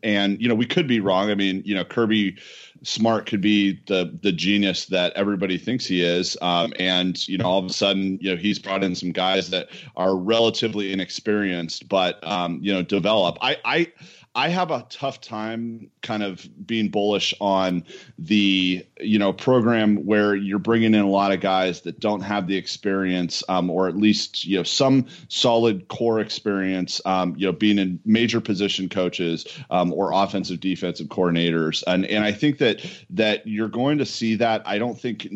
And 0.03 0.41
you 0.41 0.49
know, 0.49 0.55
we 0.55 0.67
could 0.67 0.87
be 0.87 1.01
wrong. 1.01 1.31
I 1.31 1.35
mean, 1.35 1.63
you 1.65 1.75
know, 1.75 1.85
Kirby 1.85 2.37
Smart 2.83 3.27
could 3.27 3.41
be 3.41 3.81
the 3.87 4.17
the 4.23 4.33
genius 4.33 4.87
that 4.87 5.13
everybody 5.15 5.59
thinks 5.59 5.87
he 5.87 6.03
is, 6.03 6.37
um, 6.41 6.73
and 6.79 7.27
you 7.29 7.39
know, 7.39 7.45
all 7.45 7.59
of 7.59 7.67
a 7.67 7.73
sudden, 7.73 8.19
you 8.21 8.31
know, 8.31 8.37
he's 8.37 8.59
brought 8.59 8.85
in 8.85 8.95
some 8.95 9.13
guys 9.13 9.51
that 9.51 9.69
are 9.97 10.17
relatively 10.17 10.93
inexperienced, 10.93 11.89
but 11.89 12.25
um, 12.27 12.61
you 12.63 12.73
know, 12.73 12.83
develop. 12.83 13.39
I 13.41 13.57
I 13.65 13.93
I 14.39 14.51
have 14.51 14.71
a 14.71 14.87
tough 14.89 15.21
time 15.21 15.91
kind 16.01 16.23
of 16.23 16.49
being 16.65 16.91
bullish 16.91 17.35
on 17.41 17.83
the 18.21 18.87
you 19.01 19.19
know 19.19 19.33
program 19.33 20.07
where 20.07 20.37
you're 20.37 20.61
bringing 20.61 20.95
in 20.95 21.01
a 21.01 21.09
lot 21.09 21.33
of 21.33 21.41
guys 21.41 21.81
that 21.81 21.99
don't 21.99 22.21
have 22.21 22.47
the 22.47 22.57
experience 22.57 23.43
um, 23.49 23.69
or 23.69 23.89
at 23.89 23.97
least 23.97 24.45
you 24.45 24.57
know 24.57 24.63
some 24.63 25.07
solid 25.27 25.89
core 25.89 26.21
experience 26.21 27.01
um, 27.05 27.35
you 27.37 27.47
know 27.47 27.53
being 27.53 27.81
in 27.81 27.99
major 28.05 28.41
position 28.41 28.89
coaches 28.89 29.45
um, 29.71 29.93
or 29.93 30.13
offensive 30.13 30.61
defensive 30.61 31.09
coordinators. 31.09 31.83
And 31.89 32.07
and 32.07 32.25
I 32.25 32.31
think 32.31 32.59
that 32.59 32.87
that 33.11 33.45
you're 33.45 33.67
going 33.67 33.99
to 33.99 34.07
see 34.07 34.37
that. 34.37 34.63
I 34.65 34.79
don't 34.79 35.01
think 35.01 35.27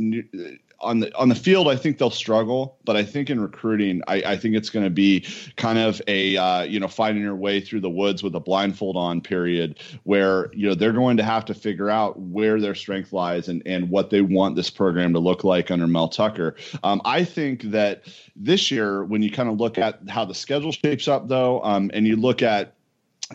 on 0.83 1.01
the 1.01 1.15
on 1.17 1.29
the 1.29 1.35
field, 1.35 1.69
I 1.69 1.77
think 1.77 1.99
they'll 1.99 2.11
struggle, 2.11 2.79
but 2.85 2.97
I 2.97 3.05
think 3.05 3.31
in 3.31 3.41
recruiting, 3.41 4.03
I, 4.07 4.23
I 4.27 4.37
think 4.37 4.55
it's 4.55 4.71
going 4.71 4.85
to 4.85 4.91
be 4.91 5.27
kind 5.57 5.79
of 5.79 6.03
a 6.09 6.37
uh, 6.37 6.63
you 6.63 6.81
know 6.81 6.89
finding 6.89 7.23
your 7.23 7.37
way 7.37 7.61
through 7.61 7.81
the 7.81 7.91
woods 7.91 8.23
with 8.23 8.35
a 8.35 8.41
blindfold 8.41 8.97
on 8.97 9.21
period, 9.21 9.81
where 10.05 10.51
you 10.53 10.69
know 10.69 10.75
they're 10.75 10.93
going 10.93 11.17
to 11.17 11.23
have 11.23 11.45
to 11.47 11.55
figure 11.55 11.91
out 11.91 12.19
where 12.19 12.61
their 12.61 12.75
strength 12.75 13.13
lies 13.13 13.49
and 13.49 13.63
and 13.67 13.91
what 13.91 14.11
they 14.11 14.21
want 14.21 14.57
this 14.57 14.71
program 14.71 15.13
to 15.13 15.19
look 15.19 15.45
like 15.45 15.71
under 15.71 15.87
Mel 15.87 16.09
Tucker. 16.09 16.57
Um, 16.83 17.01
I 17.05 17.25
think 17.25 17.63
that 17.71 18.05
this 18.37 18.71
year, 18.71 19.05
when 19.05 19.23
you 19.23 19.31
kind 19.31 19.49
of 19.49 19.59
look 19.59 19.79
at 19.79 20.01
how 20.09 20.25
the 20.25 20.35
schedule 20.35 20.73
shapes 20.73 21.09
up, 21.09 21.29
though, 21.29 21.63
um, 21.63 21.91
and 21.95 22.07
you 22.07 22.17
look 22.17 22.43
at 22.43 22.75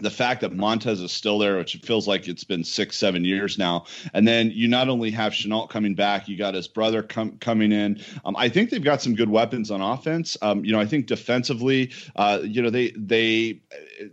the 0.01 0.09
fact 0.09 0.41
that 0.41 0.53
Montez 0.53 1.01
is 1.01 1.11
still 1.11 1.37
there, 1.39 1.57
which 1.57 1.75
it 1.75 1.85
feels 1.85 2.07
like 2.07 2.27
it's 2.27 2.43
been 2.43 2.63
six, 2.63 2.97
seven 2.97 3.23
years 3.23 3.57
now, 3.57 3.85
and 4.13 4.27
then 4.27 4.51
you 4.51 4.67
not 4.67 4.89
only 4.89 5.11
have 5.11 5.33
Shenault 5.33 5.69
coming 5.69 5.95
back, 5.95 6.27
you 6.27 6.37
got 6.37 6.53
his 6.53 6.67
brother 6.67 7.03
com- 7.03 7.37
coming 7.39 7.71
in. 7.71 8.01
Um, 8.25 8.35
I 8.35 8.49
think 8.49 8.69
they've 8.69 8.83
got 8.83 9.01
some 9.01 9.15
good 9.15 9.29
weapons 9.29 9.71
on 9.71 9.81
offense. 9.81 10.37
Um, 10.41 10.63
you 10.63 10.71
know, 10.71 10.79
I 10.79 10.85
think 10.85 11.07
defensively, 11.07 11.91
uh, 12.15 12.39
you 12.43 12.61
know, 12.61 12.69
they 12.69 12.91
they 12.91 13.61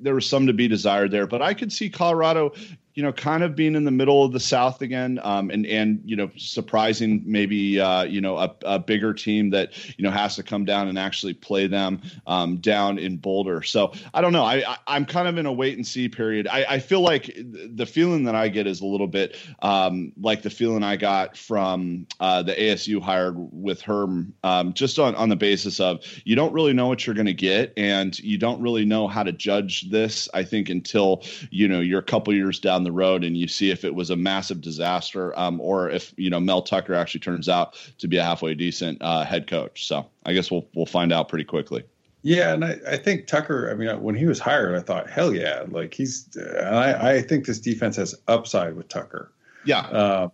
there 0.01 0.15
was 0.15 0.29
some 0.29 0.47
to 0.47 0.53
be 0.53 0.69
desired 0.69 1.11
there, 1.11 1.27
but 1.27 1.43
I 1.43 1.55
could 1.55 1.73
see 1.73 1.91
Colorado 1.91 2.53
you 2.95 3.03
know, 3.03 3.13
kind 3.13 3.43
of 3.43 3.57
being 3.57 3.75
in 3.75 3.85
the 3.85 3.91
middle 3.91 4.25
of 4.25 4.33
the 4.33 4.41
South 4.41 4.81
again, 4.81 5.19
um, 5.25 5.51
and 5.51 5.67
and 5.67 6.01
you 6.05 6.15
know, 6.15 6.31
surprising 6.37 7.23
maybe 7.27 7.81
uh, 7.81 8.05
you 8.05 8.21
know 8.21 8.39
a, 8.39 8.55
a, 8.65 8.79
bigger 8.79 9.13
team 9.13 9.51
that 9.51 9.73
you 9.99 10.05
know 10.05 10.13
has 10.13 10.37
to 10.37 10.45
come 10.45 10.65
down 10.65 10.87
and 10.87 10.97
actually 10.97 11.35
play 11.35 11.67
them 11.67 12.01
um, 12.29 12.59
down 12.59 12.99
in 12.99 13.17
Boulder. 13.17 13.63
So 13.63 13.93
I 14.15 14.21
don't 14.21 14.33
know. 14.33 14.45
I, 14.45 14.77
I 14.87 14.97
am 14.97 15.07
kind 15.07 15.27
of 15.27 15.39
in 15.39 15.47
a 15.47 15.53
wait 15.53 15.77
and 15.77 15.85
see 15.85 16.09
period. 16.09 16.47
I, 16.47 16.65
I 16.69 16.79
feel 16.79 17.01
like 17.01 17.35
the 17.37 17.87
feeling 17.87 18.25
that 18.25 18.37
I 18.37 18.49
get 18.49 18.69
is 18.69 18.81
a 18.81 18.87
little 18.87 19.09
bit 19.09 19.37
um, 19.63 20.13
like 20.21 20.43
the 20.43 20.51
feeling 20.51 20.85
I 20.85 20.95
got 20.95 21.37
from 21.37 22.07
uh, 22.21 22.45
the 22.45 22.55
ASU 22.55 23.03
hired 23.03 23.35
with 23.37 23.81
Herm, 23.81 24.35
um, 24.45 24.73
just 24.73 25.01
on 25.01 25.17
on 25.17 25.31
the 25.31 25.37
basis 25.37 25.81
of 25.81 26.05
you 26.25 26.37
don't 26.37 26.53
really 26.53 26.73
know 26.73 26.87
what 26.87 27.05
you're 27.07 27.15
going 27.17 27.27
to 27.27 27.35
get, 27.35 27.73
and 27.77 28.17
you 28.21 28.39
don't 28.39 28.61
really 28.61 28.85
know 28.85 29.09
how 29.09 29.25
to 29.25 29.33
judge 29.33 29.74
this. 29.83 30.29
I 30.35 30.45
think 30.45 30.69
until 30.69 31.23
you 31.51 31.69
know 31.69 31.81
you're 31.81 32.01
a 32.01 32.03
couple 32.03 32.33
years 32.35 32.59
down 32.59 32.85
the 32.85 32.93
road 32.93 33.25
and 33.25 33.37
you 33.37 33.49
see 33.49 33.71
if 33.71 33.85
it 33.85 33.95
was 33.95 34.11
a 34.11 34.17
massive 34.17 34.61
disaster 34.61 35.39
um, 35.39 35.61
or 35.61 35.91
if 35.91 36.13
you 36.17 36.31
know 36.31 36.41
Mel 36.41 36.63
Tucker 36.63 36.95
actually 36.95 37.21
turns 37.21 37.49
out 37.49 37.77
to 37.99 38.09
be 38.09 38.17
a 38.17 38.23
halfway 38.23 38.55
decent 38.55 38.99
uh, 39.01 39.25
head 39.25 39.47
coach. 39.47 39.87
So 39.87 40.07
I 40.25 40.33
guess 40.33 40.51
we'll 40.51 40.67
we'll 40.75 40.87
find 40.87 41.13
out 41.13 41.29
pretty 41.29 41.45
quickly. 41.45 41.85
Yeah, 42.23 42.55
and 42.55 42.65
I, 42.65 42.79
I 42.89 42.97
think 42.97 43.27
Tucker. 43.27 43.71
I 43.71 43.75
mean, 43.75 44.03
when 44.03 44.15
he 44.15 44.25
was 44.25 44.39
hired, 44.39 44.77
I 44.77 44.81
thought, 44.81 45.11
hell 45.11 45.35
yeah, 45.35 45.65
like 45.69 45.93
he's. 45.93 46.27
I, 46.39 47.17
I 47.17 47.23
think 47.23 47.45
this 47.45 47.61
defense 47.61 47.97
has 47.97 48.15
upside 48.27 48.77
with 48.77 48.89
Tucker. 48.89 49.31
Yeah, 49.67 49.81
uh, 49.81 50.29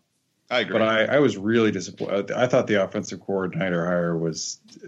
I 0.51 0.61
agree. 0.61 0.73
But 0.73 0.83
I, 0.83 1.05
I 1.05 1.19
was 1.21 1.37
really 1.37 1.71
disappointed. 1.71 2.33
I 2.33 2.47
thought 2.47 2.67
the 2.67 2.83
offensive 2.83 3.21
coordinator 3.21 3.87
hire 3.87 4.17
was, 4.17 4.59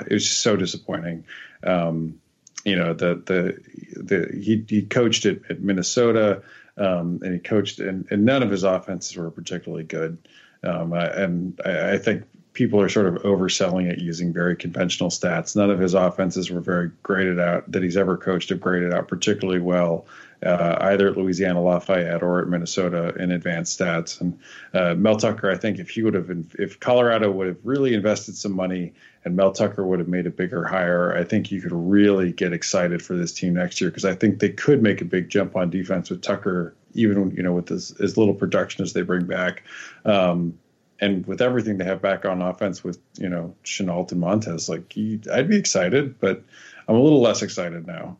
it 0.00 0.12
was 0.12 0.24
just 0.24 0.40
so 0.40 0.56
disappointing. 0.56 1.24
Um, 1.64 2.20
you 2.68 2.76
know, 2.76 2.92
the 2.92 3.22
the 3.24 4.02
the 4.02 4.40
he 4.40 4.64
he 4.68 4.82
coached 4.82 5.26
at, 5.26 5.38
at 5.50 5.60
Minnesota 5.60 6.42
um, 6.78 7.20
and 7.22 7.34
he 7.34 7.40
coached, 7.40 7.80
and, 7.80 8.06
and, 8.10 8.24
none 8.24 8.42
of 8.42 8.50
his 8.50 8.62
offenses 8.62 9.16
were 9.16 9.30
particularly 9.30 9.84
good. 9.84 10.16
Um, 10.62 10.92
I, 10.92 11.06
and 11.06 11.60
I, 11.64 11.94
I, 11.94 11.98
think 11.98 12.24
people 12.52 12.80
are 12.80 12.88
sort 12.88 13.06
of 13.06 13.22
overselling 13.22 13.90
it 13.90 13.98
using 13.98 14.32
very 14.32 14.56
conventional 14.56 15.10
stats. 15.10 15.56
None 15.56 15.70
of 15.70 15.78
his 15.78 15.94
offenses 15.94 16.50
were 16.50 16.60
very 16.60 16.90
graded 17.02 17.40
out 17.40 17.70
that 17.70 17.82
he's 17.82 17.96
ever 17.96 18.16
coached 18.16 18.48
have 18.50 18.60
graded 18.60 18.92
out 18.92 19.08
particularly 19.08 19.60
well, 19.60 20.06
uh, 20.44 20.76
either 20.80 21.08
at 21.08 21.16
Louisiana 21.16 21.62
Lafayette 21.62 22.22
or 22.22 22.42
at 22.42 22.48
Minnesota 22.48 23.14
in 23.20 23.32
advanced 23.32 23.78
stats. 23.78 24.20
And 24.20 24.38
uh, 24.72 24.94
Mel 24.94 25.16
Tucker, 25.16 25.50
I 25.50 25.56
think 25.56 25.78
if 25.78 25.90
he 25.90 26.02
would 26.02 26.14
have, 26.14 26.30
if 26.58 26.78
Colorado 26.78 27.30
would 27.30 27.48
have 27.48 27.58
really 27.64 27.94
invested 27.94 28.36
some 28.36 28.52
money 28.52 28.92
and 29.24 29.36
Mel 29.36 29.52
Tucker 29.52 29.84
would 29.84 29.98
have 29.98 30.08
made 30.08 30.26
a 30.26 30.30
bigger 30.30 30.64
hire, 30.64 31.14
I 31.14 31.24
think 31.24 31.50
you 31.50 31.60
could 31.60 31.72
really 31.72 32.32
get 32.32 32.52
excited 32.52 33.02
for 33.02 33.16
this 33.16 33.32
team 33.32 33.54
next 33.54 33.80
year 33.80 33.90
because 33.90 34.04
I 34.04 34.14
think 34.14 34.38
they 34.38 34.50
could 34.50 34.82
make 34.82 35.00
a 35.00 35.04
big 35.04 35.28
jump 35.28 35.56
on 35.56 35.70
defense 35.70 36.10
with 36.10 36.22
Tucker, 36.22 36.74
even 36.94 37.32
you 37.32 37.42
know 37.42 37.52
with 37.52 37.70
as, 37.70 37.94
as 38.00 38.16
little 38.16 38.34
production 38.34 38.84
as 38.84 38.92
they 38.92 39.02
bring 39.02 39.26
back. 39.26 39.64
Um, 40.04 40.58
and 41.00 41.26
with 41.26 41.40
everything 41.40 41.78
they 41.78 41.84
have 41.84 42.02
back 42.02 42.24
on 42.24 42.42
offense 42.42 42.82
with 42.82 42.98
you 43.18 43.28
know 43.28 43.54
Shenault 43.64 44.12
and 44.12 44.20
Montez, 44.20 44.68
like 44.68 44.94
I'd 45.32 45.48
be 45.48 45.56
excited, 45.56 46.18
but 46.18 46.42
I'm 46.86 46.96
a 46.96 47.00
little 47.00 47.20
less 47.20 47.42
excited 47.42 47.86
now. 47.86 48.16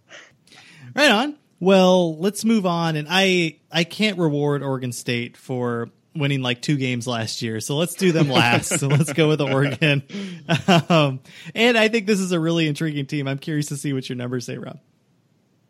Right 0.94 1.10
on. 1.10 1.36
Well, 1.60 2.16
let's 2.18 2.44
move 2.44 2.66
on. 2.66 2.96
And 2.96 3.08
I 3.10 3.58
I 3.70 3.84
can't 3.84 4.18
reward 4.18 4.62
Oregon 4.62 4.92
State 4.92 5.36
for 5.36 5.90
winning 6.18 6.42
like 6.42 6.62
two 6.62 6.76
games 6.76 7.06
last 7.06 7.42
year. 7.42 7.60
So 7.60 7.76
let's 7.76 7.94
do 7.94 8.12
them 8.12 8.28
last. 8.28 8.78
so 8.78 8.88
let's 8.88 9.12
go 9.12 9.28
with 9.28 9.40
Oregon. 9.40 10.02
Um, 10.88 11.20
and 11.54 11.76
I 11.76 11.88
think 11.88 12.06
this 12.06 12.20
is 12.20 12.32
a 12.32 12.40
really 12.40 12.68
intriguing 12.68 13.06
team. 13.06 13.28
I'm 13.28 13.38
curious 13.38 13.66
to 13.66 13.76
see 13.76 13.92
what 13.92 14.08
your 14.08 14.16
numbers 14.16 14.46
say, 14.46 14.56
Rob. 14.56 14.78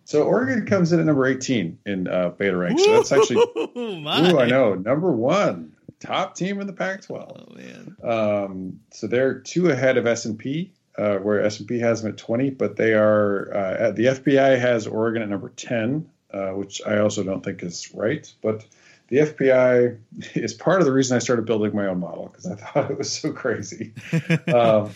So 0.05 0.23
Oregon 0.23 0.65
comes 0.67 0.93
in 0.93 1.01
at 1.01 1.07
number 1.07 1.27
18 1.27 1.79
in 1.85 2.09
uh, 2.09 2.31
beta 2.31 2.57
rank. 2.57 2.79
So 2.79 2.93
that's 2.93 3.13
actually, 3.13 3.45
ooh, 3.77 4.07
I 4.07 4.47
know, 4.47 4.75
number 4.75 5.11
one, 5.11 5.77
top 6.01 6.35
team 6.35 6.61
in 6.61 6.67
the 6.67 6.73
Pac-12. 6.73 7.47
Oh 7.51 7.55
man. 7.55 7.97
Um, 8.03 8.81
so 8.91 9.07
they're 9.07 9.41
two 9.41 9.69
ahead 9.69 9.99
of 9.99 10.07
S&P, 10.07 10.73
uh, 10.97 11.17
where 11.17 11.45
S&P 11.45 11.79
has 11.81 12.03
them 12.03 12.13
at 12.13 12.19
20, 12.19 12.51
but 12.51 12.77
they 12.77 12.95
are 12.95 13.55
uh, 13.55 13.91
the 13.91 14.07
FPI 14.07 14.59
has 14.59 14.87
Oregon 14.87 15.23
at 15.23 15.29
number 15.29 15.51
10, 15.51 16.09
uh, 16.33 16.51
which 16.53 16.81
I 16.87 16.99
also 16.99 17.23
don't 17.23 17.45
think 17.45 17.63
is 17.63 17.93
right, 17.95 18.33
but 18.43 18.65
the 19.09 19.19
FPI 19.19 19.99
is 20.35 20.55
part 20.55 20.81
of 20.81 20.87
the 20.87 20.93
reason 20.93 21.17
I 21.17 21.19
started 21.19 21.47
building 21.47 21.75
my 21.75 21.87
own 21.87 22.01
model 22.01 22.29
because 22.29 22.47
I 22.47 22.55
thought 22.55 22.91
it 22.91 22.99
was 22.99 23.11
so 23.11 23.33
crazy. 23.33 23.93
um, 24.55 24.91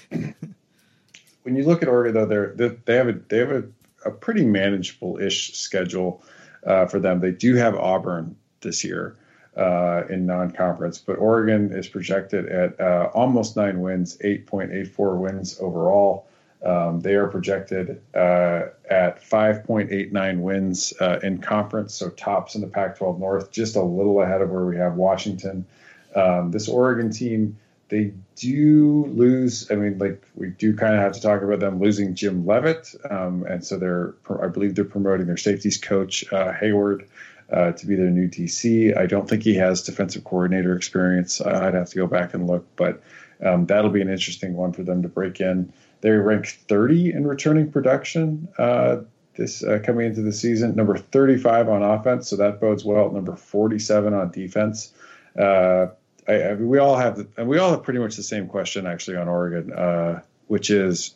when 1.43 1.57
you 1.57 1.65
look 1.65 1.83
at 1.83 1.89
Oregon, 1.89 2.15
though, 2.15 2.27
they're, 2.27 2.75
they 2.85 2.97
have 2.97 3.09
a 3.09 3.13
they 3.13 3.39
have 3.39 3.51
a, 3.51 3.65
a 4.05 4.11
pretty 4.11 4.45
manageable-ish 4.45 5.55
schedule 5.55 6.23
uh, 6.67 6.87
for 6.87 7.01
them. 7.01 7.21
They 7.21 7.33
do 7.33 7.57
have 7.57 7.75
Auburn 7.75 8.37
this 8.61 8.85
year 8.85 9.17
uh, 9.57 10.03
in 10.09 10.27
non-conference, 10.27 10.99
but 10.99 11.19
Oregon 11.19 11.73
is 11.73 11.89
projected 11.89 12.47
at 12.47 12.81
uh, 12.81 13.11
almost 13.13 13.57
nine 13.57 13.81
wins, 13.81 14.17
8.84 14.19 15.19
wins 15.19 15.59
overall. 15.61 16.27
Um, 16.65 17.01
they 17.01 17.15
are 17.15 17.27
projected 17.27 18.01
uh, 18.15 18.67
at 18.89 19.21
5.89 19.23 20.41
wins 20.41 20.93
uh, 21.01 21.19
in 21.23 21.39
conference, 21.39 21.95
so 21.95 22.09
tops 22.11 22.55
in 22.55 22.61
the 22.61 22.69
Pac 22.69 22.99
12 22.99 23.19
North, 23.19 23.51
just 23.51 23.75
a 23.75 23.83
little 23.83 24.23
ahead 24.23 24.43
of 24.43 24.51
where 24.51 24.65
we 24.65 24.77
have 24.77 24.95
Washington. 24.95 25.67
Um, 26.15 26.53
this 26.53 26.69
Oregon 26.69 27.11
team, 27.11 27.59
they 27.89 28.13
do 28.37 29.07
lose. 29.07 29.71
I 29.73 29.75
mean, 29.75 29.99
like, 29.99 30.23
we 30.37 30.51
do 30.51 30.77
kind 30.77 30.95
of 30.95 31.01
have 31.01 31.13
to 31.13 31.21
talk 31.21 31.43
about 31.43 31.59
them 31.59 31.81
losing 31.81 32.15
Jim 32.15 32.47
Leavitt. 32.47 32.95
Um, 33.11 33.45
and 33.45 33.65
so 33.65 33.77
they're, 33.77 34.15
I 34.41 34.47
believe 34.47 34.77
they're 34.77 34.85
promoting 34.85 35.27
their 35.27 35.37
safeties 35.37 35.79
coach, 35.79 36.25
uh, 36.33 36.53
Heyward. 36.53 37.07
Uh, 37.51 37.71
to 37.71 37.87
be 37.87 37.97
their 37.97 38.09
new 38.09 38.27
DC. 38.27 38.97
I 38.97 39.05
don't 39.05 39.29
think 39.29 39.43
he 39.43 39.57
has 39.57 39.83
defensive 39.83 40.25
coordinator 40.25 40.75
experience. 40.75 41.39
I'd 41.39 41.75
have 41.75 41.91
to 41.91 41.97
go 41.97 42.07
back 42.07 42.33
and 42.33 42.47
look, 42.47 42.65
but 42.77 43.03
um, 43.45 43.67
that'll 43.67 43.91
be 43.91 44.01
an 44.01 44.09
interesting 44.09 44.55
one 44.55 44.73
for 44.73 44.83
them 44.85 45.03
to 45.03 45.09
break 45.09 45.39
in. 45.39 45.71
They 46.03 46.11
rank 46.11 46.47
30 46.69 47.13
in 47.13 47.27
returning 47.27 47.71
production 47.71 48.49
uh, 48.59 48.99
this 49.37 49.63
uh, 49.63 49.79
coming 49.83 50.07
into 50.07 50.21
the 50.21 50.33
season. 50.33 50.75
Number 50.75 50.99
35 50.99 51.69
on 51.69 51.83
offense, 51.83 52.29
so 52.29 52.37
that 52.37 52.61
bodes 52.61 52.85
well. 52.85 53.11
Number 53.11 53.35
47 53.37 54.13
on 54.13 54.31
defense. 54.31 54.93
Uh, 55.39 55.87
I, 56.29 56.33
I, 56.33 56.55
we 56.55 56.79
all 56.79 56.97
have, 56.97 57.17
the, 57.17 57.29
and 57.37 57.49
we 57.49 57.59
all 57.59 57.71
have 57.71 57.83
pretty 57.83 58.01
much 58.01 58.17
the 58.17 58.23
same 58.23 58.49
question 58.49 58.87
actually 58.87 59.17
on 59.17 59.29
Oregon, 59.29 59.73
uh, 59.73 60.23
which 60.49 60.71
is 60.71 61.15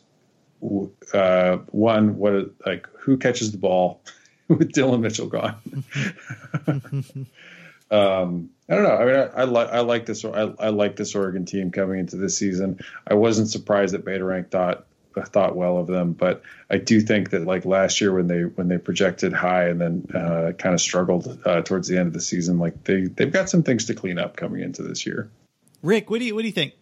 uh, 1.13 1.57
one, 1.67 2.17
what 2.17 2.51
like 2.65 2.87
who 2.99 3.17
catches 3.17 3.51
the 3.51 3.57
ball 3.57 4.01
with 4.47 4.71
Dillon 4.71 5.01
Mitchell 5.01 5.27
gone? 5.27 5.83
um, 7.91 8.49
I 8.69 8.75
don't 8.75 8.83
know. 8.83 8.95
I 8.95 9.05
mean, 9.05 9.15
I, 9.15 9.41
I 9.41 9.43
like 9.45 9.69
I 9.69 9.79
like 9.79 10.05
this. 10.05 10.25
I, 10.25 10.53
I, 10.59 10.69
like 10.69 10.95
this 10.95 11.15
Oregon 11.15 11.45
team 11.45 11.71
coming 11.71 11.99
into 11.99 12.17
this 12.17 12.37
season. 12.37 12.79
I 13.07 13.13
wasn't 13.13 13.49
surprised 13.49 13.93
that 13.93 14.03
Beta 14.03 14.23
Rank 14.23 14.49
thought 14.49 14.85
thought 15.25 15.55
well 15.55 15.77
of 15.77 15.87
them, 15.87 16.13
but 16.13 16.43
I 16.69 16.77
do 16.77 16.99
think 17.01 17.31
that 17.31 17.45
like 17.45 17.65
last 17.65 18.01
year 18.01 18.13
when 18.13 18.27
they 18.27 18.41
when 18.41 18.67
they 18.67 18.77
projected 18.77 19.33
high 19.33 19.69
and 19.69 19.79
then 19.79 20.07
uh, 20.13 20.51
kind 20.57 20.75
of 20.75 20.81
struggled 20.81 21.39
uh, 21.45 21.61
towards 21.61 21.87
the 21.87 21.97
end 21.97 22.07
of 22.07 22.13
the 22.13 22.21
season, 22.21 22.59
like 22.59 22.83
they 22.83 23.05
they've 23.05 23.31
got 23.31 23.49
some 23.49 23.63
things 23.63 23.85
to 23.85 23.95
clean 23.95 24.19
up 24.19 24.35
coming 24.35 24.61
into 24.61 24.83
this 24.83 25.05
year. 25.05 25.29
Rick, 25.81 26.09
what 26.09 26.19
do 26.19 26.25
you 26.25 26.35
what 26.35 26.41
do 26.41 26.47
you 26.47 26.53
think? 26.53 26.73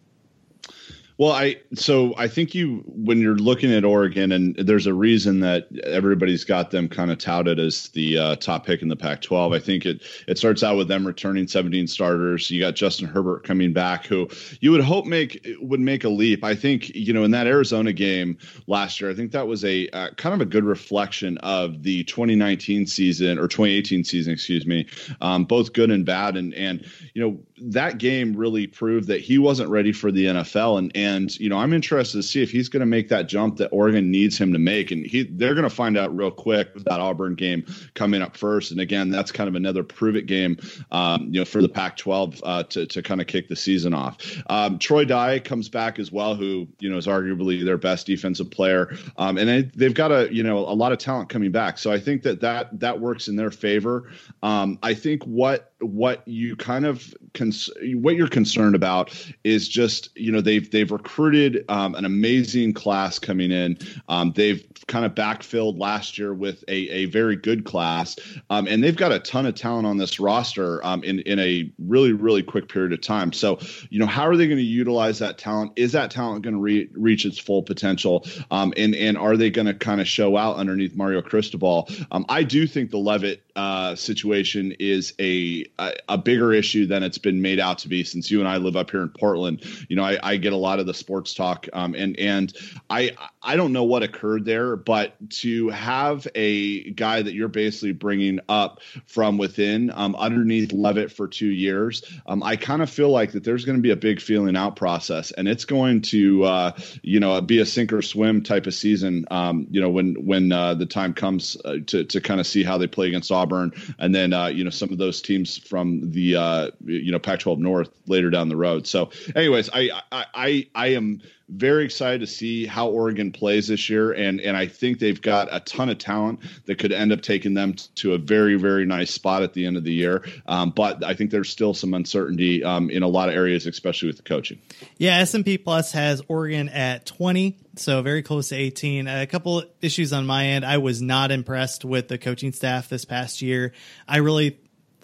Well, 1.18 1.32
I 1.32 1.56
so 1.74 2.14
I 2.18 2.28
think 2.28 2.54
you 2.54 2.84
when 2.86 3.20
you're 3.20 3.36
looking 3.36 3.72
at 3.72 3.86
Oregon, 3.86 4.32
and 4.32 4.54
there's 4.56 4.86
a 4.86 4.92
reason 4.92 5.40
that 5.40 5.66
everybody's 5.84 6.44
got 6.44 6.70
them 6.70 6.90
kind 6.90 7.10
of 7.10 7.16
touted 7.16 7.58
as 7.58 7.88
the 7.88 8.18
uh, 8.18 8.36
top 8.36 8.66
pick 8.66 8.82
in 8.82 8.88
the 8.88 8.96
Pac-12. 8.96 9.56
I 9.56 9.58
think 9.58 9.86
it 9.86 10.02
it 10.28 10.36
starts 10.36 10.62
out 10.62 10.76
with 10.76 10.88
them 10.88 11.06
returning 11.06 11.48
17 11.48 11.86
starters. 11.86 12.50
You 12.50 12.60
got 12.60 12.74
Justin 12.74 13.08
Herbert 13.08 13.44
coming 13.44 13.72
back, 13.72 14.04
who 14.04 14.28
you 14.60 14.72
would 14.72 14.82
hope 14.82 15.06
make 15.06 15.46
would 15.62 15.80
make 15.80 16.04
a 16.04 16.10
leap. 16.10 16.44
I 16.44 16.54
think 16.54 16.90
you 16.94 17.14
know 17.14 17.24
in 17.24 17.30
that 17.30 17.46
Arizona 17.46 17.94
game 17.94 18.36
last 18.66 19.00
year, 19.00 19.10
I 19.10 19.14
think 19.14 19.32
that 19.32 19.46
was 19.46 19.64
a 19.64 19.88
uh, 19.94 20.10
kind 20.18 20.34
of 20.34 20.42
a 20.42 20.46
good 20.50 20.64
reflection 20.64 21.38
of 21.38 21.82
the 21.82 22.04
2019 22.04 22.86
season 22.86 23.38
or 23.38 23.48
2018 23.48 24.04
season, 24.04 24.34
excuse 24.34 24.66
me, 24.66 24.86
um, 25.22 25.44
both 25.44 25.72
good 25.72 25.90
and 25.90 26.04
bad. 26.04 26.36
And 26.36 26.52
and 26.52 26.86
you 27.14 27.22
know 27.22 27.38
that 27.68 27.96
game 27.96 28.36
really 28.36 28.66
proved 28.66 29.08
that 29.08 29.22
he 29.22 29.38
wasn't 29.38 29.70
ready 29.70 29.92
for 29.92 30.12
the 30.12 30.26
NFL 30.26 30.78
and. 30.78 30.94
and 30.94 31.05
and 31.06 31.38
you 31.38 31.48
know, 31.48 31.58
I'm 31.58 31.72
interested 31.72 32.18
to 32.18 32.22
see 32.22 32.42
if 32.42 32.50
he's 32.50 32.68
going 32.68 32.80
to 32.80 32.86
make 32.86 33.08
that 33.08 33.28
jump 33.28 33.56
that 33.58 33.68
Oregon 33.68 34.10
needs 34.10 34.38
him 34.38 34.52
to 34.52 34.58
make. 34.58 34.90
And 34.90 35.06
he, 35.06 35.22
they're 35.24 35.54
going 35.54 35.68
to 35.68 35.74
find 35.74 35.96
out 35.96 36.14
real 36.16 36.30
quick 36.30 36.74
with 36.74 36.84
that 36.84 37.00
Auburn 37.00 37.34
game 37.34 37.64
coming 37.94 38.22
up 38.22 38.36
first. 38.36 38.70
And 38.72 38.80
again, 38.80 39.10
that's 39.10 39.32
kind 39.32 39.48
of 39.48 39.54
another 39.54 39.82
prove 39.82 40.16
it 40.16 40.26
game, 40.26 40.58
um, 40.90 41.28
you 41.30 41.40
know, 41.40 41.44
for 41.44 41.62
the 41.62 41.68
Pac-12 41.68 42.40
uh, 42.42 42.62
to 42.64 42.86
to 42.86 43.02
kind 43.02 43.20
of 43.20 43.26
kick 43.26 43.48
the 43.48 43.56
season 43.56 43.94
off. 43.94 44.18
Um, 44.48 44.78
Troy 44.78 45.04
Dye 45.04 45.38
comes 45.38 45.68
back 45.68 45.98
as 45.98 46.10
well, 46.10 46.34
who 46.34 46.66
you 46.80 46.90
know 46.90 46.96
is 46.96 47.06
arguably 47.06 47.64
their 47.64 47.78
best 47.78 48.06
defensive 48.06 48.50
player, 48.50 48.96
um, 49.16 49.38
and 49.38 49.48
they, 49.48 49.62
they've 49.74 49.94
got 49.94 50.10
a 50.10 50.32
you 50.32 50.42
know 50.42 50.58
a 50.58 50.74
lot 50.74 50.92
of 50.92 50.98
talent 50.98 51.28
coming 51.28 51.52
back. 51.52 51.78
So 51.78 51.92
I 51.92 52.00
think 52.00 52.22
that 52.22 52.40
that 52.40 52.80
that 52.80 53.00
works 53.00 53.28
in 53.28 53.36
their 53.36 53.50
favor. 53.50 54.10
Um, 54.42 54.78
I 54.82 54.94
think 54.94 55.22
what 55.24 55.72
what 55.80 56.26
you 56.26 56.56
kind 56.56 56.86
of 56.86 57.14
cons- 57.34 57.70
what 57.96 58.16
you're 58.16 58.28
concerned 58.28 58.74
about 58.74 59.12
is 59.44 59.68
just 59.68 60.08
you 60.16 60.32
know 60.32 60.40
they've 60.40 60.70
they've 60.70 60.90
recruited 60.90 61.64
um, 61.68 61.94
an 61.94 62.04
amazing 62.04 62.72
class 62.72 63.18
coming 63.18 63.50
in. 63.50 63.78
Um, 64.08 64.32
they've 64.34 64.66
kind 64.86 65.04
of 65.04 65.14
backfilled 65.14 65.78
last 65.78 66.16
year 66.18 66.32
with 66.32 66.64
a, 66.68 66.88
a 66.90 67.04
very 67.06 67.36
good 67.36 67.64
class, 67.64 68.16
um, 68.50 68.66
and 68.66 68.82
they've 68.82 68.96
got 68.96 69.12
a 69.12 69.18
ton 69.18 69.46
of 69.46 69.54
talent 69.54 69.86
on 69.86 69.98
this 69.98 70.18
roster 70.18 70.84
um, 70.84 71.02
in 71.04 71.20
in 71.20 71.38
a 71.38 71.70
really 71.78 72.12
really 72.12 72.42
quick 72.42 72.68
period 72.68 72.92
of 72.92 73.00
time. 73.00 73.32
So 73.32 73.58
you 73.90 73.98
know 73.98 74.06
how 74.06 74.26
are 74.26 74.36
they 74.36 74.46
going 74.46 74.58
to 74.58 74.64
utilize 74.64 75.18
that 75.18 75.38
talent? 75.38 75.72
Is 75.76 75.92
that 75.92 76.10
talent 76.10 76.42
going 76.42 76.54
to 76.54 76.60
re- 76.60 76.88
reach 76.92 77.24
its 77.26 77.38
full 77.38 77.62
potential? 77.62 78.24
Um, 78.50 78.72
and 78.76 78.94
and 78.94 79.18
are 79.18 79.36
they 79.36 79.50
going 79.50 79.66
to 79.66 79.74
kind 79.74 80.00
of 80.00 80.08
show 80.08 80.36
out 80.36 80.56
underneath 80.56 80.94
Mario 80.94 81.20
Cristobal? 81.20 81.88
Um, 82.10 82.24
I 82.28 82.42
do 82.42 82.66
think 82.66 82.90
the 82.90 82.98
Leavitt 82.98 83.42
uh, 83.56 83.94
situation 83.94 84.74
is 84.78 85.14
a, 85.18 85.65
a, 85.78 86.18
bigger 86.18 86.52
issue 86.52 86.86
than 86.86 87.02
it's 87.02 87.18
been 87.18 87.42
made 87.42 87.60
out 87.60 87.78
to 87.78 87.88
be. 87.88 88.04
Since 88.04 88.30
you 88.30 88.40
and 88.40 88.48
I 88.48 88.56
live 88.56 88.76
up 88.76 88.90
here 88.90 89.02
in 89.02 89.08
Portland, 89.08 89.64
you 89.88 89.96
know, 89.96 90.04
I, 90.04 90.18
I 90.22 90.36
get 90.36 90.52
a 90.52 90.56
lot 90.56 90.78
of 90.78 90.86
the 90.86 90.94
sports 90.94 91.34
talk, 91.34 91.68
um, 91.72 91.94
and 91.94 92.18
and 92.18 92.52
I 92.90 93.12
I 93.42 93.56
don't 93.56 93.72
know 93.72 93.84
what 93.84 94.02
occurred 94.02 94.44
there, 94.44 94.76
but 94.76 95.14
to 95.30 95.68
have 95.70 96.26
a 96.34 96.90
guy 96.90 97.22
that 97.22 97.34
you're 97.34 97.48
basically 97.48 97.92
bringing 97.92 98.40
up 98.48 98.80
from 99.06 99.38
within, 99.38 99.90
um, 99.94 100.14
underneath 100.16 100.72
Leavitt 100.72 101.12
for 101.12 101.28
two 101.28 101.50
years, 101.50 102.02
um, 102.26 102.42
I 102.42 102.56
kind 102.56 102.82
of 102.82 102.90
feel 102.90 103.10
like 103.10 103.32
that 103.32 103.44
there's 103.44 103.64
going 103.64 103.76
to 103.76 103.82
be 103.82 103.90
a 103.90 103.96
big 103.96 104.20
feeling 104.20 104.56
out 104.56 104.76
process, 104.76 105.30
and 105.32 105.48
it's 105.48 105.64
going 105.64 106.02
to 106.02 106.44
uh, 106.44 106.72
you 107.02 107.20
know 107.20 107.40
be 107.40 107.58
a 107.58 107.66
sink 107.66 107.92
or 107.92 108.02
swim 108.02 108.42
type 108.42 108.66
of 108.66 108.74
season. 108.74 109.26
Um, 109.30 109.66
you 109.70 109.80
know, 109.80 109.90
when 109.90 110.14
when 110.26 110.52
uh, 110.52 110.74
the 110.74 110.86
time 110.86 111.14
comes 111.14 111.56
uh, 111.64 111.76
to 111.86 112.04
to 112.04 112.20
kind 112.20 112.40
of 112.40 112.46
see 112.46 112.62
how 112.62 112.78
they 112.78 112.86
play 112.86 113.08
against 113.08 113.32
Auburn 113.32 113.46
Auburn, 113.46 113.72
and 113.98 114.14
then 114.14 114.32
uh, 114.32 114.46
you 114.46 114.64
know 114.64 114.70
some 114.70 114.90
of 114.90 114.98
those 114.98 115.22
teams 115.22 115.55
from 115.58 116.12
the 116.12 116.36
uh, 116.36 116.70
you 116.84 117.12
know 117.12 117.18
Pac-12 117.18 117.58
North 117.58 117.90
later 118.06 118.30
down 118.30 118.48
the 118.48 118.56
road. 118.56 118.86
So, 118.86 119.10
anyways, 119.34 119.70
I 119.72 119.90
I 120.12 120.66
I 120.74 120.86
am 120.88 121.20
very 121.48 121.84
excited 121.84 122.20
to 122.20 122.26
see 122.26 122.66
how 122.66 122.88
Oregon 122.88 123.30
plays 123.30 123.68
this 123.68 123.88
year, 123.88 124.12
and 124.12 124.40
and 124.40 124.56
I 124.56 124.66
think 124.66 124.98
they've 124.98 125.20
got 125.20 125.48
a 125.50 125.60
ton 125.60 125.88
of 125.88 125.98
talent 125.98 126.40
that 126.64 126.78
could 126.78 126.92
end 126.92 127.12
up 127.12 127.22
taking 127.22 127.54
them 127.54 127.74
to 127.96 128.14
a 128.14 128.18
very 128.18 128.56
very 128.56 128.84
nice 128.84 129.12
spot 129.12 129.42
at 129.42 129.52
the 129.52 129.66
end 129.66 129.76
of 129.76 129.84
the 129.84 129.92
year. 129.92 130.24
Um, 130.46 130.70
but 130.70 131.04
I 131.04 131.14
think 131.14 131.30
there's 131.30 131.50
still 131.50 131.74
some 131.74 131.94
uncertainty 131.94 132.64
um, 132.64 132.90
in 132.90 133.02
a 133.02 133.08
lot 133.08 133.28
of 133.28 133.34
areas, 133.34 133.66
especially 133.66 134.08
with 134.08 134.16
the 134.16 134.24
coaching. 134.24 134.60
Yeah, 134.98 135.18
S 135.18 135.34
and 135.34 135.44
P 135.44 135.58
Plus 135.58 135.92
has 135.92 136.20
Oregon 136.28 136.68
at 136.68 137.06
20, 137.06 137.56
so 137.76 138.02
very 138.02 138.22
close 138.22 138.48
to 138.48 138.56
18. 138.56 139.06
A 139.06 139.26
couple 139.26 139.62
issues 139.80 140.12
on 140.12 140.26
my 140.26 140.46
end. 140.46 140.64
I 140.64 140.78
was 140.78 141.00
not 141.00 141.30
impressed 141.30 141.84
with 141.84 142.08
the 142.08 142.18
coaching 142.18 142.52
staff 142.52 142.88
this 142.88 143.04
past 143.04 143.40
year. 143.40 143.72
I 144.08 144.18
really, 144.18 144.58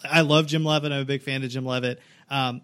I 0.04 0.20
love 0.22 0.46
Jim 0.46 0.64
Leavitt. 0.64 0.92
I'm 0.92 1.00
a 1.00 1.04
big 1.04 1.22
fan 1.22 1.42
of 1.42 1.50
Jim 1.50 1.64
Leavitt. 1.64 2.00
Um, 2.30 2.62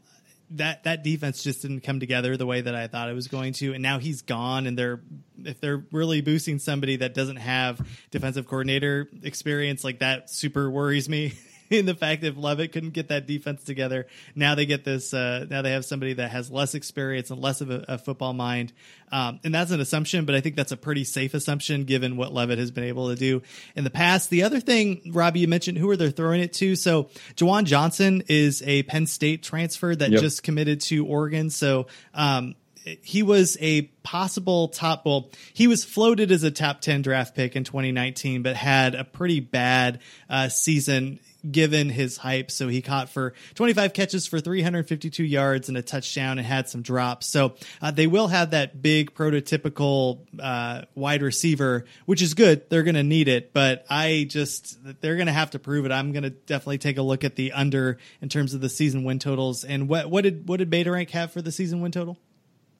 that 0.52 0.84
that 0.84 1.02
defense 1.02 1.42
just 1.42 1.62
didn't 1.62 1.80
come 1.80 2.00
together 2.00 2.36
the 2.36 2.46
way 2.46 2.60
that 2.60 2.74
I 2.74 2.86
thought 2.86 3.10
it 3.10 3.14
was 3.14 3.28
going 3.28 3.52
to, 3.54 3.74
and 3.74 3.82
now 3.82 3.98
he's 3.98 4.22
gone. 4.22 4.66
And 4.66 4.78
they're 4.78 5.00
if 5.44 5.60
they're 5.60 5.84
really 5.92 6.20
boosting 6.20 6.58
somebody 6.58 6.96
that 6.96 7.14
doesn't 7.14 7.36
have 7.36 7.86
defensive 8.10 8.46
coordinator 8.46 9.08
experience, 9.22 9.84
like 9.84 9.98
that 9.98 10.30
super 10.30 10.70
worries 10.70 11.08
me. 11.08 11.34
in 11.70 11.86
the 11.86 11.94
fact 11.94 12.22
that 12.22 12.36
Leavitt 12.36 12.72
couldn't 12.72 12.90
get 12.90 13.08
that 13.08 13.26
defense 13.26 13.62
together. 13.64 14.06
Now 14.34 14.54
they 14.54 14.66
get 14.66 14.84
this. 14.84 15.12
Uh, 15.12 15.46
now 15.48 15.62
they 15.62 15.72
have 15.72 15.84
somebody 15.84 16.14
that 16.14 16.30
has 16.30 16.50
less 16.50 16.74
experience 16.74 17.30
and 17.30 17.40
less 17.40 17.60
of 17.60 17.70
a, 17.70 17.84
a 17.88 17.98
football 17.98 18.32
mind, 18.32 18.72
um, 19.12 19.40
and 19.44 19.54
that's 19.54 19.70
an 19.70 19.80
assumption. 19.80 20.24
But 20.24 20.34
I 20.34 20.40
think 20.40 20.56
that's 20.56 20.72
a 20.72 20.76
pretty 20.76 21.04
safe 21.04 21.34
assumption 21.34 21.84
given 21.84 22.16
what 22.16 22.32
Leavitt 22.32 22.58
has 22.58 22.70
been 22.70 22.84
able 22.84 23.08
to 23.08 23.16
do 23.16 23.42
in 23.76 23.84
the 23.84 23.90
past. 23.90 24.30
The 24.30 24.42
other 24.42 24.60
thing, 24.60 25.12
Robbie, 25.12 25.40
you 25.40 25.48
mentioned 25.48 25.78
who 25.78 25.90
are 25.90 25.96
they 25.96 26.10
throwing 26.10 26.40
it 26.40 26.52
to? 26.54 26.76
So 26.76 27.04
Juwan 27.36 27.64
Johnson 27.64 28.22
is 28.28 28.62
a 28.62 28.82
Penn 28.84 29.06
State 29.06 29.42
transfer 29.42 29.94
that 29.94 30.10
yep. 30.10 30.20
just 30.20 30.42
committed 30.42 30.80
to 30.82 31.06
Oregon. 31.06 31.50
So. 31.50 31.86
Um, 32.14 32.54
he 33.02 33.22
was 33.22 33.58
a 33.60 33.82
possible 34.02 34.68
top 34.68 35.04
well 35.04 35.30
he 35.52 35.66
was 35.66 35.84
floated 35.84 36.32
as 36.32 36.42
a 36.42 36.50
top 36.50 36.80
10 36.80 37.02
draft 37.02 37.34
pick 37.34 37.54
in 37.54 37.62
2019 37.62 38.42
but 38.42 38.56
had 38.56 38.94
a 38.94 39.04
pretty 39.04 39.40
bad 39.40 40.00
uh, 40.30 40.48
season 40.48 41.20
given 41.48 41.88
his 41.88 42.16
hype. 42.16 42.50
So 42.50 42.68
he 42.68 42.82
caught 42.82 43.08
for 43.08 43.34
25 43.54 43.92
catches 43.92 44.26
for 44.26 44.40
352 44.40 45.22
yards 45.22 45.68
and 45.68 45.78
a 45.78 45.82
touchdown 45.82 46.38
and 46.38 46.46
had 46.46 46.68
some 46.68 46.82
drops. 46.82 47.26
So 47.26 47.54
uh, 47.80 47.90
they 47.90 48.06
will 48.06 48.28
have 48.28 48.50
that 48.50 48.82
big 48.82 49.14
prototypical 49.14 50.26
uh, 50.38 50.82
wide 50.94 51.22
receiver, 51.22 51.84
which 52.06 52.22
is 52.22 52.34
good. 52.34 52.68
They're 52.70 52.82
going 52.82 52.96
to 52.96 53.02
need 53.02 53.28
it, 53.28 53.52
but 53.52 53.84
I 53.88 54.26
just, 54.28 54.78
they're 55.00 55.16
going 55.16 55.26
to 55.26 55.32
have 55.32 55.50
to 55.50 55.58
prove 55.58 55.86
it. 55.86 55.92
I'm 55.92 56.12
going 56.12 56.24
to 56.24 56.30
definitely 56.30 56.78
take 56.78 56.98
a 56.98 57.02
look 57.02 57.24
at 57.24 57.36
the 57.36 57.52
under 57.52 57.98
in 58.20 58.28
terms 58.28 58.54
of 58.54 58.60
the 58.60 58.68
season 58.68 59.04
win 59.04 59.18
totals. 59.18 59.64
And 59.64 59.88
what, 59.88 60.10
what 60.10 60.24
did, 60.24 60.48
what 60.48 60.58
did 60.58 60.70
Beta 60.70 60.90
Rank 60.90 61.10
have 61.10 61.32
for 61.32 61.42
the 61.42 61.52
season 61.52 61.80
win 61.80 61.92
total? 61.92 62.18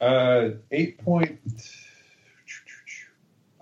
Uh, 0.01 0.51
eight 0.71 0.99
point, 1.05 1.41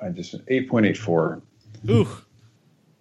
I 0.03 0.11
just, 0.11 0.35
8.84. 0.47 1.41
Ooh. 1.89 2.09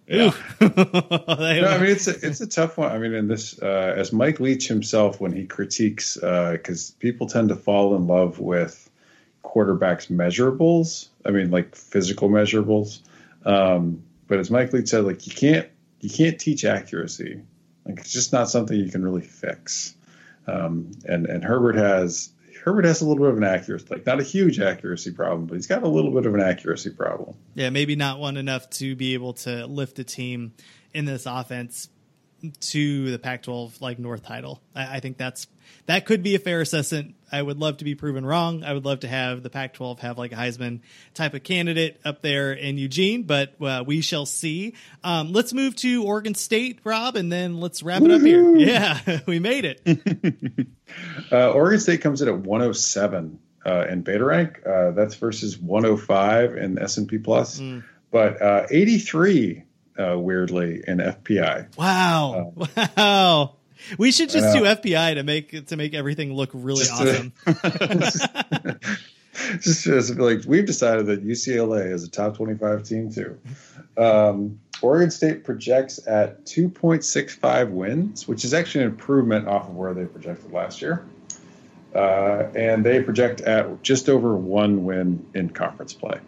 Yeah. 0.06 0.32
no, 0.60 0.68
I 0.68 1.78
mean 1.78 1.90
it's 1.90 2.06
a, 2.06 2.26
it's 2.26 2.40
a 2.40 2.46
tough 2.46 2.78
one. 2.78 2.92
I 2.92 2.98
mean, 2.98 3.12
in 3.12 3.28
this, 3.28 3.60
uh, 3.60 3.94
as 3.96 4.12
Mike 4.12 4.40
Leach 4.40 4.68
himself, 4.68 5.20
when 5.20 5.32
he 5.32 5.46
critiques, 5.46 6.14
because 6.14 6.90
uh, 6.90 7.00
people 7.00 7.26
tend 7.26 7.48
to 7.48 7.56
fall 7.56 7.96
in 7.96 8.06
love 8.06 8.38
with 8.38 8.88
quarterbacks' 9.42 10.08
measurables. 10.08 11.08
I 11.24 11.30
mean, 11.30 11.50
like 11.50 11.74
physical 11.74 12.28
measurables. 12.28 13.00
Um, 13.44 14.02
but 14.28 14.38
as 14.38 14.50
Mike 14.50 14.72
Leach 14.72 14.88
said, 14.88 15.04
like 15.04 15.26
you 15.26 15.32
can't 15.32 15.68
you 16.00 16.10
can't 16.10 16.38
teach 16.38 16.64
accuracy. 16.64 17.40
Like 17.84 17.98
it's 17.98 18.12
just 18.12 18.32
not 18.32 18.48
something 18.48 18.78
you 18.78 18.90
can 18.90 19.04
really 19.04 19.22
fix. 19.22 19.94
Um, 20.46 20.92
and 21.04 21.26
and 21.26 21.42
Herbert 21.42 21.76
has 21.76 22.30
Herbert 22.66 22.84
has 22.84 23.00
a 23.00 23.06
little 23.06 23.24
bit 23.24 23.30
of 23.30 23.36
an 23.36 23.44
accuracy, 23.44 23.86
like 23.88 24.04
not 24.06 24.18
a 24.18 24.24
huge 24.24 24.58
accuracy 24.58 25.12
problem, 25.12 25.46
but 25.46 25.54
he's 25.54 25.68
got 25.68 25.84
a 25.84 25.88
little 25.88 26.10
bit 26.10 26.26
of 26.26 26.34
an 26.34 26.40
accuracy 26.40 26.90
problem. 26.90 27.36
Yeah, 27.54 27.70
maybe 27.70 27.94
not 27.94 28.18
one 28.18 28.36
enough 28.36 28.68
to 28.70 28.96
be 28.96 29.14
able 29.14 29.34
to 29.34 29.66
lift 29.66 30.00
a 30.00 30.04
team 30.04 30.52
in 30.92 31.04
this 31.04 31.26
offense 31.26 31.88
to 32.60 33.10
the 33.10 33.18
Pac-12 33.18 33.80
like 33.80 33.98
North 33.98 34.22
title. 34.22 34.60
I, 34.74 34.96
I, 34.96 35.00
think 35.00 35.16
that's 35.16 35.46
that 35.86 36.06
could 36.06 36.22
be 36.22 36.34
a 36.34 36.38
fair 36.38 36.60
assessment. 36.60 37.14
I 37.32 37.40
would 37.40 37.58
love 37.58 37.78
to 37.78 37.84
be 37.84 37.94
proven 37.94 38.24
wrong. 38.24 38.62
I 38.62 38.72
would 38.72 38.84
love 38.84 39.00
to 39.00 39.08
have 39.08 39.42
the 39.42 39.50
Pac-12 39.50 40.00
have 40.00 40.18
like 40.18 40.32
a 40.32 40.36
Heisman 40.36 40.80
type 41.14 41.34
of 41.34 41.42
candidate 41.42 42.00
up 42.04 42.22
there 42.22 42.52
in 42.52 42.78
Eugene, 42.78 43.22
but 43.24 43.54
uh, 43.60 43.84
we 43.86 44.00
shall 44.00 44.26
see. 44.26 44.74
Um, 45.02 45.32
let's 45.32 45.52
move 45.52 45.76
to 45.76 46.04
Oregon 46.04 46.34
State, 46.34 46.80
Rob, 46.84 47.16
and 47.16 47.32
then 47.32 47.58
let's 47.60 47.82
wrap 47.82 48.02
Woo-hoo! 48.02 48.14
it 48.14 48.16
up 48.16 48.22
here. 48.22 48.56
Yeah, 48.56 49.20
we 49.26 49.38
made 49.38 49.64
it. 49.64 50.68
uh, 51.32 51.50
Oregon 51.50 51.80
State 51.80 52.02
comes 52.02 52.22
in 52.22 52.28
at 52.28 52.36
107 52.36 53.38
uh, 53.64 53.86
in 53.88 54.02
Beta 54.02 54.24
rank. 54.24 54.60
Uh, 54.66 54.90
that's 54.92 55.14
versus 55.14 55.58
105 55.58 56.56
in 56.56 56.78
S 56.78 56.98
and 56.98 57.08
P 57.08 57.18
plus, 57.18 57.60
mm. 57.60 57.82
but 58.10 58.40
uh, 58.40 58.66
83 58.70 59.64
uh, 59.98 60.18
weirdly 60.18 60.82
in 60.86 60.98
FPI. 60.98 61.76
Wow! 61.76 62.52
Uh, 62.56 62.86
wow! 62.96 63.52
We 63.98 64.10
should 64.10 64.30
just 64.30 64.56
do 64.56 64.62
FPI 64.62 65.14
to 65.14 65.22
make 65.22 65.66
to 65.66 65.76
make 65.76 65.94
everything 65.94 66.32
look 66.32 66.50
really 66.52 66.86
awesome. 66.88 67.32
To, 67.44 68.78
just, 69.60 69.84
just 69.84 70.16
like 70.16 70.40
we've 70.46 70.66
decided 70.66 71.06
that 71.06 71.24
UCLA 71.24 71.92
is 71.92 72.04
a 72.04 72.10
top 72.10 72.36
25 72.36 72.82
team 72.84 73.12
too. 73.12 73.38
Um, 73.96 74.60
Oregon 74.82 75.10
State 75.10 75.44
projects 75.44 76.00
at 76.06 76.44
2.65 76.44 77.70
wins, 77.70 78.28
which 78.28 78.44
is 78.44 78.52
actually 78.52 78.84
an 78.84 78.90
improvement 78.90 79.48
off 79.48 79.68
of 79.68 79.74
where 79.74 79.94
they 79.94 80.04
projected 80.04 80.52
last 80.52 80.82
year. 80.82 81.04
Uh, 81.94 82.50
and 82.54 82.84
they 82.84 83.00
project 83.02 83.40
at 83.40 83.82
just 83.82 84.10
over 84.10 84.36
one 84.36 84.84
win 84.84 85.24
in 85.34 85.48
conference 85.48 85.94
play. 85.94 86.18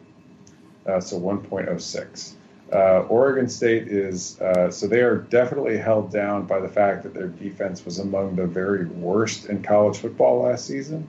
Uh, 0.87 1.01
so 1.01 1.21
1.06. 1.21 2.33
Uh, 2.73 3.01
Oregon 3.09 3.49
State 3.49 3.89
is, 3.89 4.41
uh, 4.41 4.71
so 4.71 4.87
they 4.87 5.01
are 5.01 5.17
definitely 5.17 5.79
held 5.79 6.13
down 6.13 6.47
by 6.47 6.61
the 6.61 6.69
fact 6.69 7.03
that 7.03 7.15
their 7.15 7.29
defense 7.29 7.85
was 7.85 7.99
among 7.99 8.37
the 8.37 8.47
very 8.47 8.85
worst 8.87 9.47
in 9.47 9.63
college 9.63 9.97
football 9.99 10.43
last 10.43 10.67
season. 10.67 11.07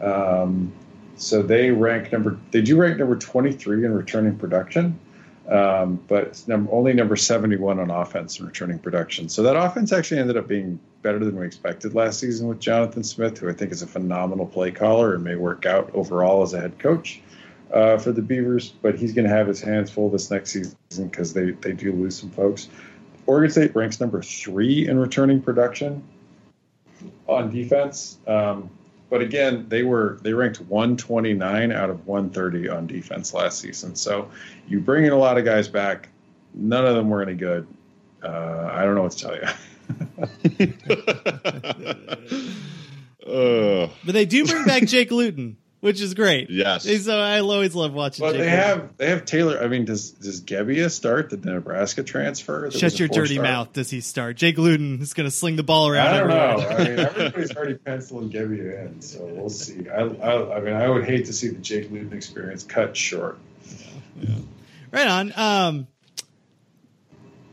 Um, 0.00 0.72
so 1.16 1.42
they 1.42 1.70
rank 1.70 2.12
number, 2.12 2.38
they 2.50 2.60
do 2.60 2.76
rank 2.76 2.98
number 2.98 3.16
23 3.16 3.84
in 3.84 3.94
returning 3.94 4.36
production 4.36 4.98
um, 5.50 6.00
but 6.06 6.42
number, 6.46 6.72
only 6.72 6.92
number 6.92 7.16
71 7.16 7.80
on 7.80 7.90
offense 7.90 8.38
and 8.38 8.46
returning 8.46 8.78
production. 8.78 9.28
So 9.28 9.42
that 9.42 9.56
offense 9.56 9.92
actually 9.92 10.20
ended 10.20 10.36
up 10.36 10.46
being 10.46 10.78
better 11.02 11.18
than 11.18 11.36
we 11.36 11.44
expected 11.44 11.94
last 11.94 12.20
season 12.20 12.46
with 12.46 12.60
Jonathan 12.60 13.02
Smith, 13.02 13.38
who 13.38 13.48
I 13.48 13.52
think 13.52 13.72
is 13.72 13.82
a 13.82 13.86
phenomenal 13.86 14.46
play 14.46 14.70
caller 14.70 15.14
and 15.14 15.24
may 15.24 15.34
work 15.34 15.66
out 15.66 15.90
overall 15.92 16.42
as 16.42 16.54
a 16.54 16.60
head 16.60 16.78
coach 16.78 17.20
uh, 17.72 17.98
for 17.98 18.12
the 18.12 18.22
Beavers. 18.22 18.70
But 18.82 18.96
he's 18.96 19.12
going 19.12 19.28
to 19.28 19.34
have 19.34 19.46
his 19.46 19.60
hands 19.60 19.90
full 19.90 20.10
this 20.10 20.30
next 20.30 20.52
season 20.52 20.76
because 21.08 21.32
they, 21.32 21.50
they 21.52 21.72
do 21.72 21.92
lose 21.92 22.18
some 22.18 22.30
folks. 22.30 22.68
Oregon 23.26 23.50
State 23.50 23.76
ranks 23.76 24.00
number 24.00 24.22
three 24.22 24.88
in 24.88 24.98
returning 24.98 25.40
production 25.40 26.02
on 27.28 27.50
defense. 27.50 28.18
Um, 28.26 28.70
but 29.08 29.20
again, 29.22 29.66
they 29.68 29.82
were 29.82 30.18
they 30.22 30.32
ranked 30.32 30.60
129 30.60 31.72
out 31.72 31.90
of 31.90 32.06
130 32.06 32.68
on 32.68 32.86
defense 32.86 33.34
last 33.34 33.58
season. 33.58 33.96
So 33.96 34.30
you 34.68 34.80
bring 34.80 35.04
in 35.04 35.12
a 35.12 35.18
lot 35.18 35.36
of 35.36 35.44
guys 35.44 35.68
back. 35.68 36.08
None 36.54 36.86
of 36.86 36.94
them 36.94 37.08
were 37.08 37.22
any 37.22 37.34
good. 37.34 37.66
Uh, 38.22 38.70
I 38.72 38.84
don't 38.84 38.94
know 38.94 39.02
what 39.02 39.12
to 39.12 39.18
tell 39.18 39.34
you. 39.34 39.42
uh, 43.26 43.88
but 44.04 44.12
they 44.12 44.26
do 44.26 44.46
bring 44.46 44.64
back 44.64 44.84
Jake 44.84 45.10
Luton 45.10 45.56
which 45.80 46.00
is 46.00 46.14
great. 46.14 46.50
Yes. 46.50 46.84
So 47.04 47.18
I 47.18 47.40
always 47.40 47.74
love 47.74 47.92
watching. 47.92 48.24
But 48.24 48.32
Jake 48.32 48.40
they 48.42 48.50
have 48.50 48.96
they 48.96 49.08
have 49.08 49.24
Taylor. 49.24 49.60
I 49.60 49.68
mean, 49.68 49.84
does 49.84 50.10
does 50.10 50.40
Gebbia 50.42 50.90
start 50.90 51.30
the 51.30 51.36
Nebraska 51.36 52.02
transfer? 52.02 52.70
Shut 52.70 52.98
your 52.98 53.08
dirty 53.08 53.34
star? 53.34 53.44
mouth. 53.44 53.72
Does 53.72 53.90
he 53.90 54.00
start? 54.00 54.36
Jake 54.36 54.58
Luton 54.58 55.00
is 55.00 55.14
going 55.14 55.26
to 55.26 55.30
sling 55.30 55.56
the 55.56 55.62
ball 55.62 55.88
around. 55.88 56.14
I 56.14 56.18
don't 56.18 56.28
know. 56.28 56.68
I 56.68 56.78
mean, 56.84 56.98
everybody's 56.98 57.56
already 57.56 57.74
penciling 57.74 58.30
Gebbia 58.30 58.86
in, 58.86 59.00
so 59.00 59.24
we'll 59.24 59.48
see. 59.48 59.88
I, 59.88 60.02
I, 60.02 60.56
I 60.56 60.60
mean, 60.60 60.74
I 60.74 60.88
would 60.88 61.04
hate 61.04 61.26
to 61.26 61.32
see 61.32 61.48
the 61.48 61.58
Jake 61.60 61.90
Luton 61.90 62.12
experience 62.12 62.62
cut 62.62 62.96
short. 62.96 63.38
Yeah. 63.66 64.28
yeah. 64.28 64.34
Right 64.92 65.06
on. 65.06 65.32
Um, 65.36 65.86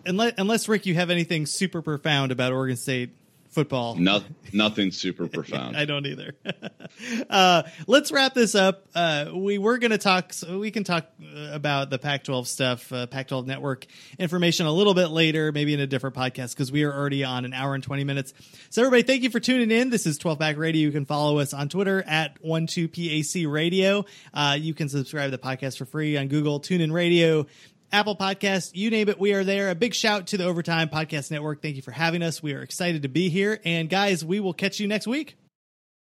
unless, 0.05 0.33
unless 0.37 0.67
Rick, 0.67 0.85
you 0.85 0.95
have 0.95 1.09
anything 1.09 1.45
super 1.45 1.81
profound 1.81 2.31
about 2.31 2.51
Oregon 2.51 2.77
State 2.77 3.11
football. 3.57 3.95
No, 3.95 4.21
nothing 4.53 4.91
super 4.91 5.27
profound. 5.37 5.75
I 5.75 5.85
don't 5.85 6.05
either. 6.05 6.35
uh, 7.29 7.63
let's 7.87 8.11
wrap 8.11 8.35
this 8.35 8.53
up. 8.53 8.85
Uh, 8.93 9.31
we 9.33 9.57
were 9.57 9.79
going 9.79 9.89
to 9.89 9.97
talk, 9.97 10.31
so 10.31 10.59
we 10.59 10.69
can 10.69 10.83
talk 10.83 11.07
uh, 11.19 11.49
about 11.53 11.89
the 11.89 11.97
Pac 11.97 12.23
12 12.23 12.47
stuff, 12.47 12.93
uh, 12.93 13.07
Pac 13.07 13.29
12 13.29 13.47
network 13.47 13.87
information 14.19 14.67
a 14.67 14.71
little 14.71 14.93
bit 14.93 15.07
later, 15.07 15.51
maybe 15.51 15.73
in 15.73 15.79
a 15.79 15.87
different 15.87 16.15
podcast, 16.15 16.51
because 16.51 16.71
we 16.71 16.83
are 16.83 16.93
already 16.93 17.23
on 17.23 17.45
an 17.45 17.53
hour 17.53 17.73
and 17.73 17.83
20 17.83 18.03
minutes. 18.03 18.31
So, 18.69 18.83
everybody, 18.83 19.01
thank 19.01 19.23
you 19.23 19.31
for 19.31 19.39
tuning 19.39 19.71
in. 19.71 19.89
This 19.89 20.05
is 20.05 20.19
12 20.19 20.37
Pack 20.37 20.57
Radio. 20.57 20.83
You 20.83 20.91
can 20.91 21.07
follow 21.07 21.39
us 21.39 21.51
on 21.51 21.67
Twitter 21.67 22.03
at 22.05 22.39
12PAC 22.43 23.51
Radio. 23.51 24.05
Uh, 24.35 24.55
you 24.59 24.75
can 24.75 24.87
subscribe 24.87 25.31
to 25.31 25.37
the 25.37 25.41
podcast 25.41 25.79
for 25.79 25.85
free 25.85 26.15
on 26.15 26.27
Google, 26.27 26.59
TuneIn 26.59 26.91
Radio, 26.91 27.47
Apple 27.91 28.15
Podcasts, 28.15 28.71
you 28.73 28.89
name 28.89 29.07
it, 29.07 29.19
we 29.19 29.33
are 29.33 29.43
there. 29.43 29.69
A 29.69 29.75
big 29.75 29.93
shout 29.93 30.27
to 30.27 30.37
the 30.37 30.43
Overtime 30.43 30.89
Podcast 30.89 31.31
Network. 31.31 31.61
Thank 31.61 31.77
you 31.77 31.81
for 31.81 31.91
having 31.91 32.21
us. 32.21 32.43
We 32.43 32.53
are 32.53 32.61
excited 32.61 33.03
to 33.03 33.07
be 33.07 33.29
here. 33.29 33.61
And 33.63 33.89
guys, 33.89 34.25
we 34.25 34.39
will 34.39 34.53
catch 34.53 34.79
you 34.79 34.87
next 34.87 35.07
week. 35.07 35.37